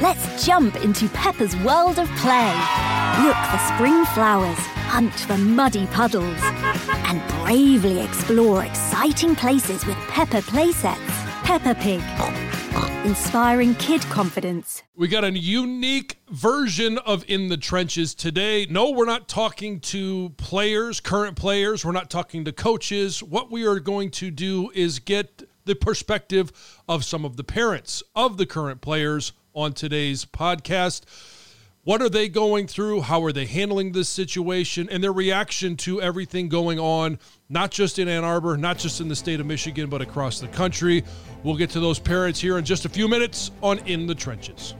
Let's 0.00 0.46
jump 0.46 0.82
into 0.82 1.10
Peppa's 1.10 1.54
world 1.58 1.98
of 1.98 2.08
play. 2.16 2.54
Look 3.22 3.36
for 3.36 3.58
spring 3.74 4.02
flowers, 4.14 4.56
hunt 4.88 5.12
for 5.12 5.36
muddy 5.36 5.86
puddles, 5.88 6.38
and 6.40 7.20
bravely 7.44 8.00
explore 8.00 8.64
exciting 8.64 9.36
places 9.36 9.84
with 9.84 9.98
Peppa 10.08 10.40
playsets. 10.40 10.96
Peppa 11.44 11.74
Pig. 11.74 12.00
Inspiring 13.06 13.74
kid 13.74 14.00
confidence. 14.04 14.82
We 14.96 15.06
got 15.06 15.24
a 15.24 15.38
unique 15.38 16.16
version 16.30 16.96
of 16.96 17.22
In 17.28 17.48
the 17.48 17.58
Trenches 17.58 18.14
today. 18.14 18.66
No, 18.70 18.92
we're 18.92 19.04
not 19.04 19.28
talking 19.28 19.80
to 19.80 20.30
players, 20.38 21.00
current 21.00 21.36
players. 21.36 21.84
We're 21.84 21.92
not 21.92 22.08
talking 22.08 22.46
to 22.46 22.52
coaches. 22.52 23.22
What 23.22 23.50
we 23.50 23.66
are 23.66 23.78
going 23.78 24.12
to 24.12 24.30
do 24.30 24.70
is 24.74 24.98
get 24.98 25.42
the 25.66 25.74
perspective 25.74 26.52
of 26.88 27.04
some 27.04 27.26
of 27.26 27.36
the 27.36 27.44
parents 27.44 28.02
of 28.16 28.38
the 28.38 28.46
current 28.46 28.80
players 28.80 29.32
on 29.54 29.72
today's 29.72 30.24
podcast. 30.24 31.02
What 31.82 32.02
are 32.02 32.08
they 32.08 32.28
going 32.28 32.66
through? 32.66 33.02
How 33.02 33.24
are 33.24 33.32
they 33.32 33.46
handling 33.46 33.92
this 33.92 34.08
situation 34.08 34.88
and 34.90 35.02
their 35.02 35.12
reaction 35.12 35.76
to 35.78 36.00
everything 36.02 36.48
going 36.48 36.78
on, 36.78 37.18
not 37.48 37.70
just 37.70 37.98
in 37.98 38.06
Ann 38.06 38.22
Arbor, 38.22 38.56
not 38.56 38.78
just 38.78 39.00
in 39.00 39.08
the 39.08 39.16
state 39.16 39.40
of 39.40 39.46
Michigan, 39.46 39.88
but 39.88 40.02
across 40.02 40.40
the 40.40 40.48
country? 40.48 41.02
We'll 41.42 41.56
get 41.56 41.70
to 41.70 41.80
those 41.80 41.98
parents 41.98 42.38
here 42.38 42.58
in 42.58 42.64
just 42.64 42.84
a 42.84 42.88
few 42.88 43.08
minutes 43.08 43.50
on 43.62 43.78
In 43.80 44.06
the 44.06 44.14
Trenches. 44.14 44.74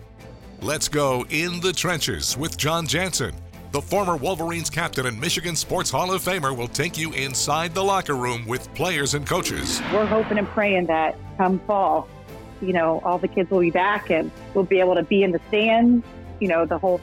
Let's 0.61 0.89
go 0.89 1.25
in 1.31 1.61
the 1.61 1.73
trenches 1.73 2.37
with 2.37 2.59
Jon 2.59 2.87
Jansen. 2.87 3.35
The 3.73 3.81
former 3.81 4.17
Wolverines 4.17 4.69
captain 4.69 5.07
and 5.07 5.19
Michigan 5.19 5.57
Sports 5.57 5.91
Hall 5.91 6.13
of 6.13 6.23
Famer 6.23 6.55
will 6.55 6.69
take 6.69 6.99
you 6.99 7.13
inside 7.13 7.73
the 7.73 7.83
locker 7.83 8.17
room 8.17 8.45
with 8.47 8.73
players 8.75 9.15
and 9.15 9.27
coaches. 9.27 9.81
We're 9.93 10.05
hoping 10.05 10.37
and 10.37 10.47
praying 10.49 10.87
that 10.87 11.17
come 11.39 11.61
fall, 11.61 12.09
you 12.61 12.73
know, 12.73 13.01
all 13.05 13.19
the 13.19 13.29
kids 13.29 13.51
will 13.51 13.61
be 13.61 13.71
back 13.71 14.11
and 14.11 14.31
we'll 14.55 14.65
be 14.65 14.81
able 14.81 14.95
to 14.95 15.03
be 15.03 15.23
in 15.23 15.33
the 15.33 15.41
stands. 15.49 16.05
You 16.41 16.49
know, 16.49 16.67
the 16.67 16.79
whole, 16.79 17.01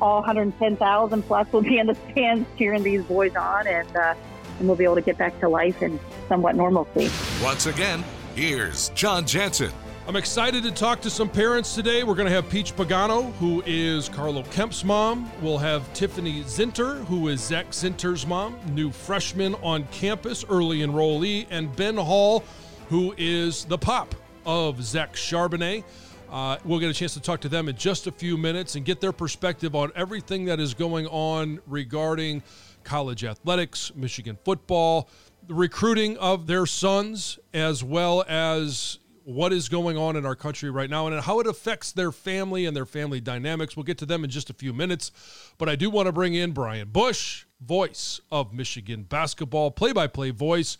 all 0.00 0.20
110,000 0.20 1.22
plus 1.22 1.52
will 1.52 1.62
be 1.62 1.78
in 1.78 1.86
the 1.86 1.96
stands 2.10 2.48
cheering 2.58 2.82
these 2.82 3.02
boys 3.04 3.34
on 3.36 3.66
and, 3.66 3.96
uh, 3.96 4.14
and 4.58 4.68
we'll 4.68 4.76
be 4.76 4.84
able 4.84 4.96
to 4.96 5.02
get 5.02 5.18
back 5.18 5.38
to 5.40 5.48
life 5.48 5.82
and 5.82 5.98
somewhat 6.28 6.56
normalcy. 6.56 7.10
Once 7.42 7.66
again, 7.66 8.04
here's 8.34 8.88
Jon 8.90 9.26
Jansen. 9.26 9.70
I'm 10.08 10.14
excited 10.14 10.62
to 10.62 10.70
talk 10.70 11.00
to 11.00 11.10
some 11.10 11.28
parents 11.28 11.74
today. 11.74 12.04
We're 12.04 12.14
going 12.14 12.28
to 12.28 12.34
have 12.34 12.48
Peach 12.48 12.76
Pagano, 12.76 13.32
who 13.34 13.60
is 13.66 14.08
Carlo 14.08 14.44
Kemp's 14.44 14.84
mom. 14.84 15.28
We'll 15.42 15.58
have 15.58 15.92
Tiffany 15.94 16.44
Zinter, 16.44 17.04
who 17.06 17.26
is 17.26 17.40
Zak 17.40 17.70
Zinter's 17.70 18.24
mom, 18.24 18.56
new 18.70 18.92
freshman 18.92 19.56
on 19.56 19.82
campus, 19.88 20.44
early 20.48 20.78
enrollee, 20.78 21.46
and 21.50 21.74
Ben 21.74 21.96
Hall, 21.96 22.44
who 22.88 23.16
is 23.18 23.64
the 23.64 23.76
pop 23.76 24.14
of 24.46 24.82
Zach 24.82 25.14
Charbonnet. 25.14 25.84
Uh, 26.30 26.56
we'll 26.64 26.78
get 26.78 26.90
a 26.90 26.94
chance 26.94 27.14
to 27.14 27.20
talk 27.20 27.40
to 27.40 27.48
them 27.48 27.68
in 27.68 27.76
just 27.76 28.06
a 28.06 28.12
few 28.12 28.36
minutes 28.36 28.74
and 28.74 28.84
get 28.84 29.00
their 29.00 29.12
perspective 29.12 29.74
on 29.74 29.92
everything 29.94 30.46
that 30.46 30.58
is 30.58 30.74
going 30.74 31.06
on 31.08 31.60
regarding 31.66 32.42
college 32.84 33.24
athletics, 33.24 33.92
Michigan 33.94 34.38
football, 34.44 35.08
the 35.46 35.54
recruiting 35.54 36.16
of 36.18 36.46
their 36.46 36.66
sons, 36.66 37.38
as 37.52 37.84
well 37.84 38.24
as 38.28 38.98
what 39.24 39.52
is 39.52 39.68
going 39.68 39.96
on 39.96 40.14
in 40.14 40.24
our 40.24 40.36
country 40.36 40.70
right 40.70 40.88
now 40.88 41.08
and 41.08 41.20
how 41.20 41.40
it 41.40 41.48
affects 41.48 41.90
their 41.90 42.12
family 42.12 42.64
and 42.64 42.76
their 42.76 42.86
family 42.86 43.20
dynamics. 43.20 43.76
We'll 43.76 43.82
get 43.82 43.98
to 43.98 44.06
them 44.06 44.22
in 44.22 44.30
just 44.30 44.50
a 44.50 44.54
few 44.54 44.72
minutes. 44.72 45.10
But 45.58 45.68
I 45.68 45.74
do 45.74 45.90
want 45.90 46.06
to 46.06 46.12
bring 46.12 46.34
in 46.34 46.52
Brian 46.52 46.88
Bush, 46.88 47.44
voice 47.60 48.20
of 48.30 48.52
Michigan 48.52 49.02
basketball, 49.02 49.72
play 49.72 49.92
by 49.92 50.06
play 50.06 50.30
voice 50.30 50.78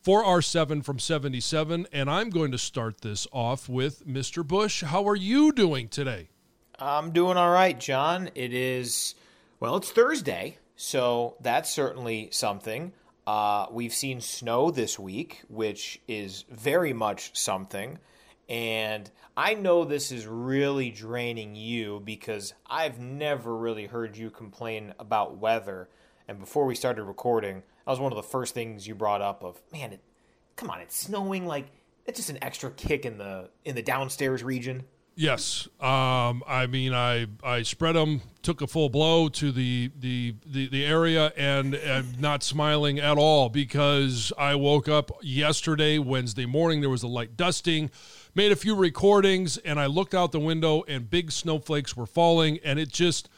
for 0.00 0.24
our 0.24 0.42
7 0.42 0.82
from 0.82 0.98
77. 0.98 1.86
And 1.92 2.10
I'm 2.10 2.30
going 2.30 2.52
to 2.52 2.58
start 2.58 3.02
this 3.02 3.26
off 3.32 3.68
with 3.68 4.06
Mr. 4.06 4.46
Bush. 4.46 4.82
How 4.82 5.06
are 5.08 5.16
you 5.16 5.52
doing 5.52 5.88
today? 5.88 6.28
I'm 6.78 7.12
doing 7.12 7.36
all 7.36 7.50
right, 7.50 7.78
Jon. 7.78 8.30
It 8.34 8.54
is, 8.54 9.14
well, 9.60 9.76
it's 9.76 9.90
Thursday, 9.90 10.58
so 10.76 11.36
that's 11.40 11.70
certainly 11.70 12.30
something. 12.32 12.92
Uh, 13.26 13.66
we've 13.70 13.92
seen 13.92 14.20
snow 14.20 14.70
this 14.70 14.98
week, 14.98 15.42
which 15.48 16.00
is 16.08 16.44
very 16.50 16.92
much 16.94 17.36
something. 17.36 17.98
And 18.48 19.08
I 19.36 19.54
know 19.54 19.84
this 19.84 20.10
is 20.10 20.26
really 20.26 20.90
draining 20.90 21.54
you 21.54 22.00
because 22.04 22.54
I've 22.66 22.98
never 22.98 23.56
really 23.56 23.86
heard 23.86 24.16
you 24.16 24.30
complain 24.30 24.94
about 24.98 25.36
weather. 25.36 25.88
And 26.26 26.40
before 26.40 26.64
we 26.64 26.74
started 26.74 27.04
recording, 27.04 27.62
that 27.84 27.90
was 27.90 28.00
one 28.00 28.12
of 28.12 28.16
the 28.16 28.22
first 28.22 28.54
things 28.54 28.86
you 28.86 28.94
brought 28.94 29.22
up 29.22 29.42
of, 29.42 29.60
man, 29.72 29.92
it, 29.92 30.00
come 30.56 30.70
on, 30.70 30.80
it's 30.80 30.96
snowing 30.96 31.46
like 31.46 31.66
it's 32.06 32.18
just 32.18 32.30
an 32.30 32.38
extra 32.42 32.70
kick 32.70 33.04
in 33.04 33.18
the 33.18 33.50
in 33.64 33.74
the 33.74 33.82
downstairs 33.82 34.42
region. 34.42 34.84
Yes, 35.16 35.68
um, 35.80 36.42
I 36.46 36.66
mean, 36.68 36.94
I 36.94 37.26
I 37.42 37.62
spread 37.62 37.94
them, 37.94 38.22
took 38.42 38.62
a 38.62 38.66
full 38.66 38.88
blow 38.88 39.28
to 39.28 39.52
the 39.52 39.90
the 39.98 40.34
the, 40.46 40.68
the 40.68 40.84
area, 40.84 41.32
and 41.36 41.74
I'm 41.74 42.14
not 42.18 42.42
smiling 42.42 42.98
at 42.98 43.18
all 43.18 43.48
because 43.48 44.32
I 44.38 44.54
woke 44.54 44.88
up 44.88 45.10
yesterday, 45.20 45.98
Wednesday 45.98 46.46
morning. 46.46 46.80
There 46.80 46.88
was 46.88 47.02
a 47.02 47.08
light 47.08 47.36
dusting, 47.36 47.90
made 48.34 48.50
a 48.50 48.56
few 48.56 48.74
recordings, 48.74 49.58
and 49.58 49.78
I 49.78 49.86
looked 49.86 50.14
out 50.14 50.32
the 50.32 50.40
window, 50.40 50.84
and 50.88 51.10
big 51.10 51.32
snowflakes 51.32 51.96
were 51.96 52.06
falling, 52.06 52.58
and 52.64 52.78
it 52.78 52.88
just 52.88 53.28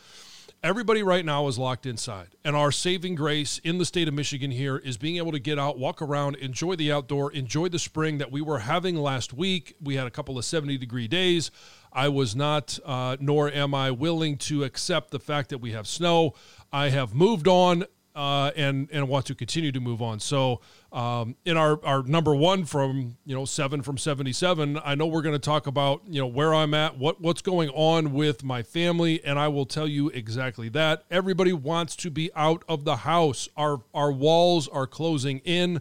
everybody 0.63 1.03
right 1.03 1.25
now 1.25 1.49
is 1.49 1.59
locked 1.59 1.87
inside. 1.87 2.29
And 2.45 2.55
our 2.55 2.71
saving 2.71 3.17
grace 3.17 3.59
in 3.59 3.79
the 3.79 3.85
state 3.85 4.07
of 4.07 4.15
Michigan 4.15 4.53
here 4.53 4.77
is 4.77 4.97
being 4.97 5.17
able 5.17 5.33
to 5.33 5.41
get 5.41 5.59
out, 5.59 5.79
walk 5.79 6.01
around, 6.01 6.37
enjoy 6.37 6.77
the 6.77 6.93
outdoor, 6.93 7.33
enjoy 7.33 7.69
the 7.69 7.79
spring 7.79 8.19
that 8.19 8.31
we 8.31 8.41
were 8.41 8.61
having 8.61 8.97
last 8.97 9.33
week. 9.33 9.75
We 9.81 9.97
had 9.97 10.07
a 10.07 10.11
couple 10.11 10.39
of 10.39 10.45
70 10.45 10.79
degree 10.79 11.09
days. 11.09 11.51
I 11.93 12.09
was 12.09 12.37
not, 12.37 12.79
uh, 12.85 13.17
nor 13.21 13.51
am 13.51 13.75
I 13.75 13.91
willing 13.91 14.39
to 14.39 14.63
accept 14.65 15.11
the 15.11 15.19
fact 15.19 15.51
that 15.51 15.59
we 15.59 15.73
have 15.73 15.87
snow. 15.87 16.35
I 16.73 16.91
have 16.91 17.15
moved 17.15 17.49
on 17.49 17.85
uh, 18.15 18.51
and 18.57 18.89
and 18.93 19.09
want 19.09 19.27
to 19.27 19.35
continue 19.35 19.73
to 19.73 19.81
move 19.81 20.03
on. 20.03 20.21
So 20.21 20.61
um, 20.93 21.37
in 21.45 21.57
our 21.57 21.83
our 21.85 22.03
number 22.03 22.35
one 22.35 22.65
from 22.65 23.17
you 23.25 23.35
know 23.35 23.45
seven 23.45 23.83
from 23.83 23.99
seventy 23.99 24.33
seven, 24.33 24.79
I 24.85 24.95
know 24.95 25.07
we're 25.07 25.23
going 25.23 25.35
to 25.35 25.39
talk 25.39 25.67
about 25.67 26.03
you 26.07 26.21
know 26.21 26.27
where 26.27 26.55
I'm 26.55 26.75
at, 26.75 26.99
what 26.99 27.21
what's 27.21 27.43
going 27.43 27.71
on 27.71 28.13
with 28.13 28.45
my 28.45 28.63
family, 28.63 29.25
and 29.25 29.39
I 29.39 29.49
will 29.49 29.67
tell 29.67 29.89
you 29.89 30.09
exactly 30.11 30.69
that. 30.71 31.05
Everybody 31.11 31.53
wants 31.53 31.97
to 31.97 32.11
be 32.11 32.31
out 32.35 32.65
of 32.69 32.85
the 32.85 32.97
house. 32.97 33.49
Our 33.57 33.83
our 33.95 34.13
walls 34.13 34.69
are 34.69 34.87
closing 34.87 35.39
in. 35.41 35.81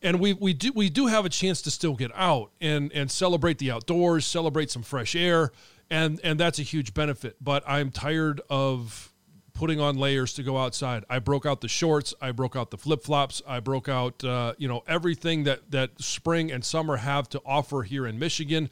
And 0.00 0.20
we, 0.20 0.32
we 0.32 0.52
do 0.52 0.70
we 0.72 0.90
do 0.90 1.06
have 1.06 1.24
a 1.24 1.28
chance 1.28 1.60
to 1.62 1.72
still 1.72 1.96
get 1.96 2.12
out 2.14 2.52
and, 2.60 2.92
and 2.92 3.10
celebrate 3.10 3.58
the 3.58 3.72
outdoors, 3.72 4.24
celebrate 4.24 4.70
some 4.70 4.84
fresh 4.84 5.16
air, 5.16 5.50
and 5.90 6.20
and 6.22 6.38
that's 6.38 6.60
a 6.60 6.62
huge 6.62 6.94
benefit. 6.94 7.36
But 7.40 7.64
I'm 7.66 7.90
tired 7.90 8.40
of 8.48 9.12
putting 9.58 9.80
on 9.80 9.96
layers 9.96 10.32
to 10.34 10.44
go 10.44 10.56
outside. 10.56 11.04
I 11.10 11.18
broke 11.18 11.44
out 11.44 11.62
the 11.62 11.68
shorts, 11.68 12.14
I 12.22 12.30
broke 12.30 12.54
out 12.54 12.70
the 12.70 12.78
flip 12.78 13.02
flops, 13.02 13.42
I 13.44 13.58
broke 13.58 13.88
out 13.88 14.22
uh, 14.22 14.54
you 14.56 14.68
know 14.68 14.84
everything 14.86 15.42
that 15.44 15.72
that 15.72 16.00
spring 16.00 16.52
and 16.52 16.64
summer 16.64 16.98
have 16.98 17.28
to 17.30 17.42
offer 17.44 17.82
here 17.82 18.06
in 18.06 18.20
Michigan. 18.20 18.70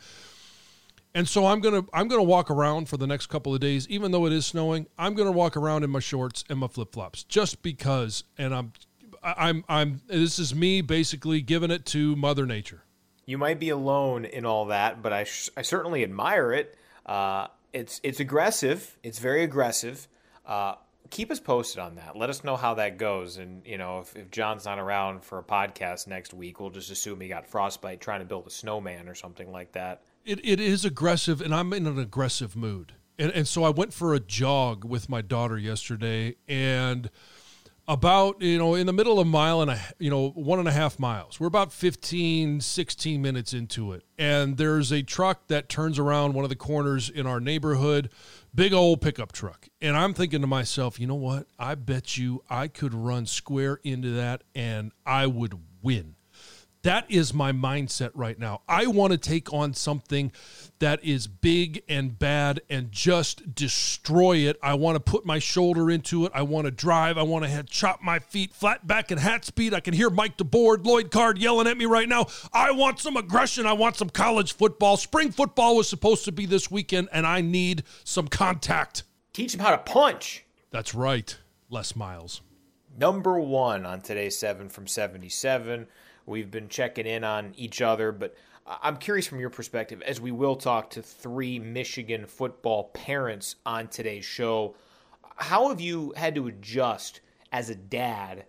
And 1.13 1.29
so 1.29 1.47
I'm 1.47 1.61
gonna 1.61 1.85
I'm 1.93 2.07
gonna 2.07 2.23
walk 2.23 2.53
around 2.53 2.89
for 2.89 2.97
the 2.99 3.07
next 3.07 3.27
couple 3.27 3.53
of 3.53 3.61
days, 3.61 3.89
even 3.89 4.13
though 4.13 4.27
it 4.27 4.33
is 4.33 4.47
snowing. 4.47 4.87
I'm 4.97 5.15
gonna 5.15 5.33
walk 5.33 5.57
around 5.57 5.83
in 5.83 5.91
my 5.91 5.99
shorts 5.99 6.45
and 6.49 6.61
my 6.61 6.69
flip 6.69 6.93
flops, 6.93 7.25
just 7.25 7.63
because. 7.63 8.23
And 8.39 8.55
I'm 8.55 8.73
I'm 9.25 9.65
I'm 9.69 10.03
this 10.07 10.39
is 10.39 10.55
me 10.55 10.83
basically 10.83 11.41
giving 11.41 11.73
it 11.73 11.85
to 11.87 12.15
Mother 12.15 12.47
Nature. 12.47 12.85
You 13.25 13.39
might 13.39 13.59
be 13.59 13.71
alone 13.71 14.25
in 14.25 14.47
all 14.47 14.67
that, 14.67 15.03
but 15.03 15.13
I 15.13 15.25
sh- 15.25 15.51
I 15.57 15.63
certainly 15.63 16.05
admire 16.05 16.53
it. 16.53 16.79
Uh, 17.05 17.49
it's 17.73 18.01
it's 18.05 18.21
aggressive. 18.21 18.97
It's 19.03 19.19
very 19.19 19.43
aggressive. 19.43 20.07
Uh, 20.47 20.77
keep 21.11 21.31
us 21.31 21.41
posted 21.41 21.81
on 21.81 21.97
that. 21.97 22.17
Let 22.17 22.31
us 22.31 22.45
know 22.45 22.57
how 22.57 22.75
that 22.75 22.99
goes. 22.99 23.37
And 23.37 23.67
you 23.67 23.79
know, 23.79 23.99
if, 23.99 24.17
if 24.17 24.31
John's 24.31 24.65
not 24.65 24.79
around 24.79 25.25
for 25.25 25.39
a 25.39 25.43
podcast 25.43 26.07
next 26.07 26.33
week, 26.33 26.61
we'll 26.61 26.71
just 26.71 26.91
assume 26.91 27.21
he 27.21 27.29
got 27.29 27.47
frostbite 27.47 28.01
trying 28.01 28.21
to 28.21 28.27
build 28.27 28.47
a 28.47 28.51
snowman 28.51 29.09
or 29.09 29.15
something 29.15 29.51
like 29.51 29.73
that 29.73 30.03
it, 30.27 30.41
it 30.45 30.61
is 30.61 30.85
aggressive, 30.85 31.41
and 31.41 31.55
I'm 31.55 31.73
in 31.73 31.87
an 31.87 31.99
aggressive 31.99 32.57
mood. 32.57 32.95
And, 33.19 33.31
and 33.31 33.49
so 33.49 33.65
I 33.65 33.71
went 33.71 33.95
for 33.95 34.13
a 34.13 34.21
jog 34.21 34.85
with 34.85 35.09
my 35.09 35.23
daughter 35.23 35.57
yesterday, 35.57 36.35
and 36.49 37.09
about 37.89 38.43
you 38.43 38.59
know 38.59 38.75
in 38.75 38.87
the 38.87 38.93
middle 38.93 39.21
of 39.21 39.27
a 39.27 39.31
mile 39.31 39.63
and 39.63 39.71
a 39.71 39.81
you 40.01 40.11
know 40.11 40.31
one 40.31 40.59
and 40.59 40.67
a 40.67 40.73
half 40.73 40.99
miles 40.99 41.39
we're 41.39 41.47
about 41.47 41.73
15 41.73 42.61
16 42.61 43.23
minutes 43.23 43.55
into 43.55 43.93
it 43.93 44.03
and 44.19 44.57
there's 44.57 44.91
a 44.91 45.05
truck 45.05 45.47
that 45.47 45.69
turns 45.69 45.97
around 45.97 46.35
one 46.35 46.45
of 46.45 46.49
the 46.49 46.57
corners 46.57 47.09
in 47.09 47.29
our 47.29 47.39
neighborhood 47.39 48.11
big 48.57 48.73
old 48.73 49.01
pickup 49.01 49.33
truck. 49.33 49.69
And 49.81 49.97
i'm 49.97 50.15
thinking 50.15 50.41
to 50.41 50.47
myself 50.47 50.99
you 50.99 51.07
know 51.07 51.15
what? 51.15 51.47
I 51.59 51.75
bet 51.77 52.17
you 52.17 52.43
i 52.51 52.67
could 52.67 52.95
run 52.95 53.27
square 53.27 53.79
into 53.85 54.11
that 54.13 54.43
and 54.55 54.93
i 55.05 55.27
would 55.27 55.55
win 55.83 56.16
that 56.87 57.05
is 57.11 57.35
my 57.35 57.51
mindset 57.51 58.11
right 58.15 58.39
now. 58.39 58.63
I 58.69 58.87
want 58.87 59.11
to 59.11 59.19
take 59.19 59.53
on 59.53 59.75
something 59.75 60.31
that 60.79 61.03
is 61.03 61.27
big 61.27 61.83
and 61.89 62.17
bad 62.17 62.61
and 62.71 62.93
just 62.93 63.57
destroy 63.57 64.37
it. 64.37 64.57
I 64.63 64.75
want 64.75 64.95
to 64.95 65.01
put 65.01 65.27
my 65.27 65.41
shoulder 65.41 65.91
into 65.91 66.27
it. 66.27 66.33
I 66.33 66.43
want 66.43 66.67
to 66.67 66.71
drive. 66.71 67.19
I 67.19 67.23
want 67.23 67.45
to 67.45 67.51
have, 67.51 67.67
chop 67.67 68.03
my 68.03 68.21
feet 68.21 68.53
flat 68.53 68.87
back 68.87 69.11
at 69.11 69.19
hat 69.19 69.45
speed. 69.45 69.75
I 69.75 69.81
can 69.81 69.95
hear 69.95 70.11
Mike 70.11 70.37
DeBord, 70.37 70.87
Lloyd 70.87 71.11
Carr 71.11 71.35
yelling 71.35 71.67
at 71.67 71.77
me 71.77 71.87
right 71.87 72.09
now. 72.09 72.27
I 72.53 72.71
want 72.71 73.01
some 73.01 73.17
aggression. 73.17 73.67
I 73.67 73.73
want 73.73 73.97
some 73.97 74.11
college 74.11 74.53
football. 74.53 74.97
Spring 74.97 75.33
football 75.33 75.77
was 75.77 75.89
supposed 75.89 76.25
to 76.27 76.33
be 76.33 76.47
this 76.47 76.71
weekend, 76.71 77.09
and 77.11 77.27
I 77.27 77.41
need 77.41 77.83
some 78.05 78.29
contact. 78.29 79.03
Teach 79.33 79.53
them 79.53 79.61
how 79.61 79.73
to 79.73 79.79
punch. 79.79 80.45
That's 80.71 80.95
right. 80.95 81.37
Les 81.69 81.97
Miles. 81.97 82.43
Number 82.97 83.41
one 83.41 83.85
on 83.85 84.01
today's 84.03 84.39
7 84.39 84.69
from 84.69 84.87
77 84.87 85.89
We've 86.27 86.51
been 86.51 86.69
checking 86.69 87.07
in 87.07 87.25
on 87.25 87.55
each 87.57 87.81
other, 87.81 88.13
but 88.13 88.35
I'm 88.67 88.97
curious 88.97 89.27
from 89.27 89.39
your 89.39 89.51
perspective, 89.51 90.03
as 90.03 90.21
we 90.21 90.33
will 90.33 90.57
talk 90.57 90.91
to 90.91 91.03
three 91.03 91.59
Michigan 91.59 92.27
football 92.27 92.91
parents 92.95 93.57
on 93.65 93.87
today's 93.89 94.25
show, 94.25 94.75
how 95.37 95.69
have 95.69 95.81
you 95.81 96.13
had 96.17 96.35
to 96.35 96.49
adjust 96.49 97.21
as 97.53 97.71
a 97.71 97.77
dad 97.77 98.47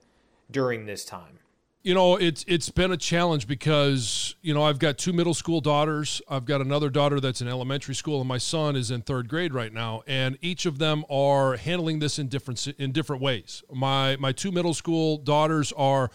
during 0.50 0.86
this 0.86 1.06
time? 1.06 1.40
You 1.84 1.94
know, 1.94 2.18
it's 2.18 2.44
it's 2.48 2.70
been 2.70 2.92
a 2.92 2.98
challenge 2.98 3.48
because 3.48 4.36
you 4.42 4.54
know 4.54 4.64
I've 4.64 4.80
got 4.80 4.98
two 4.98 5.14
middle 5.14 5.36
school 5.36 5.62
daughters. 5.62 6.22
I've 6.28 6.44
got 6.44 6.60
another 6.60 6.90
daughter 6.90 7.20
that's 7.20 7.40
in 7.40 7.48
elementary 7.48 7.96
school, 7.96 8.20
and 8.20 8.28
my 8.28 8.40
son 8.40 8.76
is 8.76 8.92
in 8.92 9.04
third 9.04 9.30
grade 9.30 9.54
right 9.54 9.72
now. 9.72 10.02
And 10.06 10.38
each 10.42 10.66
of 10.66 10.80
them 10.80 11.06
are 11.10 11.56
handling 11.56 12.00
this 12.00 12.20
in 12.20 12.28
different 12.28 12.68
in 12.68 12.92
different 12.92 13.22
ways. 13.22 13.64
My 13.72 14.18
my 14.18 14.32
two 14.32 14.52
middle 14.52 14.74
school 14.74 15.18
daughters 15.18 15.72
are 15.74 16.10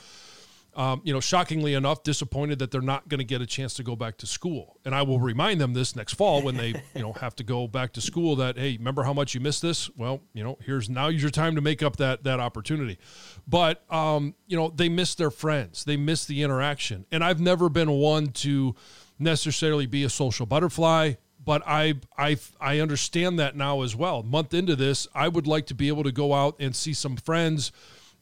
um, 0.74 1.02
you 1.04 1.12
know, 1.12 1.20
shockingly 1.20 1.74
enough, 1.74 2.02
disappointed 2.02 2.58
that 2.60 2.70
they're 2.70 2.80
not 2.80 3.08
going 3.08 3.19
to 3.19 3.24
get 3.24 3.42
a 3.42 3.46
chance 3.46 3.74
to 3.74 3.82
go 3.82 3.94
back 3.94 4.16
to 4.19 4.26
school. 4.26 4.78
And 4.84 4.94
I 4.94 5.02
will 5.02 5.20
remind 5.20 5.60
them 5.60 5.74
this 5.74 5.94
next 5.94 6.14
fall 6.14 6.42
when 6.42 6.56
they, 6.56 6.69
you 6.94 7.02
know, 7.02 7.12
have 7.14 7.36
to 7.36 7.44
go 7.44 7.66
back 7.66 7.92
to 7.94 8.00
school 8.00 8.36
that, 8.36 8.56
hey, 8.56 8.76
remember 8.78 9.02
how 9.02 9.12
much 9.12 9.34
you 9.34 9.40
missed 9.40 9.62
this? 9.62 9.90
Well, 9.96 10.20
you 10.32 10.42
know, 10.42 10.58
here's 10.64 10.88
now 10.88 11.08
your 11.08 11.30
time 11.30 11.54
to 11.56 11.60
make 11.60 11.82
up 11.82 11.96
that 11.96 12.24
that 12.24 12.40
opportunity. 12.40 12.98
But 13.46 13.82
um, 13.92 14.34
you 14.46 14.56
know, 14.56 14.72
they 14.74 14.88
miss 14.88 15.14
their 15.14 15.30
friends, 15.30 15.84
they 15.84 15.96
miss 15.96 16.24
the 16.24 16.42
interaction, 16.42 17.04
and 17.12 17.22
I've 17.22 17.40
never 17.40 17.69
been 17.69 17.90
one 17.90 18.28
to 18.28 18.74
necessarily 19.19 19.86
be 19.86 20.04
a 20.04 20.10
social 20.10 20.46
butterfly. 20.46 21.14
But 21.44 21.62
I, 21.66 21.94
I, 22.16 22.36
I 22.60 22.78
understand 22.78 23.38
that 23.40 23.56
now 23.56 23.82
as 23.82 23.96
well. 23.96 24.22
month 24.22 24.54
into 24.54 24.76
this, 24.76 25.08
I 25.12 25.26
would 25.26 25.48
like 25.48 25.66
to 25.66 25.74
be 25.74 25.88
able 25.88 26.04
to 26.04 26.12
go 26.12 26.34
out 26.34 26.54
and 26.60 26.74
see 26.74 26.92
some 26.92 27.16
friends 27.16 27.72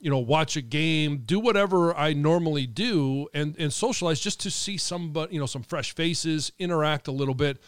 you 0.01 0.11
know, 0.11 0.19
watch 0.19 0.57
a 0.57 0.63
game, 0.63 1.19
do 1.25 1.39
whatever 1.39 1.95
I 1.95 2.13
normally 2.13 2.67
do, 2.67 3.29
and 3.35 3.55
and 3.59 3.73
socialize 3.73 4.21
just 4.21 4.41
to 4.41 4.51
see 4.51 4.77
somebody, 4.77 5.35
you 5.35 5.41
know, 5.41 5.47
some 5.47 5.63
fresh 5.63 5.95
faces, 5.95 6.53
interact 6.59 7.09
a 7.09 7.13
little 7.13 7.35
bit, 7.35 7.59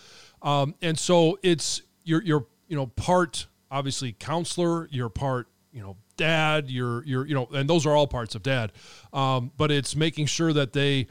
um, 0.42 0.74
and 0.82 0.98
so 0.98 1.38
it's 1.42 1.82
you're 2.04 2.22
you're 2.22 2.46
you 2.68 2.76
know 2.76 2.86
part 2.86 3.46
obviously 3.70 4.12
counselor, 4.12 4.88
you're 4.90 5.08
part 5.08 5.48
you 5.72 5.82
know 5.82 5.96
dad, 6.16 6.70
you're 6.70 7.04
you're 7.04 7.26
you 7.26 7.34
know, 7.34 7.48
and 7.52 7.68
those 7.68 7.86
are 7.86 7.94
all 7.96 8.06
parts 8.06 8.34
of 8.34 8.42
dad, 8.42 8.72
um, 9.12 9.50
but 9.56 9.70
it's 9.70 9.96
making 9.96 10.26
sure 10.26 10.52
that 10.52 10.72
they 10.72 11.06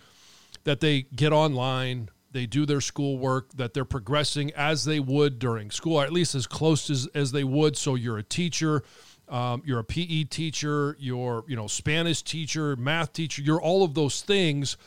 that 0.64 0.80
they 0.80 1.02
get 1.02 1.34
online, 1.34 2.10
they 2.32 2.46
do 2.46 2.66
their 2.66 2.82
schoolwork, 2.82 3.52
that 3.54 3.74
they're 3.74 3.86
progressing 3.86 4.52
as 4.54 4.86
they 4.86 5.00
would 5.00 5.40
during 5.40 5.72
school, 5.72 5.98
or 5.98 6.04
at 6.04 6.14
least 6.14 6.36
as 6.36 6.48
close 6.48 6.90
as, 6.90 7.08
as 7.14 7.32
they 7.32 7.44
would. 7.44 7.76
So 7.76 7.96
you're 7.96 8.18
a 8.18 8.24
teacher, 8.24 8.84
um, 9.32 9.64
you're 9.66 9.80
a 9.80 9.84
PE 9.84 10.26
teacher, 10.26 10.96
you're 11.00 11.44
you 11.48 11.56
know 11.56 11.66
Spanish 11.68 12.22
teacher, 12.22 12.76
math 12.76 13.14
teacher, 13.14 13.42
you're 13.42 13.62
all 13.62 13.84
of 13.84 13.96
those 13.96 14.22
things. 14.22 14.78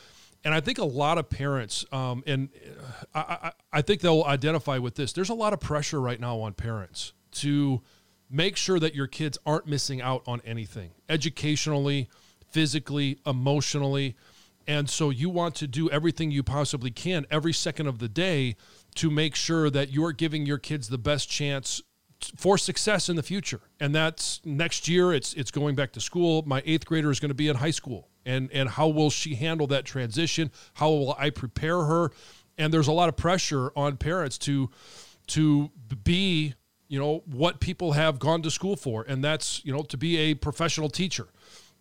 And 0.43 0.53
I 0.53 0.59
think 0.59 0.77
a 0.77 0.85
lot 0.85 1.17
of 1.17 1.27
parents, 1.27 1.85
um, 1.91 2.23
and 2.27 2.49
I, 3.15 3.19
I, 3.19 3.51
I 3.73 3.81
think 3.81 4.01
they'll 4.01 4.23
identify 4.23 4.77
with 4.77 4.93
this. 4.93 5.11
There's 5.11 5.29
a 5.29 5.33
lot 5.33 5.53
of 5.53 5.59
pressure 5.59 5.99
right 5.99 6.19
now 6.19 6.39
on 6.41 6.53
parents 6.53 7.13
to 7.31 7.81
make 8.29 8.55
sure 8.55 8.79
that 8.79 8.93
your 8.93 9.07
kids 9.07 9.39
aren't 9.43 9.65
missing 9.65 10.01
out 10.01 10.21
on 10.27 10.41
anything 10.45 10.91
educationally, 11.09 12.09
physically, 12.51 13.17
emotionally. 13.25 14.15
And 14.67 14.87
so 14.87 15.09
you 15.09 15.29
want 15.31 15.55
to 15.55 15.67
do 15.67 15.89
everything 15.89 16.29
you 16.29 16.43
possibly 16.43 16.91
can 16.91 17.25
every 17.31 17.53
second 17.53 17.87
of 17.87 17.97
the 17.97 18.09
day 18.09 18.55
to 18.95 19.09
make 19.09 19.35
sure 19.35 19.71
that 19.71 19.91
you're 19.91 20.11
giving 20.11 20.45
your 20.45 20.59
kids 20.59 20.89
the 20.89 20.97
best 20.99 21.27
chance 21.27 21.81
for 22.35 22.57
success 22.57 23.09
in 23.09 23.15
the 23.15 23.23
future. 23.23 23.61
And 23.79 23.93
that's 23.93 24.41
next 24.45 24.87
year. 24.87 25.13
It's 25.13 25.33
it's 25.33 25.51
going 25.51 25.75
back 25.75 25.91
to 25.93 26.01
school. 26.01 26.43
My 26.45 26.61
eighth 26.65 26.85
grader 26.85 27.11
is 27.11 27.19
going 27.19 27.29
to 27.29 27.35
be 27.35 27.47
in 27.47 27.57
high 27.57 27.71
school, 27.71 28.09
and 28.25 28.51
and 28.51 28.69
how 28.69 28.87
will 28.87 29.09
she 29.09 29.35
handle 29.35 29.67
that 29.67 29.85
transition? 29.85 30.51
How 30.75 30.89
will 30.89 31.15
I 31.17 31.29
prepare 31.29 31.83
her? 31.83 32.11
And 32.57 32.73
there's 32.73 32.87
a 32.87 32.93
lot 32.93 33.09
of 33.09 33.17
pressure 33.17 33.71
on 33.75 33.97
parents 33.97 34.37
to 34.39 34.69
to 35.27 35.71
be 36.03 36.53
you 36.87 36.99
know 36.99 37.23
what 37.25 37.59
people 37.59 37.93
have 37.93 38.19
gone 38.19 38.41
to 38.43 38.51
school 38.51 38.75
for, 38.75 39.03
and 39.07 39.23
that's 39.23 39.63
you 39.65 39.73
know 39.73 39.83
to 39.83 39.97
be 39.97 40.17
a 40.17 40.33
professional 40.35 40.89
teacher, 40.89 41.27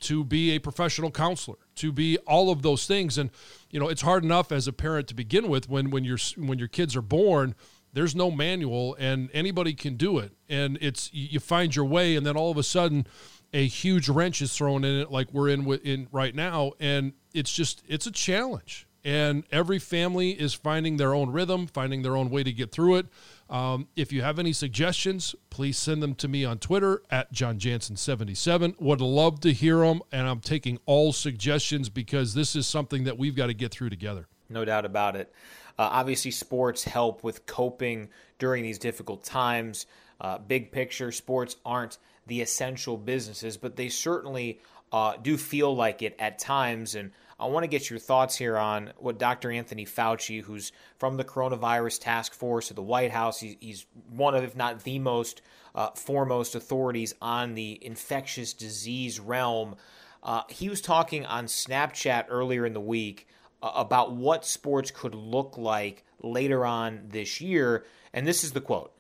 to 0.00 0.24
be 0.24 0.52
a 0.52 0.58
professional 0.58 1.10
counselor, 1.10 1.58
to 1.76 1.92
be 1.92 2.18
all 2.26 2.50
of 2.50 2.62
those 2.62 2.86
things. 2.86 3.18
And 3.18 3.30
you 3.70 3.78
know 3.78 3.88
it's 3.88 4.02
hard 4.02 4.24
enough 4.24 4.50
as 4.50 4.66
a 4.66 4.72
parent 4.72 5.08
to 5.08 5.14
begin 5.14 5.48
with 5.48 5.68
when 5.68 5.90
when 5.90 6.04
your 6.04 6.18
when 6.36 6.58
your 6.58 6.68
kids 6.68 6.96
are 6.96 7.02
born 7.02 7.54
there's 7.94 8.14
no 8.14 8.30
manual 8.30 8.96
and 8.98 9.30
anybody 9.32 9.72
can 9.72 9.96
do 9.96 10.18
it. 10.18 10.32
And 10.48 10.76
it's 10.80 11.10
you 11.12 11.40
find 11.40 11.74
your 11.74 11.86
way 11.86 12.16
and 12.16 12.26
then 12.26 12.36
all 12.36 12.50
of 12.50 12.58
a 12.58 12.62
sudden 12.62 13.06
a 13.52 13.66
huge 13.66 14.08
wrench 14.08 14.42
is 14.42 14.54
thrown 14.54 14.84
in 14.84 15.00
it 15.00 15.10
like 15.10 15.32
we're 15.32 15.48
in 15.48 15.66
in 15.84 16.08
right 16.12 16.34
now. 16.34 16.72
And 16.78 17.14
it's 17.32 17.54
just 17.54 17.82
it's 17.88 18.06
a 18.06 18.10
challenge. 18.10 18.86
And 19.06 19.44
every 19.52 19.78
family 19.78 20.30
is 20.30 20.54
finding 20.54 20.96
their 20.96 21.14
own 21.14 21.30
rhythm 21.30 21.66
finding 21.66 22.02
their 22.02 22.16
own 22.16 22.30
way 22.30 22.42
to 22.42 22.52
get 22.52 22.72
through 22.72 22.96
it. 22.96 23.06
Um, 23.48 23.88
if 23.94 24.12
you 24.12 24.22
have 24.22 24.38
any 24.38 24.52
suggestions 24.52 25.34
please 25.50 25.78
send 25.78 26.02
them 26.02 26.14
to 26.16 26.26
me 26.26 26.46
on 26.46 26.58
twitter 26.58 27.02
at 27.10 27.30
jon 27.30 27.58
jansen 27.58 27.94
77 27.94 28.74
would 28.80 29.02
love 29.02 29.38
to 29.40 29.52
hear 29.52 29.80
them 29.80 30.00
and 30.10 30.26
i'm 30.26 30.40
taking 30.40 30.78
all 30.86 31.12
suggestions 31.12 31.90
because 31.90 32.32
this 32.32 32.56
is 32.56 32.66
something 32.66 33.04
that 33.04 33.18
we've 33.18 33.36
got 33.36 33.48
to 33.48 33.54
get 33.54 33.70
through 33.70 33.90
together. 33.90 34.26
No 34.48 34.64
doubt 34.64 34.86
about 34.86 35.14
it 35.14 35.30
uh, 35.78 35.88
obviously, 35.92 36.30
sports 36.30 36.84
help 36.84 37.24
with 37.24 37.46
coping 37.46 38.08
during 38.38 38.62
these 38.62 38.78
difficult 38.78 39.24
times. 39.24 39.86
Uh, 40.20 40.38
big 40.38 40.70
picture, 40.70 41.10
sports 41.10 41.56
aren't 41.64 41.98
the 42.26 42.40
essential 42.40 42.96
businesses, 42.96 43.56
but 43.56 43.76
they 43.76 43.88
certainly 43.88 44.60
uh, 44.92 45.14
do 45.20 45.36
feel 45.36 45.74
like 45.74 46.02
it 46.02 46.14
at 46.18 46.38
times. 46.38 46.94
And 46.94 47.10
I 47.38 47.46
want 47.46 47.64
to 47.64 47.68
get 47.68 47.90
your 47.90 47.98
thoughts 47.98 48.36
here 48.36 48.56
on 48.56 48.92
what 48.96 49.18
Dr. 49.18 49.50
Anthony 49.50 49.84
Fauci, 49.84 50.40
who's 50.42 50.70
from 50.98 51.16
the 51.16 51.24
coronavirus 51.24 52.00
task 52.00 52.32
force 52.32 52.70
at 52.70 52.76
the 52.76 52.82
White 52.82 53.10
House, 53.10 53.40
he's 53.40 53.86
one 54.10 54.36
of, 54.36 54.44
if 54.44 54.54
not 54.54 54.84
the 54.84 55.00
most 55.00 55.42
uh, 55.74 55.90
foremost 55.90 56.54
authorities 56.54 57.14
on 57.20 57.54
the 57.54 57.78
infectious 57.84 58.52
disease 58.52 59.18
realm. 59.18 59.74
Uh, 60.22 60.42
he 60.48 60.68
was 60.68 60.80
talking 60.80 61.26
on 61.26 61.46
Snapchat 61.46 62.26
earlier 62.28 62.64
in 62.64 62.72
the 62.72 62.80
week 62.80 63.26
about 63.74 64.12
what 64.12 64.44
sports 64.44 64.90
could 64.90 65.14
look 65.14 65.56
like 65.56 66.04
later 66.22 66.66
on 66.66 67.06
this 67.08 67.40
year. 67.40 67.84
And 68.12 68.26
this 68.26 68.44
is 68.44 68.52
the 68.52 68.60
quote 68.60 68.92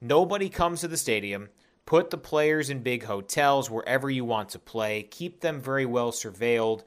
Nobody 0.00 0.48
comes 0.48 0.80
to 0.80 0.88
the 0.88 0.96
stadium, 0.96 1.48
Put 1.90 2.10
the 2.10 2.18
players 2.18 2.70
in 2.70 2.84
big 2.84 3.02
hotels 3.02 3.68
wherever 3.68 4.08
you 4.08 4.24
want 4.24 4.50
to 4.50 4.60
play. 4.60 5.02
Keep 5.02 5.40
them 5.40 5.60
very 5.60 5.84
well 5.84 6.12
surveilled. 6.12 6.84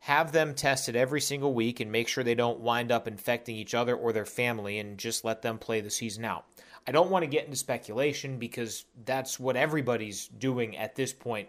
Have 0.00 0.32
them 0.32 0.54
tested 0.54 0.96
every 0.96 1.20
single 1.20 1.54
week 1.54 1.78
and 1.78 1.92
make 1.92 2.08
sure 2.08 2.24
they 2.24 2.34
don't 2.34 2.58
wind 2.58 2.90
up 2.90 3.06
infecting 3.06 3.54
each 3.54 3.72
other 3.72 3.94
or 3.94 4.12
their 4.12 4.26
family 4.26 4.80
and 4.80 4.98
just 4.98 5.24
let 5.24 5.42
them 5.42 5.58
play 5.58 5.80
the 5.80 5.90
season 5.90 6.24
out. 6.24 6.44
I 6.88 6.90
don't 6.90 7.08
want 7.08 7.22
to 7.22 7.28
get 7.28 7.44
into 7.44 7.56
speculation 7.56 8.40
because 8.40 8.84
that's 9.04 9.38
what 9.38 9.54
everybody's 9.54 10.26
doing 10.26 10.76
at 10.76 10.96
this 10.96 11.12
point. 11.12 11.48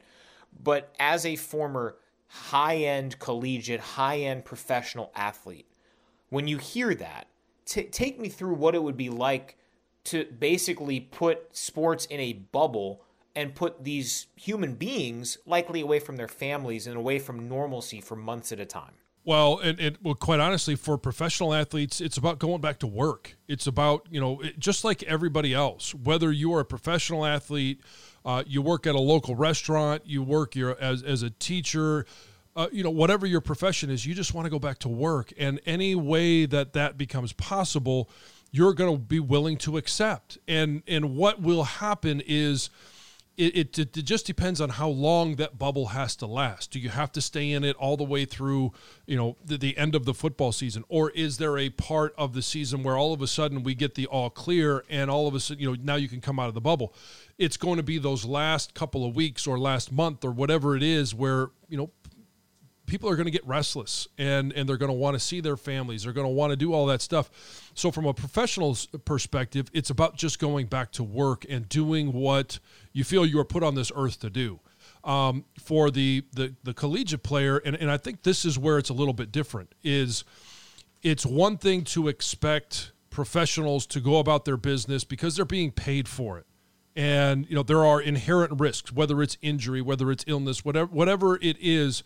But 0.61 0.93
as 0.99 1.25
a 1.25 1.35
former 1.35 1.95
high 2.33 2.77
end 2.77 3.19
collegiate, 3.19 3.79
high 3.79 4.19
end 4.19 4.43
professional 4.43 5.11
athlete, 5.15 5.67
when 6.29 6.47
you 6.47 6.57
hear 6.57 6.95
that, 6.95 7.27
t- 7.65 7.83
take 7.83 8.19
me 8.19 8.27
through 8.27 8.55
what 8.55 8.73
it 8.73 8.81
would 8.81 8.97
be 8.97 9.09
like 9.09 9.55
to 10.05 10.25
basically 10.25 10.99
put 10.99 11.55
sports 11.55 12.05
in 12.05 12.19
a 12.19 12.33
bubble 12.33 13.03
and 13.35 13.53
put 13.53 13.83
these 13.83 14.27
human 14.35 14.73
beings 14.73 15.37
likely 15.45 15.81
away 15.81 15.99
from 15.99 16.17
their 16.17 16.27
families 16.27 16.87
and 16.87 16.97
away 16.97 17.19
from 17.19 17.47
normalcy 17.47 18.01
for 18.01 18.15
months 18.15 18.51
at 18.51 18.59
a 18.59 18.65
time. 18.65 18.93
Well, 19.25 19.59
and, 19.59 19.79
and 19.79 19.97
well, 20.01 20.15
quite 20.15 20.39
honestly, 20.39 20.75
for 20.75 20.97
professional 20.97 21.53
athletes, 21.53 22.01
it's 22.01 22.17
about 22.17 22.39
going 22.39 22.61
back 22.61 22.79
to 22.79 22.87
work. 22.87 23.37
It's 23.47 23.67
about 23.67 24.07
you 24.09 24.19
know, 24.19 24.41
it, 24.41 24.59
just 24.59 24.83
like 24.83 25.03
everybody 25.03 25.53
else. 25.53 25.93
Whether 25.93 26.31
you 26.31 26.53
are 26.55 26.61
a 26.61 26.65
professional 26.65 27.25
athlete, 27.25 27.79
uh, 28.25 28.43
you 28.47 28.61
work 28.61 28.87
at 28.87 28.95
a 28.95 28.99
local 28.99 29.35
restaurant, 29.35 30.03
you 30.05 30.23
work 30.23 30.55
your 30.55 30.77
as 30.79 31.03
as 31.03 31.23
a 31.23 31.29
teacher, 31.29 32.05
uh, 32.55 32.67
you 32.71 32.83
know, 32.83 32.89
whatever 32.89 33.25
your 33.25 33.41
profession 33.41 33.89
is, 33.89 34.05
you 34.05 34.13
just 34.13 34.33
want 34.33 34.45
to 34.45 34.49
go 34.51 34.59
back 34.59 34.79
to 34.79 34.89
work. 34.89 35.33
And 35.37 35.59
any 35.65 35.95
way 35.95 36.45
that 36.45 36.73
that 36.73 36.97
becomes 36.97 37.33
possible, 37.33 38.09
you're 38.51 38.73
going 38.73 38.95
to 38.95 38.99
be 39.01 39.19
willing 39.19 39.57
to 39.57 39.77
accept. 39.77 40.37
And 40.47 40.83
and 40.87 41.15
what 41.15 41.41
will 41.41 41.63
happen 41.63 42.21
is 42.25 42.69
it, 43.35 43.77
it, 43.79 43.97
it, 43.97 44.03
just 44.03 44.27
depends 44.27 44.61
on 44.61 44.69
how 44.69 44.87
long 44.87 45.35
that 45.37 45.57
bubble 45.57 45.87
has 45.87 46.15
to 46.17 46.27
last. 46.27 46.71
Do 46.71 46.79
you 46.79 46.89
have 46.89 47.11
to 47.13 47.21
stay 47.21 47.51
in 47.51 47.63
it 47.63 47.75
all 47.77 47.97
the 47.97 48.03
way 48.03 48.25
through, 48.25 48.73
you 49.07 49.17
know, 49.17 49.37
the, 49.43 49.57
the, 49.57 49.77
end 49.77 49.95
of 49.95 50.05
the 50.05 50.13
football 50.13 50.51
season, 50.51 50.83
or 50.87 51.09
is 51.11 51.37
there 51.37 51.57
a 51.57 51.69
part 51.69 52.13
of 52.17 52.33
the 52.33 52.41
season 52.41 52.83
where 52.83 52.95
all 52.95 53.11
of 53.11 53.21
a 53.21 53.27
sudden 53.27 53.63
we 53.63 53.73
get 53.73 53.95
the 53.95 54.05
all 54.05 54.29
clear 54.29 54.83
and 54.89 55.09
all 55.09 55.27
of 55.27 55.33
a 55.33 55.39
sudden, 55.39 55.61
you 55.61 55.71
know, 55.71 55.77
now 55.81 55.95
you 55.95 56.07
can 56.07 56.21
come 56.21 56.39
out 56.39 56.47
of 56.47 56.53
the 56.53 56.61
bubble? 56.61 56.93
It's 57.39 57.57
going 57.57 57.77
to 57.77 57.83
be 57.83 57.97
those 57.97 58.23
last 58.23 58.75
couple 58.75 59.05
of 59.05 59.15
weeks 59.15 59.47
or 59.47 59.57
last 59.57 59.91
month 59.91 60.23
or 60.23 60.31
whatever 60.31 60.75
it 60.75 60.83
is 60.83 61.15
where 61.15 61.49
you 61.67 61.77
know 61.77 61.89
people 62.85 63.09
are 63.09 63.15
going 63.15 63.25
to 63.25 63.31
get 63.31 63.45
restless 63.47 64.07
and 64.17 64.51
and 64.53 64.67
they're 64.67 64.77
going 64.77 64.91
to 64.91 64.97
want 64.97 65.15
to 65.15 65.19
see 65.19 65.39
their 65.39 65.57
families 65.57 66.03
they're 66.03 66.13
going 66.13 66.27
to 66.27 66.33
want 66.33 66.51
to 66.51 66.55
do 66.55 66.73
all 66.73 66.85
that 66.85 67.01
stuff 67.01 67.71
so 67.73 67.91
from 67.91 68.05
a 68.05 68.13
professional 68.13 68.77
perspective 69.05 69.69
it's 69.73 69.89
about 69.89 70.17
just 70.17 70.39
going 70.39 70.65
back 70.65 70.91
to 70.91 71.03
work 71.03 71.45
and 71.49 71.67
doing 71.69 72.11
what 72.11 72.59
you 72.93 73.03
feel 73.03 73.25
you 73.25 73.39
are 73.39 73.45
put 73.45 73.63
on 73.63 73.75
this 73.75 73.91
earth 73.95 74.19
to 74.19 74.29
do 74.29 74.59
um, 75.03 75.45
for 75.59 75.91
the, 75.91 76.23
the 76.33 76.55
the 76.63 76.73
collegiate 76.73 77.23
player 77.23 77.57
and, 77.57 77.75
and 77.75 77.91
i 77.91 77.97
think 77.97 78.23
this 78.23 78.45
is 78.45 78.57
where 78.57 78.77
it's 78.77 78.89
a 78.89 78.93
little 78.93 79.13
bit 79.13 79.31
different 79.31 79.73
is 79.83 80.23
it's 81.01 81.25
one 81.25 81.57
thing 81.57 81.83
to 81.83 82.07
expect 82.07 82.91
professionals 83.09 83.85
to 83.85 83.99
go 83.99 84.17
about 84.17 84.45
their 84.45 84.57
business 84.57 85.03
because 85.03 85.35
they're 85.35 85.45
being 85.45 85.71
paid 85.71 86.07
for 86.07 86.39
it 86.39 86.45
and 86.95 87.47
you 87.49 87.55
know 87.55 87.63
there 87.63 87.85
are 87.85 88.01
inherent 88.01 88.59
risks 88.59 88.91
whether 88.91 89.21
it's 89.21 89.37
injury 89.41 89.81
whether 89.81 90.11
it's 90.11 90.23
illness 90.27 90.63
whatever 90.63 90.87
whatever 90.91 91.35
it 91.41 91.57
is 91.59 92.03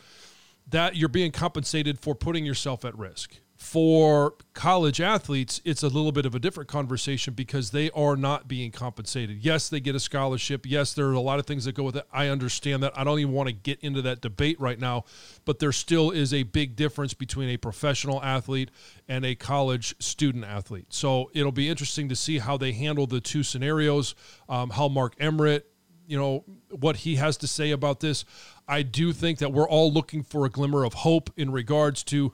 that 0.70 0.96
you're 0.96 1.10
being 1.10 1.32
compensated 1.32 2.00
for 2.00 2.14
putting 2.14 2.46
yourself 2.46 2.84
at 2.84 2.98
risk. 2.98 3.36
For 3.58 4.36
college 4.54 5.02
athletes, 5.02 5.62
it's 5.66 5.82
a 5.82 5.88
little 5.88 6.12
bit 6.12 6.28
of 6.28 6.36
a 6.36 6.40
different 6.40 6.70
conversation 6.70 7.34
because 7.34 7.72
they 7.72 7.90
are 7.90 8.16
not 8.16 8.48
being 8.48 8.72
compensated. 8.72 9.44
Yes, 9.44 9.68
they 9.68 9.80
get 9.80 9.96
a 9.96 10.00
scholarship. 10.00 10.64
Yes, 10.68 10.94
there 10.94 11.08
are 11.08 11.14
a 11.14 11.20
lot 11.20 11.40
of 11.40 11.48
things 11.48 11.66
that 11.66 11.74
go 11.74 11.82
with 11.82 11.96
it. 11.96 12.06
I 12.14 12.28
understand 12.28 12.84
that. 12.84 12.96
I 12.96 13.04
don't 13.04 13.20
even 13.20 13.34
want 13.34 13.50
to 13.50 13.54
get 13.54 13.80
into 13.80 14.04
that 14.04 14.22
debate 14.22 14.60
right 14.60 14.80
now, 14.80 15.06
but 15.44 15.58
there 15.58 15.72
still 15.72 16.12
is 16.12 16.36
a 16.36 16.44
big 16.44 16.76
difference 16.76 17.16
between 17.16 17.50
a 17.50 17.58
professional 17.58 18.24
athlete 18.24 18.70
and 19.08 19.26
a 19.26 19.34
college 19.34 19.96
student 20.00 20.46
athlete. 20.46 20.94
So 20.94 21.32
it'll 21.34 21.52
be 21.52 21.68
interesting 21.68 22.10
to 22.10 22.16
see 22.16 22.38
how 22.38 22.58
they 22.58 22.74
handle 22.74 23.08
the 23.08 23.20
two 23.20 23.42
scenarios, 23.42 24.14
um, 24.48 24.70
how 24.70 24.88
Mark 24.88 25.16
Emmert 25.20 25.66
you 26.06 26.18
know 26.18 26.46
what 26.70 26.96
he 26.96 27.16
has 27.16 27.36
to 27.36 27.48
say 27.48 27.72
about 27.72 28.00
this. 28.00 28.24
I 28.66 28.82
do 28.82 29.12
think 29.12 29.40
that 29.40 29.52
we're 29.52 29.68
all 29.68 29.92
looking 29.92 30.24
for 30.24 30.46
a 30.46 30.50
glimmer 30.50 30.86
of 30.86 30.94
hope 30.94 31.30
in 31.36 31.52
regards 31.52 32.02
to 32.06 32.32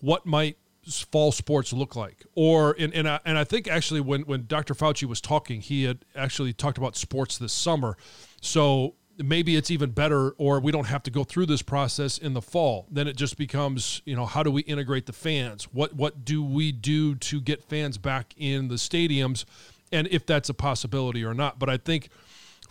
what 0.00 0.26
might 0.26 0.58
fall 0.86 1.32
sports 1.32 1.72
look 1.72 1.96
like 1.96 2.24
or 2.34 2.74
and 2.78 2.92
and 2.94 3.08
I, 3.08 3.20
and 3.24 3.38
I 3.38 3.44
think 3.44 3.68
actually 3.68 4.00
when 4.00 4.22
when 4.22 4.46
Dr. 4.46 4.74
Fauci 4.74 5.04
was 5.04 5.20
talking 5.20 5.60
he 5.60 5.84
had 5.84 6.04
actually 6.14 6.52
talked 6.52 6.78
about 6.78 6.96
sports 6.96 7.38
this 7.38 7.52
summer 7.52 7.96
so 8.40 8.94
maybe 9.16 9.56
it's 9.56 9.70
even 9.70 9.90
better 9.90 10.30
or 10.32 10.60
we 10.60 10.72
don't 10.72 10.86
have 10.86 11.02
to 11.04 11.10
go 11.10 11.24
through 11.24 11.46
this 11.46 11.62
process 11.62 12.18
in 12.18 12.34
the 12.34 12.42
fall 12.42 12.86
then 12.90 13.08
it 13.08 13.16
just 13.16 13.36
becomes 13.38 14.02
you 14.04 14.14
know 14.14 14.26
how 14.26 14.42
do 14.42 14.50
we 14.50 14.62
integrate 14.62 15.06
the 15.06 15.12
fans 15.12 15.64
what 15.72 15.94
what 15.94 16.24
do 16.24 16.42
we 16.42 16.72
do 16.72 17.14
to 17.14 17.40
get 17.40 17.62
fans 17.62 17.96
back 17.96 18.34
in 18.36 18.68
the 18.68 18.74
stadiums 18.74 19.44
and 19.92 20.06
if 20.08 20.26
that's 20.26 20.48
a 20.48 20.54
possibility 20.54 21.24
or 21.24 21.32
not 21.32 21.58
but 21.58 21.70
I 21.70 21.76
think 21.76 22.10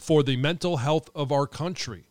for 0.04 0.22
the 0.22 0.36
mental 0.36 0.78
health 0.78 1.10
of 1.16 1.32
our 1.32 1.48
country. 1.48 2.10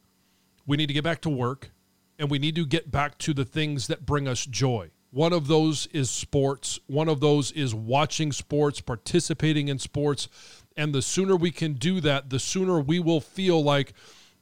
We 0.66 0.78
need 0.78 0.87
to 0.87 0.94
get 0.94 1.04
back 1.04 1.21
to 1.23 1.30
work 1.30 1.71
and 2.18 2.30
we 2.30 2.38
need 2.38 2.54
to 2.54 2.64
get 2.64 2.90
back 2.90 3.18
to 3.18 3.35
the 3.35 3.44
things 3.44 3.88
that 3.88 4.06
bring 4.06 4.26
us 4.26 4.47
joy. 4.47 4.90
One 5.12 5.35
of 5.35 5.47
those 5.47 5.88
is 5.88 6.09
sports, 6.11 6.81
one 6.87 7.07
of 7.07 7.21
those 7.21 7.52
is 7.52 7.75
watching 7.75 8.33
sports, 8.33 8.81
participating 8.81 9.69
in 9.69 9.78
sports, 9.78 10.26
and 10.75 10.95
the 10.95 11.02
sooner 11.02 11.37
we 11.37 11.50
can 11.50 11.75
do 11.75 12.00
that, 12.00 12.31
the 12.31 12.38
sooner 12.38 12.81
we 12.81 12.99
will 12.99 13.21
feel 13.21 13.62
like 13.62 13.92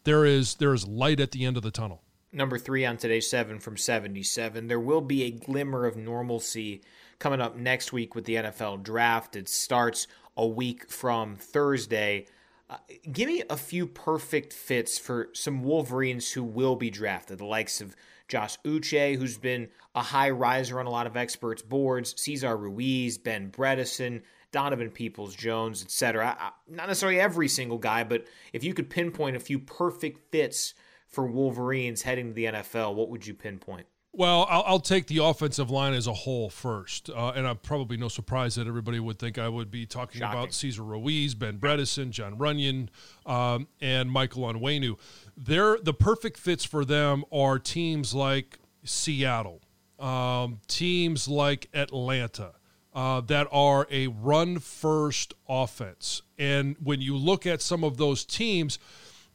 there 0.05 0.25
is 0.25 0.55
there 0.55 0.73
is 0.73 0.87
light 0.87 1.19
at 1.19 1.33
the 1.33 1.45
end 1.45 1.57
of 1.57 1.65
the 1.65 1.73
tunnel. 1.73 2.03
Number 2.33 2.57
3 2.57 2.87
on 2.87 2.97
today's 2.99 3.29
7 3.29 3.59
from 3.59 3.77
77. 3.77 4.69
There 4.69 4.79
will 4.79 5.01
be 5.01 5.25
a 5.25 5.33
glimmer 5.33 5.87
of 5.87 5.97
normalcy 5.97 6.83
coming 7.19 7.41
up 7.41 7.57
next 7.57 7.93
week 7.93 8.15
with 8.15 8.25
the 8.25 8.37
NFL 8.37 8.85
draft. 8.85 9.35
It 9.35 9.49
starts 9.49 10.07
a 10.37 10.47
week 10.47 10.89
from 10.89 11.35
Thursday. 11.35 12.27
Uh, 12.71 12.77
give 13.11 13.27
me 13.27 13.43
a 13.51 13.57
few 13.57 13.89
perfect 13.89 14.53
fits 14.53 14.97
for 14.97 15.31
some 15.33 15.65
Wolverines 15.65 16.31
who 16.31 16.45
will 16.45 16.77
be 16.77 16.91
drafted, 16.91 17.39
the 17.39 17.45
likes 17.45 17.81
of 17.81 17.97
Josh 18.31 18.57
Uche, 18.65 19.17
who's 19.17 19.37
been 19.37 19.69
a 19.95 20.03
high 20.03 20.31
riser 20.31 20.79
on 20.79 20.87
a 20.87 20.91
lot 20.91 21.09
of 21.09 21.17
experts' 21.17 21.63
boards, 21.63 22.15
Cesar 22.17 22.57
Ruiz, 22.57 23.19
Ben 23.19 23.51
Bredeson, 23.51 24.23
Donovan 24.53 24.91
Peoples 24.91 25.35
Jones, 25.35 25.83
etc. 25.83 26.53
Not 26.69 26.87
necessarily 26.87 27.21
every 27.21 27.49
single 27.49 27.79
guy, 27.79 28.05
but 28.05 28.25
if 28.53 28.63
you 28.63 28.73
could 28.73 28.89
pinpoint 28.89 29.37
a 29.37 29.41
few 29.41 29.59
perfect 29.59 30.31
fits 30.31 30.75
for 31.09 31.27
Wolverines 31.27 32.03
heading 32.03 32.29
to 32.29 32.33
the 32.33 32.45
NFL, 32.45 32.95
what 32.95 33.11
would 33.11 33.27
you 33.27 33.35
pinpoint? 33.35 33.87
Well, 34.13 34.45
I'll, 34.51 34.65
I'll, 34.67 34.81
take 34.81 35.07
the 35.07 35.19
offensive 35.19 35.71
line 35.71 35.95
as 35.95 36.09
a 36.09 36.13
whole 36.13 36.51
first, 36.51 37.11
uh, 37.11 37.29
and 37.29 37.47
I'm 37.47 37.59
probably 37.59 37.97
no 37.97 38.09
surprise 38.09 38.57
that 38.57 38.67
everybody 38.67 38.99
would 38.99 39.21
think 39.21 39.39
I 39.39 39.49
would 39.49 39.71
be 39.71 39.87
talking 39.87 40.21
Shocking. 40.21 40.37
about 40.37 40.53
Cesar 40.53 40.83
Ruiz, 40.83 41.37
Ben 41.37 41.59
Bredeson, 41.59 42.11
Jon 42.11 42.37
Runyan, 42.37 42.89
um, 43.25 43.69
and 43.81 44.11
Michael 44.11 44.43
Onwenu. 44.43 44.99
They're 45.43 45.79
the 45.79 45.95
perfect 45.95 46.39
fits 46.39 46.65
for 46.65 46.85
them 46.85 47.25
are 47.33 47.59
teams 47.59 48.15
like 48.15 48.59
Seattle, 48.85 49.63
um, 49.99 50.61
teams 50.69 51.29
like 51.29 51.69
Atlanta. 51.75 52.53
Uh, 52.93 53.21
that 53.21 53.47
are 53.53 53.87
a 53.89 54.09
run 54.09 54.59
first 54.59 55.33
offense. 55.49 56.23
And 56.37 56.75
when 56.83 57.01
you 57.01 57.17
look 57.17 57.47
at 57.47 57.63
some 57.63 57.85
of 57.85 57.99
those 57.99 58.25
teams, 58.25 58.81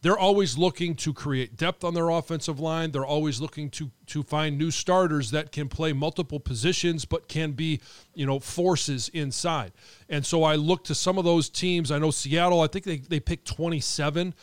they're 0.06 0.20
always 0.20 0.56
looking 0.56 0.94
to 0.98 1.14
create 1.14 1.58
depth 1.58 1.84
on 1.84 1.96
their 1.96 2.10
offensive 2.10 2.60
line. 2.60 2.92
They're 2.92 3.06
always 3.06 3.42
looking 3.42 3.72
to 3.72 3.90
to 4.06 4.22
find 4.22 4.56
new 4.56 4.70
starters 4.70 5.32
that 5.32 5.52
can 5.52 5.68
play 5.68 5.94
multiple 5.94 6.40
positions 6.40 7.06
but 7.06 7.28
can 7.28 7.54
be, 7.54 7.82
you 8.14 8.26
know, 8.26 8.40
forces 8.40 9.10
inside. 9.10 9.72
And 10.08 10.24
so 10.24 10.44
I 10.44 10.56
look 10.58 10.84
to 10.84 10.94
some 10.94 11.18
of 11.18 11.26
those 11.26 11.50
teams. 11.50 11.92
I 11.92 11.98
know 11.98 12.12
Seattle, 12.12 12.62
I 12.62 12.68
think 12.68 12.86
they, 12.86 12.98
they 12.98 13.20
picked 13.20 13.48
27. 13.48 14.36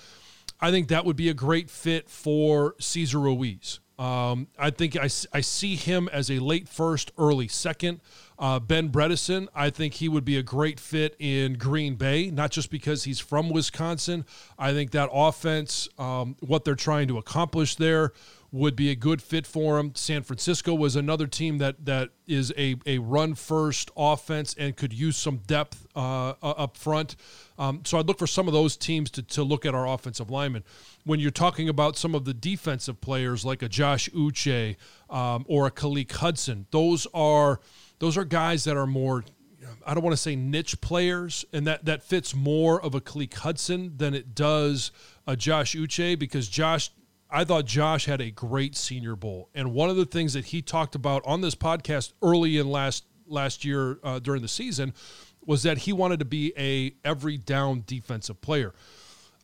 I 0.63 0.71
think 0.71 0.89
that 0.89 1.05
would 1.05 1.17
be 1.17 1.29
a 1.29 1.35
great 1.35 1.69
fit 1.69 2.09
for 2.09 2.77
Cesar 2.79 3.19
Ruiz. 3.19 3.81
Um, 3.99 4.47
I 4.57 4.71
think 4.71 4.97
I, 4.97 5.09
I 5.33 5.41
see 5.41 5.75
him 5.75 6.09
as 6.13 6.31
a 6.31 6.39
late 6.39 6.69
first, 6.69 7.11
early 7.19 7.49
second. 7.49 8.01
Uh, 8.39 8.61
ben 8.61 8.91
Bredeson, 8.91 9.49
I 9.55 9.71
think 9.71 9.95
he 9.95 10.09
would 10.09 10.25
be 10.25 10.37
a 10.37 10.43
great 10.43 10.81
fit 10.81 11.17
in 11.19 11.55
Green 11.55 11.97
Bay, 11.97 12.31
not 12.31 12.53
just 12.53 12.71
because 12.71 13.05
he's 13.05 13.19
from 13.19 13.51
Wisconsin. 13.51 14.25
I 14.57 14.73
think 14.73 14.93
that 14.93 15.11
offense, 15.13 15.89
um, 15.99 16.37
what 16.41 16.65
they're 16.65 16.75
trying 16.75 17.09
to 17.09 17.19
accomplish 17.19 17.75
there, 17.75 18.13
would 18.53 18.77
be 18.77 18.91
a 18.91 18.95
good 18.95 19.23
fit 19.23 19.47
for 19.47 19.79
him. 19.79 19.95
San 19.95 20.23
Francisco 20.23 20.75
was 20.75 20.95
another 20.95 21.27
team 21.27 21.57
that 21.59 21.87
that 21.87 22.11
is 22.27 22.53
a, 22.59 22.77
a 22.85 22.99
run 22.99 23.35
first 23.35 23.91
offense 23.97 24.55
and 24.59 24.77
could 24.77 24.93
use 24.93 25.17
some 25.17 25.39
depth 25.39 25.87
uh, 25.97 26.35
up 26.43 26.77
front. 26.77 27.17
Um, 27.59 27.81
so 27.85 27.99
I'd 27.99 28.07
look 28.07 28.19
for 28.19 28.27
some 28.27 28.47
of 28.49 28.53
those 28.53 28.77
teams 28.77 29.11
to, 29.13 29.23
to 29.23 29.43
look 29.43 29.65
at 29.65 29.75
our 29.75 29.89
offensive 29.89 30.31
linemen. 30.31 30.65
When 31.05 31.19
you're 31.19 31.31
talking 31.31 31.71
about 31.71 31.97
some 31.97 32.15
of 32.15 32.27
the 32.27 32.35
defensive 32.35 33.01
players 33.01 33.43
like 33.43 33.63
a 33.63 33.69
Josh 33.71 34.11
Uche 34.11 34.77
um, 35.09 35.47
or 35.49 35.67
a 35.67 35.71
Khaleke 35.71 36.13
Hudson, 36.13 36.67
those 36.71 37.07
are 37.15 37.59
those 38.01 38.19
are 38.19 38.25
guys 38.25 38.65
that 38.65 38.77
are 38.77 38.87
more 38.87 39.25
I 39.87 39.95
don't 39.95 40.03
want 40.03 40.13
to 40.13 40.21
say 40.21 40.37
niche 40.37 40.81
players, 40.81 41.45
and 41.53 41.67
that 41.67 41.87
that 41.87 42.03
fits 42.03 42.35
more 42.35 42.83
of 42.83 42.95
a 42.95 43.01
Khaleke 43.01 43.35
Hudson 43.35 43.95
than 43.97 44.13
it 44.13 44.35
does 44.35 44.91
a 45.27 45.37
Josh 45.37 45.75
Uche 45.75 46.19
because 46.19 46.49
Josh. 46.49 46.91
I 47.35 47.45
thought 47.45 47.65
Josh 47.65 48.05
had 48.05 48.21
a 48.21 48.31
great 48.31 48.77
Senior 48.77 49.17
Bowl, 49.17 49.49
and 49.55 49.73
one 49.73 49.89
of 49.89 49.97
the 49.97 50.05
things 50.05 50.35
that 50.35 50.47
he 50.47 50.61
talked 50.61 50.95
about 50.95 51.23
on 51.25 51.41
this 51.41 51.55
podcast 51.55 52.13
early 52.23 52.59
in 52.59 52.69
last 52.71 53.07
last 53.27 53.65
year 53.65 53.99
uh, 54.05 54.19
during 54.19 54.43
the 54.43 54.49
season 54.49 54.93
was 55.45 55.63
that 55.63 55.79
he 55.79 55.93
wanted 55.95 56.19
to 56.19 56.27
be 56.27 56.53
a 56.59 56.95
every 57.09 57.39
down 57.39 57.85
defensive 57.87 58.41
player. 58.43 58.75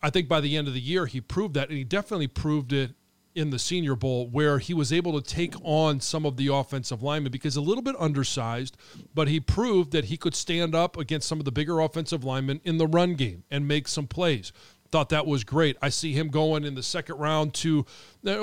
I 0.02 0.11
think 0.11 0.28
by 0.28 0.40
the 0.40 0.57
end 0.57 0.68
of 0.68 0.75
the 0.75 0.80
year 0.80 1.07
he 1.07 1.23
proved 1.23 1.54
that, 1.54 1.71
and 1.71 1.78
he 1.78 1.85
definitely 1.85 2.26
proved 2.28 2.75
it 2.75 2.92
in 3.35 3.50
the 3.50 3.59
Senior 3.59 3.95
Bowl 3.95 4.28
where 4.28 4.59
he 4.59 4.75
was 4.75 4.92
able 4.92 5.21
to 5.21 5.26
take 5.26 5.54
on 5.62 6.00
some 6.00 6.26
of 6.26 6.37
the 6.37 6.49
offensive 6.49 7.02
linemen 7.02 7.30
because 7.30 7.57
a 7.57 7.61
little 7.61 7.83
bit 7.83 7.95
undersized, 7.99 8.76
but 9.14 9.28
he 9.28 9.38
proved 9.40 9.92
that 9.92 10.07
he 10.07 10.16
could 10.16 10.35
stand 10.35 10.75
up 10.75 10.97
against 10.97 11.28
some 11.28 11.38
of 11.38 11.45
the 11.45 11.52
bigger 11.52 11.80
offensive 11.80 12.25
linemen 12.25 12.61
in 12.64 12.78
the 12.78 12.87
run 12.87 13.14
game 13.14 13.45
and 13.50 13.66
make 13.66 13.88
some 13.88 14.07
plays. 14.07 14.52
Thought 14.90 15.11
that 15.11 15.26
was 15.26 15.45
great. 15.45 15.76
I 15.83 15.90
see 15.90 16.12
him 16.12 16.28
going 16.28 16.64
in 16.64 16.75
the 16.75 16.83
second 16.83 17.16
round 17.18 17.52
to 17.54 17.85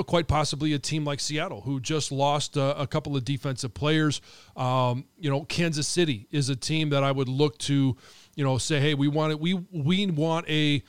quite 0.06 0.28
possibly 0.28 0.74
a 0.74 0.80
team 0.80 1.04
like 1.04 1.20
Seattle, 1.20 1.62
who 1.62 1.80
just 1.80 2.12
lost 2.12 2.56
uh, 2.58 2.76
a 2.78 2.86
couple 2.86 3.18
of 3.18 3.26
defensive 3.26 3.74
players. 3.74 4.22
Um, 4.56 5.06
you 5.18 5.30
know, 5.30 5.44
Kansas 5.46 5.88
City 5.88 6.28
is 6.32 6.50
a 6.50 6.56
team 6.56 6.90
that 6.90 7.04
I 7.04 7.12
would 7.12 7.30
look 7.30 7.58
to, 7.60 7.98
you 8.36 8.44
know, 8.44 8.60
say, 8.60 8.80
hey, 8.80 8.94
we 8.94 9.08
want 9.08 9.32
it. 9.32 9.40
We 9.40 9.56
we 9.72 10.06
want 10.06 10.48
a, 10.48 10.84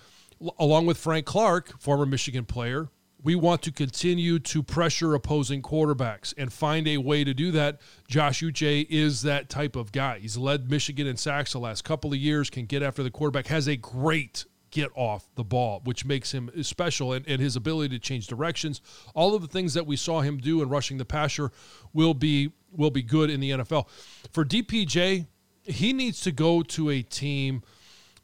along 0.58 0.86
with 0.86 0.98
Frank 0.98 1.24
Clark, 1.24 1.80
former 1.80 2.04
Michigan 2.04 2.44
player, 2.44 2.90
we 3.26 3.34
want 3.34 3.62
to 3.62 3.72
continue 3.72 4.38
to 4.38 4.62
pressure 4.62 5.14
opposing 5.14 5.60
quarterbacks 5.60 6.32
and 6.38 6.52
find 6.52 6.86
a 6.86 6.98
way 6.98 7.24
to 7.24 7.34
do 7.34 7.50
that. 7.50 7.80
Josh 8.06 8.40
Uche 8.40 8.86
is 8.88 9.22
that 9.22 9.48
type 9.48 9.74
of 9.74 9.90
guy. 9.90 10.20
He's 10.20 10.36
led 10.36 10.70
Michigan 10.70 11.08
in 11.08 11.16
sacks 11.16 11.52
the 11.52 11.58
last 11.58 11.82
couple 11.82 12.12
of 12.12 12.18
years, 12.18 12.50
can 12.50 12.66
get 12.66 12.84
after 12.84 13.02
the 13.02 13.10
quarterback, 13.10 13.48
has 13.48 13.66
a 13.66 13.74
great 13.74 14.44
get 14.76 14.90
off 14.94 15.28
the 15.34 15.44
ball, 15.44 15.80
which 15.84 16.04
makes 16.04 16.32
him 16.32 16.50
special 16.62 17.12
and, 17.12 17.26
and 17.26 17.40
his 17.40 17.56
ability 17.56 17.96
to 17.96 17.98
change 17.98 18.26
directions. 18.26 18.80
All 19.14 19.34
of 19.34 19.42
the 19.42 19.48
things 19.48 19.74
that 19.74 19.86
we 19.86 19.96
saw 19.96 20.20
him 20.20 20.38
do 20.38 20.62
in 20.62 20.68
rushing 20.68 20.98
the 20.98 21.04
passer 21.04 21.50
will 21.92 22.14
be 22.14 22.52
will 22.72 22.90
be 22.90 23.02
good 23.02 23.30
in 23.30 23.40
the 23.40 23.50
NFL. 23.50 23.88
For 24.32 24.44
DPJ, 24.44 25.26
he 25.64 25.92
needs 25.92 26.20
to 26.20 26.32
go 26.32 26.62
to 26.62 26.90
a 26.90 27.02
team 27.02 27.62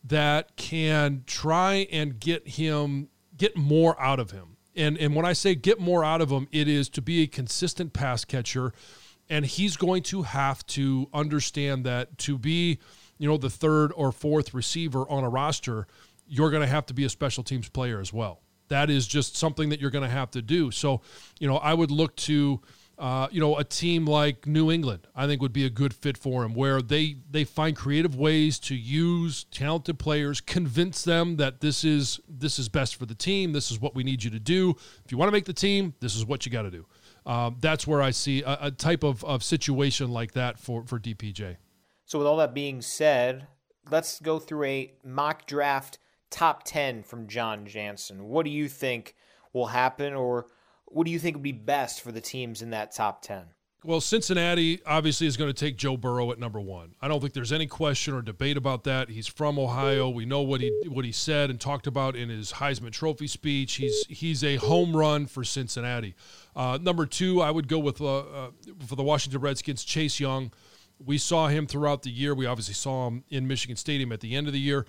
that 0.05 0.57
can 0.57 1.25
try 1.27 1.87
and 1.91 2.21
get 2.21 2.47
him 2.47 3.09
get 3.37 3.57
more 3.57 4.01
out 4.01 4.21
of 4.21 4.31
him 4.31 4.53
and 4.75 4.97
and 4.99 5.15
when 5.15 5.25
I 5.25 5.33
say 5.33 5.55
get 5.55 5.81
more 5.81 6.05
out 6.05 6.21
of 6.21 6.31
him, 6.31 6.49
it 6.51 6.69
is 6.69 6.89
to 6.91 7.03
be 7.03 7.23
a 7.23 7.27
consistent 7.27 7.93
pass 7.93 8.25
catcher, 8.25 8.73
and 9.29 9.45
he's 9.45 9.77
going 9.77 10.03
to 10.05 10.23
have 10.23 10.67
to 10.69 11.09
understand 11.13 11.85
that 11.85 12.19
to 12.19 12.39
be, 12.39 12.79
you 13.19 13.29
know, 13.29 13.37
the 13.37 13.51
third 13.51 13.93
or 13.95 14.13
fourth 14.13 14.55
receiver 14.55 15.09
on 15.09 15.25
a 15.25 15.29
roster, 15.29 15.87
you're 16.33 16.51
going 16.51 16.63
to 16.63 16.67
have 16.67 16.87
to 16.87 16.95
be 16.95 17.05
a 17.05 17.11
special 17.11 17.45
teams 17.45 17.69
player 17.69 18.01
as 18.01 18.11
well. 18.11 18.41
That 18.69 18.89
is 18.89 19.07
just 19.07 19.37
something 19.37 19.69
that 19.69 19.81
you're 19.81 19.91
going 19.91 20.09
to 20.09 20.11
have 20.11 20.31
to 20.31 20.41
do. 20.41 20.71
So, 20.71 21.03
you 21.39 21.47
know, 21.47 21.59
I 21.59 21.75
would 21.75 21.91
look 21.91 22.17
to 22.17 22.63
uh, 22.99 23.27
you 23.33 23.41
know, 23.41 23.59
a 23.59 23.65
team 23.65 24.07
like 24.07 24.47
New 24.47 24.71
England, 24.71 25.09
I 25.17 25.27
think 25.27 25.43
would 25.43 25.53
be 25.53 25.67
a 25.67 25.71
good 25.71 25.93
fit 25.93 26.17
for 26.17 26.45
him, 26.45 26.55
where 26.55 26.81
they 26.81 27.17
they 27.29 27.43
find 27.43 27.75
creative 27.75 28.15
ways 28.15 28.61
to 28.61 28.77
use 28.77 29.45
talented 29.45 29.99
players, 29.99 30.41
convince 30.41 31.03
them 31.03 31.37
that 31.37 31.61
this 31.61 31.83
is 31.83 32.21
this 32.29 32.61
is 32.61 32.69
best 32.69 32.95
for 32.95 33.07
the 33.07 33.15
team. 33.15 33.53
This 33.53 33.73
is 33.73 33.81
what 33.81 33.97
we 33.97 34.05
need 34.05 34.23
you 34.23 34.31
to 34.31 34.39
do. 34.39 34.77
If 35.05 35.11
you 35.11 35.19
want 35.19 35.29
to 35.29 35.33
make 35.33 35.47
the 35.47 35.53
team, 35.53 35.95
this 35.99 36.15
is 36.15 36.25
what 36.25 36.47
you 36.47 36.53
got 36.53 36.63
to 36.63 36.71
do. 36.71 36.87
Um, 37.27 37.57
that's 37.61 37.87
where 37.87 38.01
I 38.03 38.11
see 38.11 38.43
a, 38.43 38.59
a 38.63 38.71
type 38.71 39.03
of, 39.03 39.25
of 39.25 39.43
situation 39.43 40.11
like 40.11 40.33
that 40.33 40.61
for 40.61 40.85
for 40.87 41.01
DPJ. 41.01 41.57
So, 42.05 42.19
with 42.19 42.29
all 42.29 42.37
that 42.37 42.55
being 42.55 42.83
said, 42.83 43.49
let's 43.91 44.21
go 44.21 44.39
through 44.39 44.65
a 44.65 44.93
mock 45.03 45.47
draft 45.47 45.99
top 46.33 46.65
ten 46.65 47.05
from 47.05 47.29
Jon 47.29 47.67
Jansen. 47.67 48.25
What 48.25 48.45
do 48.45 48.51
you 48.51 48.69
think 48.69 49.15
will 49.53 49.67
happen, 49.67 50.15
or 50.15 50.47
what 50.87 51.05
do 51.05 51.11
you 51.13 51.19
think 51.19 51.37
would 51.37 51.43
be 51.43 51.53
best 51.53 52.01
for 52.01 52.13
the 52.13 52.21
teams 52.21 52.63
in 52.63 52.71
that 52.71 52.93
top 52.93 53.23
10? 53.23 53.45
Well, 53.85 54.01
Cincinnati 54.01 54.81
obviously 54.87 55.27
is 55.27 55.37
going 55.37 55.53
to 55.53 55.59
take 55.59 55.77
Joe 55.77 55.97
Burrow 55.97 56.31
at 56.31 56.39
number 56.39 56.61
one. 56.61 56.95
I 57.01 57.09
don't 57.09 57.21
think 57.21 57.33
there's 57.33 57.51
any 57.51 57.67
question 57.67 58.15
or 58.15 58.23
debate 58.23 58.57
about 58.57 58.85
that. 58.85 59.09
He's 59.09 59.27
from 59.27 59.59
Ohio. 59.59 60.09
We 60.09 60.25
know 60.25 60.41
what 60.41 60.61
he 60.61 60.71
what 60.87 61.05
he 61.05 61.11
said 61.11 61.51
and 61.51 61.61
talked 61.61 61.89
about 61.89 62.15
in 62.15 62.29
his 62.29 62.53
Heisman 62.53 62.93
Trophy 62.93 63.27
speech. 63.27 63.75
He's 63.75 64.07
he's 64.09 64.45
a 64.45 64.55
home 64.57 64.97
run 64.97 65.27
for 65.27 65.43
Cincinnati. 65.43 66.15
Uh, 66.55 66.79
number 66.81 67.07
two, 67.07 67.41
I 67.41 67.51
would 67.51 67.67
go 67.67 67.81
with 67.81 68.01
uh, 68.01 68.19
uh, 68.19 68.51
for 68.87 68.95
the 68.95 69.03
Washington 69.03 69.41
Redskins, 69.41 69.83
Chase 69.83 70.21
Young. 70.21 70.53
We 71.05 71.19
saw 71.19 71.49
him 71.49 71.67
throughout 71.67 72.03
the 72.03 72.11
year. 72.11 72.37
We 72.37 72.47
obviously 72.47 72.75
saw 72.75 73.09
him 73.09 73.25
in 73.31 73.49
Michigan 73.49 73.75
Stadium 73.75 74.13
at 74.13 74.21
the 74.21 74.37
end 74.37 74.47
of 74.47 74.53
the 74.53 74.61
year. 74.61 74.87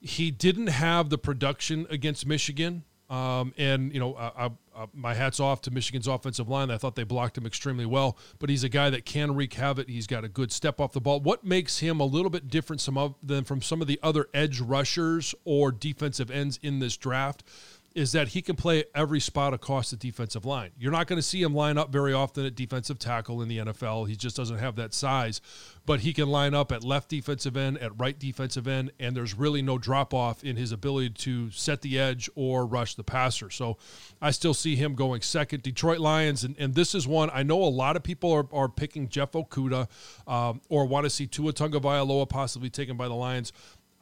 He 0.00 0.30
didn't 0.30 0.68
have 0.68 1.10
the 1.10 1.18
production 1.18 1.86
against 1.90 2.26
Michigan 2.26 2.84
um, 3.10 3.52
and 3.58 3.92
you 3.92 3.98
know, 3.98 4.14
I, 4.14 4.46
I, 4.46 4.50
I, 4.76 4.86
my 4.94 5.14
hats 5.14 5.40
off 5.40 5.60
to 5.62 5.72
Michigan's 5.72 6.06
offensive 6.06 6.48
line. 6.48 6.70
I 6.70 6.78
thought 6.78 6.94
they 6.94 7.02
blocked 7.02 7.36
him 7.36 7.44
extremely 7.44 7.84
well. 7.84 8.16
But 8.38 8.50
he's 8.50 8.62
a 8.62 8.68
guy 8.68 8.88
that 8.90 9.04
can 9.04 9.34
wreak 9.34 9.54
havoc. 9.54 9.88
He's 9.88 10.06
got 10.06 10.24
a 10.24 10.28
good 10.28 10.52
step 10.52 10.80
off 10.80 10.92
the 10.92 11.00
ball. 11.00 11.20
What 11.20 11.44
makes 11.44 11.80
him 11.80 11.98
a 11.98 12.04
little 12.04 12.30
bit 12.30 12.48
different 12.48 12.80
some 12.80 12.96
of, 12.96 13.16
than 13.20 13.42
from 13.42 13.62
some 13.62 13.82
of 13.82 13.88
the 13.88 13.98
other 14.00 14.28
edge 14.32 14.60
rushers 14.60 15.34
or 15.44 15.72
defensive 15.72 16.30
ends 16.30 16.60
in 16.62 16.78
this 16.78 16.96
draft? 16.96 17.42
Is 17.92 18.12
that 18.12 18.28
he 18.28 18.42
can 18.42 18.54
play 18.54 18.84
every 18.94 19.18
spot 19.18 19.52
across 19.52 19.90
the 19.90 19.96
defensive 19.96 20.44
line. 20.44 20.70
You're 20.78 20.92
not 20.92 21.08
going 21.08 21.16
to 21.16 21.22
see 21.22 21.42
him 21.42 21.54
line 21.54 21.76
up 21.76 21.90
very 21.90 22.12
often 22.12 22.46
at 22.46 22.54
defensive 22.54 23.00
tackle 23.00 23.42
in 23.42 23.48
the 23.48 23.58
NFL. 23.58 24.08
He 24.08 24.14
just 24.14 24.36
doesn't 24.36 24.58
have 24.58 24.76
that 24.76 24.94
size, 24.94 25.40
but 25.86 26.00
he 26.00 26.12
can 26.12 26.28
line 26.28 26.54
up 26.54 26.70
at 26.70 26.84
left 26.84 27.08
defensive 27.08 27.56
end, 27.56 27.78
at 27.78 27.98
right 27.98 28.16
defensive 28.16 28.68
end, 28.68 28.92
and 29.00 29.16
there's 29.16 29.34
really 29.34 29.60
no 29.60 29.76
drop 29.76 30.14
off 30.14 30.44
in 30.44 30.56
his 30.56 30.70
ability 30.70 31.10
to 31.10 31.50
set 31.50 31.82
the 31.82 31.98
edge 31.98 32.30
or 32.36 32.64
rush 32.64 32.94
the 32.94 33.02
passer. 33.02 33.50
So 33.50 33.76
I 34.22 34.30
still 34.30 34.54
see 34.54 34.76
him 34.76 34.94
going 34.94 35.22
second. 35.22 35.64
Detroit 35.64 35.98
Lions, 35.98 36.44
and, 36.44 36.54
and 36.60 36.76
this 36.76 36.94
is 36.94 37.08
one 37.08 37.28
I 37.32 37.42
know 37.42 37.60
a 37.60 37.64
lot 37.64 37.96
of 37.96 38.04
people 38.04 38.32
are, 38.32 38.46
are 38.52 38.68
picking 38.68 39.08
Jeff 39.08 39.32
Okudah 39.32 39.88
um, 40.28 40.60
or 40.68 40.86
want 40.86 41.06
to 41.06 41.10
see 41.10 41.26
Tua 41.26 41.52
Tagovailoa 41.52 42.28
possibly 42.28 42.70
taken 42.70 42.96
by 42.96 43.08
the 43.08 43.14
Lions. 43.14 43.52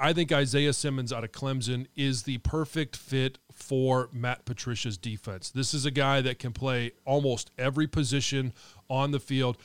I 0.00 0.12
think 0.12 0.30
Isaiah 0.30 0.72
Simmons 0.72 1.12
out 1.12 1.24
of 1.24 1.32
Clemson 1.32 1.86
is 1.96 2.22
the 2.22 2.38
perfect 2.38 2.94
fit 2.94 3.38
for 3.58 4.08
Matt 4.12 4.44
Patricia's 4.44 4.96
defense. 4.96 5.50
This 5.50 5.74
is 5.74 5.84
a 5.84 5.90
guy 5.90 6.20
that 6.20 6.38
can 6.38 6.52
play 6.52 6.92
almost 7.04 7.50
every 7.58 7.86
position 7.86 8.52
on 8.88 9.10
the 9.10 9.20
field. 9.20 9.58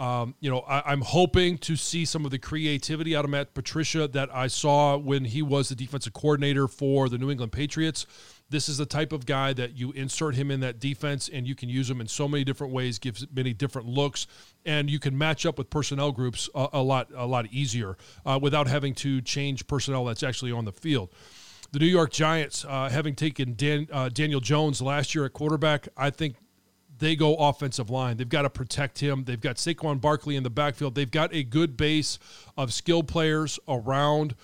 Um, 0.00 0.34
you 0.40 0.50
know, 0.50 0.60
I, 0.60 0.92
am 0.92 1.02
hoping 1.02 1.56
to 1.58 1.76
see 1.76 2.04
some 2.04 2.24
of 2.24 2.32
the 2.32 2.38
creativity 2.38 3.14
out 3.14 3.24
of 3.24 3.30
Matt 3.30 3.54
Patricia 3.54 4.08
that 4.08 4.34
I 4.34 4.48
saw 4.48 4.96
when 4.96 5.24
he 5.24 5.40
was 5.40 5.68
the 5.68 5.76
defensive 5.76 6.12
coordinator 6.12 6.66
for 6.66 7.08
the 7.08 7.16
New 7.16 7.30
England 7.30 7.52
Patriots. 7.52 8.04
This 8.50 8.68
is 8.68 8.78
the 8.78 8.86
type 8.86 9.12
of 9.12 9.24
guy 9.24 9.52
that 9.52 9.76
you 9.78 9.92
insert 9.92 10.34
him 10.34 10.50
in 10.50 10.60
that 10.60 10.80
defense 10.80 11.30
and 11.32 11.46
you 11.46 11.54
can 11.54 11.68
use 11.68 11.88
him 11.88 12.00
in 12.00 12.08
so 12.08 12.26
many 12.26 12.42
different 12.42 12.72
ways, 12.72 12.98
gives 12.98 13.24
many 13.32 13.52
different 13.52 13.86
looks, 13.86 14.26
and 14.66 14.90
you 14.90 14.98
can 14.98 15.16
match 15.16 15.46
up 15.46 15.58
with 15.58 15.70
personnel 15.70 16.10
groups 16.10 16.48
a, 16.56 16.68
a 16.72 16.82
lot 16.82 17.08
a 17.14 17.26
lot 17.26 17.46
easier 17.52 17.96
uh, 18.26 18.38
without 18.40 18.66
having 18.66 18.94
to 18.94 19.20
change 19.20 19.66
personnel 19.68 20.04
that's 20.04 20.24
actually 20.24 20.50
on 20.50 20.64
the 20.64 20.72
field. 20.72 21.10
The 21.74 21.80
New 21.80 21.86
York 21.86 22.12
Giants, 22.12 22.64
uh, 22.64 22.88
having 22.88 23.16
taken 23.16 23.54
Dan, 23.56 23.88
uh, 23.92 24.08
Daniel 24.08 24.38
Jones 24.38 24.80
last 24.80 25.12
year 25.12 25.24
at 25.24 25.32
quarterback, 25.32 25.88
I 25.96 26.10
think 26.10 26.36
they 27.00 27.16
go 27.16 27.34
offensive 27.34 27.90
line. 27.90 28.16
They've 28.16 28.28
got 28.28 28.42
to 28.42 28.50
protect 28.50 29.00
him. 29.00 29.24
They've 29.24 29.40
got 29.40 29.56
Saquon 29.56 30.00
Barkley 30.00 30.36
in 30.36 30.44
the 30.44 30.50
backfield. 30.50 30.94
They've 30.94 31.10
got 31.10 31.34
a 31.34 31.42
good 31.42 31.76
base 31.76 32.20
of 32.56 32.72
skilled 32.72 33.08
players 33.08 33.58
around 33.66 34.36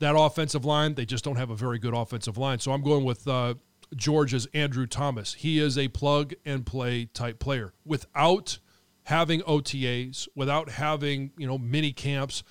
that 0.00 0.16
offensive 0.18 0.64
line. 0.64 0.96
They 0.96 1.04
just 1.06 1.22
don't 1.22 1.36
have 1.36 1.50
a 1.50 1.54
very 1.54 1.78
good 1.78 1.94
offensive 1.94 2.36
line. 2.36 2.58
So 2.58 2.72
I'm 2.72 2.82
going 2.82 3.04
with 3.04 3.28
uh, 3.28 3.54
Georgia's 3.94 4.48
Andrew 4.52 4.88
Thomas. 4.88 5.34
He 5.34 5.60
is 5.60 5.78
a 5.78 5.86
plug 5.86 6.34
and 6.44 6.66
play 6.66 7.04
type 7.04 7.38
player 7.38 7.74
without 7.84 8.58
having 9.04 9.40
OTAs, 9.42 10.26
without 10.34 10.68
having 10.68 11.30
you 11.38 11.46
know 11.46 11.58
mini 11.58 11.92
camps. 11.92 12.42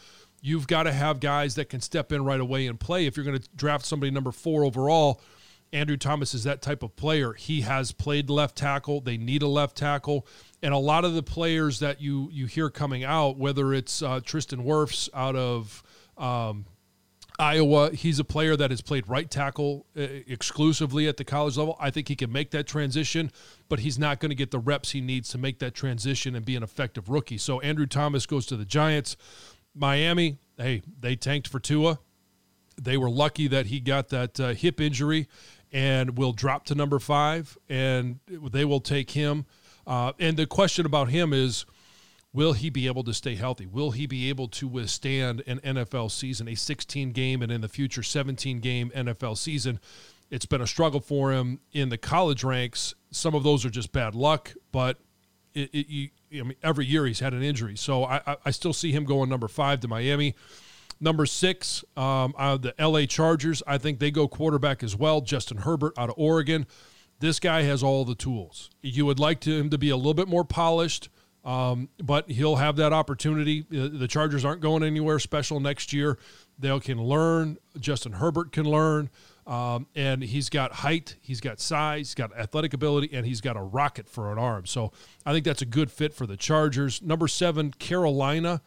You've 0.41 0.67
got 0.67 0.83
to 0.83 0.91
have 0.91 1.19
guys 1.19 1.55
that 1.55 1.69
can 1.69 1.81
step 1.81 2.11
in 2.11 2.25
right 2.25 2.39
away 2.39 2.67
and 2.67 2.79
play. 2.79 3.05
If 3.05 3.15
you're 3.15 3.25
going 3.25 3.39
to 3.39 3.49
draft 3.55 3.85
somebody 3.85 4.11
number 4.11 4.31
four 4.31 4.65
overall, 4.65 5.21
Andrew 5.71 5.97
Thomas 5.97 6.33
is 6.33 6.43
that 6.43 6.61
type 6.61 6.83
of 6.83 6.95
player. 6.95 7.33
He 7.33 7.61
has 7.61 7.91
played 7.91 8.29
left 8.29 8.57
tackle. 8.57 9.01
They 9.01 9.17
need 9.17 9.41
a 9.41 9.47
left 9.47 9.77
tackle, 9.77 10.27
and 10.61 10.73
a 10.73 10.77
lot 10.77 11.05
of 11.05 11.13
the 11.13 11.23
players 11.23 11.79
that 11.79 12.01
you 12.01 12.29
you 12.31 12.45
hear 12.47 12.69
coming 12.69 13.03
out, 13.03 13.37
whether 13.37 13.73
it's 13.73 14.01
uh, 14.01 14.19
Tristan 14.19 14.65
Wirfs 14.65 15.09
out 15.13 15.35
of 15.35 15.83
um, 16.17 16.65
Iowa, 17.39 17.91
he's 17.91 18.19
a 18.19 18.23
player 18.23 18.55
that 18.55 18.69
has 18.69 18.81
played 18.81 19.07
right 19.07 19.29
tackle 19.29 19.85
uh, 19.97 20.01
exclusively 20.01 21.07
at 21.07 21.17
the 21.17 21.23
college 21.23 21.57
level. 21.57 21.77
I 21.79 21.89
think 21.89 22.07
he 22.07 22.15
can 22.15 22.31
make 22.31 22.51
that 22.51 22.67
transition, 22.67 23.31
but 23.69 23.79
he's 23.79 23.97
not 23.97 24.19
going 24.19 24.29
to 24.29 24.35
get 24.35 24.51
the 24.51 24.59
reps 24.59 24.91
he 24.91 25.01
needs 25.01 25.29
to 25.29 25.37
make 25.37 25.59
that 25.59 25.73
transition 25.73 26.35
and 26.35 26.45
be 26.45 26.55
an 26.55 26.63
effective 26.63 27.09
rookie. 27.09 27.37
So 27.37 27.59
Andrew 27.61 27.87
Thomas 27.87 28.25
goes 28.25 28.45
to 28.47 28.57
the 28.57 28.65
Giants. 28.65 29.15
Miami, 29.73 30.37
hey, 30.57 30.81
they 30.99 31.15
tanked 31.15 31.47
for 31.47 31.59
Tua. 31.59 31.99
They 32.81 32.97
were 32.97 33.09
lucky 33.09 33.47
that 33.47 33.67
he 33.67 33.79
got 33.79 34.09
that 34.09 34.39
uh, 34.39 34.49
hip 34.49 34.81
injury 34.81 35.27
and 35.71 36.17
will 36.17 36.33
drop 36.33 36.65
to 36.65 36.75
number 36.75 36.99
five, 36.99 37.57
and 37.69 38.19
they 38.27 38.65
will 38.65 38.81
take 38.81 39.11
him. 39.11 39.45
Uh, 39.87 40.13
and 40.19 40.35
the 40.37 40.45
question 40.45 40.85
about 40.85 41.09
him 41.09 41.33
is 41.33 41.65
Will 42.33 42.53
he 42.53 42.69
be 42.69 42.87
able 42.87 43.03
to 43.03 43.13
stay 43.13 43.35
healthy? 43.35 43.65
Will 43.65 43.91
he 43.91 44.07
be 44.07 44.29
able 44.29 44.47
to 44.49 44.67
withstand 44.67 45.43
an 45.47 45.59
NFL 45.59 46.11
season, 46.11 46.47
a 46.47 46.55
16 46.55 47.11
game 47.11 47.41
and 47.41 47.51
in 47.51 47.59
the 47.59 47.67
future 47.67 48.03
17 48.03 48.59
game 48.61 48.89
NFL 48.95 49.37
season? 49.37 49.81
It's 50.29 50.45
been 50.45 50.61
a 50.61 50.67
struggle 50.67 51.01
for 51.01 51.33
him 51.33 51.59
in 51.73 51.89
the 51.89 51.97
college 51.97 52.45
ranks. 52.45 52.95
Some 53.11 53.35
of 53.35 53.43
those 53.43 53.65
are 53.65 53.69
just 53.69 53.91
bad 53.91 54.15
luck, 54.15 54.53
but 54.71 54.97
it, 55.53 55.69
it, 55.73 55.89
you, 55.89 56.09
I 56.33 56.43
mean, 56.43 56.55
every 56.63 56.85
year 56.85 57.05
he's 57.05 57.19
had 57.19 57.33
an 57.33 57.43
injury. 57.43 57.75
So 57.75 58.05
I, 58.05 58.37
I 58.45 58.51
still 58.51 58.73
see 58.73 58.91
him 58.91 59.05
going 59.05 59.29
number 59.29 59.47
five 59.47 59.79
to 59.81 59.87
Miami. 59.87 60.35
Number 60.99 61.25
six, 61.25 61.83
um, 61.97 62.35
uh, 62.37 62.57
the 62.57 62.75
LA 62.79 63.05
Chargers. 63.05 63.63
I 63.65 63.79
think 63.79 63.99
they 63.99 64.11
go 64.11 64.27
quarterback 64.27 64.83
as 64.83 64.95
well. 64.95 65.21
Justin 65.21 65.57
Herbert 65.57 65.93
out 65.97 66.09
of 66.09 66.15
Oregon. 66.17 66.67
This 67.19 67.39
guy 67.39 67.63
has 67.63 67.81
all 67.81 68.05
the 68.05 68.15
tools. 68.15 68.69
You 68.81 69.05
would 69.07 69.19
like 69.19 69.39
to, 69.41 69.51
him 69.51 69.69
to 69.71 69.77
be 69.77 69.89
a 69.89 69.97
little 69.97 70.13
bit 70.13 70.27
more 70.27 70.45
polished, 70.45 71.09
um, 71.43 71.89
but 72.03 72.29
he'll 72.29 72.57
have 72.57 72.75
that 72.75 72.93
opportunity. 72.93 73.65
The 73.69 74.07
Chargers 74.07 74.45
aren't 74.45 74.61
going 74.61 74.83
anywhere 74.83 75.17
special 75.17 75.59
next 75.59 75.91
year. 75.91 76.19
They 76.57 76.79
can 76.79 77.01
learn. 77.01 77.57
Justin 77.79 78.13
Herbert 78.13 78.51
can 78.51 78.65
learn. 78.65 79.09
Um, 79.47 79.87
and 79.95 80.23
he's 80.23 80.49
got 80.49 80.71
height, 80.71 81.15
he's 81.21 81.41
got 81.41 81.59
size, 81.59 82.09
he's 82.09 82.15
got 82.15 82.35
athletic 82.37 82.73
ability, 82.73 83.09
and 83.13 83.25
he's 83.25 83.41
got 83.41 83.57
a 83.57 83.61
rocket 83.61 84.07
for 84.07 84.31
an 84.31 84.37
arm. 84.37 84.65
So 84.65 84.91
I 85.25 85.33
think 85.33 85.45
that's 85.45 85.61
a 85.61 85.65
good 85.65 85.91
fit 85.91 86.13
for 86.13 86.27
the 86.27 86.37
Chargers. 86.37 87.01
Number 87.01 87.27
seven, 87.27 87.71
Carolina. 87.71 88.61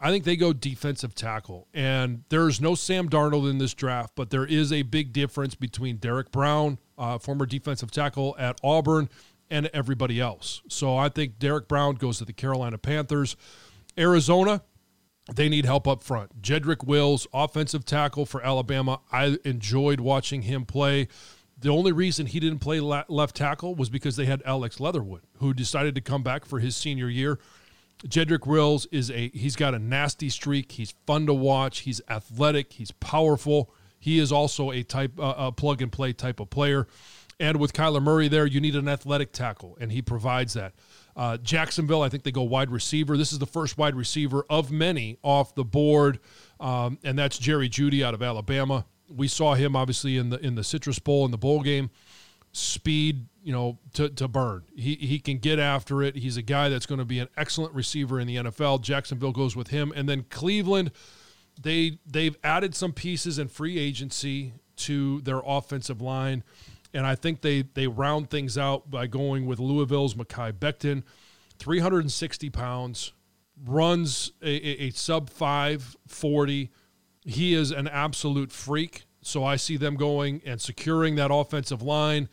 I 0.00 0.10
think 0.10 0.24
they 0.24 0.36
go 0.36 0.52
defensive 0.52 1.14
tackle. 1.14 1.68
And 1.72 2.24
there's 2.28 2.60
no 2.60 2.74
Sam 2.74 3.08
Darnold 3.08 3.48
in 3.48 3.58
this 3.58 3.72
draft, 3.72 4.14
but 4.16 4.30
there 4.30 4.44
is 4.44 4.72
a 4.72 4.82
big 4.82 5.12
difference 5.12 5.54
between 5.54 5.96
Derrick 5.98 6.32
Brown, 6.32 6.78
uh, 6.98 7.18
former 7.18 7.46
defensive 7.46 7.90
tackle 7.92 8.34
at 8.38 8.60
Auburn, 8.64 9.08
and 9.48 9.70
everybody 9.72 10.18
else. 10.18 10.62
So 10.68 10.96
I 10.96 11.08
think 11.08 11.38
Derrick 11.38 11.68
Brown 11.68 11.96
goes 11.96 12.18
to 12.18 12.24
the 12.24 12.32
Carolina 12.32 12.78
Panthers. 12.78 13.36
Arizona, 13.98 14.62
they 15.34 15.48
need 15.48 15.64
help 15.64 15.86
up 15.86 16.02
front. 16.02 16.42
Jedrick 16.42 16.84
Wills, 16.84 17.26
offensive 17.32 17.84
tackle 17.84 18.26
for 18.26 18.42
Alabama. 18.42 19.00
I 19.12 19.38
enjoyed 19.44 20.00
watching 20.00 20.42
him 20.42 20.64
play. 20.64 21.08
The 21.58 21.68
only 21.68 21.92
reason 21.92 22.26
he 22.26 22.40
didn't 22.40 22.58
play 22.58 22.80
left 22.80 23.36
tackle 23.36 23.74
was 23.76 23.88
because 23.88 24.16
they 24.16 24.26
had 24.26 24.42
Alex 24.44 24.80
Leatherwood, 24.80 25.22
who 25.38 25.54
decided 25.54 25.94
to 25.94 26.00
come 26.00 26.24
back 26.24 26.44
for 26.44 26.58
his 26.58 26.74
senior 26.74 27.08
year. 27.08 27.38
Jedrick 28.04 28.46
Wills 28.46 28.86
is 28.86 29.12
a 29.12 29.28
he's 29.28 29.54
got 29.54 29.74
a 29.74 29.78
nasty 29.78 30.28
streak. 30.28 30.72
He's 30.72 30.92
fun 31.06 31.26
to 31.26 31.34
watch. 31.34 31.80
He's 31.80 32.00
athletic. 32.08 32.72
He's 32.72 32.90
powerful. 32.90 33.72
He 34.00 34.18
is 34.18 34.32
also 34.32 34.72
a 34.72 34.82
type 34.82 35.20
uh, 35.20 35.34
a 35.36 35.52
plug 35.52 35.80
and 35.82 35.92
play 35.92 36.12
type 36.12 36.40
of 36.40 36.50
player. 36.50 36.88
And 37.38 37.58
with 37.58 37.72
Kyler 37.72 38.02
Murray 38.02 38.26
there, 38.26 38.46
you 38.46 38.60
need 38.60 38.74
an 38.74 38.88
athletic 38.88 39.32
tackle, 39.32 39.76
and 39.80 39.92
he 39.92 40.02
provides 40.02 40.54
that. 40.54 40.74
Uh, 41.16 41.36
Jacksonville, 41.36 42.02
I 42.02 42.08
think 42.08 42.22
they 42.22 42.30
go 42.30 42.42
wide 42.42 42.70
receiver. 42.70 43.16
This 43.16 43.32
is 43.32 43.38
the 43.38 43.46
first 43.46 43.76
wide 43.76 43.94
receiver 43.94 44.44
of 44.48 44.70
many 44.70 45.18
off 45.22 45.54
the 45.54 45.64
board, 45.64 46.18
um, 46.58 46.98
and 47.04 47.18
that's 47.18 47.38
Jerry 47.38 47.68
Jeudy 47.68 48.02
out 48.02 48.14
of 48.14 48.22
Alabama. 48.22 48.86
We 49.08 49.28
saw 49.28 49.54
him 49.54 49.76
obviously 49.76 50.16
in 50.16 50.30
the 50.30 50.38
in 50.38 50.54
the 50.54 50.64
Citrus 50.64 50.98
Bowl 50.98 51.24
in 51.24 51.30
the 51.30 51.38
bowl 51.38 51.60
game. 51.60 51.90
Speed, 52.54 53.26
you 53.42 53.52
know, 53.52 53.78
to, 53.94 54.08
to 54.10 54.28
burn. 54.28 54.62
He 54.74 54.94
he 54.94 55.18
can 55.18 55.38
get 55.38 55.58
after 55.58 56.02
it. 56.02 56.16
He's 56.16 56.36
a 56.36 56.42
guy 56.42 56.68
that's 56.68 56.86
going 56.86 56.98
to 56.98 57.04
be 57.04 57.18
an 57.18 57.28
excellent 57.36 57.74
receiver 57.74 58.18
in 58.18 58.26
the 58.26 58.36
NFL. 58.36 58.80
Jacksonville 58.80 59.32
goes 59.32 59.54
with 59.54 59.68
him, 59.68 59.92
and 59.94 60.08
then 60.08 60.24
Cleveland. 60.30 60.92
They 61.60 61.98
they've 62.06 62.36
added 62.42 62.74
some 62.74 62.94
pieces 62.94 63.38
in 63.38 63.48
free 63.48 63.78
agency 63.78 64.54
to 64.76 65.20
their 65.20 65.42
offensive 65.44 66.00
line. 66.00 66.44
And 66.94 67.06
I 67.06 67.14
think 67.14 67.40
they 67.40 67.62
they 67.62 67.86
round 67.86 68.30
things 68.30 68.58
out 68.58 68.90
by 68.90 69.06
going 69.06 69.46
with 69.46 69.58
Louisville's 69.58 70.14
Mekhi 70.14 70.52
Becton, 70.52 71.02
360 71.58 72.50
pounds, 72.50 73.12
runs 73.64 74.32
a, 74.42 74.48
a, 74.48 74.86
a 74.86 74.90
sub 74.90 75.30
540. 75.30 76.70
He 77.24 77.54
is 77.54 77.70
an 77.70 77.88
absolute 77.88 78.52
freak. 78.52 79.04
So 79.22 79.44
I 79.44 79.56
see 79.56 79.76
them 79.76 79.94
going 79.94 80.42
and 80.44 80.60
securing 80.60 81.14
that 81.14 81.30
offensive 81.32 81.80
line 81.80 82.28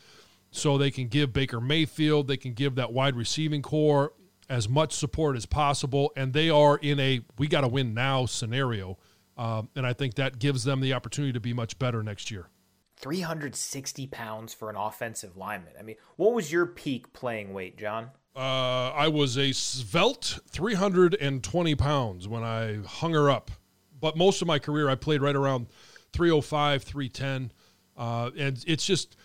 so 0.52 0.78
they 0.78 0.92
can 0.92 1.08
give 1.08 1.32
Baker 1.32 1.62
Mayfield, 1.62 2.28
they 2.28 2.38
can 2.38 2.54
give 2.54 2.76
that 2.76 2.92
wide 2.92 3.16
receiving 3.16 3.62
corps 3.62 4.14
as 4.50 4.68
much 4.68 4.94
support 4.94 5.38
as 5.38 5.46
possible. 5.46 6.12
And 6.16 6.34
they 6.34 6.50
are 6.50 6.78
in 6.78 7.00
a 7.00 7.22
we 7.38 7.48
got 7.48 7.62
to 7.62 7.68
win 7.68 7.94
now 7.94 8.26
scenario. 8.26 8.98
Um, 9.38 9.70
and 9.76 9.86
I 9.86 9.94
think 9.94 10.16
that 10.16 10.40
gives 10.40 10.64
them 10.64 10.82
the 10.82 10.94
opportunity 10.94 11.32
to 11.34 11.40
be 11.40 11.54
much 11.54 11.80
better 11.80 12.04
next 12.04 12.30
year. 12.30 12.50
360 13.00 14.08
pounds 14.08 14.54
for 14.54 14.70
an 14.70 14.76
offensive 14.76 15.38
lineman. 15.38 15.74
I 15.80 15.84
mean, 15.84 15.96
what 16.18 16.34
was 16.34 16.52
your 16.52 16.66
peak 16.66 17.14
playing 17.14 17.54
weight, 17.54 17.78
Jon? 17.78 18.12
Uh, 18.36 18.92
I 18.92 19.08
was 19.08 19.38
a 19.38 19.52
svelte 19.54 20.40
320 20.50 21.76
pounds 21.76 22.28
when 22.28 22.44
I 22.44 22.78
hung 22.86 23.14
her 23.14 23.30
up. 23.30 23.52
But 24.00 24.16
most 24.16 24.42
of 24.42 24.48
my 24.48 24.60
career, 24.60 24.90
I 24.90 24.96
played 24.96 25.22
right 25.22 25.36
around 25.36 25.68
305, 26.14 26.84
310. 26.84 27.52
Uh, 27.98 28.32
and 28.38 28.64
it's 28.66 28.86
just 28.86 29.18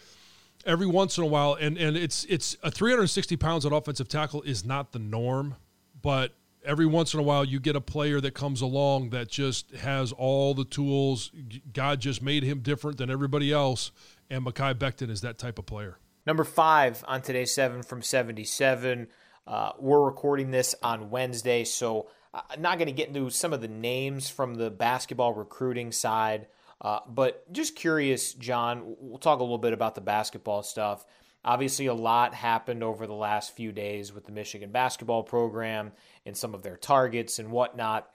every 0.67 0.87
once 0.87 1.19
in 1.19 1.25
a 1.25 1.27
while, 1.27 1.55
and, 1.55 1.79
and 1.79 1.97
it's 1.97 2.25
it's 2.25 2.57
a 2.63 2.71
360 2.71 3.37
pounds 3.37 3.65
at 3.65 3.73
offensive 3.73 4.09
tackle 4.09 4.43
is 4.43 4.65
not 4.65 4.93
the 4.93 4.99
norm, 4.99 5.55
but 6.03 6.33
every 6.65 6.87
once 6.87 7.15
in 7.15 7.21
a 7.21 7.23
while 7.23 7.45
you 7.45 7.61
get 7.61 7.77
a 7.77 7.81
player 7.81 8.21
that 8.21 8.35
comes 8.35 8.61
along 8.61 9.11
that 9.11 9.29
just 9.29 9.71
has 9.73 10.13
all 10.13 10.55
the 10.55 10.65
tools. 10.65 11.31
God 11.73 12.01
just 12.01 12.23
made 12.23 12.43
him 12.43 12.61
different 12.61 12.99
than 12.99 13.11
everybody 13.11 13.53
else, 13.53 13.91
and 14.31 14.45
Mekhi 14.45 14.75
Becton 14.75 15.11
is 15.11 15.21
that 15.21 15.39
type 15.39 15.59
of 15.59 15.67
player. 15.67 15.99
Number 16.27 16.45
five 16.45 17.05
on 17.07 17.21
today's 17.21 17.55
seven 17.55 17.83
from 17.83 18.01
77. 18.01 19.09
Uh, 19.47 19.73
we're 19.79 20.03
recording 20.03 20.51
this 20.51 20.75
on 20.83 21.11
Wednesday, 21.11 21.65
so 21.65 22.09
I'm 22.33 22.63
not 22.63 22.79
going 22.79 22.87
to 22.87 22.93
get 22.93 23.09
into 23.09 23.29
some 23.31 23.53
of 23.53 23.61
the 23.61 23.69
names 23.69 24.31
from 24.31 24.55
the 24.55 24.71
basketball 24.71 25.35
recruiting 25.35 25.93
side, 25.93 26.47
uh, 26.81 27.01
but 27.07 27.51
just 27.53 27.77
curious, 27.77 28.33
Jon. 28.33 28.97
We'll 28.99 29.19
talk 29.19 29.41
a 29.41 29.43
little 29.43 29.59
bit 29.59 29.73
about 29.73 29.95
the 29.95 30.01
basketball 30.01 30.63
stuff. 30.63 31.05
Obviously, 31.45 31.87
a 31.87 31.95
lot 31.95 32.35
happened 32.35 32.83
over 32.83 33.07
the 33.07 33.13
last 33.13 33.55
few 33.55 33.71
days 33.71 34.13
with 34.13 34.25
the 34.25 34.33
Michigan 34.33 34.71
basketball 34.71 35.23
program 35.23 35.93
and 36.25 36.37
some 36.37 36.55
of 36.55 36.63
their 36.63 36.77
targets 36.77 37.39
and 37.39 37.51
whatnot. 37.51 38.11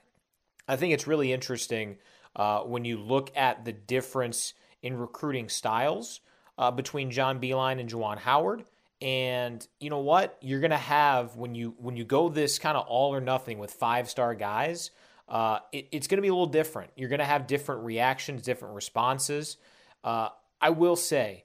I 0.66 0.76
think 0.76 0.94
it's 0.94 1.06
really 1.06 1.32
interesting 1.32 1.98
uh, 2.34 2.60
when 2.60 2.84
you 2.84 2.98
look 2.98 3.30
at 3.36 3.64
the 3.64 3.72
difference 3.72 4.54
in 4.82 4.96
recruiting 4.96 5.48
styles 5.48 6.20
uh, 6.58 6.70
between 6.70 7.10
John 7.10 7.40
Beilein 7.40 7.80
and 7.80 7.88
Juwan 7.88 8.18
Howard. 8.18 8.64
And 9.00 9.66
you 9.78 9.90
know 9.90 10.00
what? 10.00 10.36
You're 10.42 10.60
gonna 10.60 10.76
have 10.76 11.36
when 11.36 11.54
you 11.54 11.74
when 11.78 11.96
you 11.96 12.04
go 12.04 12.28
this 12.28 12.58
kind 12.58 12.76
of 12.76 12.86
all 12.86 13.14
or 13.14 13.20
nothing 13.20 13.58
with 13.58 13.72
five 13.72 14.10
star 14.10 14.34
guys. 14.34 14.90
Uh, 15.28 15.60
it, 15.72 15.88
it's 15.92 16.06
to 16.18 16.22
be 16.22 16.28
a 16.28 16.32
little 16.32 16.46
different. 16.46 16.90
You're 16.96 17.08
to 17.20 17.24
have 17.24 17.46
different 17.46 17.84
reactions, 17.84 18.42
different 18.42 18.74
responses. 18.74 19.56
Uh, 20.02 20.30
I 20.60 20.70
will 20.70 20.96
say, 20.96 21.44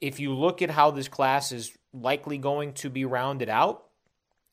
if 0.00 0.20
you 0.20 0.34
look 0.34 0.62
at 0.62 0.70
how 0.70 0.90
this 0.90 1.08
class 1.08 1.52
is 1.52 1.76
likely 1.92 2.38
going 2.38 2.72
to 2.74 2.90
be 2.90 3.04
rounded 3.04 3.48
out, 3.48 3.84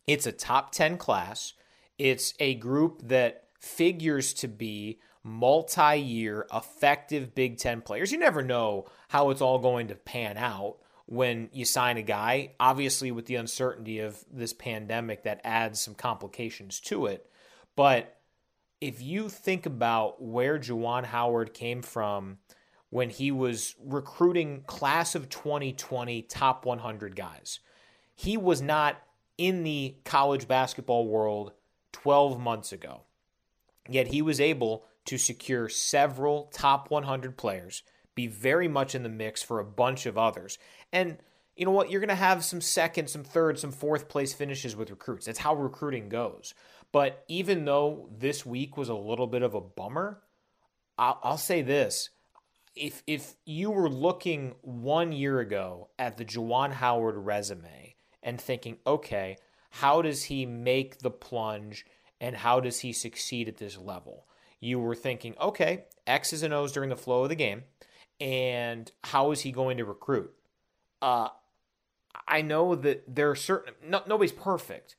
it's 0.07 0.25
a 0.25 0.31
top 0.31 0.71
10 0.71 0.97
class. 0.97 1.53
It's 1.97 2.33
a 2.39 2.55
group 2.55 3.01
that 3.07 3.47
figures 3.59 4.33
to 4.35 4.47
be 4.47 4.99
multi 5.23 5.97
year 5.97 6.45
effective 6.53 7.33
Big 7.33 7.57
Ten 7.57 7.81
players. 7.81 8.11
You 8.11 8.17
never 8.17 8.41
know 8.41 8.85
how 9.07 9.29
it's 9.29 9.41
all 9.41 9.59
going 9.59 9.87
to 9.87 9.95
pan 9.95 10.37
out 10.37 10.77
when 11.05 11.49
you 11.53 11.65
sign 11.65 11.97
a 11.97 12.01
guy. 12.01 12.51
Obviously, 12.59 13.11
with 13.11 13.25
the 13.25 13.35
uncertainty 13.35 13.99
of 13.99 14.23
this 14.31 14.53
pandemic, 14.53 15.23
that 15.23 15.41
adds 15.43 15.79
some 15.79 15.95
complications 15.95 16.79
to 16.81 17.05
it. 17.05 17.29
But 17.75 18.17
if 18.81 19.01
you 19.01 19.29
think 19.29 19.65
about 19.65 20.21
where 20.21 20.59
Juwan 20.59 21.05
Howard 21.05 21.53
came 21.53 21.81
from 21.81 22.39
when 22.93 23.09
he 23.09 23.31
was 23.31 23.73
recruiting 23.83 24.61
class 24.67 25.15
of 25.15 25.27
2020 25.27 26.21
top 26.21 26.63
100 26.63 27.15
guys, 27.15 27.59
he 28.13 28.37
was 28.37 28.61
not 28.61 29.01
in 29.35 29.63
the 29.63 29.95
college 30.05 30.47
basketball 30.47 31.07
world 31.07 31.53
12 31.91 32.39
months 32.39 32.71
ago. 32.71 33.01
Yet 33.89 34.09
he 34.09 34.21
was 34.21 34.39
able 34.39 34.85
to 35.05 35.17
secure 35.17 35.69
several 35.69 36.51
top 36.53 36.91
100 36.91 37.35
players, 37.35 37.81
be 38.13 38.27
very 38.27 38.67
much 38.67 38.93
in 38.93 39.01
the 39.01 39.09
mix 39.09 39.41
for 39.41 39.59
a 39.59 39.65
bunch 39.65 40.05
of 40.05 40.15
others. 40.15 40.59
And 40.91 41.17
you 41.55 41.65
know 41.65 41.71
what? 41.71 41.89
You're 41.89 41.99
going 41.99 42.09
to 42.09 42.15
have 42.15 42.45
some 42.45 42.61
second, 42.61 43.09
some 43.09 43.23
third, 43.23 43.57
some 43.57 43.71
fourth 43.71 44.07
place 44.07 44.35
finishes 44.35 44.75
with 44.75 44.91
recruits. 44.91 45.25
That's 45.25 45.39
how 45.39 45.55
recruiting 45.55 46.09
goes. 46.09 46.53
But 46.91 47.23
even 47.27 47.65
though 47.65 48.07
this 48.15 48.45
week 48.45 48.77
was 48.77 48.89
a 48.89 48.93
little 48.93 49.25
bit 49.25 49.41
of 49.41 49.55
a 49.55 49.61
bummer, 49.61 50.21
I'll, 50.95 51.19
I'll 51.23 51.37
say 51.39 51.63
this. 51.63 52.11
If, 52.75 53.03
if 53.05 53.35
you 53.45 53.69
were 53.69 53.89
looking 53.89 54.55
one 54.61 55.11
year 55.11 55.39
ago 55.39 55.89
at 55.99 56.17
the 56.17 56.25
Juwan 56.25 56.73
Howard 56.73 57.17
resume 57.17 57.95
and 58.23 58.41
thinking, 58.41 58.77
okay, 58.87 59.37
how 59.69 60.01
does 60.01 60.23
he 60.23 60.45
make 60.45 60.99
the 60.99 61.11
plunge 61.11 61.85
and 62.19 62.35
how 62.35 62.59
does 62.59 62.79
he 62.79 62.93
succeed 62.93 63.47
at 63.47 63.57
this 63.57 63.77
level? 63.77 64.27
You 64.59 64.79
were 64.79 64.95
thinking, 64.95 65.35
okay, 65.39 65.85
X's 66.07 66.41
and 66.41 66.53
O's 66.53 66.71
during 66.71 66.89
the 66.89 66.95
flow 66.95 67.23
of 67.23 67.29
the 67.29 67.35
game, 67.35 67.63
and 68.19 68.89
how 69.03 69.31
is 69.31 69.41
he 69.41 69.51
going 69.51 69.77
to 69.77 69.85
recruit? 69.85 70.31
Uh, 71.01 71.29
I 72.27 72.41
know 72.41 72.75
that 72.75 73.03
there 73.13 73.29
are 73.29 73.35
certain, 73.35 73.73
no, 73.85 74.01
nobody's 74.07 74.31
perfect, 74.31 74.95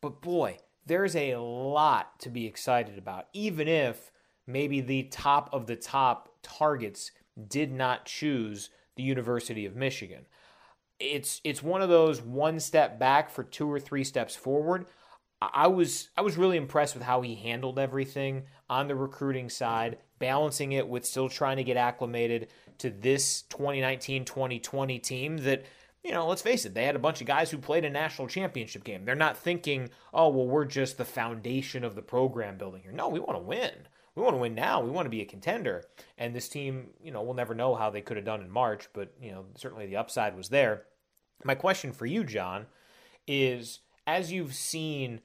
but 0.00 0.20
boy, 0.22 0.58
there's 0.86 1.16
a 1.16 1.36
lot 1.36 2.20
to 2.20 2.30
be 2.30 2.46
excited 2.46 2.96
about, 2.96 3.26
even 3.32 3.66
if 3.66 4.12
maybe 4.46 4.80
the 4.80 5.02
top 5.04 5.50
of 5.52 5.66
the 5.66 5.76
top 5.76 6.28
targets 6.42 7.10
did 7.46 7.72
not 7.72 8.04
choose 8.04 8.70
the 8.96 9.02
University 9.02 9.64
of 9.66 9.76
Michigan. 9.76 10.26
It's 10.98 11.40
it's 11.44 11.62
one 11.62 11.82
of 11.82 11.88
those 11.88 12.20
one 12.20 12.58
step 12.58 12.98
back 12.98 13.30
for 13.30 13.44
two 13.44 13.70
or 13.70 13.78
three 13.78 14.04
steps 14.04 14.34
forward. 14.34 14.86
I 15.40 15.68
was 15.68 16.10
I 16.16 16.22
was 16.22 16.36
really 16.36 16.56
impressed 16.56 16.94
with 16.94 17.04
how 17.04 17.20
he 17.20 17.36
handled 17.36 17.78
everything 17.78 18.44
on 18.68 18.88
the 18.88 18.96
recruiting 18.96 19.48
side, 19.48 19.98
balancing 20.18 20.72
it 20.72 20.88
with 20.88 21.04
still 21.04 21.28
trying 21.28 21.58
to 21.58 21.64
get 21.64 21.76
acclimated 21.76 22.48
to 22.78 22.90
this 22.90 23.44
2019-2020 23.50 25.02
team 25.02 25.38
that 25.38 25.64
you 26.04 26.12
know, 26.12 26.26
let's 26.26 26.42
face 26.42 26.64
it, 26.64 26.74
they 26.74 26.84
had 26.84 26.96
a 26.96 27.00
bunch 27.00 27.20
of 27.20 27.26
guys 27.26 27.50
who 27.50 27.58
played 27.58 27.84
a 27.84 27.90
national 27.90 28.28
championship 28.28 28.84
game. 28.84 29.04
They're 29.04 29.14
not 29.14 29.36
thinking, 29.36 29.90
"Oh, 30.14 30.28
well, 30.28 30.46
we're 30.46 30.64
just 30.64 30.96
the 30.96 31.04
foundation 31.04 31.84
of 31.84 31.94
the 31.94 32.02
program 32.02 32.56
building 32.56 32.82
here." 32.82 32.92
No, 32.92 33.08
we 33.08 33.20
want 33.20 33.38
to 33.38 33.44
win. 33.44 33.88
We 34.18 34.24
want 34.24 34.34
to 34.34 34.40
win 34.40 34.56
now. 34.56 34.80
We 34.80 34.90
want 34.90 35.06
to 35.06 35.10
be 35.10 35.22
a 35.22 35.26
contender. 35.26 35.84
And 36.18 36.34
this 36.34 36.48
team, 36.48 36.88
you 37.00 37.12
know, 37.12 37.22
we'll 37.22 37.34
never 37.34 37.54
know 37.54 37.76
how 37.76 37.88
they 37.88 38.00
could 38.00 38.16
have 38.16 38.26
done 38.26 38.40
in 38.40 38.50
March, 38.50 38.88
but 38.92 39.12
you 39.22 39.30
know, 39.30 39.44
certainly 39.54 39.86
the 39.86 39.96
upside 39.96 40.36
was 40.36 40.48
there. 40.48 40.86
My 41.44 41.54
question 41.54 41.92
for 41.92 42.04
you, 42.04 42.24
Jon, 42.24 42.66
is 43.28 43.78
as 44.08 44.32
you've 44.32 44.56
seen 44.56 45.20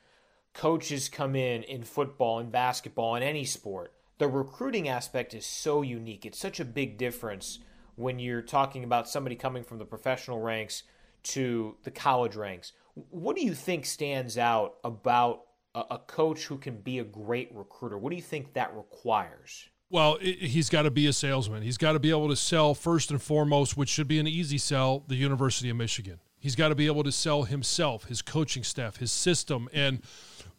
coaches 0.54 1.10
come 1.10 1.36
in 1.36 1.64
in 1.64 1.82
football 1.82 2.38
and 2.38 2.52
basketball 2.52 3.16
and 3.16 3.24
any 3.24 3.46
sport, 3.46 3.94
the 4.20 4.28
recruiting 4.28 4.88
aspect 4.88 5.34
is 5.34 5.44
so 5.44 5.82
unique. 5.82 6.24
It's 6.24 6.38
such 6.38 6.60
a 6.60 6.66
big 6.66 7.00
difference 7.00 7.58
when 7.96 8.20
you're 8.20 8.44
talking 8.44 8.84
about 8.84 9.10
somebody 9.10 9.36
coming 9.36 9.64
from 9.64 9.80
the 9.80 9.86
professional 9.86 10.40
ranks 10.40 10.84
to 11.24 11.78
the 11.84 11.90
college 11.90 12.36
ranks. 12.36 12.74
What 12.94 13.36
do 13.36 13.44
you 13.44 13.56
think 13.56 13.88
stands 13.88 14.38
out 14.38 14.76
about 14.84 15.46
a, 15.76 15.98
coach 15.98 16.46
who 16.46 16.58
can 16.58 16.78
be 16.78 17.00
a 17.00 17.04
great 17.04 17.50
recruiter? 17.54 17.98
What 17.98 18.12
do 18.12 18.16
you 18.16 18.22
think 18.22 18.54
that 18.54 18.76
requires? 18.76 19.68
Well, 19.90 20.18
he's 20.20 20.70
got 20.70 20.84
to 20.84 20.92
be 20.92 21.08
a 21.08 21.14
salesman. 21.14 21.62
He's 21.62 21.78
got 21.78 21.94
to 21.94 22.00
be 22.00 22.10
able 22.10 22.30
to 22.30 22.36
sell 22.36 22.74
first 22.74 23.12
and 23.12 23.22
foremost, 23.22 23.78
which 23.78 23.90
should 23.90 24.08
be 24.08 24.20
an 24.20 24.28
easy 24.28 24.58
sell, 24.58 25.04
the 25.08 25.16
University 25.16 25.70
of 25.70 25.78
Michigan. 25.78 26.20
He's 26.40 26.56
got 26.56 26.70
to 26.70 26.76
be 26.76 26.88
able 26.88 27.04
to 27.04 27.12
sell 27.12 27.44
himself, 27.44 28.06
his 28.06 28.22
coaching 28.22 28.64
staff, 28.64 28.98
his 28.98 29.12
system, 29.12 29.70
and 29.72 30.02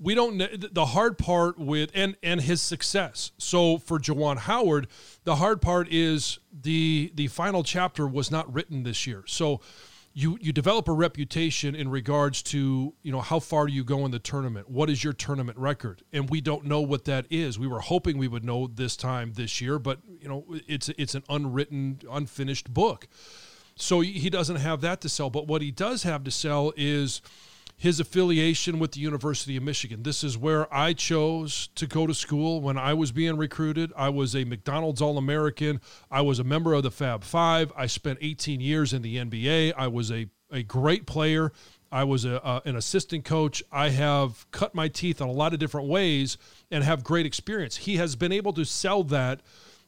we 0.00 0.14
don't 0.14 0.38
the 0.72 0.86
hard 0.86 1.18
part 1.18 1.58
with 1.58 1.90
and 1.94 2.16
and 2.22 2.40
his 2.40 2.62
success. 2.62 3.32
So 3.38 3.78
for 3.78 3.98
Juwan 3.98 4.38
Howard, 4.38 4.88
the 5.24 5.36
hard 5.36 5.60
part 5.60 5.88
is 5.90 6.38
the 6.52 7.12
the 7.14 7.26
final 7.28 7.62
chapter 7.62 8.06
was 8.06 8.30
not 8.30 8.52
written 8.52 8.82
this 8.82 9.06
year. 9.06 9.24
So 9.26 9.60
you 10.16 10.38
you 10.40 10.52
develop 10.52 10.88
a 10.88 10.92
reputation 10.92 11.74
in 11.74 11.88
regards 11.90 12.40
to 12.40 12.94
you 13.02 13.12
know 13.12 13.20
how 13.20 13.40
far 13.40 13.66
do 13.66 13.72
you 13.72 13.84
go 13.84 14.04
in 14.04 14.12
the 14.12 14.20
tournament. 14.20 14.70
What 14.70 14.88
is 14.88 15.02
your 15.02 15.12
tournament 15.12 15.58
record? 15.58 16.02
And 16.12 16.30
we 16.30 16.40
don't 16.40 16.64
know 16.64 16.80
what 16.80 17.04
that 17.06 17.26
is. 17.30 17.58
We 17.58 17.66
were 17.66 17.80
hoping 17.80 18.16
we 18.16 18.28
would 18.28 18.44
know 18.44 18.68
this 18.68 18.96
time 18.96 19.32
this 19.32 19.60
year 19.60 19.78
but 19.80 19.98
you 20.20 20.28
know 20.28 20.44
it's 20.68 20.88
it's 20.90 21.16
an 21.16 21.24
unwritten 21.28 22.00
unfinished 22.08 22.72
book. 22.72 23.08
So 23.76 24.00
he 24.00 24.30
doesn't 24.30 24.56
have 24.56 24.82
that 24.82 25.00
to 25.00 25.08
sell. 25.08 25.30
But 25.30 25.48
what 25.48 25.60
he 25.60 25.72
does 25.72 26.04
have 26.04 26.22
to 26.24 26.30
sell 26.30 26.72
is 26.76 27.20
his 27.76 28.00
affiliation 28.00 28.78
with 28.78 28.92
the 28.92 29.00
University 29.00 29.56
of 29.56 29.62
Michigan. 29.62 30.02
This 30.02 30.22
is 30.22 30.38
where 30.38 30.72
I 30.72 30.92
chose 30.92 31.68
to 31.74 31.86
go 31.86 32.06
to 32.06 32.14
school 32.14 32.60
when 32.60 32.78
I 32.78 32.94
was 32.94 33.12
being 33.12 33.36
recruited. 33.36 33.92
I 33.96 34.08
was 34.08 34.34
a 34.34 34.44
McDonald's 34.44 35.02
All 35.02 35.18
American. 35.18 35.80
I 36.10 36.22
was 36.22 36.38
a 36.38 36.44
member 36.44 36.72
of 36.74 36.82
the 36.82 36.90
Fab 36.90 37.24
Five. 37.24 37.72
I 37.76 37.86
spent 37.86 38.18
18 38.22 38.60
years 38.60 38.92
in 38.92 39.02
the 39.02 39.16
NBA. 39.16 39.74
I 39.76 39.88
was 39.88 40.10
a, 40.10 40.28
a 40.50 40.62
great 40.62 41.06
player. 41.06 41.52
I 41.90 42.04
was 42.04 42.24
a, 42.24 42.44
uh, 42.44 42.60
an 42.64 42.76
assistant 42.76 43.24
coach. 43.24 43.62
I 43.70 43.90
have 43.90 44.50
cut 44.50 44.74
my 44.74 44.88
teeth 44.88 45.20
in 45.20 45.28
a 45.28 45.32
lot 45.32 45.52
of 45.52 45.60
different 45.60 45.88
ways 45.88 46.38
and 46.70 46.82
have 46.82 47.04
great 47.04 47.26
experience. 47.26 47.76
He 47.76 47.96
has 47.96 48.16
been 48.16 48.32
able 48.32 48.52
to 48.54 48.64
sell 48.64 49.04
that 49.04 49.42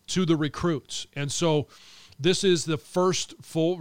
to 0.08 0.24
the 0.24 0.36
recruits. 0.36 1.06
And 1.14 1.32
so, 1.32 1.66
this 2.18 2.44
is 2.44 2.64
the 2.64 2.78
first 2.78 3.34
full 3.42 3.76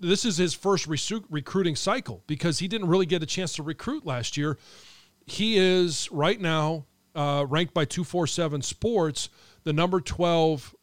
this 0.00 0.24
is 0.24 0.36
his 0.36 0.54
first 0.54 0.86
recruiting 0.86 1.76
cycle 1.76 2.22
because 2.26 2.58
he 2.58 2.68
didn't 2.68 2.88
really 2.88 3.06
get 3.06 3.22
a 3.22 3.26
chance 3.26 3.54
to 3.54 3.62
recruit 3.62 4.04
last 4.04 4.36
year. 4.36 4.58
He 5.26 5.56
is 5.56 6.10
right 6.12 6.40
now 6.40 6.86
uh, 7.14 7.46
ranked 7.48 7.74
by 7.74 7.84
247 7.84 8.62
Sports 8.62 9.30
the 9.64 9.72
number 9.72 10.00
12 10.00 10.74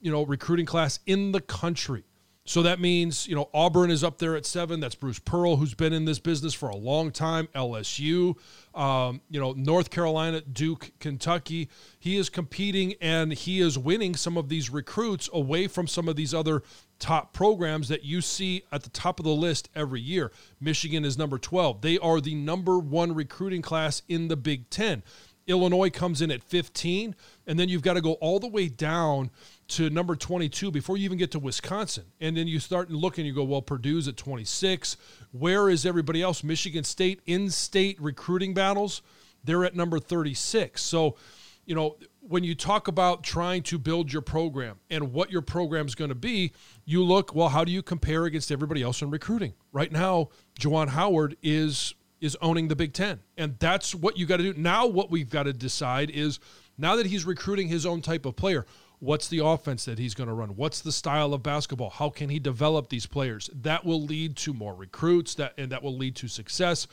you 0.00 0.10
know 0.10 0.24
recruiting 0.24 0.66
class 0.66 1.00
in 1.06 1.32
the 1.32 1.40
country. 1.40 2.04
So 2.46 2.60
that 2.62 2.78
means, 2.78 3.26
you 3.26 3.34
know, 3.34 3.48
Auburn 3.54 3.90
is 3.90 4.04
up 4.04 4.18
there 4.18 4.36
at 4.36 4.44
seven. 4.44 4.78
That's 4.78 4.94
Bruce 4.94 5.18
Pearl, 5.18 5.56
who's 5.56 5.72
been 5.72 5.94
in 5.94 6.04
this 6.04 6.18
business 6.18 6.52
for 6.52 6.68
a 6.68 6.76
long 6.76 7.10
time. 7.10 7.48
LSU, 7.54 8.36
um, 8.74 9.22
you 9.30 9.40
know, 9.40 9.52
North 9.52 9.88
Carolina, 9.88 10.42
Duke, 10.42 10.92
Kentucky. 11.00 11.70
He 11.98 12.18
is 12.18 12.28
competing 12.28 12.96
and 13.00 13.32
he 13.32 13.62
is 13.62 13.78
winning 13.78 14.14
some 14.14 14.36
of 14.36 14.50
these 14.50 14.68
recruits 14.68 15.30
away 15.32 15.68
from 15.68 15.86
some 15.86 16.06
of 16.06 16.16
these 16.16 16.34
other 16.34 16.62
top 16.98 17.32
programs 17.32 17.88
that 17.88 18.04
you 18.04 18.20
see 18.20 18.62
at 18.70 18.82
the 18.82 18.90
top 18.90 19.18
of 19.18 19.24
the 19.24 19.34
list 19.34 19.70
every 19.74 20.02
year. 20.02 20.30
Michigan 20.60 21.02
is 21.02 21.16
number 21.16 21.38
12. 21.38 21.80
They 21.80 21.96
are 21.98 22.20
the 22.20 22.34
number 22.34 22.78
one 22.78 23.14
recruiting 23.14 23.62
class 23.62 24.02
in 24.06 24.28
the 24.28 24.36
Big 24.36 24.68
Ten. 24.68 25.02
Illinois 25.46 25.90
comes 25.90 26.22
in 26.22 26.30
at 26.30 26.42
15, 26.42 27.14
and 27.46 27.58
then 27.58 27.68
you've 27.68 27.82
got 27.82 27.94
to 27.94 28.00
go 28.00 28.12
all 28.14 28.38
the 28.38 28.48
way 28.48 28.68
down 28.68 29.30
to 29.68 29.90
number 29.90 30.14
22 30.14 30.70
before 30.70 30.96
you 30.96 31.04
even 31.04 31.18
get 31.18 31.30
to 31.32 31.38
Wisconsin. 31.38 32.04
And 32.20 32.36
then 32.36 32.46
you 32.46 32.60
start 32.60 32.88
and 32.88 32.98
look 32.98 33.18
and 33.18 33.26
you 33.26 33.34
go, 33.34 33.44
well, 33.44 33.62
Purdue's 33.62 34.08
at 34.08 34.16
26. 34.16 34.96
Where 35.32 35.70
is 35.70 35.86
everybody 35.86 36.22
else? 36.22 36.44
Michigan 36.44 36.84
State 36.84 37.20
in 37.26 37.50
state 37.50 38.00
recruiting 38.00 38.54
battles, 38.54 39.02
they're 39.42 39.64
at 39.64 39.74
number 39.74 39.98
36. 39.98 40.82
So, 40.82 41.16
you 41.64 41.74
know, 41.74 41.96
when 42.20 42.44
you 42.44 42.54
talk 42.54 42.88
about 42.88 43.22
trying 43.22 43.62
to 43.64 43.78
build 43.78 44.12
your 44.12 44.22
program 44.22 44.78
and 44.90 45.12
what 45.12 45.30
your 45.30 45.42
program 45.42 45.86
is 45.86 45.94
going 45.94 46.10
to 46.10 46.14
be, 46.14 46.52
you 46.84 47.02
look, 47.02 47.34
well, 47.34 47.48
how 47.48 47.64
do 47.64 47.72
you 47.72 47.82
compare 47.82 48.24
against 48.24 48.50
everybody 48.50 48.82
else 48.82 49.02
in 49.02 49.10
recruiting? 49.10 49.54
Right 49.72 49.92
now, 49.92 50.28
Juwan 50.58 50.88
Howard 50.88 51.36
is 51.42 51.94
is 52.20 52.38
owning 52.40 52.68
the 52.68 52.76
Big 52.76 52.94
Ten. 52.94 53.20
And 53.36 53.58
that's 53.58 53.94
what 53.94 54.16
you 54.16 54.24
got 54.24 54.38
to 54.38 54.54
do. 54.54 54.58
Now, 54.58 54.86
what 54.86 55.10
we've 55.10 55.28
got 55.28 55.42
to 55.42 55.52
decide 55.52 56.10
is 56.10 56.40
now 56.78 56.96
that 56.96 57.04
he's 57.04 57.26
recruiting 57.26 57.68
his 57.68 57.84
own 57.84 58.00
type 58.00 58.24
of 58.24 58.34
player, 58.34 58.64
What's 59.00 59.28
the 59.28 59.44
offense 59.44 59.84
that 59.84 59.98
he's 59.98 60.14
going 60.14 60.28
to 60.28 60.34
run? 60.34 60.50
What's 60.50 60.80
the 60.80 60.92
style 60.92 61.34
of 61.34 61.42
basketball? 61.42 61.90
How 61.90 62.08
can 62.08 62.30
he 62.30 62.38
develop 62.38 62.88
these 62.88 63.06
players? 63.06 63.50
That 63.52 63.84
will 63.84 64.02
lead 64.02 64.36
to 64.38 64.54
more 64.54 64.74
recruits 64.74 65.34
that 65.34 65.54
and 65.58 65.70
that 65.72 65.82
will 65.82 65.96
lead 65.96 66.16
to 66.16 66.28
success. 66.28 66.86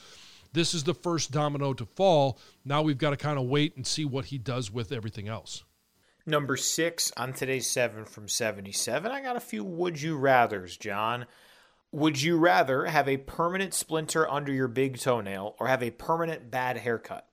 This 0.54 0.74
is 0.74 0.84
the 0.84 0.94
first 0.94 1.32
domino 1.32 1.74
to 1.74 1.86
fall. 1.86 2.38
Now 2.66 2.82
we've 2.82 2.98
got 2.98 3.12
to 3.12 3.18
kind 3.18 3.40
of 3.40 3.46
wait 3.46 3.76
and 3.78 3.88
see 3.88 4.04
what 4.04 4.26
he 4.26 4.38
does 4.38 4.72
with 4.72 4.92
everything 4.92 5.28
else. 5.30 5.64
Number 6.26 6.58
six 6.58 7.12
on 7.18 7.34
today's 7.34 7.70
seven 7.70 8.06
from 8.06 8.28
77. 8.28 9.12
I 9.12 9.22
got 9.22 9.38
a 9.38 9.42
few 9.42 9.64
would 9.64 10.02
you 10.02 10.18
rathers, 10.18 10.78
Jon. 10.78 11.26
Would 11.92 12.22
you 12.22 12.38
rather 12.38 12.86
have 12.86 13.10
a 13.10 13.18
permanent 13.18 13.74
splinter 13.74 14.30
under 14.30 14.52
your 14.52 14.68
big 14.68 15.00
toenail 15.00 15.56
or 15.60 15.68
have 15.68 15.84
a 15.84 15.92
permanent 15.92 16.52
bad 16.52 16.78
haircut? 16.78 17.28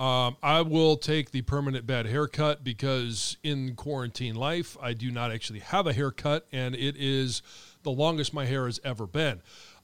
Um, 0.00 0.38
I 0.42 0.62
will 0.62 0.96
take 0.96 1.30
the 1.30 1.42
permanent 1.42 1.86
bad 1.86 2.06
haircut 2.06 2.64
because 2.64 3.36
in 3.42 3.74
quarantine 3.76 4.34
life, 4.34 4.74
I 4.80 4.94
do 4.94 5.10
not 5.10 5.30
actually 5.30 5.58
have 5.58 5.86
a 5.86 5.92
haircut, 5.92 6.46
and 6.52 6.74
it 6.74 6.96
is 6.96 7.42
the 7.82 7.90
longest 7.90 8.32
my 8.32 8.46
hair 8.46 8.64
has 8.64 8.80
ever 8.82 9.06
been. 9.06 9.42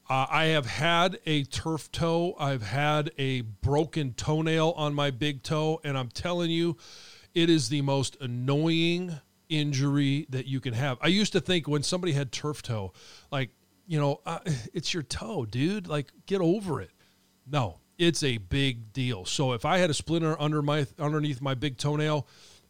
Uh, 0.09 0.25
I 0.27 0.45
have 0.45 0.65
had 0.65 1.19
a 1.27 1.43
turf 1.43 1.91
toe. 1.91 2.35
I've 2.39 2.63
had 2.63 3.11
a 3.19 3.41
broken 3.41 4.13
toenail 4.13 4.73
on 4.75 4.95
my 4.95 5.11
big 5.11 5.43
toe, 5.43 5.81
and 5.83 5.95
I'm 5.95 6.09
telling 6.09 6.49
you, 6.49 6.77
it 7.35 7.47
is 7.51 7.69
the 7.69 7.83
most 7.83 8.17
annoying 8.19 9.19
injury 9.49 10.25
that 10.31 10.47
you 10.47 10.59
can 10.59 10.73
have. 10.73 10.97
I 10.99 11.09
used 11.09 11.33
to 11.33 11.41
think 11.41 11.67
when 11.67 11.83
somebody 11.83 12.13
had 12.13 12.31
turf 12.31 12.63
toe, 12.63 12.91
like, 13.31 13.51
you 13.85 13.99
know, 13.99 14.21
uh, 14.25 14.39
it's 14.73 14.95
your 14.95 15.03
toe, 15.03 15.45
dude. 15.45 15.87
Like, 15.87 16.11
get 16.25 16.41
over 16.41 16.81
it. 16.81 16.89
No, 17.45 17.81
it's 17.97 18.23
a 18.23 18.37
big 18.37 18.93
deal. 18.93 19.25
So 19.25 19.53
if 19.53 19.65
I 19.65 19.77
had 19.77 19.89
a 19.89 19.93
splinter 19.93 20.39
under 20.39 20.61
my 20.61 20.85
underneath 20.99 21.41
my 21.41 21.53
big 21.53 21.77
toenail, 21.77 22.27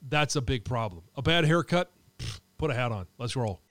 that's 0.07 0.35
a 0.35 0.41
big 0.41 0.65
problem. 0.65 1.03
A 1.15 1.21
bad 1.21 1.45
haircut, 1.45 1.91
put 2.57 2.71
a 2.71 2.73
hat 2.73 2.91
on. 2.91 3.07
Let's 3.17 3.35
roll. 3.35 3.61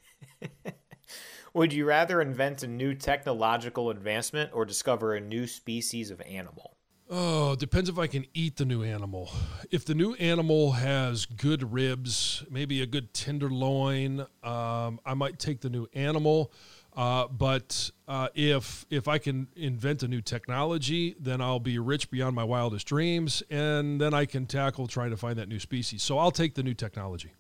Would 1.55 1.73
you 1.73 1.87
rather 1.87 2.21
invent 2.21 2.63
a 2.63 2.67
new 2.67 2.95
technological 2.95 3.89
advancement 3.91 4.51
or 4.53 4.67
discover 4.67 5.15
a 5.15 5.21
new 5.21 5.47
species 5.47 6.11
of 6.11 6.21
animal? 6.21 6.77
Oh, 7.09 7.55
depends 7.55 7.89
if 7.89 7.99
I 7.99 8.09
can 8.09 8.27
eat 8.35 8.57
the 8.57 8.65
new 8.65 8.83
animal. 8.83 9.31
If 9.71 9.85
the 9.85 9.95
new 9.95 10.15
animal 10.15 10.73
has 10.73 11.25
good 11.25 11.73
ribs, 11.73 12.45
maybe 12.51 12.83
a 12.83 12.87
good 12.87 13.15
tenderloin, 13.15 14.27
um, 14.43 14.99
I 15.07 15.15
might 15.15 15.39
take 15.39 15.61
the 15.61 15.71
new 15.71 15.87
animal. 15.95 16.53
Uh, 16.97 17.29
but 17.29 17.91
uh, 18.09 18.29
if 18.35 18.87
if 18.89 19.07
I 19.07 19.19
can 19.19 19.49
invent 19.55 20.03
a 20.03 20.09
new 20.09 20.23
technology, 20.23 21.15
then 21.21 21.43
I'll 21.43 21.61
be 21.61 21.79
rich 21.79 22.11
beyond 22.11 22.35
my 22.35 22.45
wildest 22.45 22.87
dreams, 22.87 23.43
and 23.51 24.01
then 24.01 24.15
I 24.15 24.25
can 24.25 24.47
tackle 24.47 24.87
trying 24.87 25.11
to 25.11 25.17
find 25.17 25.39
that 25.39 25.49
new 25.49 25.61
species. 25.61 26.03
So 26.03 26.19
I'll 26.19 26.31
take 26.31 26.55
the 26.55 26.63
new 26.63 26.75
technology. 26.75 27.33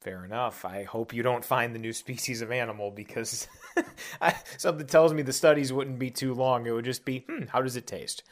Fair 0.00 0.24
enough. 0.24 0.64
I 0.64 0.82
hope 0.82 1.14
you 1.14 1.22
don't 1.22 1.44
find 1.44 1.74
the 1.74 1.78
new 1.78 1.92
species 1.92 2.42
of 2.42 2.50
animal 2.50 2.90
because 2.90 3.48
I, 4.20 4.34
something 4.58 4.86
tells 4.86 5.14
me 5.14 5.22
the 5.22 5.32
studies 5.32 5.72
wouldn't 5.72 5.98
be 5.98 6.10
too 6.10 6.34
long. 6.34 6.66
It 6.66 6.72
would 6.72 6.84
just 6.84 7.06
be, 7.06 7.20
hmm, 7.20 7.44
how 7.44 7.62
does 7.62 7.76
it 7.76 7.86
taste? 7.86 8.22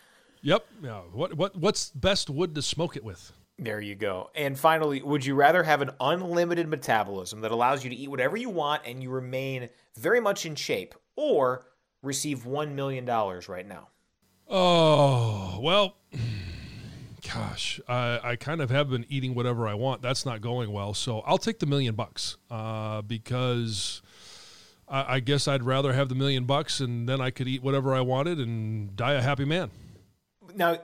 Yep. 0.42 0.66
Yeah. 0.82 1.00
What 1.12 1.34
what 1.34 1.56
what's 1.56 1.90
best 1.90 2.28
wood 2.28 2.54
to 2.56 2.62
smoke 2.62 2.96
it 2.96 3.04
with? 3.04 3.32
There 3.58 3.80
you 3.80 3.94
go. 3.94 4.30
And 4.34 4.58
finally, 4.58 5.02
would 5.02 5.24
you 5.24 5.34
rather 5.34 5.62
have 5.62 5.82
an 5.82 5.90
unlimited 6.00 6.68
metabolism 6.68 7.42
that 7.42 7.52
allows 7.52 7.84
you 7.84 7.90
to 7.90 7.96
eat 7.96 8.08
whatever 8.08 8.36
you 8.36 8.48
want 8.48 8.82
and 8.86 9.02
you 9.02 9.10
remain 9.10 9.68
very 9.96 10.20
much 10.20 10.46
in 10.46 10.54
shape, 10.54 10.94
or 11.16 11.66
receive 12.02 12.40
$1 12.40 12.72
million 12.72 13.04
right 13.06 13.66
now? 13.66 13.88
Oh, 14.48 15.60
well, 15.60 15.96
gosh, 17.32 17.80
I, 17.88 18.20
I 18.22 18.36
kind 18.36 18.60
of 18.60 18.70
have 18.70 18.90
been 18.90 19.06
eating 19.08 19.34
whatever 19.34 19.68
I 19.68 19.74
want. 19.74 20.02
That's 20.02 20.26
not 20.26 20.40
going 20.40 20.72
well. 20.72 20.94
So 20.94 21.20
I'll 21.20 21.38
take 21.38 21.58
the 21.58 21.66
million 21.66 21.94
bucks 21.94 22.36
uh, 22.50 23.02
because 23.02 24.02
I, 24.88 25.16
I 25.16 25.20
guess 25.20 25.46
I'd 25.46 25.62
rather 25.62 25.92
have 25.92 26.08
the 26.08 26.14
million 26.14 26.44
bucks 26.44 26.80
and 26.80 27.08
then 27.08 27.20
I 27.20 27.30
could 27.30 27.48
eat 27.48 27.62
whatever 27.62 27.94
I 27.94 28.00
wanted 28.00 28.38
and 28.38 28.96
die 28.96 29.12
a 29.12 29.22
happy 29.22 29.44
man. 29.44 29.70
Now, 30.54 30.78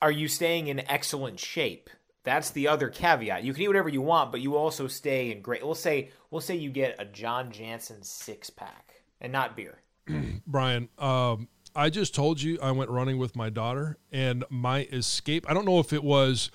are 0.00 0.10
you 0.10 0.28
staying 0.28 0.68
in 0.68 0.80
excellent 0.90 1.38
shape? 1.38 1.90
That's 2.24 2.50
the 2.50 2.68
other 2.68 2.88
caveat. 2.88 3.42
You 3.42 3.52
can 3.52 3.62
eat 3.62 3.68
whatever 3.68 3.88
you 3.88 4.02
want, 4.02 4.30
but 4.30 4.40
you 4.40 4.56
also 4.56 4.86
stay 4.86 5.32
in 5.32 5.40
great. 5.40 5.64
We'll 5.64 5.74
say 5.74 6.10
we'll 6.30 6.40
say 6.40 6.56
you 6.56 6.70
get 6.70 6.96
a 6.98 7.04
Jon 7.04 7.50
Jansen 7.50 8.02
six 8.02 8.48
pack 8.50 9.02
and 9.20 9.32
not 9.32 9.56
beer. 9.56 9.80
Brian, 10.46 10.88
um, 10.98 11.48
I 11.74 11.90
just 11.90 12.14
told 12.14 12.40
you 12.40 12.58
I 12.62 12.70
went 12.70 12.90
running 12.90 13.18
with 13.18 13.34
my 13.34 13.50
daughter, 13.50 13.98
and 14.10 14.44
my 14.50 14.82
escape. 14.92 15.46
I 15.48 15.54
don't 15.54 15.64
know 15.64 15.78
if 15.78 15.92
it 15.92 16.04
was, 16.04 16.50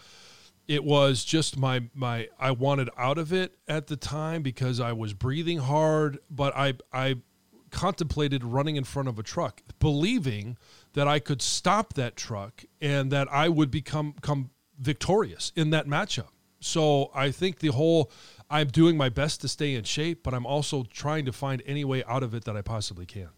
it 0.68 0.84
was 0.84 1.26
just 1.26 1.58
my 1.58 1.84
my. 1.94 2.30
I 2.40 2.52
wanted 2.52 2.90
out 2.98 3.18
of 3.18 3.34
it 3.34 3.58
at 3.68 3.88
the 3.88 3.98
time 3.98 4.44
because 4.44 4.80
I 4.80 4.94
was 4.94 5.14
breathing 5.14 5.60
hard, 5.60 6.20
but 6.30 6.56
I 6.56 6.76
I 6.94 7.16
contemplated 7.72 8.44
running 8.44 8.78
in 8.78 8.84
front 8.86 9.10
of 9.10 9.20
a 9.20 9.24
truck, 9.24 9.62
believing 9.80 10.58
that 10.94 11.08
I 11.08 11.20
could 11.20 11.42
stop 11.42 11.94
that 11.94 12.16
truck 12.16 12.64
and 12.80 13.12
that 13.12 13.28
I 13.32 13.50
would 13.50 13.72
become 13.72 14.16
come 14.22 14.52
victorious 14.78 15.52
in 15.56 15.70
that 15.72 15.88
matchup. 15.88 16.30
So 16.60 17.12
I 17.14 17.32
think 17.32 17.60
the 17.60 17.70
whole 17.70 18.12
I'm 18.50 18.68
doing 18.68 18.98
my 18.98 19.10
best 19.10 19.42
to 19.42 19.48
stay 19.48 19.76
in 19.76 19.84
shape, 19.84 20.24
but 20.24 20.34
I'm 20.34 20.46
also 20.46 20.84
trying 20.84 21.26
to 21.26 21.34
find 21.34 21.62
any 21.66 21.84
way 21.84 22.04
out 22.06 22.24
of 22.24 22.34
it 22.34 22.46
that 22.46 22.56
I 22.56 22.62
possibly 22.62 23.06
can. 23.06 23.30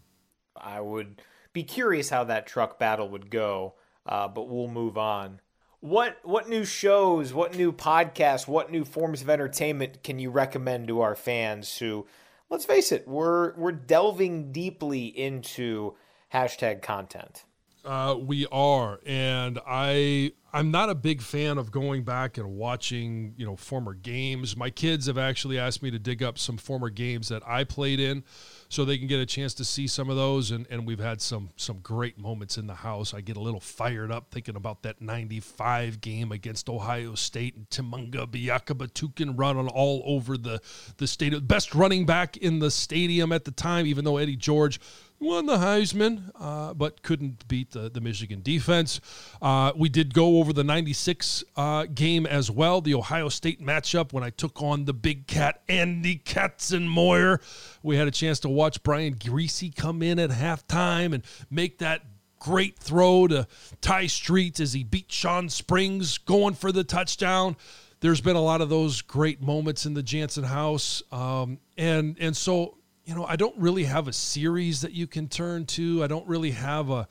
I 0.56 0.80
would 0.80 1.22
be 1.52 1.64
curious 1.64 2.10
how 2.10 2.24
that 2.24 2.46
truck 2.46 2.78
battle 2.78 3.08
would 3.08 3.30
go, 3.30 3.74
uh, 4.06 4.28
but 4.28 4.48
we'll 4.48 4.68
move 4.68 4.96
on. 4.96 5.40
What 5.80 6.18
what 6.22 6.48
new 6.48 6.64
shows, 6.64 7.32
what 7.32 7.56
new 7.56 7.72
podcasts, 7.72 8.46
what 8.46 8.70
new 8.70 8.84
forms 8.84 9.22
of 9.22 9.30
entertainment 9.30 10.02
can 10.04 10.18
you 10.18 10.30
recommend 10.30 10.88
to 10.88 11.00
our 11.00 11.16
fans 11.16 11.78
who, 11.78 12.06
let's 12.50 12.66
face 12.66 12.92
it, 12.92 13.08
we're 13.08 13.54
we're 13.56 13.72
delving 13.72 14.52
deeply 14.52 15.06
into 15.06 15.94
hashtag 16.32 16.82
content. 16.82 17.44
Uh, 17.84 18.14
we 18.18 18.46
are, 18.52 19.00
and 19.06 19.58
I 19.66 20.32
I'm 20.52 20.70
not 20.70 20.90
a 20.90 20.94
big 20.94 21.22
fan 21.22 21.58
of 21.58 21.70
going 21.70 22.02
back 22.02 22.36
and 22.36 22.56
watching 22.56 23.34
you 23.38 23.46
know 23.46 23.56
former 23.56 23.94
games. 23.94 24.54
My 24.54 24.68
kids 24.68 25.06
have 25.06 25.16
actually 25.16 25.58
asked 25.58 25.82
me 25.82 25.90
to 25.90 25.98
dig 25.98 26.22
up 26.22 26.38
some 26.38 26.58
former 26.58 26.90
games 26.90 27.28
that 27.28 27.42
I 27.46 27.64
played 27.64 27.98
in, 27.98 28.22
so 28.68 28.84
they 28.84 28.98
can 28.98 29.06
get 29.06 29.20
a 29.20 29.26
chance 29.26 29.54
to 29.54 29.64
see 29.64 29.86
some 29.86 30.10
of 30.10 30.16
those. 30.16 30.50
And, 30.50 30.66
and 30.68 30.86
we've 30.86 31.00
had 31.00 31.22
some 31.22 31.50
some 31.56 31.78
great 31.78 32.18
moments 32.18 32.58
in 32.58 32.66
the 32.66 32.74
house. 32.74 33.14
I 33.14 33.22
get 33.22 33.38
a 33.38 33.40
little 33.40 33.60
fired 33.60 34.12
up 34.12 34.30
thinking 34.30 34.56
about 34.56 34.82
that 34.82 35.00
'95 35.00 36.02
game 36.02 36.32
against 36.32 36.68
Ohio 36.68 37.14
State 37.14 37.56
and 37.56 37.70
Tshimanga 37.70 38.26
Biakabutuka 38.26 39.32
running 39.38 39.68
all 39.68 40.02
over 40.04 40.36
the 40.36 40.60
the 40.98 41.06
stadium. 41.06 41.46
Best 41.46 41.74
running 41.74 42.04
back 42.04 42.36
in 42.36 42.58
the 42.58 42.70
stadium 42.70 43.32
at 43.32 43.44
the 43.44 43.52
time, 43.52 43.86
even 43.86 44.04
though 44.04 44.18
Eddie 44.18 44.36
George 44.36 44.80
won 45.20 45.44
the 45.44 45.58
Heisman, 45.58 46.30
uh, 46.40 46.72
but 46.74 47.02
couldn't 47.02 47.46
beat 47.46 47.72
the, 47.72 47.90
the 47.90 48.00
Michigan 48.00 48.40
defense. 48.42 49.00
Uh, 49.40 49.72
we 49.76 49.88
did 49.88 50.14
go 50.14 50.38
over 50.38 50.52
the 50.52 50.64
96 50.64 51.44
uh, 51.56 51.84
game 51.84 52.26
as 52.26 52.50
well, 52.50 52.80
the 52.80 52.94
Ohio 52.94 53.28
State 53.28 53.64
matchup 53.64 54.12
when 54.12 54.24
I 54.24 54.30
took 54.30 54.62
on 54.62 54.86
the 54.86 54.94
big 54.94 55.26
cat, 55.26 55.62
Andy 55.68 56.16
Katzenmoyer. 56.24 57.40
We 57.82 57.96
had 57.96 58.08
a 58.08 58.10
chance 58.10 58.40
to 58.40 58.48
watch 58.48 58.82
Brian 58.82 59.14
Griese 59.14 59.74
come 59.76 60.02
in 60.02 60.18
at 60.18 60.30
halftime 60.30 61.12
and 61.12 61.22
make 61.50 61.78
that 61.78 62.02
great 62.38 62.78
throw 62.78 63.28
to 63.28 63.46
Tai 63.82 64.06
Streets 64.06 64.58
as 64.60 64.72
he 64.72 64.82
beat 64.82 65.12
Shawn 65.12 65.50
Springs 65.50 66.16
going 66.16 66.54
for 66.54 66.72
the 66.72 66.82
touchdown. 66.82 67.56
There's 68.00 68.22
been 68.22 68.36
a 68.36 68.42
lot 68.42 68.62
of 68.62 68.70
those 68.70 69.02
great 69.02 69.42
moments 69.42 69.84
in 69.84 69.92
the 69.92 70.02
Jansen 70.02 70.44
house. 70.44 71.02
Um, 71.12 71.58
and, 71.76 72.16
and 72.18 72.34
so 72.34 72.78
you 73.04 73.14
know, 73.14 73.24
I 73.24 73.36
don't 73.36 73.56
really 73.58 73.84
have 73.84 74.08
a 74.08 74.12
series 74.12 74.82
that 74.82 74.92
you 74.92 75.06
can 75.06 75.28
turn 75.28 75.66
to. 75.66 76.04
I 76.04 76.06
don't 76.06 76.26
really 76.26 76.52
have 76.52 76.90
a. 76.90 77.08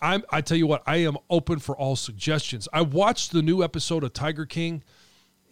I'm, 0.00 0.24
I 0.30 0.40
tell 0.40 0.56
you 0.56 0.66
what, 0.66 0.82
I 0.84 0.96
am 0.96 1.16
open 1.30 1.60
for 1.60 1.76
all 1.76 1.94
suggestions. 1.94 2.68
I 2.72 2.82
watched 2.82 3.32
the 3.32 3.40
new 3.40 3.62
episode 3.62 4.02
of 4.02 4.12
Tiger 4.12 4.44
King, 4.44 4.82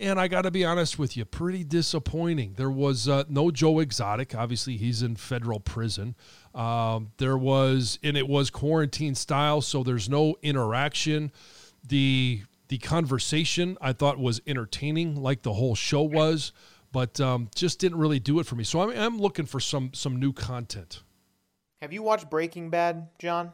and 0.00 0.18
I 0.18 0.26
got 0.26 0.42
to 0.42 0.50
be 0.50 0.64
honest 0.64 0.98
with 0.98 1.16
you, 1.16 1.24
pretty 1.24 1.62
disappointing. 1.62 2.54
There 2.56 2.70
was 2.70 3.08
uh, 3.08 3.24
no 3.28 3.52
Joe 3.52 3.78
Exotic. 3.78 4.34
Obviously, 4.34 4.76
he's 4.76 5.02
in 5.02 5.14
federal 5.14 5.60
prison. 5.60 6.16
Um, 6.52 7.12
there 7.18 7.38
was, 7.38 8.00
and 8.02 8.16
it 8.16 8.28
was 8.28 8.50
quarantine 8.50 9.14
style, 9.14 9.60
so 9.60 9.84
there's 9.84 10.08
no 10.08 10.34
interaction. 10.42 11.30
The 11.86 12.42
the 12.68 12.78
conversation 12.78 13.76
I 13.80 13.92
thought 13.92 14.18
was 14.18 14.40
entertaining, 14.46 15.20
like 15.20 15.42
the 15.42 15.54
whole 15.54 15.74
show 15.74 16.02
was 16.02 16.52
but 16.92 17.20
um, 17.20 17.48
just 17.54 17.78
didn't 17.78 17.98
really 17.98 18.18
do 18.18 18.40
it 18.40 18.46
for 18.46 18.56
me. 18.56 18.64
So 18.64 18.80
I'm, 18.80 18.90
I'm 18.90 19.18
looking 19.18 19.46
for 19.46 19.60
some 19.60 19.92
some 19.94 20.16
new 20.16 20.32
content. 20.32 21.02
Have 21.80 21.92
you 21.92 22.02
watched 22.02 22.28
Breaking 22.28 22.70
Bad, 22.70 23.08
Jon? 23.18 23.52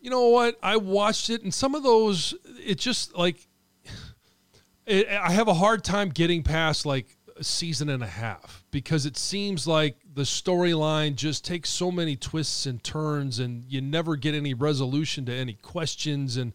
You 0.00 0.10
know 0.10 0.28
what? 0.28 0.58
I 0.62 0.76
watched 0.76 1.28
it, 1.28 1.42
and 1.42 1.52
some 1.52 1.74
of 1.74 1.82
those, 1.82 2.34
it 2.64 2.78
just 2.78 3.16
like 3.16 3.46
it, 4.86 5.08
I 5.08 5.32
have 5.32 5.48
a 5.48 5.54
hard 5.54 5.84
time 5.84 6.10
getting 6.10 6.42
past 6.42 6.86
like 6.86 7.16
a 7.36 7.44
season 7.44 7.88
and 7.88 8.02
a 8.02 8.08
half 8.08 8.64
because 8.70 9.06
it 9.06 9.16
seems 9.16 9.66
like 9.66 9.96
the 10.14 10.22
storyline 10.22 11.14
just 11.14 11.44
takes 11.44 11.70
so 11.70 11.90
many 11.90 12.16
twists 12.16 12.66
and 12.66 12.82
turns, 12.82 13.38
and 13.38 13.64
you 13.68 13.80
never 13.80 14.16
get 14.16 14.34
any 14.34 14.54
resolution 14.54 15.26
to 15.26 15.32
any 15.32 15.54
questions 15.54 16.36
and 16.36 16.52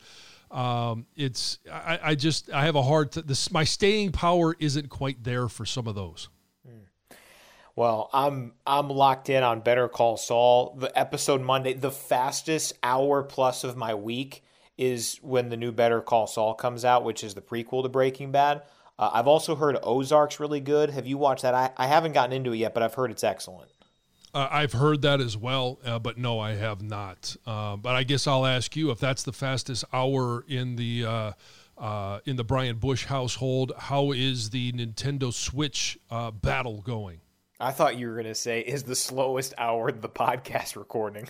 um, 0.54 1.08
it's 1.16 1.58
I, 1.72 2.00
I, 2.04 2.16
just 2.16 2.52
I 2.52 2.66
have 2.66 2.76
a 2.76 2.84
hard 2.84 3.12
t- 3.12 3.22
this 3.22 3.52
my 3.52 3.64
staying 3.64 4.12
power 4.12 4.56
isn't 4.60 4.90
quite 4.90 5.24
there 5.24 5.50
for 5.50 5.66
some 5.66 5.88
of 5.88 5.96
those. 5.96 6.30
Hmm. 6.66 7.16
Well, 7.76 8.10
I'm 8.14 8.54
I'm 8.66 8.90
locked 8.90 9.30
in 9.30 9.42
on 9.42 9.62
Better 9.62 9.90
Call 9.90 10.16
Saul. 10.16 10.76
The 10.80 10.98
episode 10.98 11.42
Monday, 11.42 11.74
the 11.74 11.92
fastest 11.92 12.74
hour 12.84 13.24
plus 13.24 13.64
of 13.64 13.76
my 13.76 13.96
week 13.96 14.44
is 14.78 15.18
when 15.24 15.50
the 15.50 15.58
new 15.58 15.72
Better 15.72 16.02
Call 16.02 16.28
Saul 16.28 16.54
comes 16.54 16.86
out, 16.86 17.04
which 17.04 17.24
is 17.24 17.34
the 17.34 17.42
prequel 17.42 17.82
to 17.82 17.90
Breaking 17.90 18.32
Bad. 18.32 18.62
Uh, 19.00 19.10
I've 19.12 19.28
also 19.28 19.56
heard 19.56 19.78
Ozark's 19.82 20.40
really 20.40 20.60
good. 20.60 20.92
Have 20.92 21.08
you 21.08 21.18
watched 21.18 21.42
that? 21.42 21.56
I, 21.56 21.72
I 21.78 21.88
haven't 21.88 22.14
gotten 22.14 22.32
into 22.32 22.54
it 22.54 22.58
yet, 22.58 22.76
but 22.76 22.84
I've 22.84 22.94
heard 22.94 23.10
it's 23.10 23.24
excellent. 23.24 23.72
Uh, 24.34 24.48
I've 24.50 24.74
heard 24.74 25.04
that 25.04 25.22
as 25.22 25.38
well, 25.38 25.80
uh, 25.86 26.00
but 26.00 26.18
no, 26.18 26.40
I 26.40 26.54
have 26.54 26.82
not. 26.82 27.36
Uh, 27.46 27.76
but 27.76 27.96
I 27.96 28.04
guess 28.04 28.26
I'll 28.26 28.48
ask 28.48 28.76
you 28.76 28.90
if 28.90 29.00
that's 29.00 29.22
the 29.24 29.34
fastest 29.34 29.86
hour 29.94 30.44
in 30.48 30.76
the 30.76 31.06
uh, 31.06 31.32
uh, 31.78 32.20
in 32.26 32.36
the 32.36 32.44
Brian 32.44 32.78
Bush 32.78 33.06
household. 33.06 33.74
How 33.78 34.12
is 34.12 34.50
the 34.50 34.72
Nintendo 34.72 35.32
Switch 35.32 36.00
uh, 36.10 36.32
battle 36.32 36.82
going? 36.82 37.22
I 37.60 37.72
thought 37.72 37.98
you 37.98 38.08
were 38.08 38.14
going 38.14 38.26
to 38.26 38.36
say 38.36 38.62
is 38.62 38.84
the 38.84 38.96
slowest 38.96 39.54
hour 39.60 39.92
the 39.92 40.10
podcast 40.10 40.76
recording. 40.76 41.30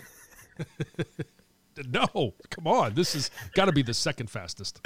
no, 1.85 2.33
come 2.49 2.67
on, 2.67 2.93
this 2.93 3.13
has 3.13 3.29
got 3.53 3.65
to 3.65 3.73
be 3.73 3.81
the 3.81 3.93
second 3.93 4.29
fastest. 4.29 4.79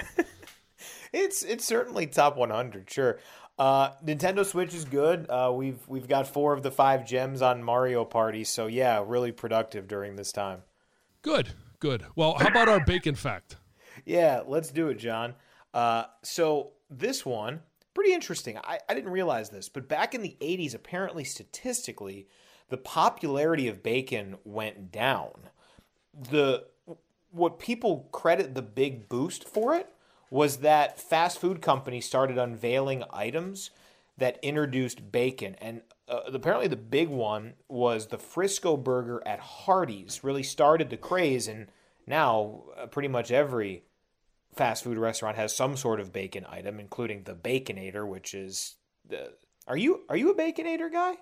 it's 1.14 1.44
it's 1.44 1.66
certainly 1.66 2.08
top 2.08 2.36
100, 2.36 2.90
sure. 2.90 3.20
Uh, 3.58 3.92
Nintendo 4.06 4.46
Switch 4.46 4.74
is 4.74 4.86
good. 4.86 5.28
Uh, 5.30 5.52
we've 5.54 5.80
we've 5.88 6.08
got 6.08 6.28
four 6.28 6.54
of 6.54 6.62
the 6.62 6.70
five 6.70 7.06
gems 7.06 7.42
on 7.42 7.64
Mario 7.64 8.06
Party, 8.06 8.44
so 8.44 8.68
yeah, 8.68 9.04
really 9.06 9.32
productive 9.32 9.88
during 9.88 10.16
this 10.16 10.32
time. 10.32 10.62
Good, 11.24 11.50
good. 11.80 12.06
Well, 12.16 12.36
how 12.38 12.50
about 12.50 12.70
our 12.70 12.84
bacon 12.86 13.16
fact? 13.16 13.58
Yeah, 14.06 14.44
let's 14.46 14.70
do 14.70 14.90
it, 14.90 15.00
Jon. 15.00 15.34
Uh, 15.74 16.04
so 16.22 16.74
this 16.90 17.26
one, 17.26 17.62
pretty 17.96 18.14
interesting. 18.14 18.60
I, 18.60 18.80
I 18.88 18.94
didn't 18.94 19.12
realize 19.12 19.50
this, 19.50 19.70
but 19.70 19.90
back 19.90 20.14
in 20.14 20.22
the 20.22 20.38
'80s, 20.40 20.76
apparently 20.76 21.24
statistically, 21.24 22.28
the 22.70 22.78
popularity 22.78 23.68
of 23.68 23.82
bacon 23.82 24.38
went 24.44 24.92
down. 24.92 25.50
The 26.30 26.66
what 27.32 27.58
people 27.58 28.08
credit 28.12 28.54
the 28.54 28.62
big 28.62 29.10
boost 29.10 29.48
for 29.48 29.76
it 29.76 29.92
was 30.30 30.58
that 30.58 31.00
fast 31.00 31.40
food 31.40 31.62
companies 31.62 32.06
started 32.06 32.38
unveiling 32.38 33.04
items 33.12 33.72
that 34.18 34.40
introduced 34.42 35.12
bacon. 35.12 35.56
And 35.62 35.82
uh, 36.08 36.22
apparently, 36.34 36.68
the 36.68 36.76
big 36.76 37.10
one 37.10 37.54
was 37.68 38.08
the 38.08 38.18
Frisco 38.18 38.78
burger 38.78 39.22
at 39.26 39.40
Hardee's, 39.40 40.24
really 40.24 40.44
started 40.44 40.90
the 40.90 40.98
craze. 40.98 41.48
And 41.48 41.68
now, 42.06 42.64
uh, 42.78 42.88
pretty 42.88 43.10
much 43.10 43.32
every 43.32 43.84
fast 44.56 44.84
food 44.84 44.98
restaurant 44.98 45.38
has 45.38 45.56
some 45.56 45.78
sort 45.78 46.00
of 46.00 46.12
bacon 46.12 46.46
item, 46.50 46.80
including 46.80 47.24
the 47.24 47.36
Baconator, 47.36 48.08
which 48.08 48.34
is 48.34 48.76
the. 49.08 49.34
Are 49.68 49.78
you 49.78 50.04
are 50.10 50.16
you 50.16 50.32
a 50.32 50.36
Baconator 50.36 50.92
guy? 50.92 51.16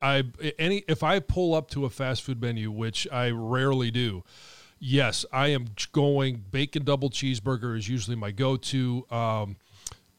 I 0.00 0.24
any 0.58 0.84
if 0.88 1.02
I 1.02 1.20
pull 1.20 1.54
up 1.54 1.70
to 1.70 1.84
a 1.84 1.90
fast 1.90 2.22
food 2.22 2.40
menu, 2.40 2.70
which 2.70 3.08
I 3.10 3.30
rarely 3.30 3.90
do, 3.90 4.24
Yes, 4.80 5.24
I 5.32 5.48
am 5.48 5.66
going 5.92 6.44
bacon 6.50 6.84
double 6.84 7.10
cheeseburger 7.10 7.76
is 7.76 7.88
usually 7.88 8.16
my 8.16 8.30
go-to. 8.30 9.06
Um, 9.10 9.56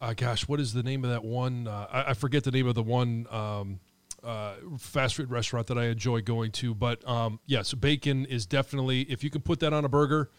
uh, 0.01 0.13
gosh, 0.13 0.47
what 0.47 0.59
is 0.59 0.73
the 0.73 0.83
name 0.83 1.03
of 1.03 1.11
that 1.11 1.23
one? 1.23 1.67
Uh, 1.67 1.87
I, 1.91 2.09
I, 2.11 2.13
forget 2.13 2.43
the 2.43 2.51
name 2.51 2.67
of 2.67 2.75
the 2.75 2.83
one 2.83 3.25
um, 3.29 3.79
uh, 4.23 4.55
fast 4.77 5.15
food 5.15 5.29
restaurant 5.29 5.67
that 5.67 5.77
I 5.77 5.85
enjoy 5.85 6.21
going 6.21 6.51
to. 6.53 6.73
But 6.73 7.07
um, 7.07 7.39
yes, 7.45 7.73
bacon 7.73 8.25
is 8.25 8.45
definitely 8.45 9.01
if 9.03 9.23
you 9.23 9.29
can 9.29 9.41
put 9.41 9.59
that 9.61 9.73
on 9.73 9.85
a 9.85 9.89
burger, 9.89 10.29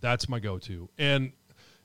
that's 0.00 0.28
my 0.28 0.40
go-to. 0.40 0.88
And 0.98 1.32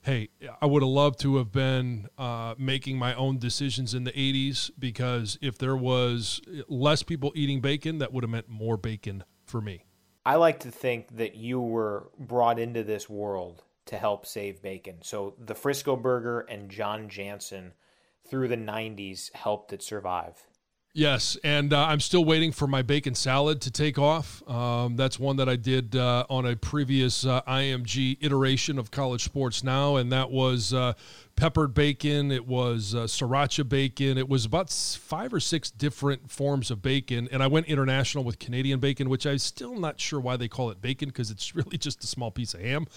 hey, 0.02 0.28
I 0.60 0.66
would 0.66 0.82
have 0.82 0.90
loved 0.90 1.20
to 1.20 1.36
have 1.36 1.52
been 1.52 2.08
uh, 2.16 2.54
making 2.56 2.98
my 2.98 3.14
own 3.14 3.38
decisions 3.38 3.94
in 3.94 4.04
the 4.04 4.12
80s 4.12 4.70
because 4.78 5.38
if 5.40 5.58
there 5.58 5.76
was 5.76 6.40
less 6.68 7.02
people 7.02 7.32
eating 7.34 7.60
bacon, 7.60 7.98
that 7.98 8.12
would 8.12 8.24
have 8.24 8.30
meant 8.30 8.48
more 8.48 8.76
bacon 8.76 9.24
for 9.44 9.60
me. 9.60 9.84
I 10.28 10.34
like 10.34 10.60
to 10.60 10.70
think 10.70 11.16
that 11.16 11.36
you 11.36 11.58
were 11.58 12.10
brought 12.18 12.58
into 12.58 12.84
this 12.84 13.08
world 13.08 13.62
to 13.86 13.96
help 13.96 14.26
save 14.26 14.60
bacon. 14.60 14.96
So 15.00 15.32
the 15.38 15.54
Frisco 15.54 15.96
Burger 15.96 16.40
and 16.40 16.70
Jon 16.70 17.08
Jansen 17.08 17.72
through 18.28 18.48
the 18.48 18.56
90s 18.58 19.32
helped 19.32 19.72
it 19.72 19.82
survive. 19.82 20.46
Yes, 20.92 21.38
and 21.42 21.72
uh, 21.72 21.86
I'm 21.86 22.00
still 22.00 22.26
waiting 22.26 22.52
for 22.52 22.66
my 22.66 22.82
bacon 22.82 23.14
salad 23.14 23.62
to 23.62 23.70
take 23.70 23.98
off. 23.98 24.46
Um, 24.46 24.96
that's 24.96 25.18
one 25.18 25.36
that 25.36 25.48
I 25.48 25.56
did 25.56 25.96
uh, 25.96 26.26
on 26.28 26.44
a 26.44 26.56
previous 26.56 27.24
uh, 27.24 27.40
IMG 27.42 28.18
iteration 28.20 28.78
of 28.78 28.90
College 28.90 29.24
Sports 29.24 29.64
Now, 29.64 29.96
and 29.96 30.12
that 30.12 30.30
was 30.30 30.74
uh, 30.74 30.92
peppered 31.38 31.72
bacon, 31.72 32.32
it 32.32 32.48
was 32.48 32.96
uh, 32.96 33.04
sriracha 33.04 33.66
bacon, 33.68 34.18
it 34.18 34.28
was 34.28 34.44
about 34.44 34.70
five 34.70 35.32
or 35.32 35.38
six 35.38 35.70
different 35.70 36.28
forms 36.32 36.68
of 36.68 36.82
bacon. 36.82 37.28
And 37.30 37.44
I 37.44 37.46
went 37.46 37.66
international 37.66 38.24
with 38.24 38.40
Canadian 38.40 38.80
bacon, 38.80 39.08
which 39.08 39.24
I'm 39.24 39.38
still 39.38 39.78
not 39.78 40.00
sure 40.00 40.18
why 40.18 40.36
they 40.36 40.48
call 40.48 40.70
it 40.70 40.82
bacon 40.82 41.10
because 41.10 41.30
it's 41.30 41.54
really 41.54 41.78
just 41.78 42.02
a 42.02 42.08
small 42.08 42.32
piece 42.32 42.54
of 42.54 42.60
ham. 42.60 42.88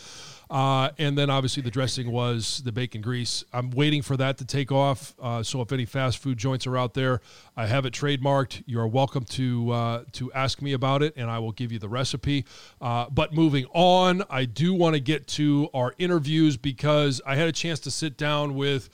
Uh, 0.52 0.90
and 0.98 1.18
then 1.18 1.30
obviously 1.30 1.64
the 1.64 1.72
dressing 1.72 2.12
was 2.12 2.62
the 2.66 2.74
bacon 2.74 3.02
grease. 3.02 3.46
I'm 3.54 3.72
waiting 3.72 4.02
for 4.02 4.18
that 4.18 4.38
to 4.40 4.46
take 4.46 4.70
off. 4.70 5.16
Uh, 5.18 5.42
so 5.42 5.62
if 5.62 5.72
any 5.72 5.86
fast 5.86 6.18
food 6.18 6.38
joints 6.38 6.68
are 6.68 6.78
out 6.78 6.94
there, 6.94 7.22
I 7.56 7.68
have 7.68 7.86
it 7.86 7.94
trademarked. 7.94 8.64
You 8.66 8.82
are 8.82 8.88
welcome 8.88 9.24
to 9.24 9.72
uh, 9.72 10.04
to 10.12 10.30
ask 10.34 10.62
me 10.62 10.74
about 10.74 11.04
it, 11.04 11.14
and 11.16 11.32
I 11.32 11.40
will 11.40 11.54
give 11.54 11.72
you 11.72 11.80
the 11.80 11.88
recipe. 11.88 12.44
Uh, 12.82 13.06
but 13.10 13.34
moving 13.34 13.66
on, 13.74 14.24
I 14.30 14.44
do 14.44 14.74
want 14.74 14.96
to 14.96 15.00
get 15.00 15.26
to 15.30 15.70
our 15.74 15.96
interviews 15.98 16.58
because 16.58 17.22
I 17.26 17.36
had 17.38 17.48
a 17.48 17.54
chance 17.54 17.80
to 17.82 17.92
sit 17.92 18.18
down 18.18 18.56
with 18.56 18.90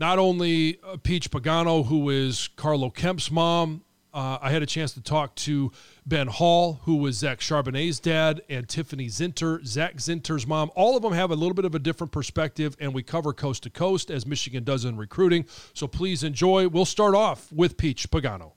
not 0.00 0.18
only 0.18 0.78
uh, 0.82 0.96
Peach 1.02 1.30
Pagano, 1.30 1.84
who 1.84 2.08
is 2.08 2.48
Carlo 2.56 2.88
Kemp's 2.88 3.30
mom. 3.30 3.82
Uh, 4.14 4.38
I 4.40 4.50
had 4.50 4.62
a 4.62 4.66
chance 4.66 4.94
to 4.94 5.02
talk 5.02 5.34
to 5.34 5.72
Ben 6.06 6.28
Hall, 6.28 6.80
who 6.84 6.96
was 6.96 7.16
Zach 7.16 7.40
Charbonnet's 7.40 7.98
dad, 7.98 8.40
and 8.48 8.68
Tiffany 8.68 9.08
Zinter, 9.08 9.66
Zak 9.66 9.96
Zinter's 9.96 10.46
mom. 10.46 10.70
All 10.76 10.96
of 10.96 11.02
them 11.02 11.12
have 11.12 11.32
a 11.32 11.34
little 11.34 11.54
bit 11.54 11.64
of 11.64 11.74
a 11.74 11.80
different 11.80 12.12
perspective, 12.12 12.76
and 12.78 12.94
we 12.94 13.02
cover 13.02 13.32
coast 13.32 13.64
to 13.64 13.70
coast 13.70 14.08
as 14.10 14.24
Michigan 14.24 14.62
does 14.62 14.84
in 14.84 14.96
recruiting. 14.96 15.46
So 15.74 15.88
please 15.88 16.22
enjoy. 16.22 16.68
We'll 16.68 16.84
start 16.84 17.16
off 17.16 17.50
with 17.50 17.76
Peach 17.76 18.08
Pagano. 18.08 18.55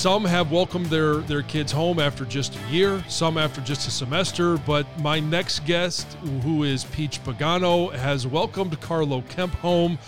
Some 0.00 0.24
have 0.24 0.50
welcomed 0.50 0.86
their, 0.86 1.16
their 1.16 1.42
kids 1.42 1.70
home 1.70 1.98
after 1.98 2.24
just 2.24 2.56
a 2.56 2.68
year, 2.70 3.04
some 3.06 3.36
after 3.36 3.60
just 3.60 3.86
a 3.86 3.90
semester. 3.90 4.56
But 4.56 4.86
my 5.00 5.20
next 5.20 5.66
guest, 5.66 6.06
who 6.42 6.64
is 6.64 6.84
Peach 6.84 7.22
Pagano, 7.22 7.92
has 7.92 8.26
welcomed 8.26 8.80
Carlo 8.80 9.20
Kemp 9.28 9.52
home 9.56 9.98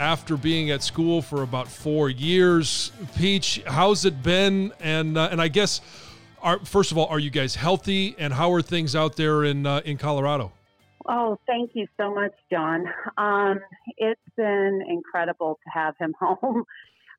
after 0.00 0.36
being 0.36 0.72
at 0.72 0.82
school 0.82 1.22
for 1.22 1.44
about 1.44 1.68
four 1.68 2.10
years. 2.10 2.90
Peach, 3.16 3.62
how's 3.64 4.04
it 4.04 4.24
been? 4.24 4.72
And 4.80 5.16
uh, 5.16 5.28
and 5.30 5.40
I 5.40 5.46
guess, 5.46 5.82
are, 6.42 6.58
first 6.64 6.90
of 6.90 6.98
all, 6.98 7.06
are 7.06 7.20
you 7.20 7.30
guys 7.30 7.54
healthy? 7.54 8.16
And 8.18 8.32
how 8.32 8.52
are 8.54 8.60
things 8.60 8.96
out 8.96 9.14
there 9.14 9.44
in 9.44 9.66
uh, 9.66 9.82
in 9.84 9.98
Colorado? 9.98 10.50
Oh, 11.06 11.38
thank 11.46 11.70
you 11.74 11.86
so 11.96 12.12
much, 12.12 12.34
Jon. 12.50 12.86
Um, 13.16 13.60
it's 13.98 14.20
been 14.36 14.82
incredible 14.88 15.60
to 15.62 15.70
have 15.70 15.94
him 15.96 16.12
home. 16.20 16.64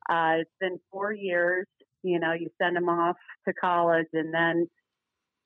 Uh, 0.06 0.40
it's 0.40 0.50
been 0.60 0.78
four 0.92 1.14
years. 1.14 1.66
You 2.02 2.18
know, 2.18 2.32
you 2.32 2.48
send 2.60 2.76
them 2.76 2.88
off 2.88 3.16
to 3.46 3.54
college, 3.54 4.08
and 4.12 4.32
then 4.32 4.66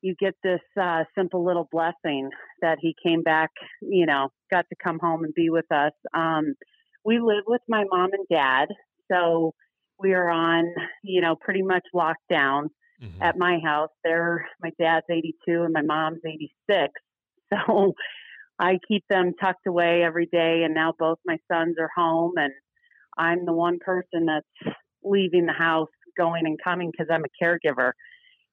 you 0.02 0.14
get 0.20 0.34
this 0.42 0.60
uh, 0.80 1.04
simple 1.16 1.44
little 1.44 1.68
blessing 1.72 2.28
that 2.60 2.78
he 2.80 2.94
came 3.04 3.22
back. 3.22 3.50
You 3.80 4.06
know, 4.06 4.28
got 4.50 4.66
to 4.68 4.76
come 4.82 4.98
home 4.98 5.24
and 5.24 5.34
be 5.34 5.50
with 5.50 5.70
us. 5.72 5.92
Um, 6.14 6.54
we 7.04 7.18
live 7.18 7.44
with 7.46 7.62
my 7.68 7.84
mom 7.90 8.10
and 8.12 8.26
dad, 8.30 8.68
so 9.10 9.54
we 9.98 10.12
are 10.12 10.30
on, 10.30 10.66
you 11.02 11.20
know, 11.20 11.36
pretty 11.40 11.62
much 11.62 11.84
lockdown 11.94 12.68
mm-hmm. 13.02 13.22
at 13.22 13.38
my 13.38 13.58
house. 13.64 13.90
They're 14.02 14.46
my 14.60 14.70
dad's 14.78 15.06
82 15.10 15.62
and 15.62 15.72
my 15.72 15.82
mom's 15.82 16.20
86, 16.24 16.92
so 17.52 17.94
I 18.58 18.78
keep 18.86 19.04
them 19.08 19.32
tucked 19.40 19.66
away 19.66 20.02
every 20.04 20.26
day. 20.26 20.62
And 20.64 20.74
now 20.74 20.92
both 20.98 21.18
my 21.24 21.38
sons 21.50 21.76
are 21.78 21.90
home, 21.94 22.32
and 22.36 22.52
I'm 23.16 23.44
the 23.44 23.52
one 23.52 23.78
person 23.80 24.26
that's 24.26 24.74
leaving 25.02 25.46
the 25.46 25.52
house 25.52 25.88
going 26.16 26.46
and 26.46 26.58
coming 26.62 26.90
because 26.90 27.08
I'm 27.10 27.24
a 27.24 27.44
caregiver, 27.44 27.92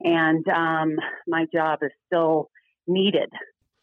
and 0.02 0.48
um, 0.50 0.96
my 1.28 1.46
job 1.54 1.80
is 1.82 1.92
still 2.08 2.50
needed. 2.88 3.30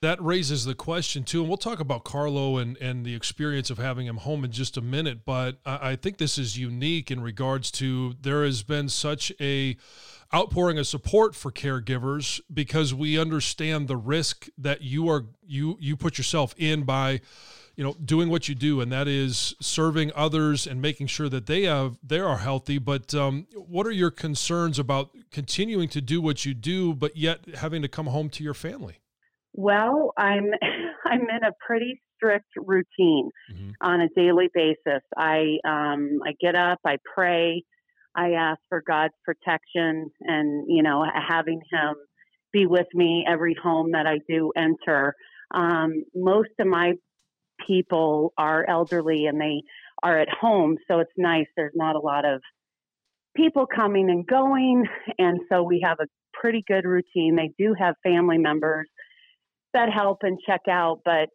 That 0.01 0.22
raises 0.22 0.64
the 0.64 0.76
question 0.76 1.24
too, 1.24 1.41
and 1.41 1.49
we'll 1.49 1.59
talk 1.59 1.81
about 1.81 2.05
Carlo 2.05 2.59
and, 2.59 2.76
and 2.76 3.05
the 3.05 3.16
experience 3.16 3.68
of 3.68 3.79
having 3.79 4.07
him 4.07 4.18
home 4.18 4.45
in 4.45 4.53
just 4.53 4.76
a 4.76 4.81
minute. 4.81 5.24
But 5.24 5.59
I, 5.66 5.91
I 5.91 5.97
think 5.97 6.18
this 6.18 6.39
is 6.39 6.57
unique 6.57 7.11
in 7.11 7.20
regards 7.20 7.72
to 7.72 8.14
there 8.20 8.45
has 8.45 8.62
been 8.62 8.89
such 8.89 9.33
a 9.41 9.76
outpouring 10.33 10.79
of 10.79 10.87
support 10.87 11.35
for 11.35 11.51
caregivers 11.51 12.41
because 12.53 12.95
we 12.95 13.18
understand 13.18 13.89
the 13.89 13.97
risk 13.97 14.49
that 14.57 14.83
you 14.83 15.09
are 15.09 15.24
you 15.45 15.76
you 15.81 15.97
put 15.97 16.16
yourself 16.16 16.55
in 16.57 16.85
by 16.85 17.20
you 17.79 17.85
know 17.85 17.95
doing 18.05 18.29
what 18.29 18.49
you 18.49 18.57
do 18.57 18.81
and 18.81 18.91
that 18.91 19.07
is 19.07 19.55
serving 19.61 20.11
others 20.16 20.66
and 20.66 20.83
making 20.83 21.07
sure 21.07 21.29
that 21.29 21.47
they 21.47 21.62
have 21.62 21.97
they 22.03 22.18
are 22.18 22.39
healthy. 22.39 22.79
But 22.79 23.14
um, 23.14 23.47
what 23.55 23.87
are 23.87 23.93
your 23.93 24.11
concerns 24.11 24.81
about 24.81 25.11
continuing 25.31 25.89
to 25.91 26.01
do 26.01 26.20
what 26.20 26.45
you 26.45 26.55
do 26.55 26.93
but 26.93 27.16
yet 27.16 27.39
having 27.55 27.81
to 27.83 27.89
come 27.89 28.07
home 28.07 28.31
to 28.31 28.43
your 28.43 28.53
family? 28.53 28.99
Well 29.55 30.12
i'm 30.18 30.51
i'm 31.05 31.20
in 31.20 31.45
a 31.45 31.53
pretty 31.64 32.03
strict 32.16 32.49
routine 32.57 33.31
mm-hmm. 33.53 33.70
on 33.81 34.01
a 34.01 34.09
daily 34.16 34.51
basis. 34.53 35.03
I 35.16 35.59
um, 35.64 36.18
i 36.26 36.33
get 36.41 36.57
up 36.57 36.81
i 36.85 36.97
pray 37.14 37.62
i 38.16 38.33
ask 38.33 38.59
for 38.68 38.83
god's 38.85 39.14
protection 39.24 40.11
and 40.22 40.64
you 40.66 40.83
know 40.83 41.05
having 41.29 41.61
him 41.70 41.95
be 42.53 42.66
with 42.66 42.89
me 42.93 43.24
every 43.29 43.55
home 43.62 43.93
that 43.93 44.09
i 44.09 44.18
do 44.29 44.53
enter. 44.57 45.14
Um, 45.55 46.05
most 46.14 46.51
of 46.59 46.66
my 46.66 46.93
people 47.67 48.33
are 48.39 48.69
elderly 48.69 49.27
and 49.27 49.41
they 49.41 49.63
are 50.03 50.19
at 50.19 50.29
home, 50.29 50.77
so 50.89 51.01
it's 51.01 51.13
nice. 51.17 51.47
There's 51.57 51.73
not 51.75 51.97
a 51.97 52.01
lot 52.01 52.25
of 52.25 52.41
people 53.37 53.67
coming 53.67 54.11
and 54.11 54.27
going, 54.27 54.85
and 55.19 55.41
so 55.51 55.63
we 55.63 55.81
have 55.85 55.99
a 56.01 56.07
pretty 56.33 56.63
good 56.67 56.85
routine. 56.85 57.37
They 57.37 57.53
do 57.59 57.75
have 57.79 57.95
family 58.03 58.39
members 58.39 58.89
that 59.75 59.91
help 59.93 60.19
and 60.23 60.39
check 60.47 60.63
out, 60.69 61.01
but 61.05 61.29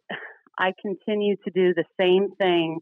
I 0.58 0.72
continue 0.80 1.36
to 1.44 1.50
do 1.50 1.74
the 1.74 1.84
same 2.00 2.28
thing 2.38 2.80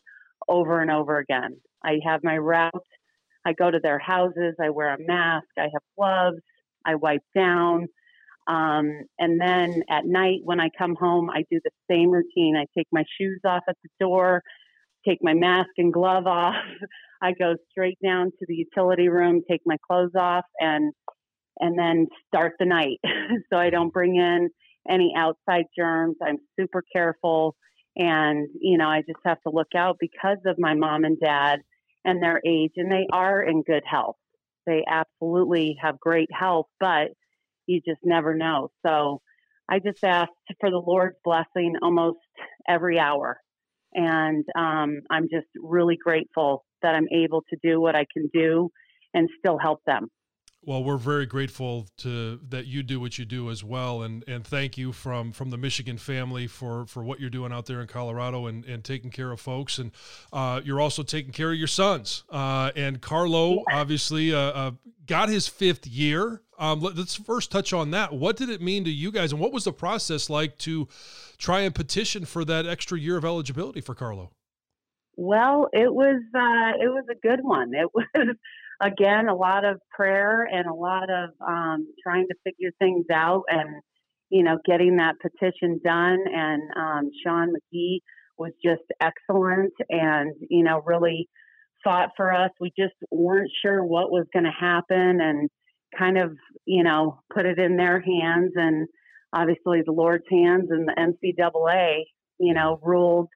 over 0.48 0.80
and 0.80 0.90
over 0.90 1.18
again. 1.18 1.56
I 1.84 1.98
have 2.04 2.20
my 2.22 2.36
route. 2.36 2.72
I 3.44 3.52
go 3.52 3.70
to 3.70 3.80
their 3.82 3.98
houses. 3.98 4.54
I 4.60 4.70
wear 4.70 4.94
a 4.94 4.98
mask. 4.98 5.46
I 5.58 5.62
have 5.62 5.82
gloves. 5.96 6.42
I 6.84 6.94
wipe 6.94 7.24
down. 7.34 7.88
Um, 8.46 9.02
and 9.18 9.40
then 9.40 9.82
at 9.88 10.04
night 10.04 10.40
when 10.44 10.60
I 10.60 10.68
come 10.76 10.96
home, 10.96 11.30
I 11.30 11.44
do 11.50 11.60
the 11.64 11.70
same 11.90 12.10
routine. 12.10 12.56
I 12.56 12.66
take 12.76 12.88
my 12.92 13.04
shoes 13.20 13.40
off 13.44 13.62
at 13.68 13.76
the 13.82 13.90
door, 14.00 14.42
take 15.06 15.18
my 15.22 15.34
mask 15.34 15.70
and 15.78 15.92
glove 15.92 16.26
off. 16.26 16.54
I 17.22 17.32
go 17.32 17.54
straight 17.70 17.98
down 18.04 18.26
to 18.26 18.46
the 18.48 18.54
utility 18.54 19.08
room, 19.08 19.42
take 19.48 19.60
my 19.64 19.76
clothes 19.86 20.14
off, 20.18 20.44
and 20.58 20.92
and 21.60 21.78
then 21.78 22.08
start 22.26 22.54
the 22.58 22.64
night. 22.64 22.98
so 23.52 23.58
I 23.58 23.70
don't 23.70 23.92
bring 23.92 24.16
in 24.16 24.48
any 24.88 25.12
outside 25.16 25.66
germs. 25.78 26.16
I'm 26.20 26.38
super 26.58 26.82
careful, 26.92 27.54
and 27.96 28.48
you 28.60 28.76
know 28.76 28.88
I 28.88 29.02
just 29.02 29.20
have 29.24 29.40
to 29.42 29.50
look 29.52 29.74
out 29.76 29.98
because 30.00 30.38
of 30.46 30.56
my 30.58 30.74
mom 30.74 31.04
and 31.04 31.18
dad 31.20 31.60
and 32.04 32.20
their 32.20 32.40
age, 32.44 32.72
and 32.76 32.90
they 32.90 33.06
are 33.12 33.40
in 33.42 33.62
good 33.62 33.84
health. 33.86 34.16
They 34.66 34.84
absolutely 34.88 35.76
have 35.80 36.00
great 36.00 36.28
health, 36.32 36.66
but 36.80 37.08
you 37.72 37.80
just 37.86 38.00
never 38.04 38.34
know. 38.34 38.68
So 38.86 39.20
I 39.70 39.78
just 39.78 40.04
ask 40.04 40.30
for 40.60 40.70
the 40.70 40.82
Lord's 40.84 41.16
blessing 41.24 41.74
almost 41.82 42.18
every 42.68 42.98
hour. 42.98 43.38
And 43.94 44.44
um, 44.56 45.00
I'm 45.10 45.28
just 45.32 45.46
really 45.60 45.98
grateful 46.02 46.64
that 46.82 46.94
I'm 46.94 47.08
able 47.12 47.42
to 47.50 47.56
do 47.62 47.80
what 47.80 47.94
I 47.94 48.06
can 48.12 48.28
do 48.32 48.70
and 49.14 49.28
still 49.38 49.58
help 49.58 49.80
them. 49.86 50.08
Well, 50.64 50.84
we're 50.84 50.96
very 50.96 51.26
grateful 51.26 51.88
to 51.98 52.38
that 52.50 52.66
you 52.66 52.84
do 52.84 53.00
what 53.00 53.18
you 53.18 53.24
do 53.24 53.50
as 53.50 53.64
well, 53.64 54.02
and 54.02 54.22
and 54.28 54.46
thank 54.46 54.78
you 54.78 54.92
from 54.92 55.32
from 55.32 55.50
the 55.50 55.56
Michigan 55.56 55.98
family 55.98 56.46
for 56.46 56.86
for 56.86 57.02
what 57.02 57.18
you're 57.18 57.30
doing 57.30 57.52
out 57.52 57.66
there 57.66 57.80
in 57.80 57.88
Colorado 57.88 58.46
and 58.46 58.64
and 58.64 58.84
taking 58.84 59.10
care 59.10 59.32
of 59.32 59.40
folks, 59.40 59.78
and 59.78 59.90
uh, 60.32 60.60
you're 60.62 60.80
also 60.80 61.02
taking 61.02 61.32
care 61.32 61.50
of 61.50 61.58
your 61.58 61.66
sons. 61.66 62.22
Uh, 62.30 62.70
and 62.76 63.00
Carlo 63.00 63.64
obviously 63.72 64.32
uh, 64.32 64.38
uh, 64.38 64.70
got 65.04 65.28
his 65.28 65.48
fifth 65.48 65.84
year. 65.84 66.42
Um, 66.60 66.80
let, 66.80 66.96
us 66.96 67.16
first 67.16 67.50
touch 67.50 67.72
on 67.72 67.90
that. 67.90 68.12
What 68.12 68.36
did 68.36 68.48
it 68.48 68.62
mean 68.62 68.84
to 68.84 68.90
you 68.90 69.10
guys, 69.10 69.32
and 69.32 69.40
what 69.40 69.52
was 69.52 69.64
the 69.64 69.72
process 69.72 70.30
like 70.30 70.58
to 70.58 70.86
try 71.38 71.62
and 71.62 71.74
petition 71.74 72.24
for 72.24 72.44
that 72.44 72.66
extra 72.68 73.00
year 73.00 73.16
of 73.16 73.24
eligibility 73.24 73.80
for 73.80 73.96
Carlo? 73.96 74.30
Well, 75.16 75.68
it 75.72 75.92
was 75.92 76.22
uh, 76.32 76.80
it 76.80 76.88
was 76.88 77.04
a 77.10 77.16
good 77.16 77.40
one. 77.42 77.74
It 77.74 77.88
was 77.94 78.36
again, 78.82 79.28
a 79.28 79.34
lot 79.34 79.64
of 79.64 79.80
prayer 79.90 80.46
and 80.50 80.66
a 80.66 80.74
lot 80.74 81.08
of 81.08 81.30
um, 81.46 81.86
trying 82.02 82.26
to 82.28 82.34
figure 82.44 82.70
things 82.78 83.06
out 83.12 83.44
and, 83.48 83.80
you 84.28 84.42
know, 84.42 84.58
getting 84.66 84.96
that 84.96 85.14
petition 85.20 85.80
done. 85.84 86.18
And 86.34 86.62
um, 86.76 87.10
Sean 87.24 87.52
Magee 87.52 88.02
was 88.36 88.52
just 88.62 88.82
excellent 89.00 89.72
and, 89.88 90.34
you 90.50 90.64
know, 90.64 90.82
really 90.84 91.28
fought 91.84 92.10
for 92.16 92.32
us. 92.34 92.50
We 92.60 92.72
just 92.78 92.94
weren't 93.10 93.50
sure 93.62 93.84
what 93.84 94.10
was 94.10 94.26
going 94.32 94.44
to 94.44 94.50
happen 94.50 95.20
and 95.20 95.48
kind 95.96 96.18
of, 96.18 96.32
you 96.66 96.82
know, 96.82 97.20
put 97.32 97.46
it 97.46 97.58
in 97.58 97.76
their 97.76 98.00
hands 98.00 98.52
and 98.56 98.88
obviously 99.32 99.82
the 99.84 99.92
Lord's 99.92 100.24
hands 100.30 100.68
and 100.70 100.88
the 100.88 100.94
NCAA, 100.98 102.02
you 102.38 102.54
know, 102.54 102.80
ruled, 102.82 103.28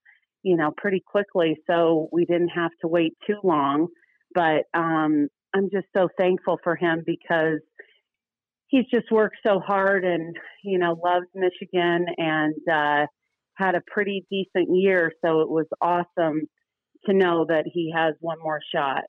you 0.42 0.57
know, 0.57 0.72
pretty 0.76 1.03
quickly. 1.07 1.57
So 1.68 2.09
we 2.12 2.24
didn't 2.24 2.49
have 2.49 2.72
to 2.80 2.88
wait 2.88 3.12
too 3.26 3.38
long. 3.44 3.88
But 4.37 4.66
um, 4.78 5.28
I'm 5.55 5.70
just 5.72 5.87
so 5.97 6.09
thankful 6.18 6.59
for 6.62 6.76
him 6.76 7.03
because 7.07 7.61
he's 8.68 8.84
just 8.93 9.11
worked 9.11 9.39
so 9.45 9.59
hard 9.59 10.05
and 10.05 10.37
you 10.62 10.78
know 10.78 11.01
loves 11.03 11.26
Michigan 11.34 12.05
and 12.18 12.55
uh, 12.70 13.07
had 13.55 13.74
a 13.74 13.80
pretty 13.93 14.26
decent 14.30 14.68
year. 14.76 15.11
So 15.24 15.41
it 15.41 15.49
was 15.49 15.66
awesome 15.80 16.43
to 17.07 17.14
know 17.14 17.47
that 17.49 17.64
he 17.72 17.93
has 17.97 18.14
one 18.20 18.39
more 18.43 18.61
shot. 18.74 19.05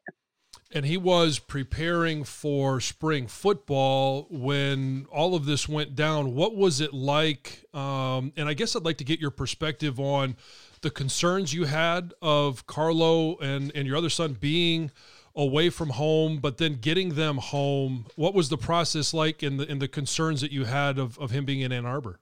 And 0.72 0.86
he 0.86 0.98
was 0.98 1.40
preparing 1.40 2.24
for 2.26 2.82
spring 2.82 3.28
football 3.28 4.28
when 4.30 5.08
all 5.10 5.34
of 5.34 5.46
this 5.46 5.68
went 5.68 5.96
down. 5.96 6.36
What 6.36 6.56
was 6.56 6.82
it 6.82 6.94
like? 6.94 7.64
Um, 7.74 8.34
and 8.36 8.50
I 8.50 8.54
guess 8.54 8.76
I'd 8.76 8.84
like 8.84 8.98
to 8.98 9.06
get 9.06 9.20
your 9.20 9.32
perspective 9.32 9.98
on 9.98 10.36
the 10.82 10.90
concerns 10.90 11.54
you 11.54 11.66
had 11.66 12.14
of 12.22 12.68
Carlo 12.68 13.38
and, 13.38 13.72
and 13.76 13.88
your 13.88 13.96
other 13.96 14.10
son 14.10 14.34
being 14.34 14.92
away 15.38 15.70
from 15.70 15.92
home, 15.92 16.40
but 16.40 16.58
then 16.58 16.80
getting 16.82 17.14
them 17.14 17.38
home. 17.38 18.08
What 18.16 18.34
was 18.34 18.50
the 18.50 18.58
process 18.58 19.14
like 19.14 19.44
in 19.44 19.58
the 19.58 19.72
in 19.72 19.80
the 19.80 19.88
concerns 19.88 20.42
that 20.42 20.52
you 20.52 20.66
had 20.66 20.98
of, 20.98 21.18
of 21.20 21.32
him 21.32 21.46
being 21.46 21.62
in 21.62 21.72
Ann 21.72 21.86
Arbor? 21.86 22.20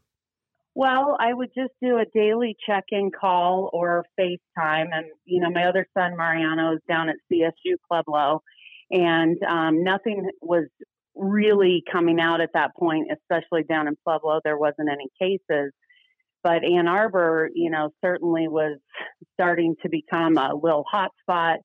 Well, 0.75 1.15
I 1.17 1.33
would 1.33 1.51
just 1.55 1.71
do 1.81 1.97
a 1.97 2.05
daily 2.13 2.57
check-in 2.67 3.09
call 3.17 3.69
or 3.71 4.03
FaceTime, 4.19 4.89
and 4.91 5.05
you 5.23 5.41
know, 5.41 5.49
my 5.49 5.63
other 5.63 5.87
son 5.97 6.17
Mariano 6.17 6.73
is 6.73 6.81
down 6.87 7.07
at 7.07 7.15
CSU 7.31 7.75
Pueblo, 7.89 8.43
and 8.91 9.41
um, 9.43 9.83
nothing 9.83 10.29
was 10.41 10.65
really 11.15 11.81
coming 11.89 12.19
out 12.19 12.41
at 12.41 12.49
that 12.53 12.75
point, 12.75 13.07
especially 13.09 13.63
down 13.63 13.87
in 13.87 13.95
Pueblo. 14.03 14.41
There 14.43 14.57
wasn't 14.57 14.89
any 14.91 15.07
cases, 15.17 15.71
but 16.43 16.65
Ann 16.65 16.89
Arbor, 16.89 17.49
you 17.55 17.71
know, 17.71 17.91
certainly 18.03 18.49
was 18.49 18.77
starting 19.33 19.75
to 19.83 19.89
become 19.89 20.37
a 20.37 20.53
little 20.53 20.83
hot 20.91 21.11
spot 21.21 21.59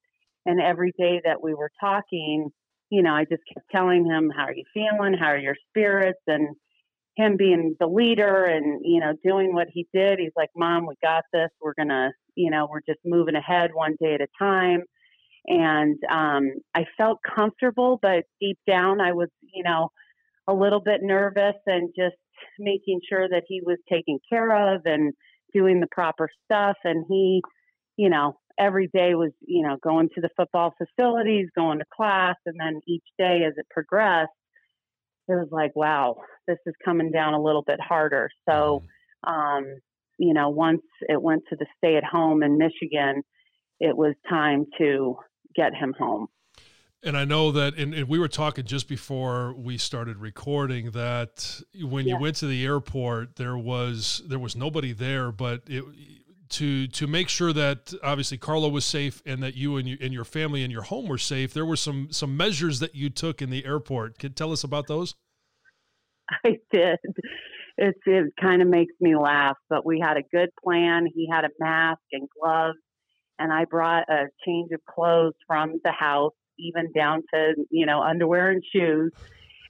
and 0.45 0.59
every 0.61 0.93
day 0.97 1.21
that 1.23 1.43
we 1.43 1.53
were 1.53 1.71
talking, 1.79 2.49
you 2.89 3.03
know, 3.03 3.13
I 3.13 3.25
just 3.25 3.43
kept 3.53 3.69
telling 3.71 4.05
him, 4.05 4.31
How 4.35 4.45
are 4.45 4.53
you 4.53 4.65
feeling? 4.73 5.15
How 5.19 5.27
are 5.27 5.37
your 5.37 5.55
spirits? 5.69 6.19
And 6.27 6.55
him 7.17 7.35
being 7.37 7.75
the 7.79 7.87
leader 7.87 8.45
and, 8.45 8.81
you 8.83 8.99
know, 8.99 9.13
doing 9.23 9.53
what 9.53 9.67
he 9.71 9.87
did. 9.93 10.19
He's 10.19 10.31
like, 10.35 10.49
Mom, 10.55 10.85
we 10.87 10.95
got 11.01 11.23
this. 11.33 11.49
We're 11.59 11.73
going 11.73 11.89
to, 11.89 12.11
you 12.35 12.49
know, 12.49 12.67
we're 12.69 12.81
just 12.87 12.99
moving 13.05 13.35
ahead 13.35 13.71
one 13.73 13.95
day 14.01 14.15
at 14.15 14.21
a 14.21 14.27
time. 14.39 14.83
And 15.47 15.97
um, 16.09 16.51
I 16.73 16.85
felt 16.97 17.19
comfortable, 17.37 17.99
but 18.01 18.23
deep 18.39 18.59
down, 18.67 19.01
I 19.01 19.11
was, 19.11 19.29
you 19.53 19.63
know, 19.63 19.89
a 20.47 20.53
little 20.53 20.79
bit 20.79 21.01
nervous 21.01 21.55
and 21.65 21.89
just 21.97 22.15
making 22.59 23.01
sure 23.09 23.27
that 23.27 23.43
he 23.47 23.61
was 23.65 23.77
taken 23.91 24.19
care 24.29 24.75
of 24.75 24.81
and 24.85 25.13
doing 25.53 25.79
the 25.79 25.87
proper 25.91 26.29
stuff. 26.45 26.77
And 26.83 27.05
he, 27.09 27.41
you 27.97 28.09
know, 28.09 28.37
every 28.59 28.89
day 28.93 29.15
was, 29.15 29.31
you 29.41 29.63
know, 29.63 29.77
going 29.83 30.09
to 30.15 30.21
the 30.21 30.29
football 30.35 30.73
facilities, 30.77 31.47
going 31.55 31.79
to 31.79 31.85
class, 31.95 32.35
and 32.45 32.55
then 32.59 32.81
each 32.87 33.03
day 33.17 33.41
as 33.47 33.53
it 33.57 33.67
progressed, 33.69 34.31
it 35.27 35.33
was 35.33 35.49
like, 35.51 35.75
wow, 35.75 36.17
this 36.47 36.57
is 36.65 36.73
coming 36.83 37.11
down 37.11 37.33
a 37.33 37.41
little 37.41 37.63
bit 37.63 37.79
harder. 37.79 38.29
So, 38.47 38.83
mm-hmm. 39.25 39.33
um, 39.33 39.65
you 40.17 40.33
know, 40.33 40.49
once 40.49 40.81
it 41.01 41.21
went 41.21 41.43
to 41.49 41.55
the 41.55 41.65
stay 41.77 41.97
at 41.97 42.03
home 42.03 42.43
in 42.43 42.57
Michigan, 42.57 43.23
it 43.79 43.95
was 43.95 44.13
time 44.29 44.65
to 44.77 45.17
get 45.55 45.73
him 45.73 45.93
home. 45.97 46.27
And 47.03 47.17
I 47.17 47.25
know 47.25 47.51
that, 47.51 47.75
and, 47.77 47.95
and, 47.95 48.07
we 48.07 48.19
were 48.19 48.27
talking 48.27 48.63
just 48.63 48.87
before 48.87 49.55
we 49.55 49.79
started 49.79 50.17
recording 50.17 50.91
that 50.91 51.59
when 51.81 52.05
yeah. 52.05 52.13
you 52.13 52.21
went 52.21 52.35
to 52.37 52.45
the 52.45 52.63
airport, 52.63 53.37
there 53.37 53.57
was 53.57 54.21
there 54.27 54.37
was 54.37 54.55
nobody 54.55 54.93
there, 54.93 55.31
but 55.31 55.63
it 55.65 55.83
to 56.51 56.87
to 56.87 57.07
make 57.07 57.29
sure 57.29 57.53
that 57.53 57.93
obviously 58.03 58.37
Carlo 58.37 58.69
was 58.69 58.85
safe 58.85 59.21
and 59.25 59.41
that 59.41 59.55
you 59.55 59.77
and 59.77 59.87
you 59.87 59.97
and 60.01 60.13
your 60.13 60.23
family 60.23 60.63
and 60.63 60.71
your 60.71 60.83
home 60.83 61.07
were 61.07 61.17
safe. 61.17 61.53
There 61.53 61.65
were 61.65 61.75
some 61.75 62.09
some 62.11 62.37
measures 62.37 62.79
that 62.79 62.95
you 62.95 63.09
took 63.09 63.41
in 63.41 63.49
the 63.49 63.65
airport. 63.65 64.19
Can 64.19 64.33
tell 64.33 64.51
us 64.51 64.63
about 64.63 64.87
those? 64.87 65.15
I 66.45 66.57
did. 66.71 66.99
It 67.77 67.95
it 68.05 68.33
kind 68.39 68.61
of 68.61 68.67
makes 68.67 68.93
me 68.99 69.15
laugh, 69.15 69.57
but 69.69 69.85
we 69.85 69.99
had 69.99 70.17
a 70.17 70.23
good 70.31 70.49
plan. 70.63 71.07
He 71.13 71.27
had 71.31 71.45
a 71.45 71.49
mask 71.59 72.01
and 72.11 72.27
gloves, 72.39 72.77
and 73.39 73.51
I 73.51 73.65
brought 73.65 74.09
a 74.09 74.27
change 74.45 74.71
of 74.71 74.81
clothes 74.85 75.35
from 75.47 75.79
the 75.83 75.91
house, 75.91 76.33
even 76.59 76.91
down 76.93 77.23
to 77.33 77.53
you 77.69 77.85
know 77.85 78.01
underwear 78.01 78.51
and 78.51 78.63
shoes. 78.73 79.11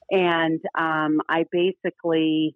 And 0.09 0.59
um, 0.77 1.21
I 1.29 1.45
basically 1.51 2.55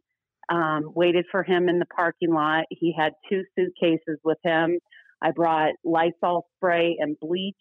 um, 0.49 0.91
waited 0.95 1.25
for 1.31 1.43
him 1.43 1.69
in 1.69 1.79
the 1.79 1.85
parking 1.85 2.33
lot. 2.33 2.65
He 2.69 2.93
had 2.97 3.13
two 3.29 3.43
suitcases 3.57 4.19
with 4.23 4.37
him. 4.43 4.79
I 5.21 5.31
brought 5.31 5.73
Lysol 5.83 6.45
spray 6.57 6.97
and 6.99 7.17
bleach. 7.19 7.55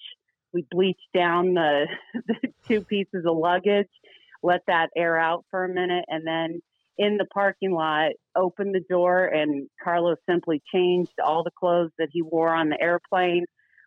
We 0.53 0.67
bleached 0.71 1.09
down 1.15 1.55
the, 1.55 1.87
the 2.27 2.49
two 2.67 2.83
pieces 2.83 3.25
of 3.27 3.37
luggage, 3.37 3.89
let 4.43 4.61
that 4.67 4.91
air 4.97 5.19
out 5.19 5.45
for 5.51 5.65
a 5.65 5.73
minute, 5.73 6.05
and 6.09 6.27
then 6.27 6.61
in 6.97 7.17
the 7.17 7.27
parking 7.27 7.73
lot, 7.73 8.13
opened 8.37 8.75
the 8.75 8.85
door, 8.89 9.27
and 9.27 9.69
Carlos 9.83 10.19
simply 10.29 10.63
changed 10.73 11.13
all 11.25 11.43
the 11.43 11.51
clothes 11.59 11.91
that 11.99 12.09
he 12.13 12.23
wore 12.23 12.55
on 12.55 12.69
the 12.69 12.81
airplane. 12.81 13.47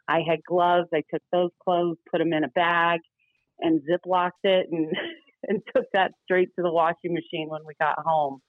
I 0.09 0.21
had 0.27 0.39
gloves. 0.47 0.87
I 0.93 1.03
took 1.11 1.21
those 1.31 1.51
clothes, 1.63 1.97
put 2.11 2.19
them 2.19 2.33
in 2.33 2.43
a 2.43 2.49
bag, 2.49 2.99
and 3.59 3.81
ziplocked 3.81 4.43
it, 4.43 4.67
and 4.71 4.91
and 5.47 5.61
took 5.75 5.85
that 5.93 6.11
straight 6.23 6.49
to 6.55 6.63
the 6.63 6.71
washing 6.71 7.13
machine 7.13 7.47
when 7.49 7.61
we 7.65 7.73
got 7.79 7.99
home. 7.99 8.39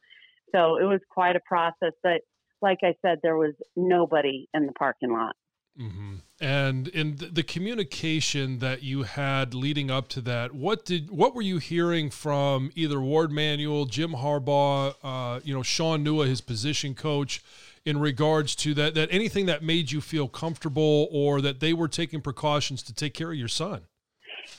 So 0.55 0.77
it 0.77 0.85
was 0.85 1.01
quite 1.11 1.37
a 1.37 1.41
process. 1.47 1.93
But 2.03 2.23
like 2.61 2.79
I 2.83 2.95
said, 3.03 3.19
there 3.23 3.37
was 3.37 3.55
nobody 3.77 4.49
in 4.55 4.67
the 4.67 4.73
parking 4.73 5.13
lot. 5.13 5.35
Mm-hmm. 5.81 6.15
And 6.41 6.89
in 6.89 7.17
the 7.17 7.45
communication 7.45 8.59
that 8.59 8.83
you 8.83 9.05
had 9.05 9.55
leading 9.55 9.93
up 9.93 10.09
to 10.09 10.21
that, 10.23 10.53
what 10.53 10.85
did 10.85 11.11
what 11.11 11.37
were 11.37 11.43
you 11.43 11.59
hearing 11.59 12.11
from 12.11 12.73
either 12.75 13.01
Warde 13.01 13.31
Manuel, 13.31 13.85
Jim 13.85 14.13
Harbaugh, 14.13 14.95
uh, 15.05 15.41
you 15.45 15.55
know, 15.55 15.63
Shaun 15.63 16.05
Nua, 16.05 16.27
his 16.27 16.41
position 16.41 16.95
coach, 16.95 17.43
in 17.85 18.01
regards 18.01 18.57
to 18.57 18.75
that? 18.75 18.95
That 18.95 19.09
anything 19.13 19.47
that 19.47 19.63
made 19.63 19.93
you 19.93 20.01
feel 20.01 20.27
comfortable, 20.27 21.09
or 21.13 21.41
that 21.41 21.61
they 21.61 21.73
were 21.73 21.89
taking 21.89 22.21
precautions 22.21 22.83
to 22.85 22.95
take 22.95 23.15
care 23.15 23.31
of 23.31 23.39
your 23.39 23.49
son? 23.49 23.83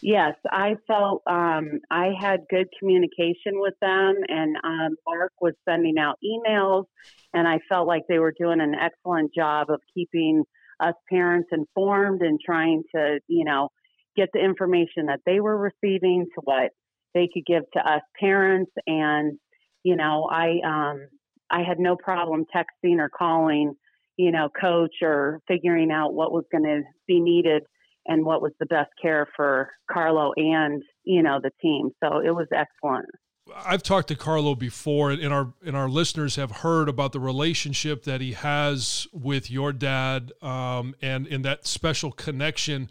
Yes, 0.01 0.35
I 0.49 0.75
felt 0.87 1.23
um, 1.27 1.79
I 1.91 2.11
had 2.19 2.41
good 2.49 2.67
communication 2.79 3.59
with 3.59 3.73
them, 3.81 4.15
and 4.27 4.55
um, 4.63 4.95
Mark 5.05 5.33
was 5.41 5.53
sending 5.67 5.97
out 5.97 6.17
emails, 6.23 6.85
and 7.33 7.47
I 7.47 7.59
felt 7.67 7.87
like 7.87 8.03
they 8.07 8.19
were 8.19 8.33
doing 8.37 8.61
an 8.61 8.75
excellent 8.75 9.33
job 9.33 9.69
of 9.69 9.81
keeping 9.93 10.43
us 10.79 10.93
parents 11.09 11.49
informed 11.51 12.21
and 12.21 12.39
trying 12.43 12.83
to, 12.95 13.19
you 13.27 13.43
know, 13.43 13.69
get 14.15 14.29
the 14.33 14.39
information 14.39 15.07
that 15.07 15.19
they 15.25 15.39
were 15.39 15.57
receiving 15.57 16.25
to 16.35 16.41
what 16.43 16.71
they 17.13 17.27
could 17.33 17.45
give 17.45 17.63
to 17.73 17.79
us 17.79 18.01
parents. 18.19 18.71
And, 18.87 19.37
you 19.83 19.95
know, 19.95 20.29
I 20.31 20.59
um, 20.65 21.07
I 21.49 21.63
had 21.63 21.79
no 21.79 21.95
problem 21.95 22.45
texting 22.55 22.99
or 22.99 23.09
calling, 23.09 23.73
you 24.17 24.31
know, 24.31 24.49
coach 24.49 24.95
or 25.01 25.41
figuring 25.47 25.91
out 25.91 26.13
what 26.13 26.31
was 26.31 26.45
going 26.51 26.63
to 26.63 26.83
be 27.07 27.19
needed 27.19 27.63
and 28.09 28.25
what 28.25 28.41
was 28.41 28.51
the 28.59 28.65
best 28.65 28.89
care 29.01 29.27
for 29.35 29.69
Carlo 29.89 30.33
and 30.35 30.83
you 31.05 31.23
know 31.23 31.39
the 31.41 31.51
team. 31.61 31.91
So 32.03 32.19
it 32.19 32.31
was 32.31 32.47
excellent. 32.53 33.07
I've 33.55 33.81
talked 33.81 34.09
to 34.09 34.15
Carlo 34.15 34.55
before, 34.55 35.11
and 35.11 35.33
our 35.33 35.53
and 35.65 35.77
our 35.77 35.87
listeners 35.87 36.35
have 36.35 36.51
heard 36.51 36.89
about 36.89 37.13
the 37.13 37.19
relationship 37.19 38.03
that 38.03 38.19
he 38.19 38.33
has 38.33 39.07
with 39.13 39.49
your 39.49 39.71
dad, 39.71 40.33
um, 40.41 40.95
and 41.01 41.25
in 41.27 41.43
that 41.43 41.65
special 41.65 42.11
connection. 42.11 42.89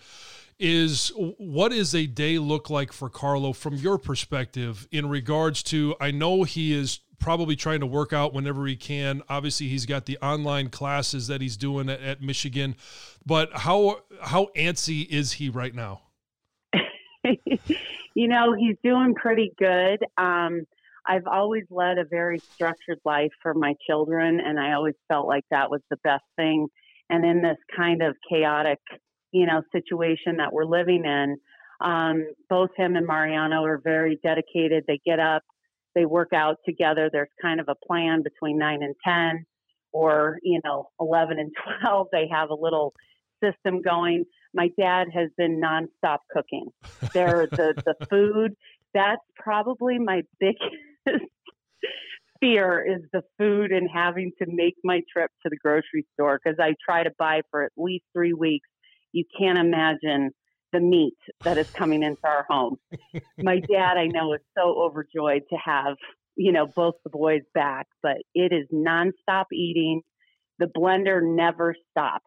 is 0.61 1.13
what 1.39 1.73
is 1.73 1.95
a 1.95 2.05
day 2.07 2.37
look 2.37 2.69
like 2.69 2.93
for 2.93 3.09
Carlo 3.09 3.53
from 3.53 3.75
your 3.75 3.97
perspective 3.97 4.89
in 4.91 5.09
regards 5.09 5.63
to 5.63 5.95
I 6.01 6.11
know 6.11 6.43
he 6.43 6.73
is 6.73 6.99
probably 7.19 7.57
trying 7.57 7.81
to 7.81 7.87
work 7.87 8.13
out 8.13 8.33
whenever 8.33 8.67
he 8.67 8.77
can. 8.77 9.23
Obviously, 9.29 9.69
he's 9.69 9.87
got 9.87 10.07
the 10.07 10.19
online 10.19 10.69
classes 10.69 11.27
that 11.29 11.41
he's 11.41 11.57
doing 11.57 11.89
at, 11.89 12.01
at 12.01 12.23
Michigan, 12.23 12.77
but 13.27 13.51
how 13.53 14.01
how 14.23 14.49
antsy 14.57 15.07
is 15.09 15.33
he 15.33 15.49
right 15.49 15.75
now? 15.75 16.03
you 18.15 18.29
know, 18.29 18.55
he's 18.55 18.77
doing 18.83 19.15
pretty 19.15 19.53
good. 19.59 19.99
Um, 20.17 20.67
I've 21.07 21.27
always 21.27 21.65
led 21.71 21.99
a 21.99 22.05
very 22.05 22.39
structured 22.39 23.01
life 23.05 23.33
for 23.43 23.55
my 23.55 23.75
children, 23.87 24.41
and 24.41 24.61
I 24.61 24.73
always 24.75 24.95
felt 25.09 25.27
like 25.27 25.45
that 25.51 25.71
was 25.71 25.81
the 25.91 25.97
best 26.05 26.25
thing. 26.37 26.69
And 27.09 27.25
in 27.25 27.41
this 27.41 27.57
kind 27.75 28.03
of 28.03 28.15
chaotic, 28.29 28.79
you 29.33 29.47
know, 29.47 29.63
situation 29.73 30.37
that 30.37 30.53
we're 30.53 30.67
living 30.67 31.05
in, 31.07 31.39
um, 31.81 32.27
both 32.51 32.71
him 32.77 32.97
and 32.97 33.07
Mariano 33.07 33.65
are 33.65 33.79
very 33.79 34.19
dedicated. 34.23 34.85
They 34.87 35.01
get 35.07 35.19
up, 35.19 35.43
they 35.95 36.05
work 36.05 36.33
out 36.33 36.57
together. 36.65 37.11
There's 37.13 37.29
kind 37.41 37.61
of 37.61 37.69
a 37.69 37.75
plan 37.87 38.23
between 38.23 38.59
nine 38.59 38.83
and 38.83 38.95
10 39.05 39.45
or, 39.93 40.39
you 40.43 40.61
know, 40.65 40.89
11 41.01 41.39
and 41.39 41.51
12. 41.83 42.09
They 42.13 42.29
have 42.31 42.51
a 42.51 42.55
little 42.55 42.93
system 43.43 43.83
going. 43.83 44.25
My 44.55 44.71
dad 44.79 45.09
has 45.13 45.31
been 45.37 45.61
nonstop 45.61 46.19
cooking. 46.31 46.69
There, 47.13 47.47
the, 47.51 47.75
the 47.85 48.07
food, 48.11 48.55
that's 48.95 49.23
probably 49.37 49.99
my 49.99 50.23
biggest 50.41 51.25
fear 52.41 52.85
is 52.87 53.03
the 53.13 53.23
food 53.39 53.73
and 53.73 53.89
having 53.93 54.33
to 54.41 54.47
make 54.49 54.75
my 54.85 55.01
trip 55.13 55.31
to 55.43 55.51
the 55.51 55.57
grocery 55.57 56.07
store 56.15 56.39
because 56.43 56.59
I 56.61 56.75
try 56.85 57.03
to 57.03 57.11
buy 57.19 57.43
for 57.51 57.65
at 57.65 57.73
least 57.77 58.05
three 58.13 58.33
weeks. 58.33 58.69
You 59.13 59.25
can't 59.39 59.59
imagine 59.59 60.31
the 60.73 60.81
meat 60.81 61.17
that 61.45 61.59
is 61.59 61.69
coming 61.77 62.03
into 62.03 62.25
our 62.25 62.47
home. 62.49 62.77
My 63.39 63.61
dad, 63.61 63.97
I 63.97 64.07
know, 64.07 64.35
is 64.35 64.41
so 64.57 64.83
overjoyed 64.83 65.43
to 65.51 65.57
have, 65.57 65.97
you 66.37 66.53
know, 66.53 66.67
both 66.67 66.95
the 67.05 67.11
boys 67.11 67.43
back, 67.55 67.87
but 68.03 68.17
it 68.35 68.53
is 68.53 68.67
nonstop 68.73 69.47
eating. 69.53 70.03
The 70.59 70.67
blender 70.67 71.21
never 71.23 71.75
stops. 71.91 72.25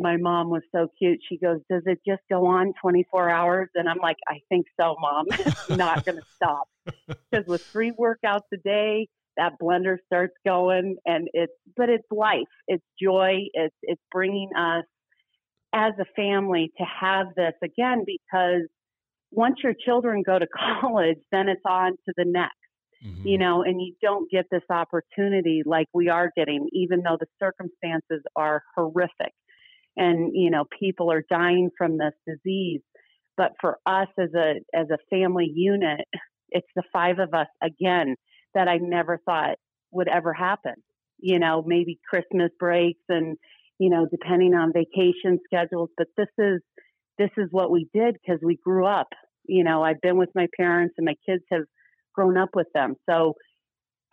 My 0.00 0.16
mom 0.16 0.48
was 0.48 0.62
so 0.72 0.88
cute. 0.96 1.18
She 1.28 1.38
goes, 1.38 1.58
Does 1.68 1.82
it 1.86 1.98
just 2.06 2.22
go 2.30 2.46
on 2.46 2.72
24 2.80 3.30
hours? 3.30 3.68
And 3.74 3.88
I'm 3.88 3.98
like, 3.98 4.16
I 4.28 4.38
think 4.48 4.66
so, 4.80 4.94
mom. 5.00 5.26
it's 5.30 5.68
not 5.70 6.04
going 6.04 6.18
to 6.18 6.24
stop. 6.36 6.68
Because 7.06 7.46
with 7.46 7.64
three 7.72 7.90
workouts 7.90 8.46
a 8.54 8.58
day, 8.64 9.08
that 9.38 9.52
blender 9.62 9.96
starts 10.06 10.34
going 10.44 10.96
and 11.06 11.28
it's 11.32 11.52
but 11.76 11.88
it's 11.88 12.06
life 12.10 12.48
it's 12.66 12.84
joy 13.00 13.36
it's 13.54 13.74
it's 13.82 14.02
bringing 14.10 14.50
us 14.58 14.84
as 15.72 15.92
a 16.00 16.04
family 16.16 16.72
to 16.78 16.84
have 16.84 17.28
this 17.36 17.54
again 17.62 18.04
because 18.06 18.68
once 19.30 19.56
your 19.62 19.74
children 19.74 20.22
go 20.24 20.38
to 20.38 20.46
college, 20.80 21.18
then 21.30 21.48
it's 21.48 21.62
on 21.66 21.92
to 21.92 22.14
the 22.16 22.24
next. 22.24 22.54
Mm-hmm. 23.04 23.28
You 23.28 23.38
know, 23.38 23.62
and 23.62 23.80
you 23.80 23.94
don't 24.02 24.28
get 24.28 24.46
this 24.50 24.64
opportunity 24.70 25.62
like 25.64 25.86
we 25.92 26.08
are 26.08 26.32
getting, 26.36 26.68
even 26.72 27.02
though 27.02 27.16
the 27.18 27.28
circumstances 27.38 28.24
are 28.34 28.64
horrific 28.74 29.32
and, 29.96 30.32
you 30.34 30.50
know, 30.50 30.64
people 30.80 31.12
are 31.12 31.22
dying 31.30 31.70
from 31.78 31.98
this 31.98 32.14
disease. 32.26 32.80
But 33.36 33.52
for 33.60 33.78
us 33.86 34.08
as 34.18 34.30
a 34.34 34.54
as 34.74 34.88
a 34.90 34.98
family 35.10 35.48
unit, 35.54 36.00
it's 36.50 36.66
the 36.74 36.82
five 36.92 37.20
of 37.20 37.34
us 37.34 37.46
again 37.62 38.16
that 38.54 38.66
I 38.66 38.78
never 38.78 39.20
thought 39.24 39.58
would 39.92 40.08
ever 40.08 40.32
happen. 40.32 40.74
You 41.20 41.38
know, 41.38 41.62
maybe 41.64 42.00
Christmas 42.08 42.50
breaks 42.58 43.02
and 43.08 43.36
you 43.78 43.90
know, 43.90 44.06
depending 44.10 44.54
on 44.54 44.72
vacation 44.72 45.38
schedules. 45.44 45.90
But 45.96 46.08
this 46.16 46.28
is 46.38 46.60
this 47.18 47.30
is 47.36 47.48
what 47.50 47.70
we 47.70 47.88
did 47.92 48.14
because 48.14 48.40
we 48.42 48.56
grew 48.56 48.86
up. 48.86 49.08
You 49.44 49.64
know, 49.64 49.82
I've 49.82 50.00
been 50.00 50.16
with 50.16 50.30
my 50.34 50.46
parents 50.56 50.94
and 50.98 51.04
my 51.04 51.14
kids 51.26 51.42
have 51.50 51.62
grown 52.14 52.36
up 52.36 52.50
with 52.54 52.68
them. 52.74 52.94
So 53.08 53.34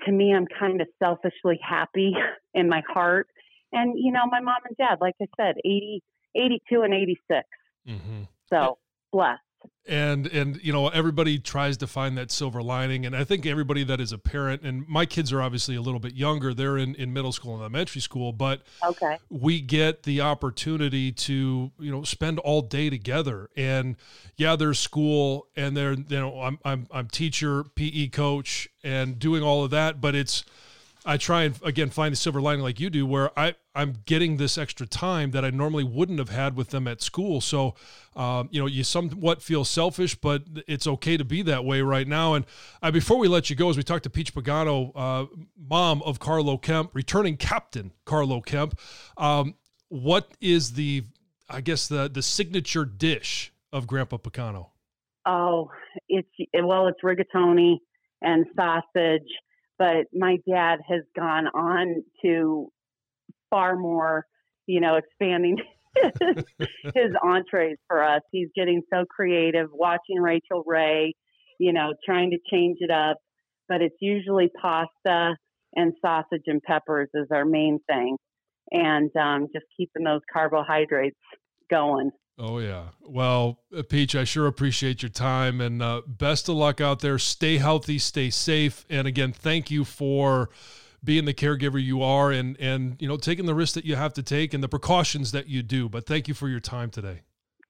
to 0.05 0.11
me, 0.11 0.33
I'm 0.33 0.47
kind 0.59 0.81
of 0.81 0.87
selfishly 1.01 1.59
happy 1.61 2.13
in 2.53 2.69
my 2.69 2.81
heart. 2.87 3.27
And, 3.71 3.93
you 3.97 4.11
know, 4.11 4.25
my 4.29 4.39
mom 4.39 4.57
and 4.67 4.77
dad, 4.77 4.97
like 5.01 5.15
I 5.21 5.25
said, 5.37 5.55
80, 5.65 6.01
82 6.35 6.81
and 6.81 6.93
86. 6.93 7.43
Mm-hmm. 7.87 8.21
So 8.51 8.77
blessed 9.11 9.41
and 9.87 10.27
and 10.27 10.59
you 10.63 10.73
know 10.73 10.87
everybody 10.89 11.37
tries 11.37 11.77
to 11.77 11.87
find 11.87 12.17
that 12.17 12.31
silver 12.31 12.61
lining. 12.61 13.05
And 13.05 13.15
i 13.15 13.23
think 13.23 13.45
everybody 13.45 13.83
that 13.83 13.99
is 13.99 14.11
a 14.11 14.17
parent 14.17 14.61
and 14.63 14.87
my 14.87 15.05
kids 15.05 15.31
are 15.31 15.41
obviously 15.41 15.75
a 15.75 15.81
little 15.81 15.99
bit 15.99 16.15
younger 16.15 16.53
they're 16.53 16.77
in, 16.77 16.95
in 16.95 17.13
middle 17.13 17.31
school 17.31 17.53
and 17.53 17.61
elementary 17.61 18.01
school 18.01 18.33
but 18.33 18.61
okay. 18.83 19.17
we 19.29 19.61
get 19.61 20.03
the 20.03 20.21
opportunity 20.21 21.11
to 21.11 21.71
you 21.79 21.91
know 21.91 22.03
spend 22.03 22.39
all 22.39 22.61
day 22.61 22.89
together. 22.89 23.49
And 23.55 23.95
yeah 24.37 24.55
there's 24.55 24.79
school 24.79 25.47
and 25.55 25.75
they're 25.75 25.93
you 25.93 26.19
know 26.19 26.41
i'm 26.41 26.59
i'm, 26.65 26.87
I'm 26.91 27.07
teacher 27.07 27.63
pe 27.75 28.07
coach 28.07 28.69
and 28.83 29.17
doing 29.19 29.43
all 29.43 29.63
of 29.63 29.71
that 29.71 30.01
but 30.01 30.15
it's 30.15 30.43
I 31.05 31.17
try 31.17 31.43
and 31.43 31.59
again 31.63 31.89
find 31.89 32.13
a 32.13 32.15
silver 32.15 32.41
lining 32.41 32.63
like 32.63 32.79
you 32.79 32.89
do, 32.89 33.05
where 33.05 33.37
I 33.37 33.55
I'm 33.75 33.97
getting 34.05 34.37
this 34.37 34.57
extra 34.57 34.87
time 34.87 35.31
that 35.31 35.45
I 35.45 35.49
normally 35.51 35.83
wouldn't 35.83 36.19
have 36.19 36.29
had 36.29 36.55
with 36.55 36.69
them 36.69 36.87
at 36.87 37.01
school. 37.01 37.41
So, 37.41 37.75
um, 38.15 38.49
you 38.51 38.59
know, 38.59 38.65
you 38.65 38.83
somewhat 38.83 39.41
feel 39.41 39.65
selfish, 39.65 40.15
but 40.15 40.43
it's 40.67 40.87
okay 40.87 41.17
to 41.17 41.23
be 41.23 41.41
that 41.43 41.63
way 41.63 41.81
right 41.81 42.07
now. 42.07 42.33
And 42.33 42.45
uh, 42.81 42.91
before 42.91 43.17
we 43.17 43.27
let 43.27 43.49
you 43.49 43.55
go, 43.55 43.69
as 43.69 43.77
we 43.77 43.83
talked 43.83 44.03
to 44.03 44.09
Peach 44.09 44.33
Pagano, 44.33 44.91
uh, 44.95 45.25
mom 45.57 46.01
of 46.03 46.19
Carlo 46.19 46.57
Kemp, 46.57 46.91
returning 46.93 47.37
captain 47.37 47.91
Carlo 48.05 48.41
Kemp, 48.41 48.79
um, 49.17 49.55
what 49.89 50.31
is 50.41 50.73
the 50.73 51.03
I 51.49 51.61
guess 51.61 51.87
the 51.87 52.09
the 52.09 52.23
signature 52.23 52.85
dish 52.85 53.53
of 53.71 53.85
Grandpa 53.85 54.17
Pagano? 54.17 54.69
Oh, 55.27 55.69
it's 56.09 56.29
well, 56.53 56.87
it's 56.87 57.01
rigatoni 57.03 57.77
and 58.21 58.45
sausage 58.55 59.27
but 59.77 60.05
my 60.13 60.37
dad 60.47 60.79
has 60.87 61.01
gone 61.15 61.47
on 61.47 62.03
to 62.23 62.69
far 63.49 63.75
more, 63.75 64.25
you 64.67 64.79
know, 64.79 64.95
expanding 64.95 65.57
his 66.93 67.11
entrees 67.23 67.77
for 67.87 68.03
us. 68.03 68.21
He's 68.31 68.49
getting 68.55 68.81
so 68.93 69.05
creative, 69.09 69.69
watching 69.71 70.19
Rachael 70.19 70.63
Ray, 70.65 71.13
you 71.59 71.73
know, 71.73 71.93
trying 72.05 72.31
to 72.31 72.37
change 72.51 72.77
it 72.81 72.91
up. 72.91 73.17
But 73.67 73.81
it's 73.81 73.95
usually 73.99 74.49
pasta 74.61 75.35
and 75.75 75.93
sausage 76.01 76.43
and 76.47 76.61
peppers 76.61 77.09
is 77.13 77.27
our 77.31 77.45
main 77.45 77.79
thing, 77.87 78.17
and 78.71 79.09
um, 79.15 79.47
just 79.53 79.65
keeping 79.75 80.03
those 80.03 80.21
carbohydrates 80.31 81.17
going. 81.69 82.11
Oh 82.37 82.59
yeah. 82.59 82.87
Well, 83.01 83.59
uh, 83.75 83.83
Peach, 83.83 84.13
I 84.13 84.25
sure 84.25 84.45
appreciate 84.45 85.01
your 85.01 85.09
time 85.09 85.61
and 85.61 85.81
uh, 85.81 86.01
best 86.05 86.49
of 86.49 86.55
luck 86.55 86.81
out 86.81 86.99
there. 86.99 87.17
Stay 87.17 87.57
healthy, 87.57 87.97
stay 87.97 88.29
safe, 88.29 88.85
and 88.89 89.07
again, 89.07 89.31
thank 89.31 89.71
you 89.71 89.85
for 89.85 90.49
being 91.01 91.25
the 91.25 91.33
caregiver 91.33 91.81
you 91.81 92.01
are 92.01 92.31
and 92.31 92.59
and 92.59 92.97
you 92.99 93.07
know 93.07 93.15
taking 93.15 93.45
the 93.45 93.55
risks 93.55 93.75
that 93.75 93.85
you 93.85 93.95
have 93.95 94.11
to 94.13 94.23
take 94.23 94.53
and 94.53 94.61
the 94.61 94.67
precautions 94.67 95.31
that 95.31 95.47
you 95.47 95.63
do. 95.63 95.87
But 95.87 96.05
thank 96.05 96.27
you 96.27 96.33
for 96.33 96.49
your 96.49 96.59
time 96.59 96.89
today. 96.89 97.21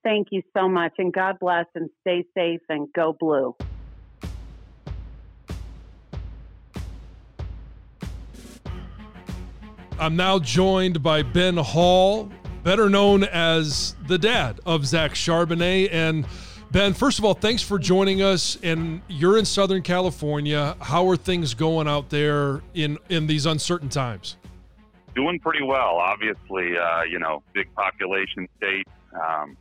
Thank 0.04 0.30
you 0.32 0.42
so 0.56 0.68
much, 0.68 0.94
and 0.98 1.14
God 1.14 1.38
bless, 1.40 1.66
and 1.76 1.90
stay 2.02 2.26
safe, 2.36 2.62
and 2.70 2.88
go 2.94 3.16
blue. 3.20 3.56
I'm 9.98 10.16
now 10.16 10.40
joined 10.40 11.02
by 11.02 11.24
Ben 11.24 11.58
Hall, 11.58 12.32
better 12.66 12.90
known 12.90 13.24
as 13.24 13.96
the 14.08 14.18
dad 14.18 14.60
of 14.66 14.88
Zach 14.88 15.12
Charbonnet. 15.12 15.90
And 15.92 16.26
Ben, 16.72 16.94
first 16.94 17.20
of 17.20 17.24
all, 17.24 17.36
thanks 17.36 17.62
for 17.62 17.78
joining 17.78 18.24
us. 18.24 18.58
And 18.64 19.02
you're 19.08 19.38
in 19.38 19.46
Southern 19.46 19.84
California. 19.84 20.76
How 20.82 21.08
are 21.08 21.16
things 21.16 21.54
going 21.54 21.88
out 21.88 22.10
there 22.10 22.62
in 22.74 22.98
in 23.08 23.28
these 23.28 23.46
uncertain 23.46 23.88
times? 23.88 24.36
Doing 25.16 25.40
pretty 25.40 25.64
well. 25.64 25.96
Obviously, 25.98 26.76
uh, 26.78 27.04
you 27.04 27.20
know, 27.20 27.44
big 27.54 27.74
population 27.76 28.50
state, 28.58 28.88
um, 29.14 29.56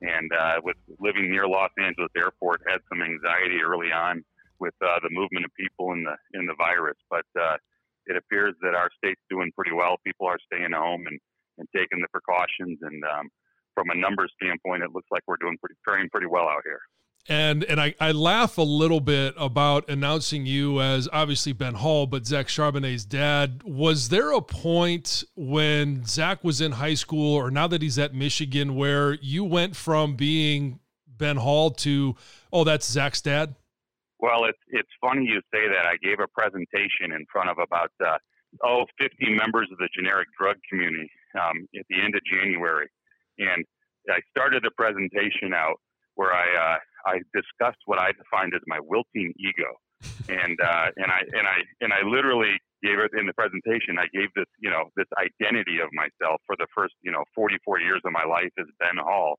and 0.00 0.32
uh, 0.32 0.60
with 0.62 0.76
living 1.00 1.30
near 1.30 1.46
Los 1.46 1.70
Angeles 1.78 2.10
Airport, 2.16 2.62
had 2.66 2.78
some 2.88 3.02
anxiety 3.02 3.58
early 3.62 3.92
on 3.92 4.24
with 4.60 4.74
uh, 4.80 5.00
the 5.02 5.10
movement 5.10 5.44
of 5.44 5.50
people 5.58 5.92
in 5.92 6.04
the 6.04 6.38
in 6.38 6.46
the 6.46 6.54
virus. 6.54 6.96
But 7.10 7.26
uh, 7.38 7.56
it 8.06 8.16
appears 8.16 8.54
that 8.62 8.74
our 8.74 8.90
state's 8.96 9.20
doing 9.28 9.50
pretty 9.56 9.72
well. 9.72 9.96
People 10.06 10.28
are 10.28 10.38
staying 10.46 10.72
home 10.72 11.04
and 11.08 11.18
and 11.58 11.68
taking 11.74 12.00
the 12.00 12.08
precautions. 12.08 12.78
And 12.82 13.02
um, 13.04 13.28
from 13.74 13.90
a 13.90 13.94
numbers 13.94 14.32
standpoint, 14.40 14.82
it 14.82 14.92
looks 14.92 15.08
like 15.10 15.22
we're 15.26 15.36
doing 15.40 15.56
pretty 15.60 15.76
faring 15.84 16.08
pretty 16.10 16.26
well 16.26 16.48
out 16.48 16.62
here. 16.64 16.80
And 17.26 17.64
and 17.64 17.80
I, 17.80 17.94
I 18.00 18.12
laugh 18.12 18.58
a 18.58 18.62
little 18.62 19.00
bit 19.00 19.34
about 19.38 19.88
announcing 19.88 20.44
you 20.44 20.82
as 20.82 21.08
obviously 21.10 21.54
Ben 21.54 21.74
Hall, 21.74 22.06
but 22.06 22.26
Zach 22.26 22.48
Charbonnet's 22.48 23.06
dad. 23.06 23.62
Was 23.64 24.10
there 24.10 24.32
a 24.32 24.42
point 24.42 25.24
when 25.34 26.04
Zach 26.04 26.44
was 26.44 26.60
in 26.60 26.72
high 26.72 26.94
school, 26.94 27.34
or 27.34 27.50
now 27.50 27.66
that 27.66 27.80
he's 27.80 27.98
at 27.98 28.14
Michigan, 28.14 28.74
where 28.74 29.14
you 29.14 29.42
went 29.42 29.74
from 29.74 30.16
being 30.16 30.80
Ben 31.06 31.38
Hall 31.38 31.70
to, 31.70 32.14
oh, 32.52 32.64
that's 32.64 32.86
Zach's 32.90 33.22
dad? 33.22 33.54
Well, 34.18 34.44
it's 34.44 34.58
it's 34.68 34.90
funny 35.00 35.24
you 35.24 35.40
say 35.50 35.66
that. 35.66 35.86
I 35.86 35.96
gave 36.02 36.20
a 36.20 36.28
presentation 36.28 37.12
in 37.12 37.24
front 37.32 37.48
of 37.48 37.56
about 37.58 37.90
uh, 38.04 38.18
oh 38.62 38.84
50 39.00 39.34
members 39.34 39.68
of 39.72 39.78
the 39.78 39.88
generic 39.96 40.28
drug 40.38 40.56
community 40.68 41.10
um, 41.34 41.66
at 41.78 41.86
the 41.88 42.00
end 42.00 42.14
of 42.14 42.22
January. 42.24 42.88
And 43.38 43.64
I 44.10 44.20
started 44.30 44.62
the 44.62 44.70
presentation 44.76 45.54
out 45.54 45.76
where 46.14 46.32
I 46.32 46.46
uh, 46.46 46.78
I 47.06 47.14
discussed 47.34 47.80
what 47.86 47.98
I 47.98 48.12
defined 48.12 48.54
as 48.54 48.62
my 48.66 48.78
wilting 48.80 49.32
ego, 49.36 49.70
and 50.28 50.58
uh, 50.60 50.88
and 50.96 51.10
I 51.10 51.20
and 51.32 51.46
I 51.46 51.58
and 51.80 51.92
I 51.92 52.02
literally 52.06 52.56
gave 52.82 52.98
it 52.98 53.10
in 53.18 53.26
the 53.26 53.32
presentation. 53.34 53.98
I 53.98 54.06
gave 54.12 54.28
this 54.36 54.48
you 54.60 54.70
know 54.70 54.90
this 54.96 55.08
identity 55.18 55.80
of 55.80 55.88
myself 55.92 56.40
for 56.46 56.56
the 56.56 56.66
first 56.76 56.94
you 57.02 57.12
know 57.12 57.24
44 57.34 57.80
years 57.80 58.00
of 58.04 58.12
my 58.12 58.24
life 58.24 58.52
as 58.58 58.66
Ben 58.78 58.96
Hall, 59.02 59.38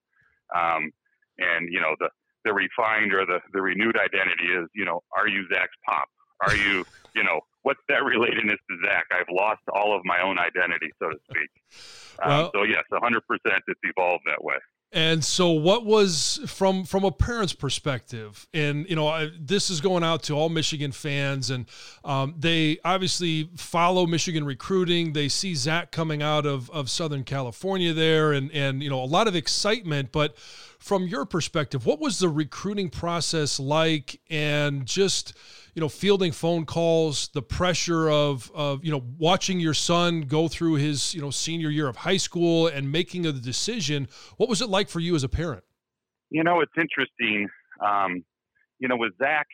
um, 0.55 0.91
and 1.37 1.71
you 1.71 1.79
know 1.79 1.95
the 1.99 2.09
the 2.43 2.53
refined 2.53 3.13
or 3.13 3.25
the 3.25 3.39
the 3.53 3.61
renewed 3.61 3.97
identity 3.97 4.51
is 4.51 4.67
you 4.75 4.85
know 4.85 5.01
are 5.15 5.27
you 5.27 5.45
Zach's 5.53 5.77
pop? 5.87 6.07
Are 6.41 6.55
you 6.55 6.85
you 7.15 7.23
know 7.23 7.39
what's 7.65 7.81
that 7.89 8.01
relatedness 8.01 8.61
to 8.69 8.77
Zach? 8.85 9.05
I've 9.11 9.25
lost 9.31 9.61
all 9.73 9.97
of 9.97 10.05
my 10.05 10.21
own 10.21 10.37
identity, 10.37 10.91
so 11.01 11.09
to 11.09 11.17
speak. 11.29 11.49
Um, 12.23 12.49
so 12.53 12.63
yes, 12.63 12.83
100% 12.91 13.19
it's 13.67 13.79
evolved 13.83 14.23
that 14.27 14.43
way. 14.43 14.55
And 14.91 15.25
so, 15.25 15.49
what 15.49 15.83
was 15.83 16.39
from 16.45 16.85
from 16.85 17.03
a 17.03 17.11
parent's 17.11 17.51
perspective? 17.51 18.47
And 18.53 18.87
you 18.87 18.95
know, 18.95 19.07
I, 19.07 19.29
this 19.37 19.69
is 19.69 19.81
going 19.81 20.03
out 20.05 20.23
to 20.23 20.33
all 20.35 20.47
Michigan 20.47 20.93
fans, 20.93 21.49
and 21.49 21.65
um, 22.05 22.35
they 22.37 22.77
obviously 22.85 23.49
follow 23.57 24.05
Michigan 24.05 24.45
recruiting. 24.45 25.11
They 25.11 25.27
see 25.27 25.53
Zach 25.53 25.91
coming 25.91 26.21
out 26.21 26.45
of 26.45 26.69
of 26.69 26.89
Southern 26.89 27.25
California 27.25 27.91
there, 27.93 28.31
and 28.31 28.49
and 28.53 28.81
you 28.81 28.89
know, 28.89 29.03
a 29.03 29.05
lot 29.05 29.27
of 29.27 29.35
excitement. 29.35 30.13
But 30.13 30.37
from 30.85 31.07
your 31.07 31.25
perspective, 31.25 31.83
what 31.87 31.99
was 31.99 32.19
the 32.19 32.29
recruiting 32.29 32.91
process 32.91 33.59
like? 33.59 34.21
And 34.29 34.85
just 34.85 35.33
you 35.73 35.81
know, 35.81 35.89
fielding 35.89 36.31
phone 36.31 36.65
calls, 36.65 37.29
the 37.29 37.41
pressure 37.41 38.07
of 38.07 38.51
of 38.53 38.85
you 38.85 38.91
know 38.91 39.03
watching 39.17 39.59
your 39.59 39.73
son 39.73 40.21
go 40.21 40.47
through 40.47 40.75
his 40.75 41.15
you 41.15 41.21
know 41.21 41.31
senior 41.31 41.69
year 41.69 41.87
of 41.87 41.95
high 41.95 42.17
school 42.17 42.67
and 42.67 42.91
making 42.91 43.25
a 43.25 43.33
decision. 43.33 44.07
What 44.37 44.47
was 44.47 44.61
it 44.61 44.69
like 44.69 44.87
for 44.87 44.99
you 44.99 45.15
as 45.15 45.23
a 45.23 45.29
parent? 45.29 45.63
You 46.29 46.43
know, 46.43 46.61
it's 46.61 46.71
interesting. 46.77 47.49
Um, 47.83 48.23
you 48.77 48.87
know, 48.87 48.95
with 48.95 49.13
Zach, 49.17 49.47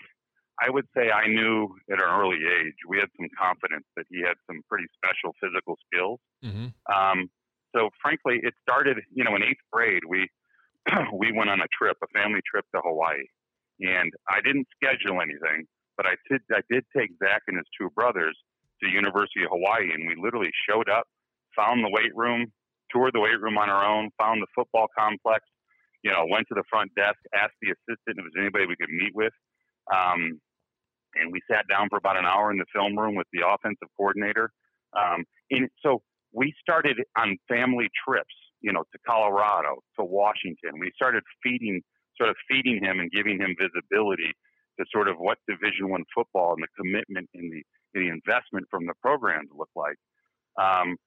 I 0.61 0.69
would 0.69 0.85
say 0.95 1.11
I 1.11 1.27
knew 1.27 1.73
at 1.89 2.01
an 2.01 2.09
early 2.09 2.37
age 2.37 2.75
we 2.89 2.97
had 2.97 3.07
some 3.17 3.29
confidence 3.39 3.85
that 3.95 4.05
he 4.09 4.19
had 4.19 4.35
some 4.47 4.61
pretty 4.67 4.85
special 4.97 5.33
physical 5.41 5.77
skills. 5.87 6.19
Mm-hmm. 6.43 6.93
Um, 6.93 7.29
so, 7.73 7.89
frankly, 8.01 8.41
it 8.43 8.53
started. 8.61 8.97
You 9.13 9.23
know, 9.23 9.33
in 9.37 9.43
eighth 9.43 9.63
grade, 9.71 10.03
we 10.09 10.27
we 11.13 11.31
went 11.31 11.49
on 11.49 11.61
a 11.61 11.69
trip, 11.71 11.97
a 12.03 12.07
family 12.13 12.41
trip 12.49 12.65
to 12.73 12.81
Hawaii, 12.83 13.25
and 13.79 14.11
I 14.29 14.41
didn't 14.41 14.67
schedule 14.75 15.21
anything. 15.21 15.65
But 15.97 16.05
I 16.05 16.15
did, 16.29 16.41
I 16.51 16.61
did 16.69 16.83
take 16.95 17.11
Zach 17.21 17.43
and 17.47 17.57
his 17.57 17.67
two 17.79 17.89
brothers 17.93 18.37
to 18.81 18.89
University 18.89 19.43
of 19.43 19.51
Hawaii, 19.51 19.93
and 19.93 20.07
we 20.07 20.15
literally 20.17 20.51
showed 20.67 20.89
up, 20.89 21.05
found 21.55 21.83
the 21.83 21.91
weight 21.91 22.15
room, 22.15 22.51
toured 22.91 23.13
the 23.13 23.19
weight 23.19 23.39
room 23.39 23.57
on 23.57 23.69
our 23.69 23.85
own, 23.85 24.09
found 24.19 24.41
the 24.41 24.47
football 24.55 24.87
complex, 24.97 25.45
you 26.03 26.11
know, 26.11 26.25
went 26.29 26.47
to 26.47 26.55
the 26.55 26.63
front 26.69 26.91
desk, 26.95 27.17
asked 27.33 27.57
the 27.61 27.69
assistant 27.69 27.99
if 28.07 28.15
there 28.15 28.25
was 28.25 28.39
anybody 28.39 28.65
we 28.65 28.75
could 28.75 28.89
meet 28.89 29.13
with. 29.13 29.33
Um, 29.93 30.39
and 31.15 31.31
we 31.31 31.41
sat 31.49 31.65
down 31.69 31.87
for 31.89 31.97
about 31.97 32.17
an 32.17 32.25
hour 32.25 32.51
in 32.51 32.57
the 32.57 32.65
film 32.73 32.97
room 32.97 33.15
with 33.15 33.27
the 33.33 33.45
offensive 33.45 33.89
coordinator. 33.97 34.49
Um, 34.97 35.25
and 35.51 35.69
so 35.83 36.01
we 36.33 36.53
started 36.61 36.97
on 37.17 37.37
family 37.47 37.89
trips, 38.07 38.33
you 38.61 38.71
know, 38.71 38.83
to 38.91 38.99
Colorado, 39.07 39.81
to 39.99 40.05
Washington. 40.05 40.79
We 40.79 40.91
started 40.95 41.23
feeding, 41.43 41.81
sort 42.17 42.29
of 42.29 42.35
feeding 42.49 42.83
him 42.83 42.99
and 42.99 43.11
giving 43.11 43.39
him 43.39 43.55
visibility 43.59 44.33
to 44.79 44.85
sort 44.91 45.07
of 45.07 45.17
what 45.17 45.37
Division 45.47 45.89
One 45.89 46.05
football 46.15 46.53
and 46.53 46.63
the 46.63 46.67
commitment 46.77 47.29
and 47.33 47.51
the, 47.51 47.63
the 47.93 48.07
investment 48.07 48.67
from 48.69 48.85
the 48.85 48.93
programs 49.01 49.49
look 49.55 49.69
like. 49.75 49.97
Um, 50.61 50.97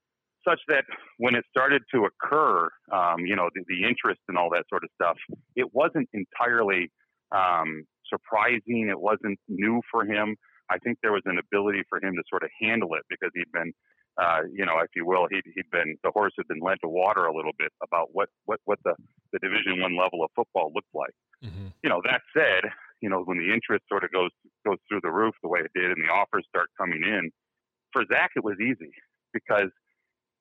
such 0.47 0.61
that 0.69 0.85
when 1.19 1.35
it 1.35 1.45
started 1.51 1.83
to 1.93 2.07
occur, 2.07 2.69
um, 2.93 3.21
you 3.25 3.35
know, 3.35 3.49
the, 3.55 3.65
the, 3.67 3.89
interest 3.89 4.21
and 4.29 4.37
all 4.37 4.51
that 4.51 4.65
sort 4.69 4.85
of 4.85 4.91
stuff, 4.95 5.17
it 5.57 5.67
wasn't 5.73 6.09
entirely 6.13 6.91
um, 7.33 7.85
surprising. 8.09 8.89
It 8.91 9.01
wasn't 9.01 9.39
new 9.49 9.81
for 9.91 10.05
him. 10.05 10.37
I 10.71 10.79
think 10.79 10.99
there 11.03 11.13
was 11.13 11.23
an 11.25 11.39
ability 11.39 11.83
for 11.89 11.99
him 11.99 12.15
to 12.15 12.23
sort 12.29 12.43
of 12.43 12.51
handle 12.61 12.95
it 12.95 13.03
because 13.09 13.31
he'd 13.35 13.53
been, 13.53 13.73
uh, 14.21 14.47
you 14.53 14.65
know, 14.65 14.79
if 14.79 14.91
you 14.95 15.05
will, 15.07 15.27
he'd, 15.31 15.43
he'd 15.55 15.71
been 15.73 15.97
the 16.05 16.11
horse 16.11 16.33
had 16.37 16.47
been 16.47 16.61
led 16.61 16.79
to 16.83 16.89
water 16.89 17.27
a 17.27 17.35
little 17.35 17.53
bit 17.59 17.73
about 17.83 18.09
what 18.13 18.29
what 18.45 18.61
what 18.65 18.79
the 18.85 18.95
the 19.33 19.39
Division 19.41 19.81
One 19.81 19.97
level 19.97 20.23
of 20.23 20.31
football 20.37 20.71
looked 20.75 20.95
like. 20.95 21.15
Mm-hmm. 21.45 21.69
You 21.83 21.91
know, 21.91 22.01
that 22.05 22.23
said, 22.33 22.71
you 23.01 23.09
know, 23.09 23.23
when 23.25 23.39
the 23.39 23.53
interest 23.53 23.85
sort 23.89 24.05
of 24.05 24.13
goes 24.13 24.31
goes 24.65 24.79
through 24.89 25.01
the 25.03 25.11
roof 25.11 25.35
the 25.43 25.49
way 25.49 25.61
it 25.61 25.73
did, 25.75 25.91
and 25.91 25.99
the 25.99 26.13
offers 26.13 26.47
start 26.49 26.69
coming 26.79 27.03
in, 27.03 27.31
for 27.93 28.05
Zach 28.13 28.31
it 28.37 28.45
was 28.45 28.55
easy 28.61 28.93
because 29.33 29.71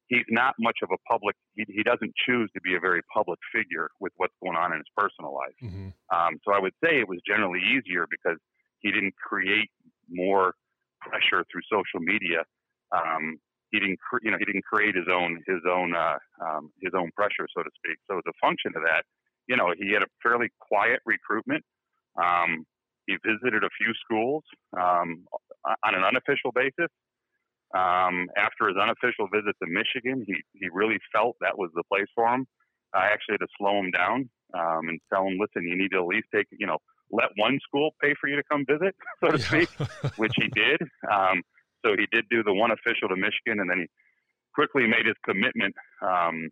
he's 0.08 0.26
not 0.30 0.54
much 0.60 0.78
of 0.84 0.90
a 0.94 0.98
public. 1.10 1.36
He, 1.56 1.66
he 1.68 1.82
doesn't 1.82 2.14
choose 2.26 2.52
to 2.54 2.62
be 2.62 2.76
a 2.76 2.80
very 2.80 3.02
public 3.14 3.40
figure 3.54 3.90
with 4.00 4.14
what's 4.18 4.36
going 4.44 4.56
on 4.56 4.72
in 4.72 4.78
his 4.78 4.92
personal 4.96 5.34
life. 5.34 5.58
Mm-hmm. 5.64 5.90
Um, 6.14 6.38
so 6.46 6.54
I 6.54 6.60
would 6.60 6.74
say 6.84 7.00
it 7.00 7.10
was 7.10 7.20
generally 7.26 7.60
easier 7.60 8.06
because 8.06 8.38
he 8.80 8.92
didn't 8.92 9.16
create 9.16 9.70
more 10.10 10.54
pressure 11.02 11.44
through 11.52 11.66
social 11.72 12.00
media. 12.00 12.46
Um, 12.94 13.40
he 13.74 13.80
didn't, 13.80 13.98
you 14.22 14.30
know, 14.30 14.38
he 14.38 14.46
didn't 14.46 14.64
create 14.64 14.94
his 14.94 15.10
own 15.12 15.42
his 15.50 15.66
own 15.66 15.96
uh, 15.96 16.22
um, 16.40 16.70
his 16.80 16.94
own 16.94 17.10
pressure, 17.18 17.50
so 17.50 17.64
to 17.66 17.72
speak. 17.74 17.98
So 18.06 18.22
as 18.22 18.24
a 18.30 18.38
function 18.40 18.72
of 18.78 18.84
that, 18.86 19.04
you 19.50 19.58
know, 19.58 19.74
he 19.76 19.92
had 19.92 20.04
a 20.04 20.12
fairly 20.22 20.54
quiet 20.62 21.02
recruitment. 21.06 21.66
Um, 22.16 22.66
he 23.08 23.18
visited 23.26 23.66
a 23.66 23.74
few 23.82 23.92
schools 24.06 24.44
um, 24.78 25.26
on 25.66 25.96
an 25.98 26.06
unofficial 26.06 26.54
basis. 26.54 26.94
Um, 27.74 28.30
after 28.38 28.70
his 28.70 28.78
unofficial 28.78 29.28
visit 29.34 29.58
to 29.58 29.68
Michigan, 29.68 30.24
he, 30.28 30.38
he 30.54 30.70
really 30.72 31.00
felt 31.12 31.36
that 31.42 31.58
was 31.58 31.72
the 31.74 31.84
place 31.90 32.08
for 32.14 32.30
him. 32.30 32.46
I 32.94 33.10
actually 33.10 33.42
had 33.42 33.50
to 33.50 33.54
slow 33.58 33.80
him 33.80 33.90
down 33.90 34.30
um, 34.54 34.88
and 34.88 35.00
tell 35.12 35.26
him, 35.26 35.42
listen, 35.42 35.68
you 35.68 35.76
need 35.76 35.90
to 35.90 35.98
at 35.98 36.06
least 36.06 36.28
take, 36.30 36.46
you 36.52 36.68
know, 36.68 36.78
let 37.12 37.30
one 37.36 37.58
school 37.66 37.90
pay 38.00 38.14
for 38.22 38.30
you 38.30 38.36
to 38.36 38.44
come 38.50 38.64
visit, 38.70 38.96
so 39.26 39.32
to 39.32 39.40
speak, 39.40 39.70
which 40.18 40.34
he 40.38 40.48
did. 40.54 40.80
Um, 41.12 41.42
so 41.84 41.96
he 41.98 42.08
did 42.12 42.26
do 42.30 42.44
the 42.44 42.54
one 42.54 42.72
official 42.72 43.10
to 43.10 43.16
Michigan, 43.16 43.60
and 43.60 43.70
then 43.70 43.80
he 43.80 43.88
quickly 44.56 44.88
made 44.88 45.06
his 45.06 45.16
commitment 45.26 45.76
um, 46.02 46.50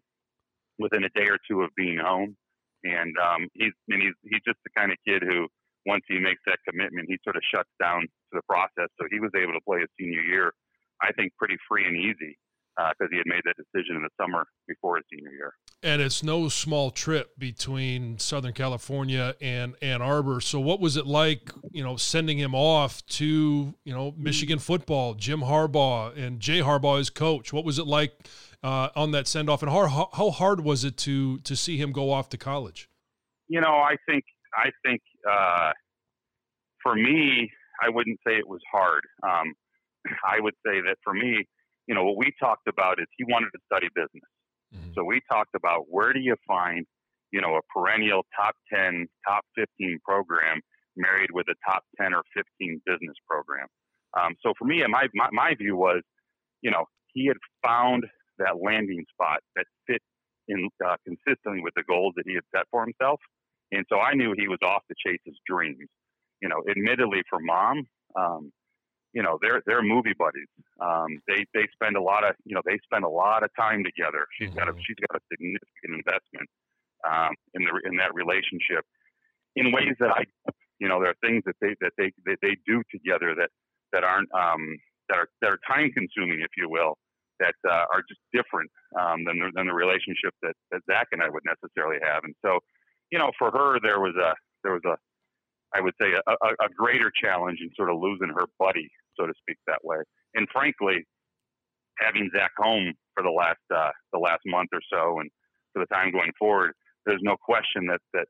within 0.80 1.04
a 1.04 1.10
day 1.10 1.28
or 1.30 1.38
two 1.48 1.62
of 1.62 1.70
being 1.76 1.98
home 1.98 2.36
and 2.84 3.14
um, 3.18 3.48
he's 3.54 3.74
and 3.90 4.02
he's 4.02 4.18
he's 4.24 4.42
just 4.46 4.58
the 4.66 4.74
kind 4.76 4.92
of 4.92 4.98
kid 5.06 5.22
who 5.22 5.48
once 5.86 6.06
he 6.08 6.20
makes 6.20 6.42
that 6.46 6.62
commitment, 6.68 7.10
he 7.10 7.18
sort 7.24 7.36
of 7.36 7.42
shuts 7.50 7.70
down 7.82 8.02
to 8.02 8.34
the 8.38 8.46
process. 8.46 8.90
So 9.02 9.10
he 9.10 9.20
was 9.20 9.34
able 9.34 9.54
to 9.54 9.64
play 9.66 9.82
his 9.82 9.90
senior 9.98 10.22
year, 10.22 10.54
I 11.02 11.12
think, 11.14 11.34
pretty 11.42 11.58
free 11.66 11.86
and 11.90 11.98
easy 11.98 12.38
because 12.78 12.96
uh, 13.02 13.12
he 13.12 13.18
had 13.18 13.26
made 13.26 13.42
that 13.46 13.56
decision 13.58 13.96
in 13.96 14.04
the 14.04 14.10
summer 14.20 14.46
before 14.68 14.98
his 14.98 15.06
senior 15.12 15.32
year. 15.32 15.54
And 15.84 16.02
it's 16.02 16.24
no 16.24 16.48
small 16.48 16.92
trip 16.92 17.38
between 17.38 18.18
Southern 18.20 18.54
California 18.54 19.36
and 19.42 19.76
Ann 19.82 20.02
Arbor. 20.02 20.42
So 20.42 20.60
what 20.60 20.80
was 20.80 20.96
it 20.96 21.06
like, 21.06 21.52
you 21.72 21.84
know, 21.84 21.98
sending 21.98 22.38
him 22.38 22.56
off 22.56 23.06
to, 23.08 23.74
you 23.84 23.94
know, 23.94 24.14
Michigan 24.18 24.60
football, 24.60 25.16
Jim 25.16 25.42
Harbaugh 25.42 26.18
and 26.18 26.40
Jay 26.40 26.60
Harbaugh 26.60 27.00
as 27.00 27.10
coach? 27.10 27.52
What 27.52 27.66
was 27.66 27.78
it 27.80 27.88
like 27.88 28.14
uh, 28.64 28.90
on 28.96 29.12
that 29.12 29.28
send 29.28 29.50
off, 29.50 29.64
and 29.64 29.72
how 29.72 30.10
how 30.14 30.30
hard 30.30 30.64
was 30.64 30.84
it 30.84 30.98
to 30.98 31.40
to 31.40 31.56
see 31.56 31.78
him 31.78 31.92
go 31.92 32.12
off 32.12 32.30
to 32.30 32.38
college? 32.38 32.90
You 33.48 33.60
know, 33.60 33.74
I 33.74 33.96
think 34.08 34.24
I 34.56 34.70
think 34.86 35.02
uh, 35.30 35.72
for 36.84 36.96
me, 36.96 37.52
I 37.82 37.90
wouldn't 37.90 38.20
say 38.26 38.36
it 38.36 38.48
was 38.48 38.62
hard. 38.72 39.02
Um, 39.24 39.54
I 40.28 40.40
would 40.40 40.54
say 40.66 40.82
that 40.82 40.98
for 41.04 41.14
me, 41.14 41.48
you 41.92 41.96
know, 41.96 42.06
what 42.06 42.16
we 42.16 42.32
talked 42.40 42.70
about 42.70 43.02
is 43.02 43.08
he 43.18 43.26
wanted 43.26 43.50
to 43.52 43.60
study 43.66 43.88
business. 43.94 44.32
Mm-hmm. 44.74 44.94
So 44.96 45.04
we 45.04 45.20
talked 45.30 45.56
about 45.56 45.88
where 45.90 46.14
do 46.14 46.22
you 46.22 46.38
find, 46.48 46.86
you 47.34 47.42
know, 47.42 47.58
a 47.58 47.62
perennial 47.68 48.24
top 48.34 48.56
10, 48.74 49.08
top 49.28 49.44
15 49.58 50.00
program 50.08 50.62
married 50.96 51.32
with 51.34 51.48
a 51.50 51.56
top 51.70 51.84
10 52.00 52.14
or 52.14 52.24
15 52.34 52.82
business 52.86 53.18
program. 53.30 53.68
Um, 54.18 54.36
so 54.42 54.54
for 54.58 54.64
me, 54.64 54.82
my, 54.88 55.08
my, 55.14 55.28
my 55.34 55.54
view 55.54 55.76
was, 55.76 56.02
you 56.62 56.72
know, 56.72 56.86
he 57.14 57.28
had 57.28 57.36
found 57.62 58.06
that 58.40 58.56
landing 58.64 59.04
spot 59.12 59.40
that 59.58 59.66
fit 59.86 60.02
in 60.48 60.70
uh, 60.88 60.96
consistently 61.04 61.60
with 61.62 61.74
the 61.76 61.84
goals 61.90 62.14
that 62.16 62.24
he 62.26 62.36
had 62.36 62.48
set 62.56 62.64
for 62.72 62.86
himself. 62.88 63.20
And 63.74 63.84
so 63.92 64.00
I 64.00 64.14
knew 64.14 64.34
he 64.38 64.48
was 64.48 64.60
off 64.64 64.84
to 64.88 64.96
chase 65.06 65.20
his 65.26 65.36
dreams. 65.46 65.90
You 66.42 66.48
know, 66.48 66.64
admittedly 66.72 67.24
for 67.30 67.40
mom, 67.42 67.84
um, 68.16 68.54
you 69.14 69.24
know, 69.24 69.38
they're 69.42 69.62
they're 69.66 69.84
movie 69.84 70.16
buddies. 70.18 70.48
Um, 70.80 71.20
they 71.28 71.46
they 71.54 71.68
spend 71.74 71.98
a 71.98 72.02
lot 72.02 72.24
of 72.24 72.36
you 72.46 72.56
know 72.56 72.62
they 72.66 72.80
spend 72.84 73.04
a 73.04 73.10
lot 73.10 73.44
of 73.44 73.50
time 73.60 73.84
together. 73.84 74.26
She's 74.38 74.50
mm-hmm. 74.50 74.60
got 74.60 74.68
a 74.68 74.72
mm-hmm. 74.72 74.82
she's 74.88 75.00
got 75.08 75.20
a 75.20 75.24
significant 75.32 75.92
investment 76.00 76.50
um, 77.08 77.36
in 77.54 77.64
the 77.64 77.74
in 77.86 77.98
that 77.98 78.14
relationship 78.14 78.86
in 79.56 79.72
ways 79.72 79.96
that 80.00 80.12
I 80.12 80.24
you 80.80 80.88
know 80.88 81.00
there 81.00 81.12
are 81.12 81.22
things 81.22 81.44
that 81.46 81.56
they 81.62 81.76
that 81.82 81.92
they 81.98 82.12
that 82.26 82.38
they 82.42 82.56
do 82.66 82.82
together 82.92 83.36
that 83.36 83.50
that 83.92 84.04
aren't 84.04 84.30
um, 84.34 84.78
that 85.10 85.18
are 85.20 85.28
that 85.42 85.52
are 85.52 85.60
time 85.68 85.92
consuming, 85.92 86.40
if 86.40 86.52
you 86.56 86.70
will, 86.70 86.96
that 87.40 87.56
uh, 87.68 87.86
are 87.92 88.04
just 88.08 88.22
different 88.32 88.72
um, 89.00 89.26
than, 89.26 89.40
the, 89.40 89.52
than 89.56 89.68
the 89.68 89.74
relationship 89.74 90.34
that, 90.42 90.56
that 90.72 90.82
Zach 90.90 91.08
and 91.12 91.22
I 91.22 91.30
would 91.30 91.44
necessarily 91.44 91.98
have. 92.02 92.24
And 92.24 92.36
so, 92.46 92.60
you 93.12 93.20
know, 93.20 93.32
for 93.38 93.52
her, 93.52 93.80
there 93.82 94.00
was 94.00 94.16
a 94.16 94.34
there 94.64 94.74
was 94.74 94.86
a 94.86 94.96
I 95.76 95.82
would 95.82 95.94
say 96.00 96.12
a, 96.14 96.32
a, 96.32 96.50
a 96.66 96.70
greater 96.76 97.12
challenge 97.12 97.60
in 97.62 97.70
sort 97.76 97.90
of 97.90 98.00
losing 98.00 98.30
her 98.30 98.46
buddy, 98.60 98.90
so 99.20 99.26
to 99.26 99.34
speak, 99.42 99.58
that 99.68 99.84
way. 99.84 99.98
And 100.36 100.48
frankly, 100.52 101.06
having 102.00 102.30
Zach 102.36 102.52
home 102.58 102.94
for 103.14 103.24
the 103.24 103.30
last 103.30 103.60
uh, 103.74 103.92
the 104.14 104.20
last 104.20 104.42
month 104.46 104.70
or 104.74 104.82
so, 104.92 105.20
and 105.20 105.30
for 105.74 105.80
the 105.80 105.94
time 105.94 106.12
going 106.12 106.32
forward, 106.38 106.74
there's 107.06 107.22
no 107.24 107.36
question 107.38 107.88
that 107.88 108.02
that 108.14 108.28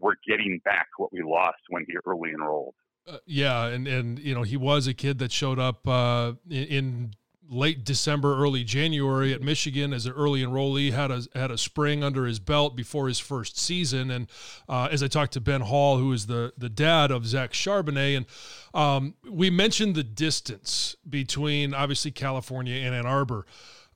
we're 0.00 0.14
getting 0.26 0.60
back 0.64 0.86
what 0.96 1.12
we 1.12 1.22
lost 1.22 1.58
when 1.70 1.84
he 1.86 1.94
early 2.06 2.30
enrolled. 2.30 2.74
Uh, 3.06 3.18
yeah, 3.26 3.66
and 3.66 3.86
and 3.88 4.18
you 4.18 4.34
know 4.34 4.42
he 4.42 4.56
was 4.56 4.86
a 4.86 4.94
kid 4.94 5.18
that 5.18 5.32
showed 5.32 5.58
up 5.58 5.86
uh, 5.88 6.32
in, 6.48 6.64
in 6.64 7.10
late 7.48 7.84
December, 7.84 8.36
early 8.36 8.64
January 8.64 9.32
at 9.32 9.42
Michigan 9.42 9.92
as 9.92 10.06
an 10.06 10.12
early 10.12 10.42
enrollee. 10.42 10.92
had 10.92 11.10
a 11.10 11.22
had 11.34 11.50
a 11.50 11.58
spring 11.58 12.04
under 12.04 12.26
his 12.26 12.38
belt 12.38 12.76
before 12.76 13.08
his 13.08 13.18
first 13.18 13.58
season. 13.58 14.10
And 14.10 14.28
uh, 14.68 14.88
as 14.90 15.02
I 15.02 15.08
talked 15.08 15.32
to 15.34 15.40
Ben 15.40 15.62
Hall, 15.62 15.98
who 15.98 16.12
is 16.12 16.26
the 16.26 16.52
the 16.56 16.68
dad 16.68 17.10
of 17.10 17.26
Zach 17.26 17.52
Charbonnet, 17.52 18.16
and 18.16 18.26
um, 18.74 19.14
we 19.28 19.50
mentioned 19.50 19.94
the 19.94 20.04
distance 20.04 20.96
between 21.08 21.74
obviously 21.74 22.10
California 22.10 22.76
and 22.76 22.94
Ann 22.94 23.06
Arbor. 23.06 23.46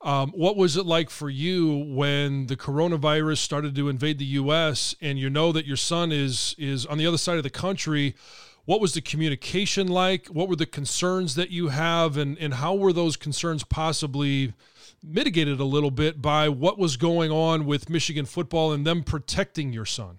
Um, 0.01 0.33
what 0.33 0.57
was 0.57 0.77
it 0.77 0.85
like 0.85 1.11
for 1.11 1.31
you 1.31 1.87
when 1.89 2.47
the 2.47 2.57
coronavirus 2.57 3.39
started 3.39 3.77
to 3.77 3.89
invade 3.89 4.19
the 4.19 4.25
U.S. 4.25 4.97
and 5.01 5.17
you 5.17 5.31
know 5.31 5.53
that 5.53 5.65
your 5.65 5.77
son 5.77 6.11
is 6.11 6.57
is 6.59 6.87
on 6.87 6.99
the 6.99 7.07
other 7.07 7.19
side 7.19 7.37
of 7.37 7.45
the 7.45 7.51
country? 7.51 8.17
What 8.65 8.81
was 8.81 8.95
the 8.95 9.01
communication 9.01 9.89
like? 9.89 10.27
What 10.29 10.49
were 10.49 10.57
the 10.57 10.67
concerns 10.67 11.35
that 11.35 11.51
you 11.51 11.69
have, 11.69 12.17
and 12.17 12.39
and 12.39 12.55
how 12.55 12.75
were 12.75 12.93
those 12.93 13.17
concerns 13.17 13.65
possibly 13.65 14.55
mitigated 15.03 15.59
a 15.59 15.65
little 15.65 15.91
bit 15.91 16.23
by 16.23 16.49
what 16.49 16.79
was 16.79 16.97
going 16.97 17.31
on 17.31 17.67
with 17.67 17.91
Michigan 17.91 18.25
football 18.25 18.73
and 18.73 18.87
them 18.87 19.03
protecting 19.03 19.73
your 19.73 19.85
son? 19.85 20.19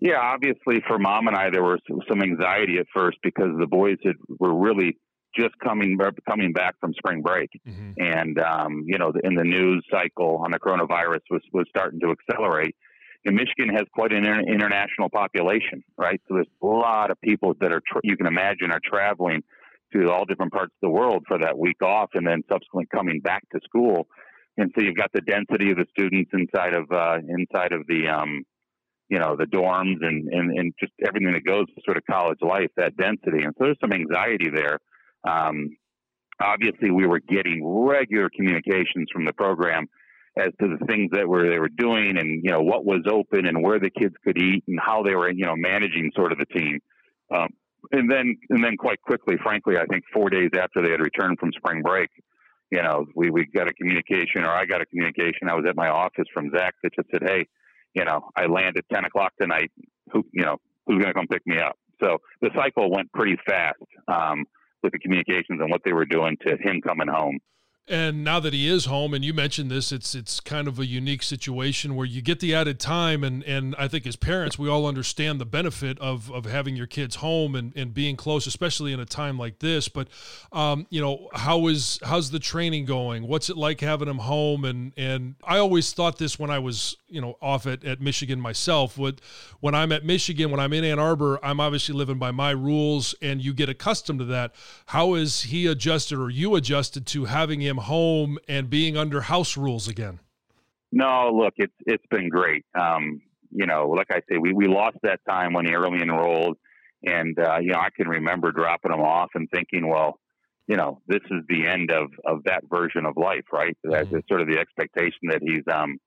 Yeah, 0.00 0.20
obviously 0.20 0.82
for 0.86 0.98
mom 0.98 1.26
and 1.26 1.36
I, 1.36 1.50
there 1.50 1.62
was 1.62 1.80
some 2.08 2.22
anxiety 2.22 2.78
at 2.78 2.86
first 2.94 3.18
because 3.22 3.50
the 3.58 3.66
boys 3.66 3.96
had, 4.04 4.16
were 4.38 4.54
really 4.54 4.98
just 5.34 5.58
coming 5.62 5.98
coming 6.26 6.52
back 6.52 6.76
from 6.80 6.94
spring 6.94 7.22
break, 7.22 7.50
mm-hmm. 7.66 7.92
and 7.98 8.38
um, 8.38 8.84
you 8.86 8.98
know, 8.98 9.12
in 9.22 9.34
the 9.34 9.44
news 9.44 9.84
cycle 9.90 10.42
on 10.44 10.50
the 10.50 10.58
coronavirus 10.58 11.20
was 11.30 11.42
was 11.52 11.66
starting 11.68 12.00
to 12.00 12.10
accelerate 12.10 12.74
and 13.26 13.36
Michigan 13.36 13.74
has 13.74 13.86
quite 13.92 14.12
an 14.12 14.24
international 14.24 15.08
population, 15.10 15.82
right? 15.98 16.20
So 16.28 16.34
there's 16.34 16.46
a 16.62 16.66
lot 16.66 17.10
of 17.10 17.20
people 17.20 17.54
that 17.60 17.72
are, 17.72 17.82
tra- 17.86 18.00
you 18.04 18.16
can 18.16 18.26
imagine, 18.26 18.70
are 18.70 18.80
traveling 18.84 19.42
to 19.92 20.10
all 20.10 20.24
different 20.24 20.52
parts 20.52 20.72
of 20.76 20.80
the 20.82 20.90
world 20.90 21.24
for 21.26 21.38
that 21.38 21.58
week 21.58 21.82
off 21.82 22.10
and 22.14 22.26
then 22.26 22.42
subsequently 22.50 22.86
coming 22.94 23.20
back 23.20 23.42
to 23.50 23.60
school. 23.64 24.06
And 24.56 24.72
so 24.74 24.84
you've 24.84 24.96
got 24.96 25.10
the 25.12 25.20
density 25.20 25.70
of 25.70 25.76
the 25.76 25.86
students 25.90 26.30
inside 26.32 26.74
of, 26.74 26.90
uh, 26.90 27.18
inside 27.28 27.72
of 27.72 27.86
the, 27.86 28.08
um, 28.08 28.44
you 29.08 29.18
know, 29.18 29.36
the 29.36 29.44
dorms 29.44 29.96
and, 30.00 30.28
and, 30.32 30.58
and 30.58 30.72
just 30.80 30.92
everything 31.06 31.32
that 31.32 31.44
goes 31.44 31.66
to 31.66 31.82
sort 31.84 31.96
of 31.96 32.04
college 32.10 32.38
life, 32.40 32.70
that 32.76 32.96
density. 32.96 33.44
And 33.44 33.54
so 33.58 33.64
there's 33.64 33.78
some 33.80 33.92
anxiety 33.92 34.50
there. 34.54 34.78
Um, 35.28 35.76
obviously 36.40 36.90
we 36.90 37.06
were 37.06 37.20
getting 37.20 37.62
regular 37.64 38.30
communications 38.34 39.08
from 39.12 39.24
the 39.24 39.32
program 39.32 39.86
as 40.36 40.50
to 40.60 40.68
the 40.68 40.84
things 40.86 41.10
that 41.12 41.26
were 41.26 41.48
they 41.48 41.58
were 41.58 41.70
doing 41.70 42.18
and 42.18 42.42
you 42.44 42.50
know 42.50 42.62
what 42.62 42.84
was 42.84 43.02
open 43.10 43.46
and 43.46 43.62
where 43.62 43.78
the 43.78 43.90
kids 43.90 44.14
could 44.24 44.36
eat 44.36 44.64
and 44.68 44.78
how 44.80 45.02
they 45.02 45.14
were 45.14 45.30
you 45.30 45.46
know 45.46 45.56
managing 45.56 46.10
sort 46.14 46.32
of 46.32 46.38
the 46.38 46.46
team. 46.46 46.80
Um, 47.34 47.48
and 47.92 48.10
then 48.10 48.36
and 48.50 48.64
then 48.64 48.76
quite 48.76 49.00
quickly, 49.02 49.36
frankly, 49.42 49.76
I 49.76 49.86
think 49.86 50.04
four 50.12 50.30
days 50.30 50.50
after 50.58 50.82
they 50.82 50.90
had 50.90 51.00
returned 51.00 51.38
from 51.38 51.52
spring 51.52 51.82
break, 51.82 52.10
you 52.70 52.82
know, 52.82 53.06
we 53.14 53.30
we 53.30 53.46
got 53.46 53.68
a 53.68 53.74
communication 53.74 54.42
or 54.44 54.50
I 54.50 54.66
got 54.66 54.80
a 54.80 54.86
communication. 54.86 55.48
I 55.48 55.54
was 55.54 55.64
at 55.68 55.76
my 55.76 55.88
office 55.88 56.26
from 56.34 56.50
Zach 56.50 56.74
that 56.82 56.94
just 56.94 57.08
said, 57.10 57.22
"Hey, 57.22 57.46
you 57.94 58.04
know, 58.04 58.28
I 58.36 58.46
land 58.46 58.76
at 58.76 58.84
ten 58.92 59.04
o'clock 59.04 59.32
tonight. 59.40 59.70
Who 60.12 60.24
you 60.32 60.44
know 60.44 60.56
who's 60.86 61.02
going 61.02 61.12
to 61.12 61.14
come 61.14 61.28
pick 61.28 61.46
me 61.46 61.58
up?" 61.58 61.78
So 62.02 62.18
the 62.42 62.50
cycle 62.56 62.90
went 62.90 63.12
pretty 63.12 63.36
fast 63.46 63.78
um, 64.08 64.44
with 64.82 64.92
the 64.92 64.98
communications 64.98 65.60
and 65.60 65.70
what 65.70 65.82
they 65.84 65.92
were 65.92 66.04
doing 66.04 66.36
to 66.46 66.56
him 66.56 66.80
coming 66.82 67.08
home. 67.08 67.38
And 67.88 68.24
now 68.24 68.40
that 68.40 68.52
he 68.52 68.66
is 68.66 68.86
home, 68.86 69.14
and 69.14 69.24
you 69.24 69.32
mentioned 69.32 69.70
this, 69.70 69.92
it's 69.92 70.16
it's 70.16 70.40
kind 70.40 70.66
of 70.66 70.80
a 70.80 70.86
unique 70.86 71.22
situation 71.22 71.94
where 71.94 72.04
you 72.04 72.20
get 72.20 72.40
the 72.40 72.52
added 72.52 72.80
time, 72.80 73.22
and 73.22 73.44
and 73.44 73.76
I 73.78 73.86
think 73.86 74.08
as 74.08 74.16
parents, 74.16 74.58
we 74.58 74.68
all 74.68 74.86
understand 74.86 75.40
the 75.40 75.44
benefit 75.44 75.96
of 76.00 76.28
of 76.32 76.46
having 76.46 76.74
your 76.74 76.88
kids 76.88 77.16
home 77.16 77.54
and, 77.54 77.72
and 77.76 77.94
being 77.94 78.16
close, 78.16 78.48
especially 78.48 78.92
in 78.92 78.98
a 78.98 79.04
time 79.04 79.38
like 79.38 79.60
this. 79.60 79.88
But 79.88 80.08
um, 80.50 80.88
you 80.90 81.00
know, 81.00 81.28
how 81.32 81.68
is 81.68 82.00
how's 82.02 82.32
the 82.32 82.40
training 82.40 82.86
going? 82.86 83.28
What's 83.28 83.50
it 83.50 83.56
like 83.56 83.80
having 83.80 84.08
him 84.08 84.18
home? 84.18 84.64
And 84.64 84.92
and 84.96 85.36
I 85.44 85.58
always 85.58 85.92
thought 85.92 86.18
this 86.18 86.40
when 86.40 86.50
I 86.50 86.58
was 86.58 86.96
you 87.08 87.20
know 87.20 87.36
off 87.40 87.66
at, 87.66 87.84
at 87.84 88.00
Michigan 88.00 88.40
myself. 88.40 88.98
What 88.98 89.20
when 89.60 89.74
I'm 89.74 89.92
at 89.92 90.04
Michigan, 90.04 90.50
when 90.50 90.60
I'm 90.60 90.72
in 90.72 90.84
Ann 90.84 90.98
Arbor, 90.98 91.38
I'm 91.42 91.60
obviously 91.60 91.94
living 91.94 92.18
by 92.18 92.30
my 92.30 92.50
rules, 92.50 93.14
and 93.22 93.42
you 93.42 93.54
get 93.54 93.68
accustomed 93.68 94.18
to 94.18 94.24
that. 94.26 94.54
How 94.86 95.14
is 95.14 95.42
he 95.42 95.66
adjusted, 95.66 96.18
or 96.18 96.28
you 96.28 96.56
adjusted 96.56 97.06
to 97.06 97.24
having 97.24 97.60
him? 97.60 97.78
home 97.86 98.38
and 98.48 98.68
being 98.68 98.96
under 98.96 99.22
house 99.22 99.56
rules 99.56 99.88
again? 99.88 100.20
No, 100.92 101.30
look, 101.32 101.54
it's 101.56 101.74
it's 101.86 102.04
been 102.10 102.28
great. 102.28 102.64
Um, 102.78 103.22
you 103.50 103.66
know, 103.66 103.88
like 103.88 104.08
I 104.10 104.20
say, 104.28 104.38
we, 104.38 104.52
we 104.52 104.66
lost 104.66 104.98
that 105.02 105.20
time 105.28 105.52
when 105.52 105.66
he 105.66 105.74
early 105.74 106.02
enrolled, 106.02 106.58
and 107.04 107.38
uh, 107.38 107.58
you 107.60 107.72
know, 107.72 107.78
I 107.78 107.88
can 107.96 108.08
remember 108.08 108.52
dropping 108.52 108.92
him 108.92 109.00
off 109.00 109.30
and 109.34 109.48
thinking, 109.50 109.88
well, 109.88 110.20
you 110.68 110.76
know, 110.76 111.00
this 111.06 111.22
is 111.30 111.42
the 111.48 111.66
end 111.66 111.90
of 111.90 112.10
of 112.24 112.44
that 112.44 112.64
version 112.68 113.06
of 113.06 113.16
life, 113.16 113.44
right? 113.52 113.76
That's 113.82 114.08
mm-hmm. 114.08 114.18
sort 114.28 114.40
of 114.40 114.48
the 114.48 114.58
expectation 114.58 115.28
that 115.30 115.42
he's 115.42 115.62
um 115.72 115.98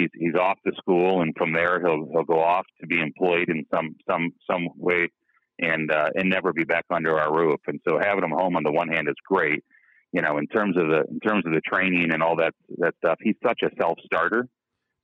he's 0.00 0.10
he's 0.14 0.34
off 0.34 0.58
to 0.66 0.72
school, 0.76 1.22
and 1.22 1.34
from 1.36 1.52
there 1.52 1.80
he'll 1.80 2.08
he'll 2.12 2.24
go 2.24 2.40
off 2.40 2.66
to 2.80 2.86
be 2.86 3.00
employed 3.00 3.48
in 3.48 3.64
some 3.72 3.94
some 4.08 4.32
some 4.50 4.68
way, 4.76 5.08
and 5.58 5.90
uh, 5.90 6.08
and 6.14 6.28
never 6.28 6.52
be 6.52 6.64
back 6.64 6.84
under 6.90 7.18
our 7.18 7.34
roof. 7.34 7.60
And 7.66 7.80
so 7.88 7.98
having 7.98 8.24
him 8.24 8.30
home 8.30 8.56
on 8.56 8.62
the 8.62 8.72
one 8.72 8.88
hand 8.88 9.08
is 9.08 9.14
great 9.26 9.62
you 10.12 10.22
know, 10.22 10.38
in 10.38 10.46
terms 10.46 10.76
of 10.76 10.88
the 10.88 11.04
in 11.08 11.20
terms 11.20 11.44
of 11.46 11.52
the 11.52 11.60
training 11.60 12.12
and 12.12 12.22
all 12.22 12.36
that 12.36 12.54
that 12.78 12.94
stuff, 12.98 13.18
he's 13.20 13.36
such 13.44 13.60
a 13.62 13.70
self 13.80 13.98
starter 14.04 14.48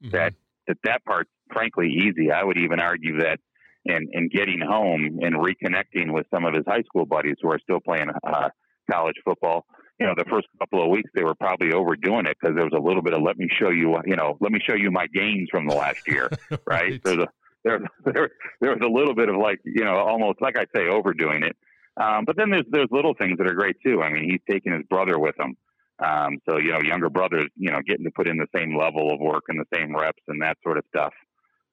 mm-hmm. 0.02 0.10
that 0.10 0.34
that 0.66 0.78
that 0.84 1.04
part's 1.04 1.30
frankly 1.52 1.88
easy. 1.88 2.32
I 2.32 2.42
would 2.42 2.58
even 2.58 2.80
argue 2.80 3.18
that 3.20 3.38
in 3.84 4.08
in 4.12 4.28
getting 4.28 4.60
home 4.60 5.20
and 5.22 5.36
reconnecting 5.36 6.12
with 6.12 6.26
some 6.34 6.44
of 6.44 6.54
his 6.54 6.64
high 6.66 6.82
school 6.82 7.06
buddies 7.06 7.36
who 7.40 7.50
are 7.50 7.60
still 7.60 7.80
playing 7.80 8.08
uh, 8.26 8.48
college 8.90 9.16
football. 9.24 9.64
You 9.98 10.06
know, 10.06 10.14
the 10.16 10.26
first 10.28 10.46
couple 10.58 10.82
of 10.82 10.90
weeks 10.90 11.10
they 11.14 11.24
were 11.24 11.34
probably 11.34 11.72
overdoing 11.72 12.26
it 12.26 12.36
because 12.40 12.54
there 12.54 12.64
was 12.64 12.74
a 12.76 12.82
little 12.82 13.02
bit 13.02 13.14
of 13.14 13.22
let 13.22 13.38
me 13.38 13.48
show 13.50 13.70
you, 13.70 13.96
you 14.04 14.16
know, 14.16 14.36
let 14.40 14.52
me 14.52 14.60
show 14.66 14.74
you 14.74 14.90
my 14.90 15.06
gains 15.06 15.48
from 15.50 15.66
the 15.66 15.74
last 15.74 16.06
year, 16.06 16.30
right? 16.50 16.60
right? 16.66 17.00
There's 17.02 17.18
a 17.18 17.28
there, 17.64 17.80
there 18.04 18.30
there 18.60 18.70
was 18.70 18.80
a 18.82 18.88
little 18.88 19.14
bit 19.14 19.28
of 19.28 19.36
like 19.36 19.60
you 19.64 19.84
know 19.84 19.96
almost 19.96 20.40
like 20.40 20.56
I 20.56 20.66
say 20.74 20.88
overdoing 20.88 21.42
it. 21.42 21.56
Um, 21.96 22.24
but 22.24 22.36
then 22.36 22.50
there's 22.50 22.66
there's 22.70 22.88
little 22.90 23.14
things 23.14 23.38
that 23.38 23.46
are 23.46 23.54
great 23.54 23.76
too. 23.84 24.02
I 24.02 24.12
mean, 24.12 24.30
he's 24.30 24.40
taking 24.48 24.72
his 24.72 24.82
brother 24.88 25.18
with 25.18 25.34
him. 25.38 25.56
Um, 25.98 26.38
so 26.48 26.58
you 26.58 26.72
know, 26.72 26.80
younger 26.80 27.10
brothers, 27.10 27.48
you 27.56 27.70
know, 27.70 27.80
getting 27.86 28.04
to 28.04 28.10
put 28.10 28.28
in 28.28 28.36
the 28.36 28.46
same 28.54 28.76
level 28.76 29.12
of 29.12 29.20
work 29.20 29.44
and 29.48 29.58
the 29.58 29.76
same 29.76 29.96
reps 29.96 30.22
and 30.28 30.42
that 30.42 30.58
sort 30.62 30.78
of 30.78 30.84
stuff. 30.88 31.12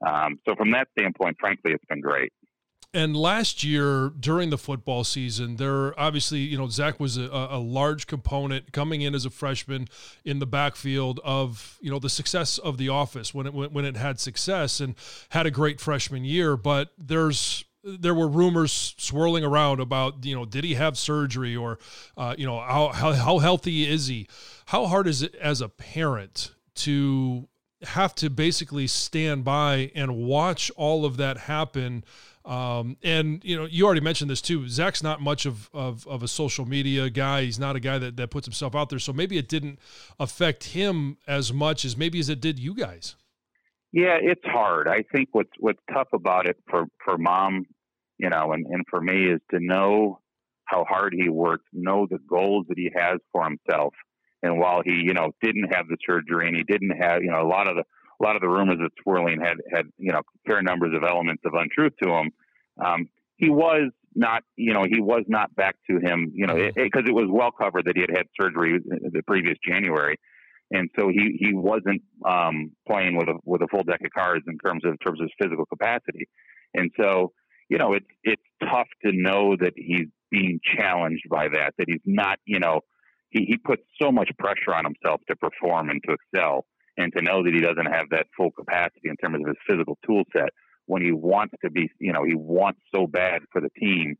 Um, 0.05 0.39
so 0.47 0.55
from 0.55 0.71
that 0.71 0.87
standpoint, 0.97 1.37
frankly, 1.39 1.71
it's 1.73 1.85
been 1.85 2.01
great. 2.01 2.33
And 2.95 3.17
last 3.17 3.63
year 3.63 4.11
during 4.19 4.51
the 4.51 4.57
football 4.57 5.03
season, 5.03 5.55
there 5.55 5.99
obviously, 5.99 6.39
you 6.39 6.57
know, 6.57 6.67
Zach 6.67 6.99
was 6.99 7.17
a, 7.17 7.23
a, 7.23 7.57
large 7.57 8.05
component 8.05 8.71
coming 8.71 9.01
in 9.01 9.15
as 9.15 9.25
a 9.25 9.31
freshman 9.31 9.87
in 10.23 10.37
the 10.37 10.45
backfield 10.45 11.19
of, 11.23 11.79
you 11.81 11.89
know, 11.89 11.97
the 11.97 12.09
success 12.09 12.59
of 12.59 12.77
the 12.77 12.89
office 12.89 13.33
when 13.33 13.47
it 13.47 13.53
when 13.53 13.83
it 13.83 13.97
had 13.97 14.19
success 14.19 14.79
and 14.79 14.93
had 15.29 15.47
a 15.47 15.51
great 15.51 15.81
freshman 15.81 16.23
year. 16.23 16.55
But 16.55 16.93
there's 16.95 17.65
there 17.83 18.13
were 18.13 18.27
rumors 18.27 18.93
swirling 18.97 19.43
around 19.43 19.79
about 19.79 20.23
you 20.25 20.35
know 20.35 20.45
did 20.45 20.63
he 20.63 20.75
have 20.75 20.97
surgery 20.97 21.55
or 21.55 21.79
uh, 22.15 22.33
you 22.37 22.45
know 22.45 22.59
how, 22.59 22.89
how 22.89 23.11
how 23.13 23.39
healthy 23.39 23.89
is 23.89 24.07
he 24.07 24.27
how 24.67 24.85
hard 24.85 25.07
is 25.07 25.21
it 25.21 25.35
as 25.35 25.59
a 25.59 25.67
parent 25.67 26.51
to 26.75 27.47
have 27.81 28.15
to 28.15 28.29
basically 28.29 28.87
stand 28.87 29.43
by 29.43 29.91
and 29.93 30.15
watch 30.15 30.71
all 30.77 31.05
of 31.05 31.17
that 31.17 31.37
happen 31.37 32.03
um, 32.45 32.97
and 33.03 33.43
you 33.43 33.55
know 33.55 33.65
you 33.65 33.85
already 33.85 34.01
mentioned 34.01 34.29
this 34.29 34.41
too 34.41 34.67
zach's 34.67 35.01
not 35.01 35.21
much 35.21 35.45
of, 35.45 35.69
of, 35.73 36.07
of 36.07 36.23
a 36.23 36.27
social 36.27 36.65
media 36.65 37.09
guy 37.09 37.43
he's 37.43 37.59
not 37.59 37.75
a 37.75 37.79
guy 37.79 37.97
that, 37.97 38.17
that 38.17 38.29
puts 38.29 38.45
himself 38.45 38.75
out 38.75 38.89
there 38.89 38.99
so 38.99 39.13
maybe 39.13 39.37
it 39.37 39.47
didn't 39.47 39.79
affect 40.19 40.65
him 40.65 41.17
as 41.27 41.53
much 41.53 41.85
as 41.85 41.95
maybe 41.95 42.19
as 42.19 42.29
it 42.29 42.41
did 42.41 42.59
you 42.59 42.75
guys 42.75 43.15
yeah, 43.93 44.17
it's 44.19 44.43
hard. 44.43 44.87
I 44.87 45.03
think 45.13 45.29
what's 45.33 45.51
what's 45.59 45.79
tough 45.93 46.07
about 46.13 46.47
it 46.47 46.57
for 46.67 46.87
for 47.05 47.15
mom, 47.19 47.67
you 48.17 48.27
know, 48.27 48.51
and 48.51 48.65
and 48.65 48.83
for 48.89 48.99
me 48.99 49.27
is 49.27 49.39
to 49.51 49.59
know 49.59 50.19
how 50.65 50.83
hard 50.83 51.13
he 51.15 51.29
worked, 51.29 51.67
know 51.71 52.07
the 52.09 52.17
goals 52.27 52.65
that 52.69 52.77
he 52.77 52.89
has 52.95 53.19
for 53.31 53.43
himself. 53.43 53.93
And 54.41 54.59
while 54.59 54.81
he, 54.83 54.93
you 54.93 55.13
know, 55.13 55.31
didn't 55.43 55.73
have 55.73 55.87
the 55.87 55.97
surgery 56.05 56.47
and 56.47 56.57
he 56.57 56.63
didn't 56.63 56.97
have, 56.97 57.21
you 57.21 57.31
know, 57.31 57.41
a 57.41 57.47
lot 57.47 57.67
of 57.67 57.75
the 57.75 57.83
a 58.19 58.23
lot 58.23 58.35
of 58.35 58.41
the 58.41 58.49
rumors 58.49 58.77
that 58.79 58.91
swirling 59.01 59.39
had 59.41 59.57
had, 59.71 59.85
you 59.97 60.11
know, 60.11 60.21
fair 60.47 60.61
numbers 60.61 60.93
of 60.95 61.03
elements 61.03 61.43
of 61.45 61.53
untruth 61.53 61.93
to 62.01 62.09
him. 62.09 62.31
Um, 62.83 63.09
he 63.37 63.49
was 63.49 63.91
not, 64.15 64.43
you 64.55 64.73
know, 64.73 64.83
he 64.83 65.01
was 65.01 65.23
not 65.27 65.55
back 65.55 65.75
to 65.89 65.97
him, 65.97 66.31
you 66.33 66.45
know, 66.45 66.55
because 66.55 67.03
it, 67.03 67.07
it, 67.07 67.09
it 67.09 67.13
was 67.13 67.27
well 67.29 67.51
covered 67.51 67.85
that 67.85 67.95
he 67.95 68.01
had 68.01 68.11
had 68.15 68.27
surgery 68.39 68.79
the 68.79 69.21
previous 69.25 69.57
January 69.67 70.17
and 70.73 70.89
so 70.97 71.07
he 71.07 71.37
he 71.39 71.53
wasn't 71.53 72.01
um, 72.25 72.71
playing 72.87 73.15
with 73.15 73.29
a 73.29 73.35
with 73.45 73.61
a 73.61 73.67
full 73.67 73.83
deck 73.83 74.01
of 74.03 74.11
cards 74.11 74.43
in 74.47 74.57
terms 74.57 74.83
of 74.83 74.91
in 74.91 74.97
terms 74.97 75.21
of 75.21 75.25
his 75.25 75.33
physical 75.41 75.65
capacity. 75.65 76.27
And 76.73 76.91
so 76.99 77.31
you 77.69 77.77
know 77.77 77.93
it's 77.93 78.07
it's 78.23 78.41
tough 78.59 78.87
to 79.05 79.11
know 79.13 79.55
that 79.55 79.73
he's 79.75 80.07
being 80.31 80.59
challenged 80.77 81.29
by 81.29 81.47
that. 81.49 81.73
That 81.77 81.85
he's 81.87 82.01
not 82.05 82.39
you 82.45 82.59
know 82.59 82.81
he 83.29 83.45
he 83.45 83.57
puts 83.57 83.83
so 84.01 84.11
much 84.11 84.29
pressure 84.39 84.73
on 84.73 84.83
himself 84.83 85.21
to 85.29 85.35
perform 85.35 85.89
and 85.89 86.01
to 86.07 86.15
excel. 86.15 86.65
And 86.97 87.11
to 87.13 87.21
know 87.21 87.43
that 87.43 87.53
he 87.53 87.61
doesn't 87.61 87.91
have 87.91 88.09
that 88.11 88.27
full 88.35 88.51
capacity 88.51 89.09
in 89.09 89.17
terms 89.17 89.41
of 89.41 89.47
his 89.47 89.57
physical 89.67 89.97
tool 90.05 90.23
set 90.35 90.49
when 90.85 91.01
he 91.01 91.11
wants 91.11 91.53
to 91.63 91.71
be, 91.71 91.89
you 91.99 92.11
know, 92.11 92.23
he 92.23 92.35
wants 92.35 92.79
so 92.93 93.07
bad 93.07 93.41
for 93.51 93.61
the 93.61 93.69
team 93.79 94.15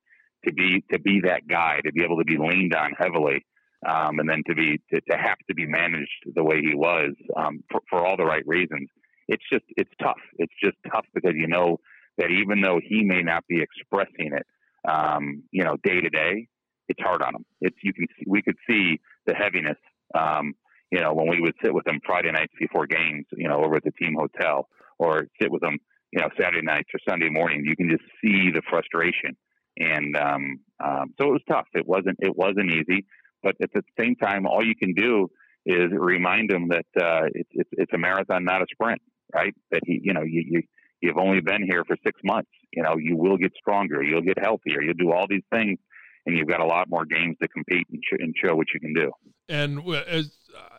to 0.46 0.54
be 0.54 0.84
to 0.92 1.00
be 1.00 1.22
that 1.22 1.48
guy, 1.48 1.80
to 1.86 1.92
be 1.92 2.04
able 2.04 2.18
to 2.18 2.26
be 2.26 2.38
leaned 2.38 2.74
on 2.76 2.92
heavily, 2.98 3.46
um, 3.88 4.20
and 4.20 4.30
then 4.30 4.44
to 4.48 4.56
be 4.56 4.80
to, 4.94 5.02
to 5.10 5.18
have 5.18 5.38
to 5.48 5.54
be 5.54 5.66
managed 5.66 6.24
the 6.34 6.44
way 6.44 6.62
he 6.62 6.76
was 6.76 7.12
um, 7.36 7.64
for, 7.72 7.82
for 7.90 8.06
all 8.06 8.18
the 8.18 8.26
right 8.26 8.46
reasons. 8.46 8.90
It's 9.28 9.44
just 9.52 9.66
it's 9.78 9.92
tough. 10.02 10.20
It's 10.38 10.54
just 10.62 10.78
tough 10.92 11.06
because 11.14 11.34
you 11.36 11.48
know 11.48 11.80
that 12.18 12.30
even 12.30 12.62
though 12.62 12.80
he 12.84 13.04
may 13.04 13.22
not 13.22 13.46
be 13.48 13.62
expressing 13.62 14.32
it, 14.34 14.46
um, 14.88 15.44
you 15.52 15.64
know, 15.64 15.78
day 15.84 16.02
to 16.02 16.10
day, 16.10 16.48
it's 16.90 17.02
hard 17.02 17.22
on 17.22 17.36
him. 17.36 17.46
It's 17.62 17.78
you 17.84 17.94
can 17.94 18.08
see, 18.18 18.26
we 18.28 18.42
could 18.42 18.58
see 18.70 19.00
the 19.26 19.34
heaviness. 19.34 19.78
Um, 20.14 20.54
you 20.94 21.02
know, 21.02 21.12
when 21.12 21.28
we 21.28 21.42
would 21.42 21.56
sit 21.64 21.74
with 21.74 21.88
him 21.88 22.00
Friday 22.06 22.32
nights 22.32 22.54
before 22.60 22.86
games, 22.86 23.26
you 23.36 23.50
know, 23.50 23.64
over 23.64 23.78
at 23.78 23.84
the 23.84 23.92
team 23.92 24.16
hotel, 24.16 24.68
or 25.00 25.26
sit 25.42 25.52
with 25.52 25.64
him, 25.64 25.80
you 26.12 26.22
know, 26.22 26.30
Saturday 26.40 26.62
nights 26.62 26.90
or 26.94 27.00
Sunday 27.10 27.30
morning, 27.30 27.64
you 27.66 27.76
can 27.76 27.90
just 27.90 28.04
see 28.22 28.52
the 28.52 28.62
frustration. 28.70 29.36
And 29.80 30.16
um, 30.16 30.60
um, 30.84 31.14
so 31.20 31.30
it 31.30 31.32
was 31.32 31.42
tough. 31.50 31.66
It 31.74 31.88
wasn't 31.88 32.18
it 32.20 32.38
wasn't 32.38 32.70
easy, 32.70 33.08
but 33.42 33.56
at 33.60 33.72
the 33.74 33.82
same 34.00 34.16
time, 34.16 34.46
all 34.46 34.64
you 34.64 34.76
can 34.76 34.94
do 34.94 35.30
is 35.66 35.90
remind 35.92 36.52
him 36.52 36.70
that 36.70 36.86
uh, 36.96 37.26
it's, 37.34 37.50
it's 37.54 37.70
it's 37.72 37.94
a 37.94 37.98
marathon, 37.98 38.46
not 38.46 38.62
a 38.62 38.66
sprint, 38.72 39.02
right? 39.34 39.56
That 39.72 39.82
he, 39.88 40.00
you 40.04 40.14
know, 40.14 40.22
you, 40.22 40.44
you 40.46 40.62
you've 41.02 41.18
only 41.18 41.42
been 41.42 41.64
here 41.64 41.84
for 41.88 41.98
six 42.06 42.22
months. 42.24 42.52
You 42.72 42.84
know, 42.84 42.98
you 43.00 43.18
will 43.18 43.38
get 43.38 43.52
stronger, 43.58 44.04
you'll 44.04 44.22
get 44.22 44.38
healthier, 44.38 44.84
you'll 44.84 44.94
do 44.94 45.12
all 45.12 45.26
these 45.28 45.48
things, 45.52 45.80
and 46.28 46.38
you've 46.38 46.48
got 46.48 46.60
a 46.60 46.68
lot 46.68 46.88
more 46.88 47.06
games 47.06 47.38
to 47.42 47.48
compete 47.48 47.88
and, 47.92 48.00
sh- 48.04 48.20
and 48.20 48.36
show 48.44 48.56
what 48.56 48.68
you 48.76 48.80
can 48.80 48.94
do. 48.94 49.12
And 49.50 49.80
as 50.08 50.32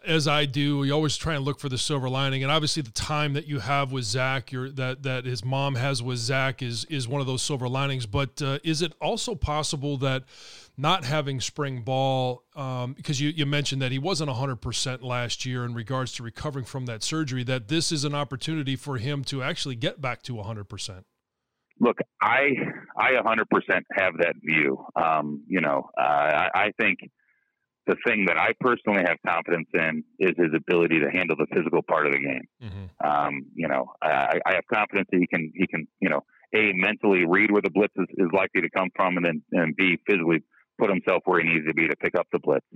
as 0.06 0.28
I 0.28 0.44
do, 0.44 0.78
we 0.78 0.90
always 0.90 1.16
try 1.16 1.34
and 1.34 1.44
look 1.44 1.58
for 1.58 1.68
the 1.68 1.78
silver 1.78 2.08
lining. 2.08 2.42
And 2.42 2.52
obviously, 2.52 2.82
the 2.82 2.90
time 2.90 3.32
that 3.34 3.46
you 3.46 3.60
have 3.60 3.92
with 3.92 4.04
Zach, 4.04 4.52
your 4.52 4.70
that 4.70 5.02
that 5.02 5.24
his 5.24 5.44
mom 5.44 5.74
has 5.76 6.02
with 6.02 6.18
Zach, 6.18 6.62
is 6.62 6.84
is 6.86 7.08
one 7.08 7.20
of 7.20 7.26
those 7.26 7.42
silver 7.42 7.68
linings. 7.68 8.06
But 8.06 8.40
uh, 8.42 8.58
is 8.62 8.82
it 8.82 8.92
also 9.00 9.34
possible 9.34 9.96
that 9.98 10.24
not 10.76 11.04
having 11.04 11.40
spring 11.40 11.82
ball, 11.82 12.42
um, 12.56 12.94
because 12.94 13.20
you, 13.20 13.28
you 13.30 13.46
mentioned 13.46 13.80
that 13.80 13.92
he 13.92 13.98
wasn't 13.98 14.28
100% 14.28 15.02
last 15.02 15.46
year 15.46 15.64
in 15.64 15.72
regards 15.72 16.12
to 16.12 16.22
recovering 16.22 16.64
from 16.64 16.86
that 16.86 17.02
surgery, 17.02 17.44
that 17.44 17.68
this 17.68 17.92
is 17.92 18.04
an 18.04 18.14
opportunity 18.14 18.74
for 18.74 18.98
him 18.98 19.22
to 19.22 19.40
actually 19.42 19.76
get 19.76 20.00
back 20.00 20.22
to 20.22 20.34
100%? 20.34 21.04
Look, 21.80 21.98
I 22.20 22.50
I 22.96 23.12
100% 23.12 23.82
have 23.92 24.14
that 24.18 24.34
view. 24.42 24.84
Um, 24.94 25.42
you 25.48 25.60
know, 25.60 25.90
uh, 25.98 26.02
I, 26.02 26.50
I 26.54 26.72
think 26.80 26.98
the 27.86 27.96
thing 28.06 28.24
that 28.26 28.38
I 28.38 28.52
personally 28.60 29.02
have 29.06 29.18
confidence 29.26 29.68
in 29.74 30.04
is 30.18 30.32
his 30.36 30.52
ability 30.56 31.00
to 31.00 31.10
handle 31.10 31.36
the 31.36 31.46
physical 31.54 31.82
part 31.82 32.06
of 32.06 32.12
the 32.12 32.18
game. 32.18 32.48
Mm-hmm. 32.62 33.06
Um, 33.06 33.46
you 33.54 33.68
know, 33.68 33.92
I, 34.02 34.40
I, 34.46 34.54
have 34.54 34.64
confidence 34.72 35.08
that 35.12 35.18
he 35.18 35.26
can 35.26 35.52
he 35.54 35.66
can 35.66 35.86
you 36.00 36.08
know 36.08 36.20
a 36.54 36.72
mentally 36.74 37.26
read 37.26 37.50
where 37.50 37.62
the 37.62 37.70
blitz 37.70 37.92
is, 37.96 38.06
is 38.16 38.28
likely 38.32 38.62
to 38.62 38.70
come 38.70 38.88
from, 38.96 39.16
and 39.16 39.26
then 39.26 39.42
and 39.52 39.76
b 39.76 39.98
physically 40.06 40.42
put 40.78 40.90
himself 40.90 41.22
where 41.26 41.40
he 41.40 41.48
needs 41.48 41.66
to 41.66 41.74
be 41.74 41.88
to 41.88 41.96
pick 41.96 42.14
up 42.18 42.26
the 42.32 42.38
blitz. 42.38 42.66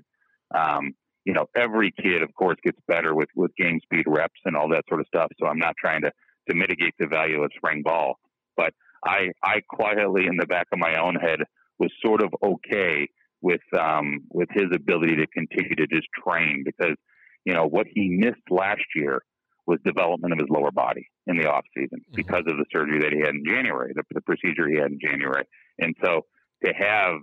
Um, 0.54 0.94
you 1.24 1.32
know, 1.32 1.46
every 1.56 1.92
kid, 1.92 2.22
of 2.22 2.34
course, 2.34 2.56
gets 2.62 2.78
better 2.86 3.14
with 3.14 3.28
with 3.34 3.50
game 3.56 3.80
speed 3.82 4.04
reps 4.06 4.40
and 4.44 4.56
all 4.56 4.68
that 4.70 4.84
sort 4.88 5.00
of 5.00 5.06
stuff. 5.06 5.28
So 5.40 5.46
I'm 5.46 5.59
not 5.59 5.74
trying 5.80 6.02
to 6.02 6.12
to 6.50 6.54
mitigate 6.54 6.94
the 6.98 7.06
value 7.06 7.42
of 7.42 7.50
spring 7.56 7.82
ball, 7.82 8.18
but 8.56 8.74
I 9.04 9.28
I 9.42 9.61
quietly 9.68 10.26
in 10.26 10.36
the 10.36 10.46
back 10.46 10.66
of 10.72 10.78
my 10.78 11.00
own 11.00 11.14
head 11.14 11.40
was 11.78 11.90
sort 12.04 12.22
of 12.22 12.34
okay 12.42 13.09
with 13.41 13.61
um, 13.78 14.20
with 14.30 14.49
his 14.53 14.66
ability 14.74 15.16
to 15.16 15.26
continue 15.28 15.74
to 15.76 15.86
just 15.86 16.07
train 16.24 16.62
because 16.64 16.97
you 17.45 17.55
know 17.55 17.66
what 17.66 17.86
he 17.93 18.09
missed 18.09 18.51
last 18.51 18.84
year 18.95 19.22
was 19.66 19.78
development 19.84 20.32
of 20.32 20.39
his 20.39 20.49
lower 20.49 20.70
body 20.70 21.07
in 21.26 21.36
the 21.36 21.47
off 21.47 21.64
season 21.76 21.99
mm-hmm. 22.01 22.16
because 22.16 22.43
of 22.47 22.57
the 22.57 22.64
surgery 22.72 23.01
that 23.01 23.12
he 23.12 23.20
had 23.20 23.34
in 23.34 23.45
January, 23.47 23.93
the, 23.95 24.03
the 24.12 24.22
procedure 24.22 24.68
he 24.68 24.76
had 24.76 24.91
in 24.91 24.99
January, 25.05 25.45
and 25.78 25.95
so 26.03 26.22
to 26.64 26.72
have 26.72 27.20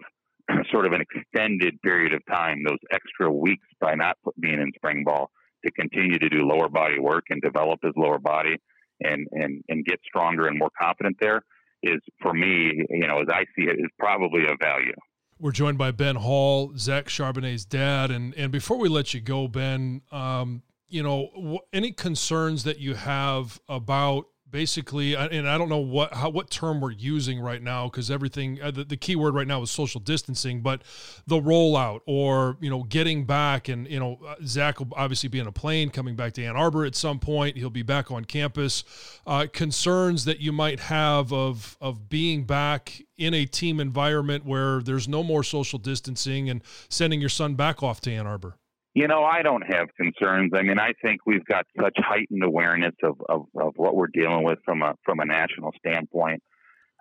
sort 0.72 0.86
of 0.86 0.94
an 0.94 1.02
extended 1.02 1.82
period 1.82 2.14
of 2.14 2.22
time, 2.32 2.64
those 2.66 2.78
extra 2.92 3.32
weeks 3.32 3.68
by 3.82 3.96
not 3.96 4.16
being 4.40 4.62
in 4.62 4.72
spring 4.76 5.04
ball 5.04 5.32
to 5.66 5.72
continue 5.72 6.20
to 6.20 6.30
do 6.30 6.44
lower 6.44 6.70
body 6.70 7.00
work 7.00 7.24
and 7.30 7.42
develop 7.42 7.80
his 7.84 7.94
lower 7.98 8.20
body 8.20 8.56
and 9.02 9.28
and 9.32 9.64
and 9.68 9.86
get 9.86 10.00
stronger 10.08 10.48
and 10.48 10.58
more 10.58 10.70
confident 10.80 11.18
there 11.20 11.42
is 11.84 12.00
for 12.22 12.34
me, 12.34 12.72
you 12.90 13.08
know, 13.08 13.20
as 13.20 13.28
I 13.30 13.44
see 13.56 13.68
it, 13.68 13.78
is 13.78 13.92
probably 14.00 14.44
a 14.46 14.56
value. 14.60 14.96
We're 15.38 15.52
joined 15.52 15.78
by 15.78 15.92
Ben 15.92 16.16
Hall, 16.16 16.74
Zach 16.78 17.08
Charbonnet's 17.08 17.66
dad, 17.66 18.10
and 18.10 18.34
and 18.36 18.52
before 18.52 18.78
we 18.78 18.88
let 18.88 19.14
you 19.14 19.20
go, 19.20 19.48
Ben, 19.48 20.02
um, 20.12 20.64
you 20.88 21.04
know, 21.04 21.60
any 21.74 21.92
concerns 21.92 22.64
that 22.64 22.80
you 22.80 22.94
have 22.96 23.60
about 23.68 24.28
basically 24.56 25.16
and 25.16 25.50
i 25.50 25.58
don't 25.58 25.68
know 25.68 25.80
what 25.80 26.14
how, 26.14 26.30
what 26.30 26.50
term 26.50 26.80
we're 26.80 26.90
using 26.90 27.42
right 27.42 27.62
now 27.62 27.90
because 27.90 28.10
everything 28.10 28.58
uh, 28.62 28.72
the, 28.72 28.86
the 28.86 28.96
key 28.96 29.18
word 29.18 29.36
right 29.36 29.48
now 29.48 29.62
is 29.62 29.70
social 29.70 30.00
distancing 30.00 30.62
but 30.62 30.82
the 31.28 31.36
rollout 31.36 32.00
or 32.06 32.56
you 32.62 32.70
know 32.70 32.84
getting 32.84 33.26
back 33.26 33.68
and 33.68 33.86
you 33.90 34.00
know 34.00 34.18
uh, 34.26 34.36
zach 34.46 34.80
will 34.80 34.88
obviously 34.96 35.28
be 35.28 35.40
in 35.40 35.48
a 35.48 35.52
plane 35.52 35.90
coming 35.90 36.16
back 36.16 36.32
to 36.32 36.42
ann 36.42 36.56
arbor 36.56 36.86
at 36.86 36.96
some 36.96 37.20
point. 37.20 37.58
He'll 37.58 37.70
be 37.70 37.84
back 37.84 38.12
on 38.12 38.24
campus. 38.24 38.84
Uh, 39.28 39.48
concerns 39.52 40.24
that 40.26 40.40
you 40.40 40.52
might 40.52 40.80
have 40.80 41.34
of 41.34 41.78
of 41.82 42.08
being 42.08 42.46
back 42.46 43.02
in 43.18 43.34
a 43.34 43.46
team 43.46 43.82
environment 43.82 44.46
where 44.46 44.82
there's 44.82 45.08
no 45.08 45.22
more 45.22 45.44
social 45.44 45.80
distancing 45.80 46.50
and 46.50 46.62
sending 46.90 47.20
your 47.20 47.30
son 47.30 47.56
back 47.56 47.84
off 47.84 48.00
to 48.02 48.12
ann 48.12 48.26
arbor 48.26 48.58
you 48.96 49.08
know, 49.10 49.26
I 49.26 49.42
don't 49.42 49.62
have 49.62 49.90
concerns. 49.98 50.54
I 50.56 50.62
mean, 50.62 50.80
I 50.80 50.94
think 51.02 51.20
we've 51.26 51.44
got 51.46 51.66
such 51.80 51.98
heightened 51.98 52.44
awareness 52.44 52.96
of, 53.04 53.18
of, 53.28 53.46
of 53.60 53.74
what 53.76 53.96
we're 53.96 54.08
dealing 54.08 54.46
with 54.46 54.60
from 54.64 54.82
a 54.82 54.96
from 55.04 55.20
a 55.20 55.26
national 55.26 55.74
standpoint. 55.86 56.42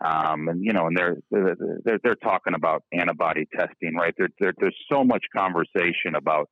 Um, 0.05 0.49
and 0.49 0.63
you 0.63 0.73
know, 0.73 0.89
and 0.89 0.97
they're, 0.97 1.17
they're 1.31 2.01
they're 2.03 2.17
talking 2.17 2.55
about 2.55 2.83
antibody 2.93 3.47
testing, 3.57 3.95
right? 3.95 4.13
There, 4.19 4.29
there, 4.41 4.53
there's 4.59 4.77
so 4.91 5.05
much 5.05 5.23
conversation 5.35 6.17
about 6.17 6.51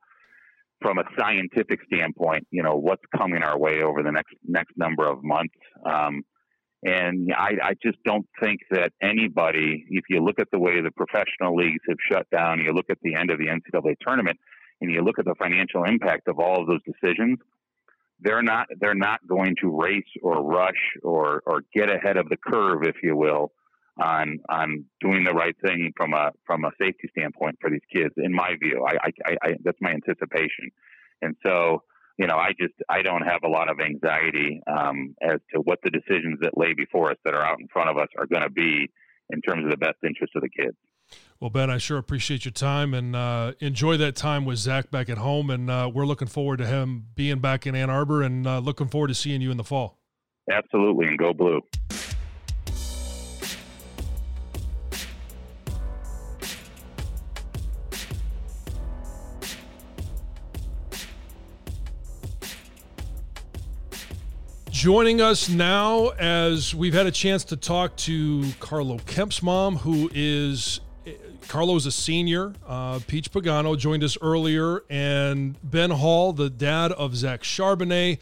from 0.81 0.99
a 0.99 1.05
scientific 1.19 1.81
standpoint, 1.93 2.47
you 2.53 2.63
know, 2.63 2.77
what's 2.77 3.03
coming 3.17 3.43
our 3.43 3.59
way 3.59 3.83
over 3.83 4.05
the 4.05 4.13
next 4.13 4.35
next 4.47 4.77
number 4.77 5.09
of 5.09 5.25
months. 5.25 5.55
Um, 5.85 6.23
and 6.85 7.33
I, 7.37 7.55
I 7.63 7.73
just 7.83 7.99
don't 8.05 8.27
think 8.41 8.61
that 8.71 8.93
anybody, 9.03 9.87
if 9.91 10.05
you 10.09 10.23
look 10.23 10.41
at 10.41 10.49
the 10.53 10.59
way 10.59 10.81
the 10.81 10.91
professional 10.93 11.57
leagues 11.57 11.83
have 11.89 11.99
shut 12.11 12.27
down, 12.31 12.61
you 12.61 12.73
look 12.73 12.91
at 12.91 12.99
the 13.03 13.15
end 13.15 13.31
of 13.31 13.39
the 13.39 13.47
NCAA 13.47 13.95
tournament, 14.05 14.39
and 14.83 14.93
you 14.93 15.01
look 15.01 15.19
at 15.19 15.25
the 15.25 15.35
financial 15.39 15.85
impact 15.85 16.29
of 16.29 16.39
all 16.41 16.61
of 16.61 16.67
those 16.67 16.81
decisions, 16.85 17.39
they're 18.21 18.43
not 18.43 18.67
they're 18.81 18.95
not 18.95 19.27
going 19.27 19.55
to 19.63 19.81
race 19.81 20.05
or 20.23 20.43
rush 20.43 20.83
or 21.03 21.43
or 21.47 21.63
get 21.75 21.89
ahead 21.89 22.17
of 22.17 22.29
the 22.29 22.37
curve, 22.37 22.83
if 22.83 22.97
you 23.03 23.17
will, 23.17 23.53
on 24.01 24.39
on 24.49 24.85
doing 25.01 25.25
the 25.25 25.33
right 25.33 25.57
thing 25.65 25.93
from 25.97 26.15
a 26.15 26.31
from 26.45 26.65
a 26.65 26.71
safety 26.81 27.09
standpoint 27.17 27.57
for 27.61 27.71
these 27.71 27.87
kids. 27.93 28.13
In 28.17 28.35
my 28.35 28.57
view, 28.61 28.85
I, 28.87 29.09
I, 29.25 29.37
I 29.43 29.55
that's 29.65 29.79
my 29.81 29.91
anticipation, 29.91 30.71
and 31.23 31.37
so 31.45 31.83
you 32.19 32.27
know 32.27 32.37
I 32.37 32.51
just 32.61 32.75
I 32.89 33.03
don't 33.03 33.23
have 33.23 33.43
a 33.45 33.49
lot 33.49 33.71
of 33.71 33.81
anxiety 33.81 34.61
um, 34.67 35.15
as 35.23 35.39
to 35.55 35.61
what 35.61 35.79
the 35.83 35.91
decisions 35.91 36.39
that 36.43 36.57
lay 36.57 36.75
before 36.75 37.11
us 37.11 37.19
that 37.25 37.35
are 37.35 37.45
out 37.45 37.61
in 37.61 37.69
front 37.69 37.89
of 37.89 37.99
us 37.99 38.09
are 38.19 38.27
going 38.27 38.43
to 38.43 38.51
be 38.51 38.91
in 39.31 39.41
terms 39.41 39.65
of 39.65 39.71
the 39.71 39.77
best 39.77 39.97
interest 40.05 40.33
of 40.37 40.43
the 40.43 40.51
kids. 40.51 40.77
Well, 41.41 41.51
Ben, 41.51 41.71
I 41.71 41.79
sure 41.79 41.99
appreciate 41.99 42.45
your 42.45 42.53
time 42.53 42.95
and 42.95 43.17
uh, 43.17 43.55
enjoy 43.59 43.97
that 43.97 44.15
time 44.15 44.45
with 44.45 44.59
Zach 44.59 44.93
back 44.93 45.09
at 45.09 45.19
home. 45.19 45.51
And 45.51 45.69
uh, 45.69 45.91
we're 45.93 46.07
looking 46.07 46.29
forward 46.29 46.59
to 46.59 46.67
him 46.67 47.07
being 47.17 47.41
back 47.41 47.67
in 47.67 47.75
Ann 47.75 47.91
Arbor 47.91 48.23
and 48.23 48.47
uh, 48.47 48.61
looking 48.61 48.87
forward 48.87 49.09
to 49.09 49.15
seeing 49.15 49.41
you 49.41 49.51
in 49.51 49.57
the 49.57 49.65
fall. 49.65 49.99
Absolutely. 50.49 51.07
And 51.07 51.19
go 51.19 51.33
blue. 51.33 51.61
Joining 64.71 65.21
us 65.21 65.49
now, 65.49 66.09
as 66.19 66.75
we've 66.75 66.95
had 66.95 67.07
a 67.07 67.13
chance 67.13 67.45
to 67.45 67.57
talk 67.57 67.95
to 67.99 68.45
Carlo 68.59 68.99
Kemp's 69.07 69.41
mom, 69.41 69.77
who 69.77 70.11
is 70.13 70.81
Carlo 71.53 71.77
is 71.77 71.85
a 71.85 71.93
senior. 71.93 72.55
Uh, 72.67 72.99
Peach 73.07 73.31
Pagano 73.31 73.77
joined 73.77 74.03
us 74.03 74.17
earlier, 74.23 74.85
and 74.89 75.55
Ben 75.63 75.91
Hall, 75.91 76.33
the 76.33 76.49
dad 76.49 76.93
of 76.93 77.15
Zach 77.15 77.43
Charbonnet 77.43 78.21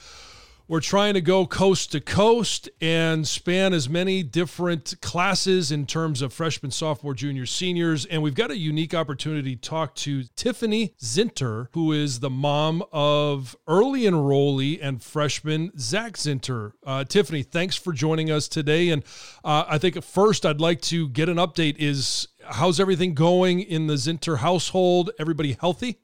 we're 0.70 0.78
trying 0.78 1.14
to 1.14 1.20
go 1.20 1.46
coast 1.46 1.90
to 1.90 2.00
coast 2.00 2.68
and 2.80 3.26
span 3.26 3.72
as 3.72 3.88
many 3.88 4.22
different 4.22 4.94
classes 5.02 5.72
in 5.72 5.84
terms 5.84 6.22
of 6.22 6.32
freshmen, 6.32 6.70
sophomore, 6.70 7.12
junior, 7.12 7.44
seniors. 7.44 8.06
And 8.06 8.22
we've 8.22 8.36
got 8.36 8.52
a 8.52 8.56
unique 8.56 8.94
opportunity 8.94 9.56
to 9.56 9.60
talk 9.60 9.96
to 9.96 10.22
Tiffany 10.36 10.94
Zinter, 11.00 11.66
who 11.72 11.90
is 11.90 12.20
the 12.20 12.30
mom 12.30 12.84
of 12.92 13.56
early 13.66 14.02
enrollee 14.02 14.78
and 14.80 15.02
freshman 15.02 15.72
Zak 15.76 16.12
Zinter. 16.12 16.74
Uh, 16.86 17.02
Tiffany, 17.02 17.42
thanks 17.42 17.74
for 17.74 17.92
joining 17.92 18.30
us 18.30 18.46
today. 18.46 18.90
And 18.90 19.02
uh, 19.44 19.64
I 19.66 19.78
think 19.78 20.00
first 20.04 20.46
I'd 20.46 20.60
like 20.60 20.82
to 20.82 21.08
get 21.08 21.28
an 21.28 21.38
update 21.38 21.78
is 21.80 22.28
how's 22.50 22.80
everything 22.80 23.14
going 23.14 23.60
in 23.60 23.86
the 23.86 23.94
Zinter 23.94 24.38
household? 24.38 25.10
Everybody 25.18 25.56
healthy? 25.60 25.98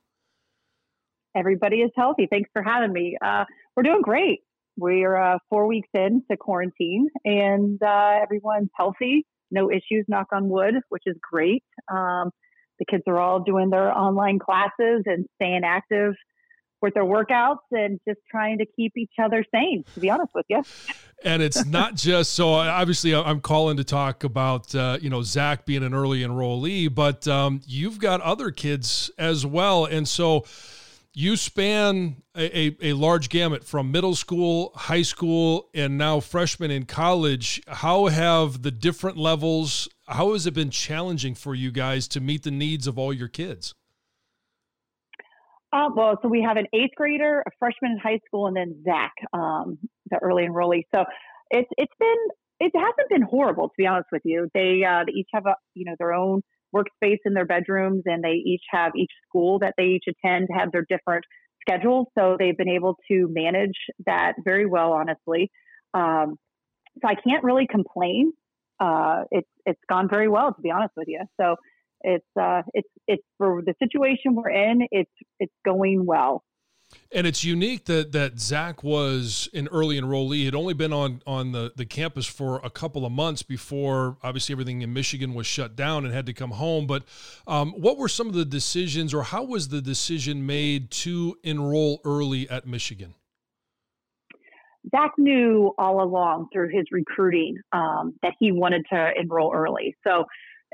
Everybody 1.34 1.76
is 1.76 1.90
healthy. 1.97 2.26
Thanks 2.30 2.49
for 2.53 2.62
having 2.62 2.92
me. 2.92 3.16
Uh, 3.22 3.44
we're 3.76 3.82
doing 3.82 4.03
great. 4.03 4.40
We're 4.78 5.16
uh, 5.16 5.38
four 5.51 5.66
weeks 5.66 5.88
into 5.94 6.36
quarantine, 6.38 7.09
and 7.24 7.82
uh, 7.82 8.18
everyone's 8.22 8.70
healthy. 8.74 9.24
No 9.51 9.70
issues, 9.70 10.05
knock 10.09 10.28
on 10.32 10.49
wood, 10.49 10.74
which 10.88 11.05
is 11.07 11.16
great. 11.22 11.62
Um, 11.90 12.30
the 12.78 12.84
kids 12.90 13.05
are 13.07 13.18
all 13.18 13.40
doing 13.40 13.70
their 13.70 13.90
online 13.97 14.38
classes 14.38 15.03
and 15.07 15.26
staying 15.36 15.62
active 15.64 16.14
with 16.83 16.95
their 16.95 17.05
workouts 17.05 17.59
and 17.70 17.99
just 18.07 18.20
trying 18.31 18.59
to 18.59 18.66
keep 18.77 18.97
each 18.97 19.14
other 19.22 19.45
sane, 19.53 19.85
to 19.95 20.01
be 20.01 20.11
honest 20.11 20.31
with 20.35 20.47
you. 20.49 20.62
And 21.24 21.43
it's 21.43 21.64
not 21.66 21.95
just 21.95 22.33
so 22.33 22.51
obviously 22.51 23.14
I'm 23.14 23.41
calling 23.41 23.77
to 23.79 23.85
talk 23.85 24.24
about, 24.24 24.74
uh, 24.74 24.99
you 25.01 25.11
know, 25.11 25.22
Zak 25.22 25.66
being 25.66 25.83
an 25.83 25.95
early 25.95 26.20
enrollee, 26.20 26.95
but 26.95 27.27
um, 27.29 27.61
you've 27.66 27.99
got 27.99 28.20
other 28.20 28.51
kids 28.51 29.11
as 29.18 29.47
well. 29.47 29.85
And 29.85 30.07
so 30.07 30.45
you 31.18 31.35
span 31.37 32.22
a, 32.37 32.59
a, 32.59 32.77
a, 32.83 32.93
large 32.93 33.31
gamut 33.31 33.64
from 33.64 33.91
middle 33.91 34.14
school, 34.14 34.72
high 34.74 35.01
school, 35.01 35.70
and 35.72 35.97
now 35.97 36.20
freshman 36.20 36.70
in 36.70 36.85
college. 36.85 37.62
How 37.66 38.09
have 38.09 38.61
the 38.61 38.70
different 38.70 39.16
levels, 39.16 39.89
how 40.09 40.35
has 40.35 40.47
it 40.47 40.53
been 40.53 40.68
challenging 40.68 41.35
for 41.35 41.55
you 41.55 41.70
guys 41.70 42.07
to 42.09 42.20
meet 42.20 42.43
the 42.43 42.51
needs 42.51 42.87
of 42.87 42.99
all 42.99 43.14
your 43.14 43.29
kids? 43.29 43.74
Uh, 45.73 45.89
well, 45.95 46.19
so 46.23 46.29
we 46.29 46.43
have 46.43 46.57
an 46.57 46.67
eighth 46.73 46.95
grader, 46.97 47.43
a 47.47 47.51
freshman 47.59 47.93
in 47.93 47.99
high 47.99 48.21
school, 48.27 48.47
and 48.47 48.57
then 48.57 48.83
Zak, 48.85 49.12
um, 49.33 49.79
the 50.11 50.19
early 50.23 50.45
enrollee. 50.45 50.83
So 50.95 51.05
it's 51.51 51.69
it's 51.77 51.93
been 51.99 52.17
it 52.61 52.73
hasn't 52.75 53.09
been 53.11 53.23
horrible 53.23 53.69
to 53.69 53.75
be 53.77 53.87
honest 53.87 54.09
with 54.12 54.23
you. 54.25 54.49
They 54.55 54.83
uh, 54.89 55.05
they 55.07 55.12
each 55.12 55.29
have 55.35 55.47
a 55.47 55.55
you 55.75 55.85
know 55.85 55.95
their 55.99 56.12
own 56.12 56.43
workspace 56.75 57.19
in 57.25 57.35
their 57.35 57.47
bedrooms, 57.47 58.03
and 58.07 58.23
they 58.23 58.43
each 58.45 58.62
have 58.71 58.93
each 58.97 59.11
school 59.29 59.59
that 59.61 59.75
they 59.77 59.85
each 59.85 60.05
attend 60.09 60.49
have 60.57 60.73
their 60.73 60.87
different 60.89 61.25
schedules. 61.61 62.07
So 62.17 62.37
they've 62.39 62.57
been 62.57 62.69
able 62.69 62.97
to 63.11 63.29
manage 63.31 63.77
that 64.07 64.35
very 64.45 64.67
well, 64.67 64.93
honestly. 64.93 65.51
Um, 65.95 66.37
so 67.03 67.09
I 67.09 67.14
can't 67.14 67.45
really 67.45 67.67
complain. 67.67 68.33
Uh, 68.79 69.25
it's 69.31 69.49
it's 69.64 69.81
gone 69.89 70.09
very 70.09 70.29
well 70.29 70.53
to 70.55 70.62
be 70.62 70.71
honest 70.71 70.93
with 70.97 71.09
you. 71.09 71.21
So 71.41 71.57
it's 72.07 72.24
uh, 72.40 72.62
it's 72.72 72.88
it's 73.07 73.22
for 73.36 73.62
the 73.62 73.74
situation 73.82 74.34
we're 74.34 74.50
in. 74.50 74.86
It's 74.90 75.11
it's 75.40 75.52
going 75.64 76.07
well. 76.07 76.44
And 77.11 77.26
it's 77.26 77.42
unique 77.42 77.86
that 77.86 78.12
that 78.12 78.38
Zak 78.38 78.84
was 78.84 79.48
an 79.52 79.66
early 79.72 80.00
enrollee. 80.00 80.44
Had 80.44 80.54
only 80.54 80.72
been 80.72 80.92
on 80.92 81.20
on 81.26 81.50
the 81.50 81.72
the 81.74 81.84
campus 81.84 82.26
for 82.26 82.61
a 82.62 82.70
couple 82.70 83.04
of 83.04 83.11
months 83.11 83.42
before, 83.42 84.18
obviously, 84.22 84.52
everything 84.52 84.82
in 84.82 84.92
Michigan 84.92 85.34
was 85.34 85.48
shut 85.48 85.74
down 85.74 86.04
and 86.04 86.14
had 86.14 86.26
to 86.26 86.32
come 86.32 86.52
home. 86.52 86.86
But 86.86 87.02
um, 87.48 87.72
what 87.72 87.98
were 87.98 88.09
some 88.09 88.28
of 88.28 88.34
the 88.34 88.44
decisions, 88.44 89.12
or 89.12 89.24
how 89.24 89.44
was 89.44 89.68
the 89.68 89.82
decision 89.82 90.46
made 90.46 90.92
to 90.92 91.36
enroll 91.42 92.00
early 92.04 92.48
at 92.48 92.68
Michigan? 92.68 93.14
Zak 94.92 95.11
knew 95.18 95.74
all 95.78 96.00
along 96.00 96.50
through 96.52 96.68
his 96.68 96.84
recruiting 96.92 97.57
um, 97.72 98.14
that 98.22 98.34
he 98.38 98.52
wanted 98.52 98.86
to 98.92 99.11
enroll 99.20 99.52
early. 99.52 99.96
So 100.07 100.26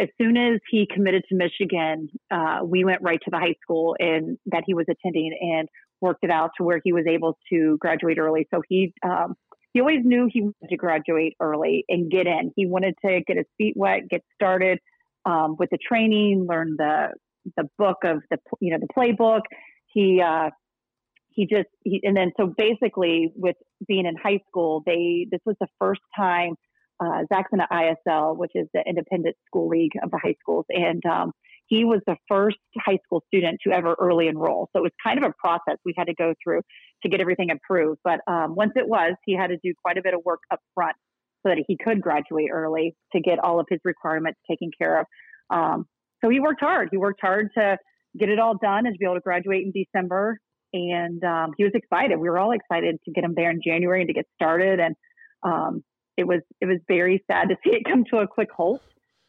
as 0.03 0.09
soon 0.21 0.37
as 0.37 0.59
he 0.69 0.87
committed 0.93 1.23
to 1.29 1.37
Michigan, 1.37 2.09
uh, 2.31 2.61
we 2.65 2.85
went 2.85 3.03
right 3.03 3.21
to 3.25 3.31
the 3.31 3.39
high 3.39 3.55
school 3.63 3.95
and 3.99 4.37
that 4.47 4.65
he 4.67 4.75
was 4.75 4.87
attending 4.91 5.33
and 5.41 5.69
worked 6.01 6.25
it 6.25 6.31
out 6.31 6.51
to 6.59 6.65
where 6.65 6.81
he 6.83 6.93
was 6.93 7.05
able 7.09 7.39
to 7.53 7.79
graduate 7.81 8.19
early. 8.19 8.49
So 8.53 8.63
he 8.69 8.93
um, 9.05 9.35
he 9.73 9.81
always 9.81 10.01
knew 10.05 10.29
he 10.31 10.43
wanted 10.43 10.69
to 10.69 10.77
graduate 10.77 11.35
early 11.41 11.85
and 11.89 12.11
get 12.11 12.27
in. 12.27 12.53
He 12.57 12.67
wanted 12.67 12.95
to 13.07 13.21
get 13.27 13.37
his 13.37 13.47
feet 13.57 13.75
wet, 13.77 14.09
get 14.11 14.23
started 14.35 14.79
um, 15.25 15.55
with 15.59 15.71
the 15.71 15.79
training, 15.79 16.47
learn 16.49 16.75
the 16.77 17.09
the 17.57 17.69
book 17.79 17.99
of 18.05 18.23
the 18.31 18.39
you 18.61 18.73
know 18.73 18.79
the 18.81 18.89
playbook. 18.93 19.43
He 19.87 20.21
uh, 20.21 20.51
he 21.31 21.47
just 21.47 21.69
he, 21.85 22.01
and 22.03 22.17
then 22.17 22.33
so 22.37 22.53
basically 22.57 23.31
with 23.37 23.57
being 23.87 24.07
in 24.07 24.17
high 24.17 24.41
school, 24.49 24.83
they 24.85 25.29
this 25.31 25.41
was 25.47 25.57
the 25.61 25.69
first 25.79 26.03
time 26.17 26.55
uh, 27.03 27.25
Zak's 27.33 27.51
in 27.53 27.61
ISL, 27.61 28.37
which 28.37 28.53
is 28.55 28.67
the 28.73 28.83
Independent 28.87 29.37
School 29.47 29.69
League 29.69 29.93
of 30.03 30.11
the 30.11 30.19
high 30.23 30.35
schools, 30.41 30.67
and 30.69 31.05
um, 31.07 31.33
he 31.67 31.85
was 31.85 32.01
the 32.07 32.17
first 32.29 32.59
high 32.79 32.99
school 33.05 33.23
student 33.29 33.59
to 33.67 33.73
ever 33.73 33.97
early 33.99 34.29
enroll. 34.29 34.69
So 34.73 34.81
it 34.81 34.83
was 34.83 34.93
kind 35.03 35.19
of 35.19 35.25
a 35.25 35.33
process 35.39 35.79
we 35.85 35.95
had 35.97 36.07
to 36.09 36.15
go 36.15 36.35
through 36.43 36.61
to 37.03 37.09
get 37.09 37.21
everything 37.21 37.51
approved. 37.51 38.01
But 38.05 38.21
um, 38.27 38.55
once 38.55 38.73
it 38.77 38.87
was, 38.87 39.15
he 39.25 39.35
had 39.35 39.49
to 39.49 39.57
do 39.63 39.73
quite 39.83 39.97
a 39.97 40.03
bit 40.03 40.13
of 40.13 40.21
work 40.25 40.41
up 40.51 40.61
front 40.75 40.97
so 41.43 41.49
that 41.49 41.65
he 41.67 41.77
could 41.83 42.01
graduate 42.01 42.51
early 42.53 42.95
to 43.13 43.21
get 43.21 43.39
all 43.39 43.59
of 43.59 43.67
his 43.71 43.81
requirements 43.85 44.39
taken 44.49 44.71
care 44.77 45.01
of. 45.01 45.07
Um, 45.51 45.87
so 46.23 46.31
he 46.31 46.41
worked 46.41 46.61
hard. 46.61 46.89
He 46.91 46.99
worked 46.99 47.21
hard 47.21 47.49
to 47.57 47.79
get 48.19 48.29
it 48.29 48.39
all 48.39 48.57
done 48.57 48.87
and 48.87 48.95
to 48.95 48.99
be 48.99 49.05
able 49.05 49.15
to 49.15 49.21
graduate 49.21 49.65
in 49.65 49.73
December. 49.73 50.39
And 50.73 51.23
um, 51.25 51.53
he 51.57 51.65
was 51.65 51.73
excited. 51.75 52.19
We 52.19 52.29
were 52.29 52.39
all 52.39 52.53
excited 52.53 52.97
to 53.05 53.13
get 53.13 53.25
him 53.25 53.35
there 53.35 53.51
in 53.51 53.61
January 53.65 54.03
and 54.03 54.09
to 54.09 54.15
get 54.15 54.27
started. 54.35 54.79
And 54.79 54.95
um, 55.43 55.83
it 56.17 56.27
was 56.27 56.41
it 56.61 56.67
was 56.67 56.79
very 56.89 57.23
sad 57.31 57.49
to 57.49 57.57
see 57.65 57.77
it 57.77 57.85
come 57.85 58.05
to 58.11 58.19
a 58.19 58.27
quick 58.27 58.51
halt. 58.55 58.83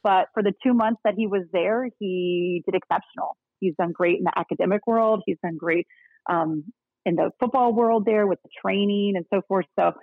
But 0.03 0.27
for 0.34 0.43
the 0.43 0.53
two 0.61 0.73
months 0.73 0.99
that 1.05 1.13
he 1.15 1.27
was 1.27 1.43
there, 1.53 1.88
he 1.99 2.61
did 2.65 2.75
exceptional. 2.75 3.38
He's 3.61 3.73
done 3.79 3.93
great 3.93 4.17
in 4.17 4.25
the 4.25 4.38
academic 4.38 4.86
world. 4.86 5.23
He's 5.25 5.38
done 5.41 5.55
great 5.57 5.88
um, 6.29 6.65
in 7.05 7.15
the 7.15 7.31
football 7.39 7.73
world 7.73 8.03
there 8.05 8.27
with 8.27 8.39
the 8.43 8.49
training 8.61 9.13
and 9.15 9.25
so 9.34 9.41
forth. 9.47 9.65
So 9.79 9.93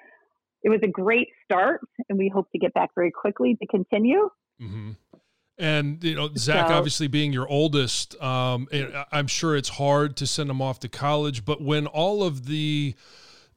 it 0.62 0.70
was 0.70 0.80
a 0.82 0.88
great 0.88 1.28
start, 1.44 1.80
and 2.08 2.18
we 2.18 2.30
hope 2.32 2.50
to 2.52 2.58
get 2.58 2.72
back 2.72 2.90
very 2.94 3.10
quickly 3.10 3.56
to 3.60 3.66
continue. 3.66 4.30
Mm-hmm. 4.60 4.90
And 5.58 6.02
you 6.02 6.14
know, 6.14 6.30
Zak, 6.36 6.68
so, 6.68 6.74
obviously 6.74 7.06
being 7.06 7.34
your 7.34 7.46
oldest, 7.46 8.20
um, 8.22 8.66
I'm 9.12 9.26
sure 9.26 9.56
it's 9.56 9.68
hard 9.68 10.16
to 10.16 10.26
send 10.26 10.48
him 10.48 10.62
off 10.62 10.80
to 10.80 10.88
college. 10.88 11.44
But 11.44 11.62
when 11.62 11.86
all 11.86 12.22
of 12.22 12.46
the 12.46 12.94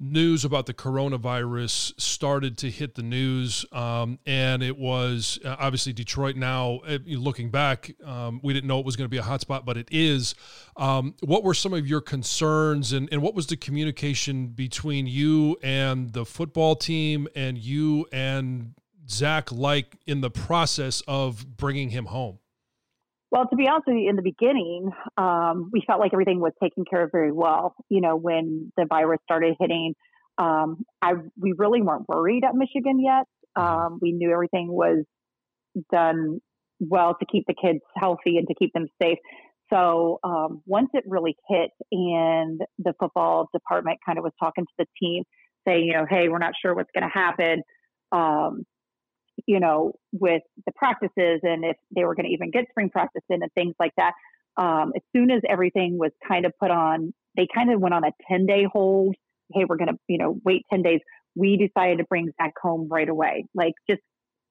news 0.03 0.43
about 0.43 0.65
the 0.65 0.73
coronavirus 0.73 1.99
started 1.99 2.57
to 2.57 2.69
hit 2.69 2.95
the 2.95 3.01
news, 3.01 3.65
um, 3.71 4.19
and 4.25 4.61
it 4.61 4.77
was 4.77 5.39
uh, 5.45 5.55
obviously 5.59 5.93
Detroit. 5.93 6.35
Now, 6.35 6.81
uh, 6.87 6.97
looking 7.07 7.49
back, 7.49 7.91
um, 8.05 8.39
we 8.43 8.53
didn't 8.53 8.67
know 8.67 8.79
it 8.79 8.85
was 8.85 8.95
going 8.95 9.05
to 9.05 9.09
be 9.09 9.17
a 9.17 9.23
hotspot, 9.23 9.65
but 9.65 9.77
it 9.77 9.87
is. 9.91 10.35
Um, 10.75 11.15
what 11.21 11.43
were 11.43 11.53
some 11.53 11.73
of 11.73 11.87
your 11.87 12.01
concerns, 12.01 12.91
and, 12.91 13.07
and 13.11 13.21
what 13.21 13.33
was 13.33 13.47
the 13.47 13.57
communication 13.57 14.47
between 14.47 15.07
you 15.07 15.57
and 15.63 16.11
the 16.11 16.25
football 16.25 16.75
team, 16.75 17.27
and 17.35 17.57
you 17.57 18.05
and 18.11 18.73
Zak 19.09 19.51
like 19.51 19.97
in 20.05 20.21
the 20.21 20.31
process 20.31 21.01
of 21.07 21.57
bringing 21.57 21.89
him 21.89 22.05
home? 22.05 22.39
Well, 23.33 23.47
to 23.49 23.55
be 23.55 23.67
honest 23.67 23.87
with 23.87 23.97
you, 23.97 24.11
in 24.11 24.15
the 24.15 24.21
beginning, 24.21 24.91
um, 25.17 25.71
we 25.73 25.81
felt 25.87 25.99
like 25.99 26.13
everything 26.13 26.39
was 26.39 26.51
taken 26.61 26.85
care 26.87 27.03
of 27.03 27.09
very 27.11 27.31
well. 27.31 27.73
You 27.89 27.99
know, 27.99 28.15
when 28.15 28.71
the 28.77 28.85
virus 28.87 29.21
started 29.23 29.55
hitting, 29.59 29.95
um, 30.37 30.85
I 31.01 31.13
we 31.35 31.55
really 31.57 31.81
weren't 31.81 32.07
worried 32.07 32.43
at 32.43 32.53
Michigan 32.53 33.01
yet. 33.03 33.25
Um, 33.55 33.97
we 33.99 34.11
knew 34.11 34.31
everything 34.31 34.67
was 34.71 35.03
done 35.91 36.41
well 36.79 37.15
to 37.19 37.25
keep 37.25 37.45
the 37.47 37.55
kids 37.59 37.79
healthy 37.95 38.37
and 38.37 38.47
to 38.49 38.53
keep 38.53 38.71
them 38.71 38.85
safe. 39.01 39.17
So 39.73 40.19
um, 40.23 40.61
once 40.67 40.89
it 40.93 41.03
really 41.07 41.35
hit, 41.49 41.71
and 41.91 42.61
the 42.77 42.93
football 42.99 43.49
department 43.51 43.97
kind 44.05 44.19
of 44.19 44.23
was 44.23 44.33
talking 44.39 44.65
to 44.65 44.73
the 44.77 44.85
team, 45.01 45.23
saying, 45.67 45.85
you 45.85 45.93
know, 45.93 46.05
hey, 46.07 46.29
we're 46.29 46.37
not 46.37 46.53
sure 46.61 46.75
what's 46.75 46.91
going 46.93 47.09
to 47.09 47.19
happen. 47.19 47.63
Um, 49.37 49.43
you 49.47 49.59
know, 49.59 49.93
with 50.11 50.41
the 50.65 50.71
practices 50.73 51.39
and 51.43 51.65
if 51.65 51.77
they 51.95 52.03
were 52.05 52.15
going 52.15 52.25
to 52.25 52.31
even 52.31 52.51
get 52.51 52.65
spring 52.69 52.89
practice 52.89 53.23
in 53.29 53.41
and 53.41 53.51
things 53.53 53.75
like 53.79 53.93
that. 53.97 54.13
Um, 54.55 54.93
as 54.95 55.01
soon 55.15 55.31
as 55.31 55.41
everything 55.49 55.97
was 55.97 56.11
kind 56.27 56.45
of 56.45 56.53
put 56.59 56.71
on, 56.71 57.13
they 57.35 57.47
kind 57.53 57.71
of 57.71 57.79
went 57.79 57.93
on 57.93 58.03
a 58.03 58.11
10 58.29 58.45
day 58.45 58.65
hold. 58.71 59.15
Hey, 59.53 59.65
we're 59.67 59.77
going 59.77 59.89
to, 59.89 59.97
you 60.07 60.17
know, 60.17 60.39
wait 60.43 60.63
10 60.71 60.83
days. 60.83 60.99
We 61.35 61.57
decided 61.57 61.97
to 61.97 62.03
bring 62.05 62.31
Zak 62.41 62.53
home 62.61 62.87
right 62.89 63.09
away. 63.09 63.45
Like, 63.55 63.73
just, 63.89 64.01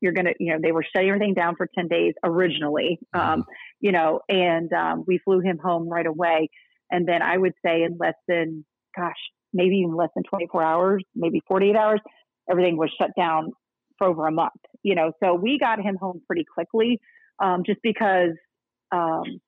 you're 0.01 0.13
going 0.13 0.27
to, 0.27 0.35
you 0.41 0.53
know, 0.53 0.59
they 0.61 0.73
were 0.73 0.85
shutting 0.85 1.09
everything 1.09 1.35
down 1.35 1.55
for 1.57 1.69
10 1.77 1.87
days 1.87 2.15
originally, 2.25 2.99
um, 3.15 3.21
mm-hmm. 3.21 3.41
you 3.81 3.93
know, 3.93 4.21
and 4.29 4.73
um, 4.73 5.05
we 5.07 5.19
flew 5.19 5.41
him 5.41 5.59
home 5.59 5.89
right 5.89 6.07
away. 6.07 6.51
And 6.91 7.07
then 7.07 7.23
I 7.23 7.39
would 7.39 7.55
say 7.65 7.85
in 7.85 7.97
less 7.99 8.15
than, 8.27 8.65
gosh, 8.97 9.13
maybe 9.53 9.77
even 9.77 9.95
less 9.95 10.11
than 10.17 10.25
24 10.25 10.63
hours, 10.63 11.05
maybe 11.15 11.41
48 11.47 11.77
hours, 11.77 12.01
everything 12.51 12.77
was 12.77 12.91
shut 12.99 13.11
down 13.17 13.53
for 14.03 14.09
over 14.09 14.27
a 14.27 14.33
month, 14.33 14.53
you 14.83 14.95
know. 14.95 15.13
So 15.23 15.35
we 15.35 15.59
got 15.59 15.81
him 15.81 15.97
home 15.97 16.21
pretty 16.27 16.45
quickly, 16.53 17.01
um, 17.43 17.63
just 17.65 17.81
because 17.83 18.37
um, 18.91 19.41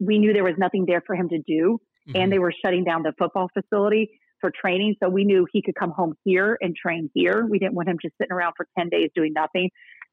we 0.00 0.18
knew 0.18 0.32
there 0.32 0.44
was 0.44 0.54
nothing 0.58 0.84
there 0.86 1.02
for 1.06 1.14
him 1.14 1.28
to 1.30 1.38
do, 1.38 1.78
mm-hmm. 2.08 2.16
and 2.16 2.32
they 2.32 2.38
were 2.38 2.52
shutting 2.64 2.84
down 2.84 3.02
the 3.02 3.12
football 3.18 3.48
facility 3.52 4.10
for 4.40 4.50
training. 4.50 4.94
So 5.02 5.08
we 5.08 5.24
knew 5.24 5.46
he 5.52 5.62
could 5.62 5.74
come 5.74 5.90
home 5.90 6.14
here 6.24 6.56
and 6.60 6.74
train 6.76 7.10
here. 7.14 7.46
We 7.48 7.58
didn't 7.58 7.74
want 7.74 7.88
him 7.88 7.98
just 8.00 8.14
sitting 8.20 8.32
around 8.32 8.54
for 8.56 8.66
ten 8.78 8.88
days 8.88 9.10
doing 9.14 9.32
nothing. 9.34 9.70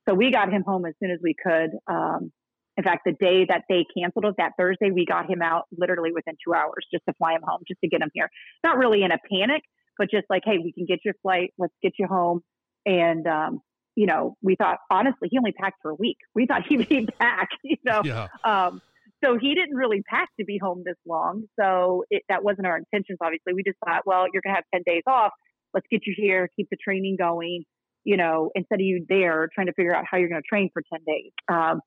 So 0.08 0.16
we 0.16 0.32
got 0.32 0.52
him 0.52 0.64
home 0.66 0.86
as 0.86 0.94
soon 1.02 1.12
as 1.12 1.20
we 1.22 1.36
could. 1.42 1.72
Um, 1.88 2.32
in 2.76 2.84
fact, 2.84 3.02
the 3.06 3.12
day 3.12 3.46
that 3.48 3.64
they 3.70 3.86
canceled 3.96 4.26
it, 4.26 4.36
that 4.40 4.54
Thursday, 4.58 4.90
we 4.90 5.06
got 5.06 5.30
him 5.30 5.44
out 5.44 5.66
literally 5.78 6.12
within 6.12 6.36
two 6.44 6.56
hours 6.56 6.88
just 6.92 7.04
to 7.08 7.14
fly 7.20 7.34
him 7.34 7.42
home, 7.46 7.62
just 7.68 7.80
to 7.82 7.88
get 7.88 8.02
him 8.02 8.10
here. 8.14 8.30
Not 8.64 8.78
really 8.78 9.04
in 9.04 9.12
a 9.12 9.20
panic, 9.32 9.62
but 9.98 10.10
just 10.10 10.26
like, 10.28 10.42
hey, 10.44 10.58
we 10.58 10.74
can 10.74 10.86
get 10.86 11.00
your 11.06 11.14
flight. 11.22 11.54
Let's 11.60 11.74
get 11.84 11.94
you 12.00 12.08
home. 12.08 12.42
And, 12.86 13.28
um, 13.28 13.62
you 13.96 14.08
know, 14.08 14.36
we 14.42 14.56
thought, 14.56 14.80
honestly, 14.92 15.28
he 15.32 15.38
only 15.38 15.52
packed 15.52 15.78
for 15.82 15.92
a 15.92 15.96
week. 15.96 16.18
We 16.34 16.46
thought 16.46 16.64
he'd 16.68 16.88
be 16.88 17.08
back, 17.20 17.50
you 17.64 17.78
know. 17.84 18.02
Yeah. 18.04 18.28
Um, 18.44 18.82
so 19.24 19.38
he 19.40 19.56
didn't 19.56 19.76
really 19.76 20.02
pack 20.02 20.30
to 20.40 20.46
be 20.46 20.58
home 20.62 20.84
this 20.86 20.98
long. 21.08 21.44
So 21.60 22.04
it, 22.10 22.24
that 22.28 22.44
wasn't 22.44 22.68
our 22.68 22.78
intentions. 22.78 23.20
Obviously, 23.22 23.54
we 23.54 23.64
just 23.64 23.78
thought, 23.86 24.02
well, 24.06 24.26
you're 24.32 24.42
gonna 24.44 24.56
have 24.56 24.66
ten 24.74 24.84
days 24.86 25.04
off. 25.08 25.32
Let's 25.74 25.88
get 25.90 26.02
you 26.06 26.14
here, 26.16 26.50
keep 26.56 26.68
the 26.70 26.78
training 26.84 27.16
going. 27.18 27.64
You 28.04 28.18
know, 28.18 28.52
instead 28.54 28.82
of 28.82 28.86
you 28.86 29.06
there 29.08 29.48
trying 29.56 29.68
to 29.68 29.74
figure 29.74 29.96
out 29.96 30.04
how 30.10 30.18
you're 30.18 30.28
going 30.28 30.42
to 30.42 30.48
train 30.48 30.70
for 30.74 30.84
ten 30.92 31.00
days. 31.08 31.32
Um, 31.48 31.80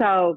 so 0.00 0.36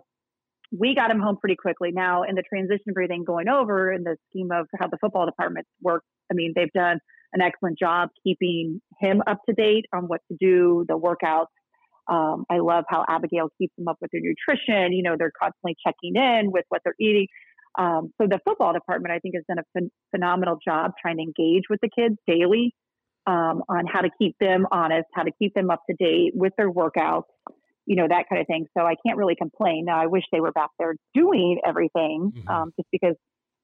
we 0.71 0.95
got 0.95 1.11
him 1.11 1.19
home 1.19 1.37
pretty 1.37 1.55
quickly. 1.55 1.91
Now, 1.91 2.23
in 2.23 2.35
the 2.35 2.43
transition 2.43 2.93
breathing 2.93 3.25
going 3.25 3.49
over 3.49 3.91
in 3.91 4.03
the 4.03 4.15
scheme 4.29 4.49
of 4.51 4.67
how 4.79 4.87
the 4.87 4.97
football 5.01 5.25
department 5.25 5.67
works, 5.81 6.05
I 6.31 6.35
mean, 6.35 6.53
they've 6.55 6.71
done 6.71 6.99
an 7.33 7.41
excellent 7.41 7.77
job 7.77 8.09
keeping 8.23 8.81
him 8.99 9.21
up 9.27 9.39
to 9.47 9.53
date 9.53 9.85
on 9.93 10.03
what 10.03 10.21
to 10.31 10.37
do, 10.39 10.85
the 10.87 10.97
workouts. 10.97 11.47
Um, 12.09 12.45
I 12.49 12.57
love 12.57 12.85
how 12.89 13.05
Abigail 13.07 13.49
keeps 13.59 13.75
them 13.77 13.87
up 13.87 13.97
with 14.01 14.09
their 14.11 14.21
nutrition. 14.21 14.93
You 14.93 15.03
know, 15.03 15.15
they're 15.17 15.31
constantly 15.39 15.75
checking 15.85 16.15
in 16.15 16.51
with 16.51 16.65
what 16.69 16.81
they're 16.83 16.95
eating. 16.99 17.27
Um, 17.77 18.11
so 18.19 18.27
the 18.27 18.39
football 18.43 18.73
department, 18.73 19.13
I 19.13 19.19
think, 19.19 19.35
has 19.35 19.43
done 19.47 19.59
a 19.59 19.79
ph- 19.79 19.91
phenomenal 20.11 20.57
job 20.63 20.93
trying 20.99 21.17
to 21.17 21.23
engage 21.23 21.63
with 21.69 21.79
the 21.81 21.89
kids 21.95 22.15
daily 22.27 22.73
um, 23.27 23.61
on 23.69 23.85
how 23.85 24.01
to 24.01 24.09
keep 24.19 24.35
them 24.39 24.65
honest, 24.71 25.05
how 25.13 25.23
to 25.23 25.31
keep 25.37 25.53
them 25.53 25.69
up 25.69 25.81
to 25.89 25.95
date 25.99 26.31
with 26.33 26.53
their 26.57 26.71
workouts, 26.71 27.29
you 27.85 27.95
know, 27.95 28.07
that 28.07 28.25
kind 28.27 28.41
of 28.41 28.47
thing. 28.47 28.65
So 28.75 28.83
I 28.83 28.95
can't 29.05 29.17
really 29.17 29.35
complain. 29.35 29.85
Now, 29.85 30.01
I 30.01 30.07
wish 30.07 30.23
they 30.31 30.39
were 30.39 30.51
back 30.51 30.71
there 30.79 30.95
doing 31.13 31.59
everything 31.65 32.31
mm-hmm. 32.35 32.47
um, 32.47 32.71
just 32.75 32.89
because 32.91 33.15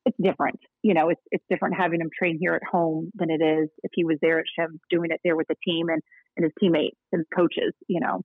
it's 0.05 0.17
different. 0.21 0.59
You 0.83 0.93
know, 0.93 1.09
it's 1.09 1.21
it's 1.31 1.43
different 1.49 1.75
having 1.75 2.01
him 2.01 2.09
train 2.17 2.37
here 2.39 2.53
at 2.53 2.63
home 2.63 3.11
than 3.15 3.29
it 3.29 3.41
is 3.41 3.69
if 3.83 3.91
he 3.93 4.05
was 4.05 4.17
there 4.21 4.39
at 4.39 4.45
Shiv 4.57 4.69
doing 4.89 5.11
it 5.11 5.19
there 5.23 5.35
with 5.35 5.47
the 5.47 5.55
team 5.65 5.89
and, 5.89 6.01
and 6.37 6.43
his 6.43 6.53
teammates 6.59 6.97
and 7.11 7.25
coaches, 7.35 7.73
you 7.87 7.99
know. 7.99 8.21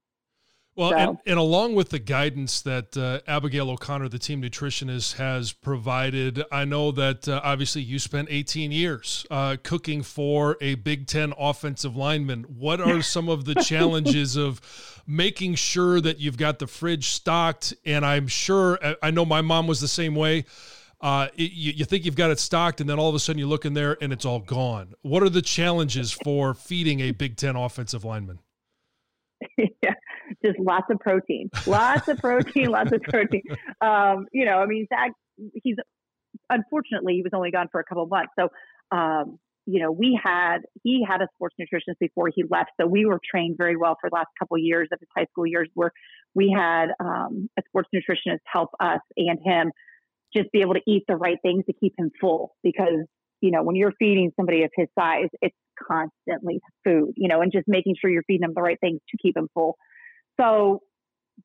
Well, 0.77 0.90
so. 0.90 0.97
and, 0.97 1.19
and, 1.27 1.39
along 1.39 1.74
with 1.74 1.90
the 1.90 1.98
guidance 1.98 2.62
that 2.62 2.97
uh, 2.97 3.20
Abigail 3.27 3.70
O'Connor, 3.70 4.09
the 4.09 4.20
team 4.20 4.40
nutritionist, 4.40 5.16
has 5.16 5.52
provided, 5.52 6.44
I 6.52 6.65
know 6.65 6.93
that 6.93 7.28
uh, 7.28 7.40
obviously 7.43 7.82
you 7.82 7.98
spent 7.98 8.28
18 8.31 8.70
years 8.70 9.27
uh, 9.31 9.57
cooking 9.62 10.02
for 10.02 10.57
a 10.61 10.77
Big 10.77 11.09
Ten 11.09 11.35
offensive 11.36 11.97
lineman. 11.97 12.44
What 12.44 12.81
are 12.81 13.02
some 13.02 13.28
of 13.28 13.47
the 13.47 13.57
challenges 13.57 14.36
of 14.36 15.02
making 15.09 15.57
sure 15.57 16.01
that 16.01 16.20
you've 16.20 16.39
got 16.39 16.61
the 16.61 16.69
fridge 16.69 17.09
stocked? 17.09 17.74
And 17.85 18.07
I'm 18.07 18.28
sure, 18.28 18.78
I 19.02 19.11
know 19.11 19.24
my 19.24 19.40
mom 19.40 19.66
was 19.66 19.81
the 19.81 19.89
same 19.89 20.15
way. 20.15 20.44
Uh, 21.01 21.28
it, 21.36 21.52
you, 21.52 21.72
you, 21.77 21.85
think 21.85 22.05
you've 22.05 22.16
got 22.16 22.31
it 22.31 22.39
stocked, 22.39 22.81
and 22.81 22.89
then 22.89 22.98
all 22.98 23.09
of 23.09 23.14
a 23.14 23.18
sudden 23.18 23.39
you 23.39 23.47
look 23.47 23.64
in 23.64 23.72
there 23.72 23.97
and 24.02 24.12
it's 24.12 24.27
all 24.27 24.40
gone. 24.40 24.94
What 25.01 25.22
are 25.22 25.31
the 25.31 25.40
challenges 25.40 26.12
for 26.12 26.52
feeding 26.52 27.01
a 27.01 27.12
Big 27.12 27.36
Ten 27.36 27.56
offensive 27.56 28.05
lineman? 28.05 28.40
yeah, 29.56 29.94
just 30.44 30.59
lots 30.59 30.86
of 30.90 30.98
protein, 31.01 31.48
lots 31.66 32.09
of 32.09 32.18
protein, 32.18 32.66
lots 32.66 32.93
of 32.93 33.01
protein. 33.02 33.43
Um, 33.81 34.27
you 34.32 34.44
know, 34.44 34.59
I 34.59 34.66
mean, 34.66 34.86
Zak, 34.93 35.12
he's 35.62 35.77
unfortunately 36.51 37.14
he 37.14 37.22
was 37.22 37.32
only 37.32 37.51
gone 37.51 37.68
for 37.72 37.81
a 37.81 37.85
couple 37.85 38.06
months, 38.06 38.32
so 38.39 38.48
um, 38.94 39.39
you 39.66 39.81
know, 39.81 39.93
we 39.93 40.18
had 40.22 40.59
he 40.82 41.05
had 41.09 41.22
a 41.22 41.28
sports 41.35 41.55
nutritionist 41.60 41.98
before 41.98 42.28
he 42.35 42.44
left, 42.48 42.70
so 42.81 42.86
we 42.86 43.06
were 43.06 43.20
trained 43.31 43.56
very 43.56 43.77
well 43.77 43.97
for 44.01 44.10
the 44.10 44.14
last 44.14 44.28
couple 44.39 44.56
of 44.56 44.62
years 44.62 44.89
of 44.93 44.98
his 45.01 45.09
high 45.16 45.27
school 45.31 45.47
years, 45.47 45.68
where 45.74 45.93
we 46.35 46.55
had 46.55 46.89
um, 46.98 47.48
a 47.59 47.62
sports 47.68 47.89
nutritionist 47.94 48.40
help 48.44 48.70
us 48.81 49.01
and 49.16 49.39
him 49.44 49.72
just 50.35 50.51
be 50.52 50.61
able 50.61 50.74
to 50.74 50.82
eat 50.86 51.05
the 51.09 51.16
right 51.16 51.39
things 51.43 51.65
to 51.66 51.73
keep 51.73 51.94
him 51.98 52.11
full 52.20 52.55
because 52.62 53.07
you 53.40 53.51
know 53.51 53.62
when 53.62 53.77
you're 53.77 53.93
feeding 53.98 54.31
somebody 54.36 54.62
of 54.62 54.70
his 54.77 54.89
size 54.98 55.28
it's 55.40 55.57
constantly 55.89 56.61
food 56.85 57.12
you 57.16 57.28
know 57.28 57.40
and 57.40 57.52
just 57.52 57.65
making 57.66 57.94
sure 58.01 58.11
you're 58.11 58.23
feeding 58.27 58.43
them 58.43 58.52
the 58.55 58.62
right 58.62 58.78
things 58.81 59.01
to 59.11 59.16
keep 59.23 59.36
him 59.36 59.48
full. 59.55 59.77
So 60.40 60.81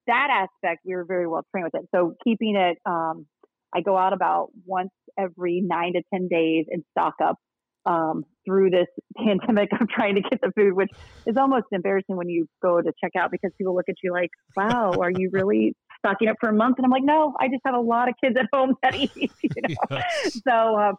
that 0.07 0.27
aspect 0.29 0.81
we 0.85 0.95
were 0.95 1.05
very 1.05 1.27
well 1.27 1.45
trained 1.51 1.69
with 1.71 1.83
it. 1.83 1.89
So 1.93 2.15
keeping 2.23 2.55
it 2.55 2.77
um, 2.85 3.25
i 3.73 3.81
go 3.81 3.97
out 3.97 4.13
about 4.13 4.49
once 4.65 4.91
every 5.17 5.61
nine 5.61 5.93
to 5.93 6.01
ten 6.13 6.27
days 6.27 6.65
and 6.69 6.83
stock 6.91 7.15
up 7.23 7.37
um, 7.85 8.23
through 8.45 8.69
this 8.71 8.87
pandemic 9.17 9.69
of 9.79 9.87
trying 9.89 10.15
to 10.15 10.21
get 10.21 10.39
the 10.41 10.51
food, 10.55 10.73
which 10.73 10.89
is 11.25 11.35
almost 11.37 11.65
embarrassing 11.71 12.15
when 12.15 12.29
you 12.29 12.47
go 12.61 12.81
to 12.81 12.91
check 13.03 13.11
out 13.17 13.31
because 13.31 13.51
people 13.57 13.75
look 13.75 13.89
at 13.89 13.95
you 14.03 14.11
like, 14.11 14.29
wow, 14.55 14.91
are 14.99 15.11
you 15.11 15.29
really 15.31 15.75
stocking 16.05 16.27
up 16.27 16.37
for 16.39 16.49
a 16.49 16.53
month? 16.53 16.77
And 16.77 16.85
I'm 16.85 16.91
like, 16.91 17.03
no, 17.03 17.33
I 17.39 17.47
just 17.47 17.61
have 17.65 17.75
a 17.75 17.79
lot 17.79 18.09
of 18.09 18.15
kids 18.23 18.35
at 18.37 18.47
home 18.53 18.75
that 18.83 18.95
eat. 18.95 19.11
You 19.41 19.49
know? 19.61 19.75
yes. 19.91 20.41
So, 20.47 20.79
um, 20.79 20.95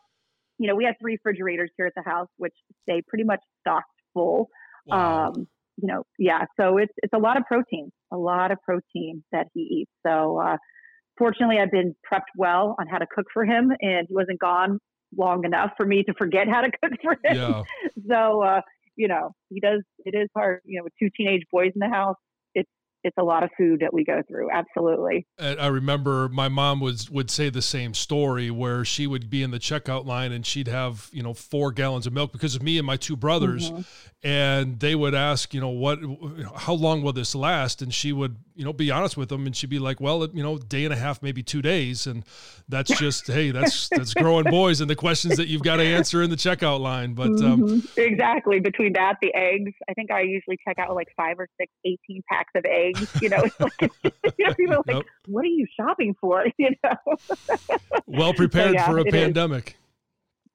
you 0.58 0.68
know, 0.68 0.74
we 0.74 0.84
have 0.84 0.94
three 1.00 1.14
refrigerators 1.14 1.70
here 1.76 1.86
at 1.86 1.92
the 1.96 2.08
house, 2.08 2.28
which 2.36 2.54
stay 2.82 3.02
pretty 3.06 3.24
much 3.24 3.40
stocked 3.60 3.90
full. 4.14 4.48
Wow. 4.86 5.26
Um, 5.28 5.46
you 5.76 5.88
know, 5.88 6.04
yeah. 6.18 6.44
So 6.58 6.78
it's 6.78 6.92
it's 7.02 7.12
a 7.12 7.18
lot 7.18 7.36
of 7.36 7.44
protein, 7.44 7.90
a 8.12 8.16
lot 8.16 8.50
of 8.50 8.58
protein 8.62 9.22
that 9.32 9.48
he 9.52 9.60
eats. 9.60 9.90
So, 10.06 10.40
uh, 10.40 10.56
fortunately, 11.18 11.58
I've 11.58 11.70
been 11.70 11.94
prepped 12.10 12.32
well 12.36 12.76
on 12.78 12.86
how 12.86 12.98
to 12.98 13.06
cook 13.14 13.26
for 13.32 13.44
him, 13.44 13.72
and 13.80 14.06
he 14.08 14.14
wasn't 14.14 14.38
gone 14.38 14.78
long 15.16 15.44
enough 15.44 15.72
for 15.76 15.84
me 15.84 16.02
to 16.04 16.14
forget 16.14 16.48
how 16.48 16.62
to 16.62 16.70
cook 16.82 16.92
for 17.02 17.12
him. 17.12 17.36
Yeah. 17.36 17.62
so, 18.08 18.42
uh, 18.42 18.60
you 18.96 19.08
know, 19.08 19.32
he 19.50 19.60
does. 19.60 19.82
It 20.04 20.16
is 20.16 20.28
hard. 20.34 20.60
You 20.64 20.78
know, 20.78 20.84
with 20.84 20.94
two 20.98 21.10
teenage 21.14 21.42
boys 21.52 21.72
in 21.74 21.80
the 21.80 21.94
house, 21.94 22.16
it's 23.06 23.16
a 23.18 23.22
lot 23.22 23.44
of 23.44 23.50
food 23.56 23.80
that 23.80 23.94
we 23.94 24.04
go 24.04 24.20
through. 24.28 24.50
Absolutely. 24.50 25.28
I 25.38 25.68
remember 25.68 26.28
my 26.28 26.48
mom 26.48 26.80
was 26.80 27.08
would 27.08 27.30
say 27.30 27.50
the 27.50 27.62
same 27.62 27.94
story 27.94 28.50
where 28.50 28.84
she 28.84 29.06
would 29.06 29.30
be 29.30 29.44
in 29.44 29.52
the 29.52 29.60
checkout 29.60 30.04
line 30.04 30.32
and 30.32 30.44
she'd 30.44 30.66
have 30.66 31.08
you 31.12 31.22
know 31.22 31.32
four 31.32 31.70
gallons 31.70 32.08
of 32.08 32.12
milk 32.12 32.32
because 32.32 32.56
of 32.56 32.62
me 32.64 32.78
and 32.78 32.86
my 32.86 32.96
two 32.96 33.16
brothers, 33.16 33.70
mm-hmm. 33.70 33.82
and 34.28 34.80
they 34.80 34.96
would 34.96 35.14
ask 35.14 35.54
you 35.54 35.60
know 35.60 35.68
what 35.68 36.00
how 36.56 36.72
long 36.72 37.02
will 37.02 37.12
this 37.12 37.36
last, 37.36 37.80
and 37.80 37.94
she 37.94 38.12
would 38.12 38.36
you 38.56 38.64
know 38.64 38.72
be 38.72 38.90
honest 38.90 39.16
with 39.16 39.28
them 39.28 39.46
and 39.46 39.54
she'd 39.54 39.70
be 39.70 39.78
like 39.78 40.00
well 40.00 40.26
you 40.32 40.42
know 40.42 40.58
day 40.58 40.84
and 40.84 40.92
a 40.92 40.96
half 40.96 41.22
maybe 41.22 41.44
two 41.44 41.62
days, 41.62 42.08
and 42.08 42.24
that's 42.68 42.90
just 42.98 43.28
hey 43.28 43.52
that's 43.52 43.88
that's 43.90 44.14
growing 44.14 44.44
boys 44.44 44.80
and 44.80 44.90
the 44.90 44.96
questions 44.96 45.36
that 45.36 45.46
you've 45.46 45.62
got 45.62 45.76
to 45.76 45.84
answer 45.84 46.24
in 46.24 46.30
the 46.30 46.36
checkout 46.36 46.80
line. 46.80 47.14
But 47.14 47.28
um, 47.40 47.62
mm-hmm. 47.62 48.00
exactly 48.00 48.58
between 48.58 48.94
that 48.94 49.18
the 49.22 49.32
eggs, 49.32 49.72
I 49.88 49.94
think 49.94 50.10
I 50.10 50.22
usually 50.22 50.58
check 50.66 50.80
out 50.80 50.92
like 50.96 51.08
five 51.16 51.38
or 51.38 51.46
six 51.60 51.70
18 51.84 52.22
packs 52.28 52.50
of 52.56 52.64
eggs 52.64 52.95
you 53.20 53.28
know, 53.28 53.44
like, 53.58 53.92
you 54.38 54.46
know 54.46 54.54
people 54.54 54.76
like, 54.86 54.96
nope. 54.96 55.06
what 55.26 55.44
are 55.44 55.48
you 55.48 55.66
shopping 55.78 56.14
for? 56.20 56.46
You 56.58 56.70
know, 56.82 57.58
well 58.06 58.32
prepared 58.32 58.70
so, 58.70 58.74
yeah, 58.74 58.86
for 58.86 58.98
a 58.98 59.04
pandemic. 59.04 59.68
Is. 59.68 59.74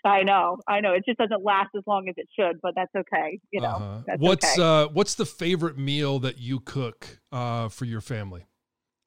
I 0.04 0.24
know, 0.24 0.58
I 0.68 0.80
know. 0.80 0.94
It 0.94 1.04
just 1.06 1.20
doesn't 1.20 1.44
last 1.44 1.70
as 1.78 1.84
long 1.86 2.10
as 2.10 2.16
it 2.18 2.28
should, 2.38 2.60
but 2.62 2.74
that's 2.76 2.94
okay. 2.96 3.40
You 3.52 3.62
know, 3.62 3.68
uh-huh. 3.68 4.18
what's 4.18 4.58
okay. 4.58 4.86
uh, 4.86 4.88
what's 4.88 5.16
the 5.16 5.26
favorite 5.26 5.78
meal 5.78 6.20
that 6.20 6.40
you 6.40 6.60
cook 6.60 7.20
uh, 7.32 7.70
for 7.70 7.86
your 7.86 8.02
family? 8.02 8.46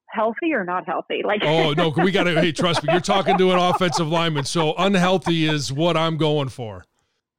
Healthy 0.06 0.52
or 0.52 0.64
not 0.64 0.86
healthy? 0.86 1.22
Like, 1.24 1.42
oh 1.44 1.72
no, 1.72 1.88
we 1.88 2.12
got 2.12 2.24
to. 2.24 2.40
Hey, 2.40 2.52
trust 2.52 2.84
me, 2.84 2.92
you're 2.92 3.00
talking 3.00 3.36
to 3.38 3.50
an 3.50 3.58
offensive 3.58 4.08
lineman, 4.08 4.44
so 4.44 4.74
unhealthy 4.78 5.46
is 5.48 5.72
what 5.72 5.96
I'm 5.96 6.16
going 6.16 6.48
for. 6.48 6.84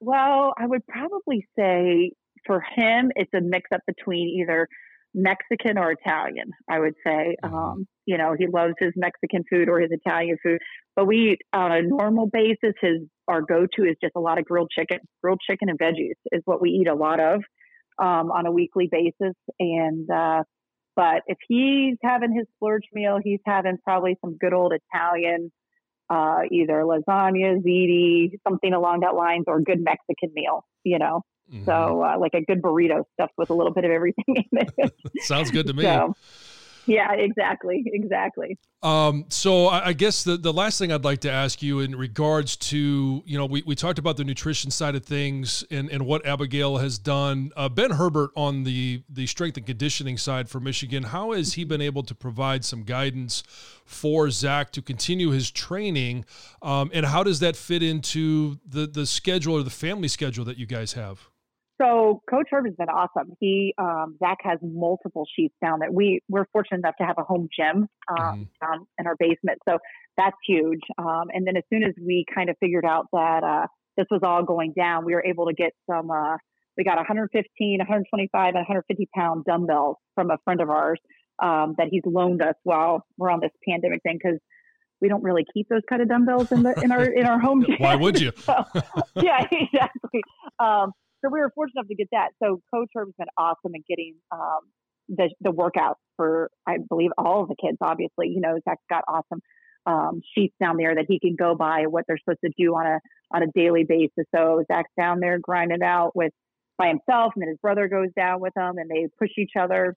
Well, 0.01 0.53
I 0.57 0.67
would 0.67 0.85
probably 0.87 1.47
say 1.57 2.11
for 2.45 2.61
him, 2.75 3.11
it's 3.15 3.33
a 3.33 3.41
mix 3.41 3.69
up 3.73 3.81
between 3.87 4.27
either 4.41 4.67
Mexican 5.15 5.77
or 5.77 5.91
Italian, 5.91 6.51
I 6.69 6.79
would 6.79 6.93
say. 7.05 7.35
Mm-hmm. 7.43 7.55
Um, 7.55 7.87
you 8.05 8.17
know, 8.17 8.35
he 8.37 8.47
loves 8.47 8.73
his 8.77 8.91
Mexican 8.95 9.43
food 9.49 9.69
or 9.69 9.79
his 9.79 9.89
Italian 9.91 10.37
food, 10.43 10.59
but 10.95 11.07
we 11.07 11.31
eat 11.31 11.39
on 11.53 11.71
a 11.71 11.81
normal 11.81 12.27
basis. 12.27 12.73
His 12.81 12.99
our 13.27 13.41
go 13.41 13.65
to 13.75 13.83
is 13.83 13.95
just 14.01 14.13
a 14.15 14.19
lot 14.19 14.37
of 14.37 14.45
grilled 14.45 14.69
chicken, 14.77 14.99
grilled 15.23 15.39
chicken 15.49 15.69
and 15.69 15.79
veggies 15.79 16.19
is 16.31 16.41
what 16.45 16.61
we 16.61 16.69
eat 16.69 16.87
a 16.87 16.93
lot 16.93 17.19
of 17.19 17.41
um, 17.97 18.29
on 18.31 18.45
a 18.45 18.51
weekly 18.51 18.89
basis. 18.91 19.35
And 19.57 20.07
uh, 20.11 20.43
but 20.95 21.23
if 21.27 21.37
he's 21.47 21.97
having 22.03 22.33
his 22.35 22.45
splurge 22.55 22.83
meal, 22.93 23.17
he's 23.23 23.39
having 23.45 23.77
probably 23.83 24.17
some 24.21 24.37
good 24.37 24.53
old 24.53 24.73
Italian, 24.93 25.51
uh, 26.09 26.41
either 26.51 26.83
lasagna, 26.83 27.61
ziti, 27.63 28.31
something 28.47 28.73
along 28.73 28.99
that 28.99 29.15
lines, 29.15 29.45
or 29.47 29.61
good 29.61 29.81
Mexican 29.81 30.31
meal. 30.33 30.65
You 30.83 30.99
know. 30.99 31.21
Mm-hmm. 31.51 31.65
So, 31.65 32.03
uh, 32.03 32.17
like 32.19 32.33
a 32.33 32.41
good 32.41 32.61
burrito 32.61 33.03
stuffed 33.13 33.33
with 33.37 33.49
a 33.49 33.53
little 33.53 33.73
bit 33.73 33.85
of 33.85 33.91
everything 33.91 34.23
in 34.27 34.45
it. 34.77 34.93
Sounds 35.19 35.51
good 35.51 35.67
to 35.67 35.73
me. 35.73 35.83
So, 35.83 36.15
yeah, 36.87 37.13
exactly, 37.13 37.83
exactly. 37.85 38.57
Um, 38.83 39.25
so 39.29 39.67
I, 39.67 39.87
I, 39.87 39.93
guess 39.93 40.23
the, 40.23 40.37
the 40.37 40.53
last 40.53 40.77
thing 40.77 40.91
I'd 40.91 41.03
like 41.03 41.21
to 41.21 41.31
ask 41.31 41.63
you 41.63 41.79
in 41.79 41.95
regards 41.95 42.55
to, 42.57 43.23
you 43.25 43.37
know, 43.37 43.47
we, 43.47 43.63
we 43.65 43.73
talked 43.73 43.97
about 43.97 44.17
the 44.17 44.23
nutrition 44.23 44.69
side 44.69 44.93
of 44.95 45.03
things 45.03 45.63
and, 45.71 45.89
and 45.89 46.05
what 46.05 46.23
Abigail 46.25 46.77
has 46.77 46.99
done. 46.99 47.51
Uh, 47.55 47.67
ben 47.67 47.91
Herbert 47.91 48.29
on 48.35 48.63
the, 48.63 49.01
the 49.09 49.25
strength 49.25 49.57
and 49.57 49.65
conditioning 49.65 50.17
side 50.17 50.49
for 50.49 50.59
Michigan, 50.59 51.03
how 51.03 51.31
has 51.31 51.53
he 51.53 51.63
been 51.63 51.81
able 51.81 52.03
to 52.03 52.13
provide 52.13 52.63
some 52.63 52.83
guidance 52.83 53.41
for 53.85 54.29
Zak 54.29 54.71
to 54.73 54.81
continue 54.83 55.31
his 55.31 55.49
training? 55.49 56.25
Um, 56.61 56.91
and 56.93 57.07
how 57.07 57.23
does 57.23 57.39
that 57.39 57.55
fit 57.55 57.81
into 57.81 58.59
the, 58.67 58.85
the 58.85 59.07
schedule 59.07 59.55
or 59.55 59.63
the 59.63 59.71
family 59.71 60.07
schedule 60.07 60.45
that 60.45 60.57
you 60.57 60.67
guys 60.67 60.93
have? 60.93 61.29
So 61.81 62.21
Coach 62.29 62.47
Herb 62.51 62.65
has 62.65 62.75
been 62.75 62.89
awesome. 62.89 63.33
He 63.39 63.73
um, 63.77 64.15
Zak 64.19 64.37
has 64.43 64.59
multiple 64.61 65.25
sheets 65.35 65.55
down 65.61 65.79
that 65.79 65.93
We 65.93 66.21
we're 66.29 66.45
fortunate 66.53 66.79
enough 66.79 66.95
to 66.99 67.05
have 67.05 67.17
a 67.17 67.23
home 67.23 67.49
gym 67.57 67.87
um, 68.09 68.17
mm-hmm. 68.17 68.43
down 68.61 68.87
in 68.97 69.07
our 69.07 69.15
basement, 69.19 69.59
so 69.67 69.79
that's 70.17 70.37
huge. 70.47 70.79
Um, 70.97 71.25
and 71.33 71.45
then 71.45 71.57
as 71.57 71.63
soon 71.71 71.83
as 71.83 71.93
we 72.01 72.25
kind 72.33 72.49
of 72.49 72.55
figured 72.59 72.85
out 72.85 73.07
that 73.11 73.43
uh, 73.43 73.67
this 73.97 74.05
was 74.09 74.21
all 74.23 74.43
going 74.43 74.73
down, 74.73 75.05
we 75.05 75.13
were 75.13 75.25
able 75.25 75.47
to 75.47 75.53
get 75.53 75.73
some. 75.89 76.09
Uh, 76.09 76.37
we 76.77 76.83
got 76.83 76.97
115, 76.97 77.79
125, 77.79 78.47
and 78.47 78.55
150 78.55 79.09
pound 79.15 79.45
dumbbells 79.45 79.97
from 80.13 80.29
a 80.29 80.37
friend 80.43 80.61
of 80.61 80.69
ours 80.69 80.99
um, 81.41 81.75
that 81.77 81.87
he's 81.89 82.03
loaned 82.05 82.41
us 82.41 82.55
while 82.63 83.05
we're 83.17 83.29
on 83.29 83.39
this 83.41 83.51
pandemic 83.67 84.01
thing 84.03 84.17
because 84.21 84.39
we 85.01 85.09
don't 85.09 85.23
really 85.23 85.45
keep 85.53 85.67
those 85.69 85.81
kind 85.89 86.01
of 86.01 86.07
dumbbells 86.07 86.51
in 86.51 86.63
the 86.63 86.73
in 86.81 86.91
our 86.91 87.03
in 87.03 87.25
our 87.25 87.39
home 87.39 87.65
gym. 87.67 87.75
Why 87.79 87.95
would 87.95 88.19
you? 88.19 88.31
so, 88.37 88.65
yeah, 89.15 89.45
exactly. 89.51 90.21
Um, 90.59 90.91
so 91.23 91.31
we 91.31 91.39
were 91.39 91.51
fortunate 91.53 91.81
enough 91.81 91.87
to 91.87 91.95
get 91.95 92.07
that. 92.11 92.29
So 92.41 92.61
Coach 92.73 92.89
Herb's 92.93 93.13
been 93.17 93.27
awesome 93.37 93.73
at 93.75 93.81
getting 93.87 94.15
um, 94.31 94.59
the 95.09 95.29
the 95.41 95.51
workouts 95.51 95.95
for 96.15 96.49
I 96.67 96.77
believe 96.89 97.11
all 97.17 97.43
of 97.43 97.49
the 97.49 97.55
kids. 97.61 97.77
Obviously, 97.81 98.29
you 98.29 98.41
know 98.41 98.59
Zak's 98.67 98.83
got 98.89 99.03
awesome 99.07 99.41
um, 99.85 100.21
sheets 100.35 100.55
down 100.59 100.77
there 100.77 100.95
that 100.95 101.05
he 101.07 101.19
can 101.19 101.35
go 101.35 101.55
by 101.55 101.85
what 101.87 102.05
they're 102.07 102.17
supposed 102.17 102.41
to 102.43 102.51
do 102.57 102.75
on 102.75 102.85
a 102.85 102.99
on 103.33 103.43
a 103.43 103.47
daily 103.53 103.83
basis. 103.83 104.25
So 104.33 104.63
Zak's 104.71 104.91
down 104.97 105.19
there 105.19 105.39
grinding 105.39 105.83
out 105.83 106.15
with 106.15 106.31
by 106.77 106.87
himself, 106.87 107.33
and 107.35 107.41
then 107.41 107.49
his 107.49 107.57
brother 107.61 107.87
goes 107.87 108.09
down 108.15 108.41
with 108.41 108.53
him, 108.57 108.77
and 108.77 108.89
they 108.89 109.07
push 109.19 109.31
each 109.37 109.53
other. 109.59 109.95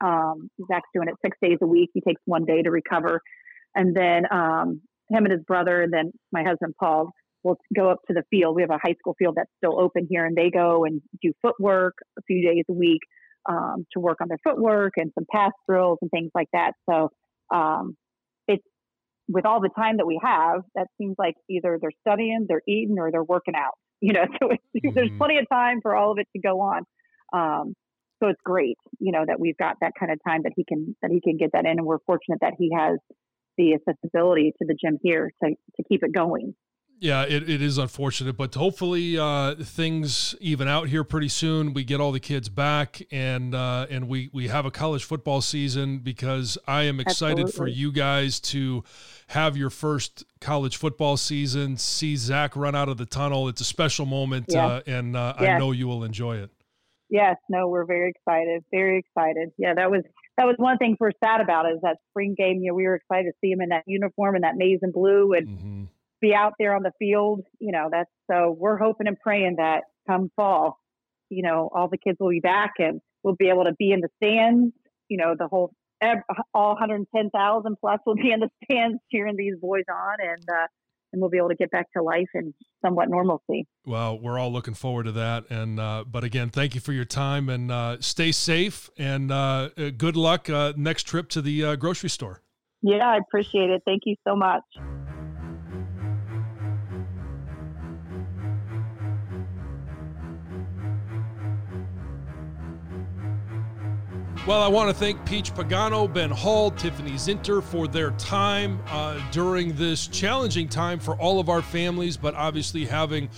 Um, 0.00 0.50
Zak's 0.70 0.88
doing 0.94 1.08
it 1.08 1.14
six 1.24 1.36
days 1.42 1.58
a 1.62 1.66
week. 1.66 1.90
He 1.94 2.00
takes 2.00 2.20
one 2.24 2.44
day 2.44 2.62
to 2.62 2.70
recover, 2.70 3.20
and 3.74 3.96
then 3.96 4.24
um, 4.30 4.82
him 5.08 5.24
and 5.24 5.32
his 5.32 5.42
brother, 5.42 5.82
and 5.82 5.92
then 5.92 6.12
my 6.32 6.42
husband 6.42 6.74
Paul 6.78 7.12
will 7.42 7.58
go 7.74 7.90
up 7.90 7.98
to 8.06 8.14
the 8.14 8.22
field. 8.30 8.54
We 8.54 8.62
have 8.62 8.70
a 8.70 8.78
high 8.82 8.94
school 8.98 9.14
field 9.18 9.34
that's 9.36 9.50
still 9.58 9.80
open 9.80 10.06
here, 10.08 10.24
and 10.24 10.36
they 10.36 10.50
go 10.50 10.84
and 10.84 11.00
do 11.20 11.32
footwork 11.42 11.94
a 12.18 12.22
few 12.22 12.42
days 12.46 12.64
a 12.68 12.72
week 12.72 13.00
um, 13.48 13.86
to 13.92 14.00
work 14.00 14.18
on 14.20 14.28
their 14.28 14.38
footwork 14.44 14.94
and 14.96 15.10
some 15.14 15.26
pass 15.30 15.52
drills 15.68 15.98
and 16.02 16.10
things 16.10 16.30
like 16.34 16.48
that. 16.52 16.72
So 16.88 17.10
um, 17.54 17.96
it's 18.48 18.64
with 19.28 19.46
all 19.46 19.60
the 19.60 19.70
time 19.76 19.96
that 19.98 20.06
we 20.06 20.20
have, 20.22 20.62
that 20.74 20.88
seems 20.98 21.16
like 21.18 21.34
either 21.48 21.78
they're 21.80 21.90
studying, 22.06 22.46
they're 22.48 22.62
eating, 22.68 22.98
or 22.98 23.10
they're 23.10 23.24
working 23.24 23.54
out. 23.56 23.74
You 24.04 24.14
know, 24.14 24.26
so 24.40 24.48
mm-hmm. 24.48 24.94
there's 24.94 25.12
plenty 25.16 25.38
of 25.38 25.48
time 25.48 25.78
for 25.80 25.94
all 25.94 26.10
of 26.10 26.18
it 26.18 26.26
to 26.34 26.42
go 26.42 26.60
on. 26.60 26.82
Um, 27.32 27.74
so 28.20 28.28
it's 28.28 28.40
great, 28.44 28.76
you 28.98 29.12
know, 29.12 29.24
that 29.24 29.38
we've 29.38 29.56
got 29.56 29.76
that 29.80 29.92
kind 29.98 30.10
of 30.10 30.18
time 30.26 30.40
that 30.42 30.50
he 30.56 30.64
can 30.64 30.96
that 31.02 31.12
he 31.12 31.20
can 31.20 31.36
get 31.36 31.50
that 31.52 31.66
in, 31.66 31.78
and 31.78 31.86
we're 31.86 32.00
fortunate 32.04 32.38
that 32.40 32.54
he 32.58 32.70
has 32.76 32.98
the 33.56 33.74
accessibility 33.74 34.52
to 34.58 34.66
the 34.66 34.74
gym 34.74 34.98
here 35.04 35.30
to 35.44 35.50
to 35.50 35.82
keep 35.88 36.02
it 36.02 36.12
going. 36.12 36.54
Yeah, 37.02 37.24
it, 37.24 37.50
it 37.50 37.60
is 37.60 37.78
unfortunate, 37.78 38.36
but 38.36 38.54
hopefully 38.54 39.18
uh, 39.18 39.56
things 39.56 40.36
even 40.40 40.68
out 40.68 40.86
here 40.86 41.02
pretty 41.02 41.26
soon. 41.26 41.74
We 41.74 41.82
get 41.82 42.00
all 42.00 42.12
the 42.12 42.20
kids 42.20 42.48
back, 42.48 43.02
and 43.10 43.56
uh, 43.56 43.88
and 43.90 44.08
we 44.08 44.30
we 44.32 44.46
have 44.46 44.66
a 44.66 44.70
college 44.70 45.02
football 45.02 45.40
season 45.40 45.98
because 45.98 46.56
I 46.64 46.84
am 46.84 47.00
excited 47.00 47.46
Absolutely. 47.46 47.72
for 47.72 47.76
you 47.76 47.90
guys 47.90 48.38
to 48.52 48.84
have 49.26 49.56
your 49.56 49.68
first 49.68 50.22
college 50.40 50.76
football 50.76 51.16
season. 51.16 51.76
See 51.76 52.14
Zak 52.14 52.54
run 52.54 52.76
out 52.76 52.88
of 52.88 52.98
the 52.98 53.06
tunnel. 53.06 53.48
It's 53.48 53.60
a 53.60 53.64
special 53.64 54.06
moment, 54.06 54.46
yeah. 54.50 54.64
uh, 54.64 54.82
and 54.86 55.16
uh, 55.16 55.34
I 55.36 55.58
know 55.58 55.72
you 55.72 55.88
will 55.88 56.04
enjoy 56.04 56.36
it. 56.36 56.50
Yes, 57.10 57.34
no, 57.48 57.66
we're 57.66 57.84
very 57.84 58.10
excited, 58.10 58.62
very 58.70 59.00
excited. 59.00 59.50
Yeah, 59.58 59.74
that 59.74 59.90
was 59.90 60.02
that 60.38 60.46
was 60.46 60.54
one 60.56 60.78
thing 60.78 60.96
we're 61.00 61.10
sad 61.22 61.40
about 61.40 61.68
is 61.68 61.80
that 61.82 61.96
spring 62.10 62.36
game. 62.38 62.60
You 62.62 62.68
know, 62.70 62.74
we 62.74 62.84
were 62.84 62.94
excited 62.94 63.24
to 63.24 63.32
see 63.40 63.50
him 63.50 63.60
in 63.60 63.70
that 63.70 63.82
uniform 63.88 64.36
and 64.36 64.44
that 64.44 64.54
maize 64.54 64.78
and 64.82 64.92
blue, 64.92 65.32
and. 65.32 65.48
Mm-hmm 65.48 65.84
be 66.22 66.34
out 66.34 66.54
there 66.58 66.74
on 66.74 66.82
the 66.82 66.92
field. 66.98 67.42
You 67.58 67.72
know, 67.72 67.88
that's 67.90 68.10
so 68.30 68.56
we're 68.58 68.78
hoping 68.78 69.06
and 69.06 69.18
praying 69.20 69.56
that 69.58 69.82
come 70.08 70.30
fall, 70.36 70.78
you 71.28 71.42
know, 71.42 71.68
all 71.74 71.88
the 71.88 71.98
kids 71.98 72.16
will 72.18 72.30
be 72.30 72.40
back 72.40 72.74
and 72.78 73.00
we'll 73.22 73.36
be 73.36 73.50
able 73.50 73.64
to 73.64 73.74
be 73.78 73.90
in 73.90 74.00
the 74.00 74.08
stands. 74.22 74.72
You 75.08 75.18
know, 75.18 75.34
the 75.38 75.48
whole 75.48 75.74
all 76.54 76.70
110,000 76.70 77.76
plus 77.80 78.00
will 78.06 78.14
be 78.14 78.32
in 78.32 78.40
the 78.40 78.48
stands 78.64 78.98
cheering 79.12 79.36
these 79.36 79.54
boys 79.60 79.84
on, 79.90 80.16
and 80.20 80.44
uh, 80.50 80.66
and 81.12 81.20
we'll 81.20 81.30
be 81.30 81.36
able 81.36 81.50
to 81.50 81.54
get 81.54 81.70
back 81.70 81.92
to 81.92 82.02
life 82.02 82.28
and 82.34 82.54
somewhat 82.84 83.08
normalcy. 83.10 83.66
Well, 83.84 84.18
we're 84.18 84.38
all 84.38 84.50
looking 84.50 84.74
forward 84.74 85.04
to 85.04 85.12
that. 85.12 85.44
And 85.50 85.78
uh, 85.78 86.04
but 86.10 86.24
again, 86.24 86.48
thank 86.48 86.74
you 86.74 86.80
for 86.80 86.92
your 86.92 87.04
time 87.04 87.48
and 87.48 87.70
uh, 87.70 87.98
stay 88.00 88.32
safe 88.32 88.88
and 88.96 89.30
uh, 89.30 89.68
uh 89.76 89.90
good 89.96 90.16
luck 90.16 90.48
uh, 90.48 90.72
next 90.76 91.04
trip 91.04 91.28
to 91.30 91.42
the 91.42 91.64
uh, 91.64 91.76
grocery 91.76 92.10
store. 92.10 92.42
Yeah, 92.82 93.06
I 93.06 93.18
appreciate 93.18 93.70
it. 93.70 93.82
Thank 93.84 94.02
you 94.06 94.16
so 94.26 94.34
much. 94.34 94.62
Well, 104.44 104.60
I 104.60 104.66
want 104.66 104.88
to 104.88 104.94
thank 104.94 105.24
Peach 105.24 105.54
Pagano, 105.54 106.12
Ben 106.12 106.28
Hall, 106.28 106.72
Tiffany 106.72 107.12
Zinter 107.12 107.62
for 107.62 107.86
their 107.86 108.10
time 108.12 108.82
uh, 108.88 109.20
during 109.30 109.76
this 109.76 110.08
challenging 110.08 110.68
time 110.68 110.98
for 110.98 111.14
all 111.14 111.38
of 111.38 111.48
our 111.48 111.62
families, 111.62 112.16
but 112.16 112.34
obviously 112.34 112.84
having 112.84 113.30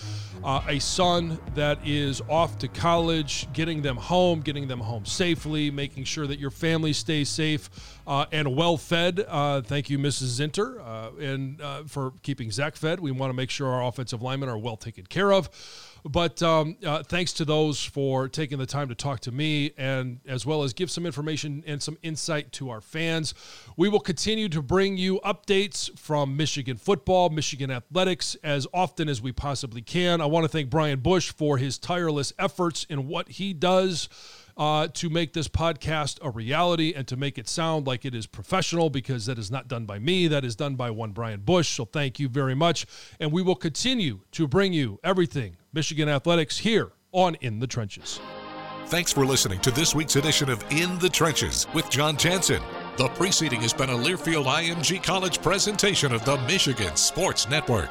uh, 0.43 0.63
a 0.67 0.79
son 0.79 1.39
that 1.55 1.79
is 1.87 2.23
off 2.31 2.57
to 2.61 2.69
college, 2.69 3.53
getting 3.53 3.83
them 3.83 3.99
home, 3.99 4.41
getting 4.41 4.67
them 4.67 4.81
home 4.81 5.05
safely, 5.05 5.71
making 5.71 6.05
sure 6.05 6.27
that 6.27 6.39
your 6.39 6.51
family 6.51 6.95
stays 6.95 7.29
safe 7.29 7.69
uh, 8.07 8.25
and 8.33 8.57
well 8.57 8.79
fed. 8.79 9.23
Uh, 9.29 9.61
thank 9.61 9.91
you, 9.91 9.99
Mrs. 9.99 10.41
Zinter, 10.41 10.81
uh, 10.81 11.15
and 11.23 11.61
uh, 11.61 11.83
for 11.85 12.15
keeping 12.23 12.51
Zak 12.51 12.77
fed. 12.77 12.99
We 12.99 13.11
want 13.11 13.29
to 13.29 13.35
make 13.35 13.51
sure 13.51 13.69
our 13.69 13.85
offensive 13.85 14.23
linemen 14.23 14.49
are 14.49 14.57
well 14.57 14.79
taken 14.79 15.05
care 15.05 15.35
of. 15.35 15.51
But 16.05 16.43
um, 16.43 16.77
uh, 16.85 17.03
thanks 17.03 17.33
to 17.35 17.47
those 17.47 17.83
for 17.83 18.29
taking 18.29 18.59
the 18.59 18.67
time 18.67 18.89
to 18.89 18.95
talk 18.95 19.21
to 19.21 19.33
me 19.33 19.73
and 19.79 20.21
as 20.27 20.45
well 20.45 20.63
as 20.63 20.75
give 20.75 20.91
some 20.91 21.07
information 21.07 21.65
and 21.67 21.83
some 21.83 21.97
insight 22.03 22.53
to 22.53 22.69
our 22.69 22.83
fans. 22.83 23.33
We 23.79 23.89
will 23.89 24.01
continue 24.01 24.51
to 24.51 24.61
bring 24.61 24.99
you 24.99 25.19
updates 25.25 25.97
from 25.99 26.37
Michigan 26.37 26.77
football, 26.77 27.31
Michigan 27.31 27.71
athletics 27.71 28.37
as 28.45 28.67
often 28.75 29.09
as 29.09 29.23
we 29.23 29.33
possibly 29.33 29.81
can. 29.81 30.21
I 30.21 30.27
want 30.27 30.45
to 30.45 30.49
thank 30.49 30.69
Brian 30.69 31.01
Bush 31.01 31.33
for 31.33 31.57
his 31.57 31.79
tireless 31.79 32.35
efforts 32.39 32.85
in 32.91 33.09
what 33.09 33.31
he 33.31 33.55
does 33.55 34.11
uh, 34.57 34.89
to 34.89 35.11
make 35.11 35.33
this 35.33 35.49
podcast 35.49 36.19
a 36.23 36.31
reality 36.31 36.93
and 36.95 37.07
to 37.09 37.17
make 37.17 37.39
it 37.39 37.49
sound 37.49 37.87
like 37.87 38.05
it 38.05 38.15
is 38.15 38.27
professional 38.27 38.91
because 38.91 39.27
that 39.27 39.39
is 39.39 39.51
not 39.51 39.69
done 39.69 39.85
by 39.85 39.99
me. 39.99 40.29
That 40.29 40.45
is 40.45 40.55
done 40.57 40.77
by 40.77 40.91
one 40.91 41.13
Brian 41.13 41.41
Bush. 41.41 41.69
So 41.69 41.85
thank 41.85 42.19
you 42.19 42.29
very 42.29 42.55
much. 42.55 42.87
And 43.19 43.33
we 43.33 43.43
will 43.43 43.57
continue 43.57 44.21
to 44.33 44.47
bring 44.47 44.73
you 44.73 45.01
everything 45.03 45.57
Michigan 45.73 46.09
athletics 46.09 46.59
here 46.59 46.93
on 47.13 47.35
In 47.37 47.59
the 47.59 47.67
Trenches. 47.67 48.21
Thanks 48.87 49.13
for 49.13 49.25
listening 49.25 49.61
to 49.61 49.71
this 49.71 49.95
week's 49.95 50.17
edition 50.17 50.51
of 50.51 50.63
In 50.71 50.99
the 50.99 51.09
Trenches 51.09 51.67
with 51.73 51.89
Jon 51.91 52.17
Jansen. 52.17 52.63
The 52.97 53.09
preceding 53.09 53.61
has 53.63 53.73
been 53.73 53.91
a 53.91 53.95
Learfield 53.95 54.45
IMG 54.45 55.03
College 55.03 55.43
presentation 55.43 56.13
of 56.13 56.25
the 56.25 56.37
Michigan 56.43 56.95
Sports 56.95 57.49
Network. 57.49 57.91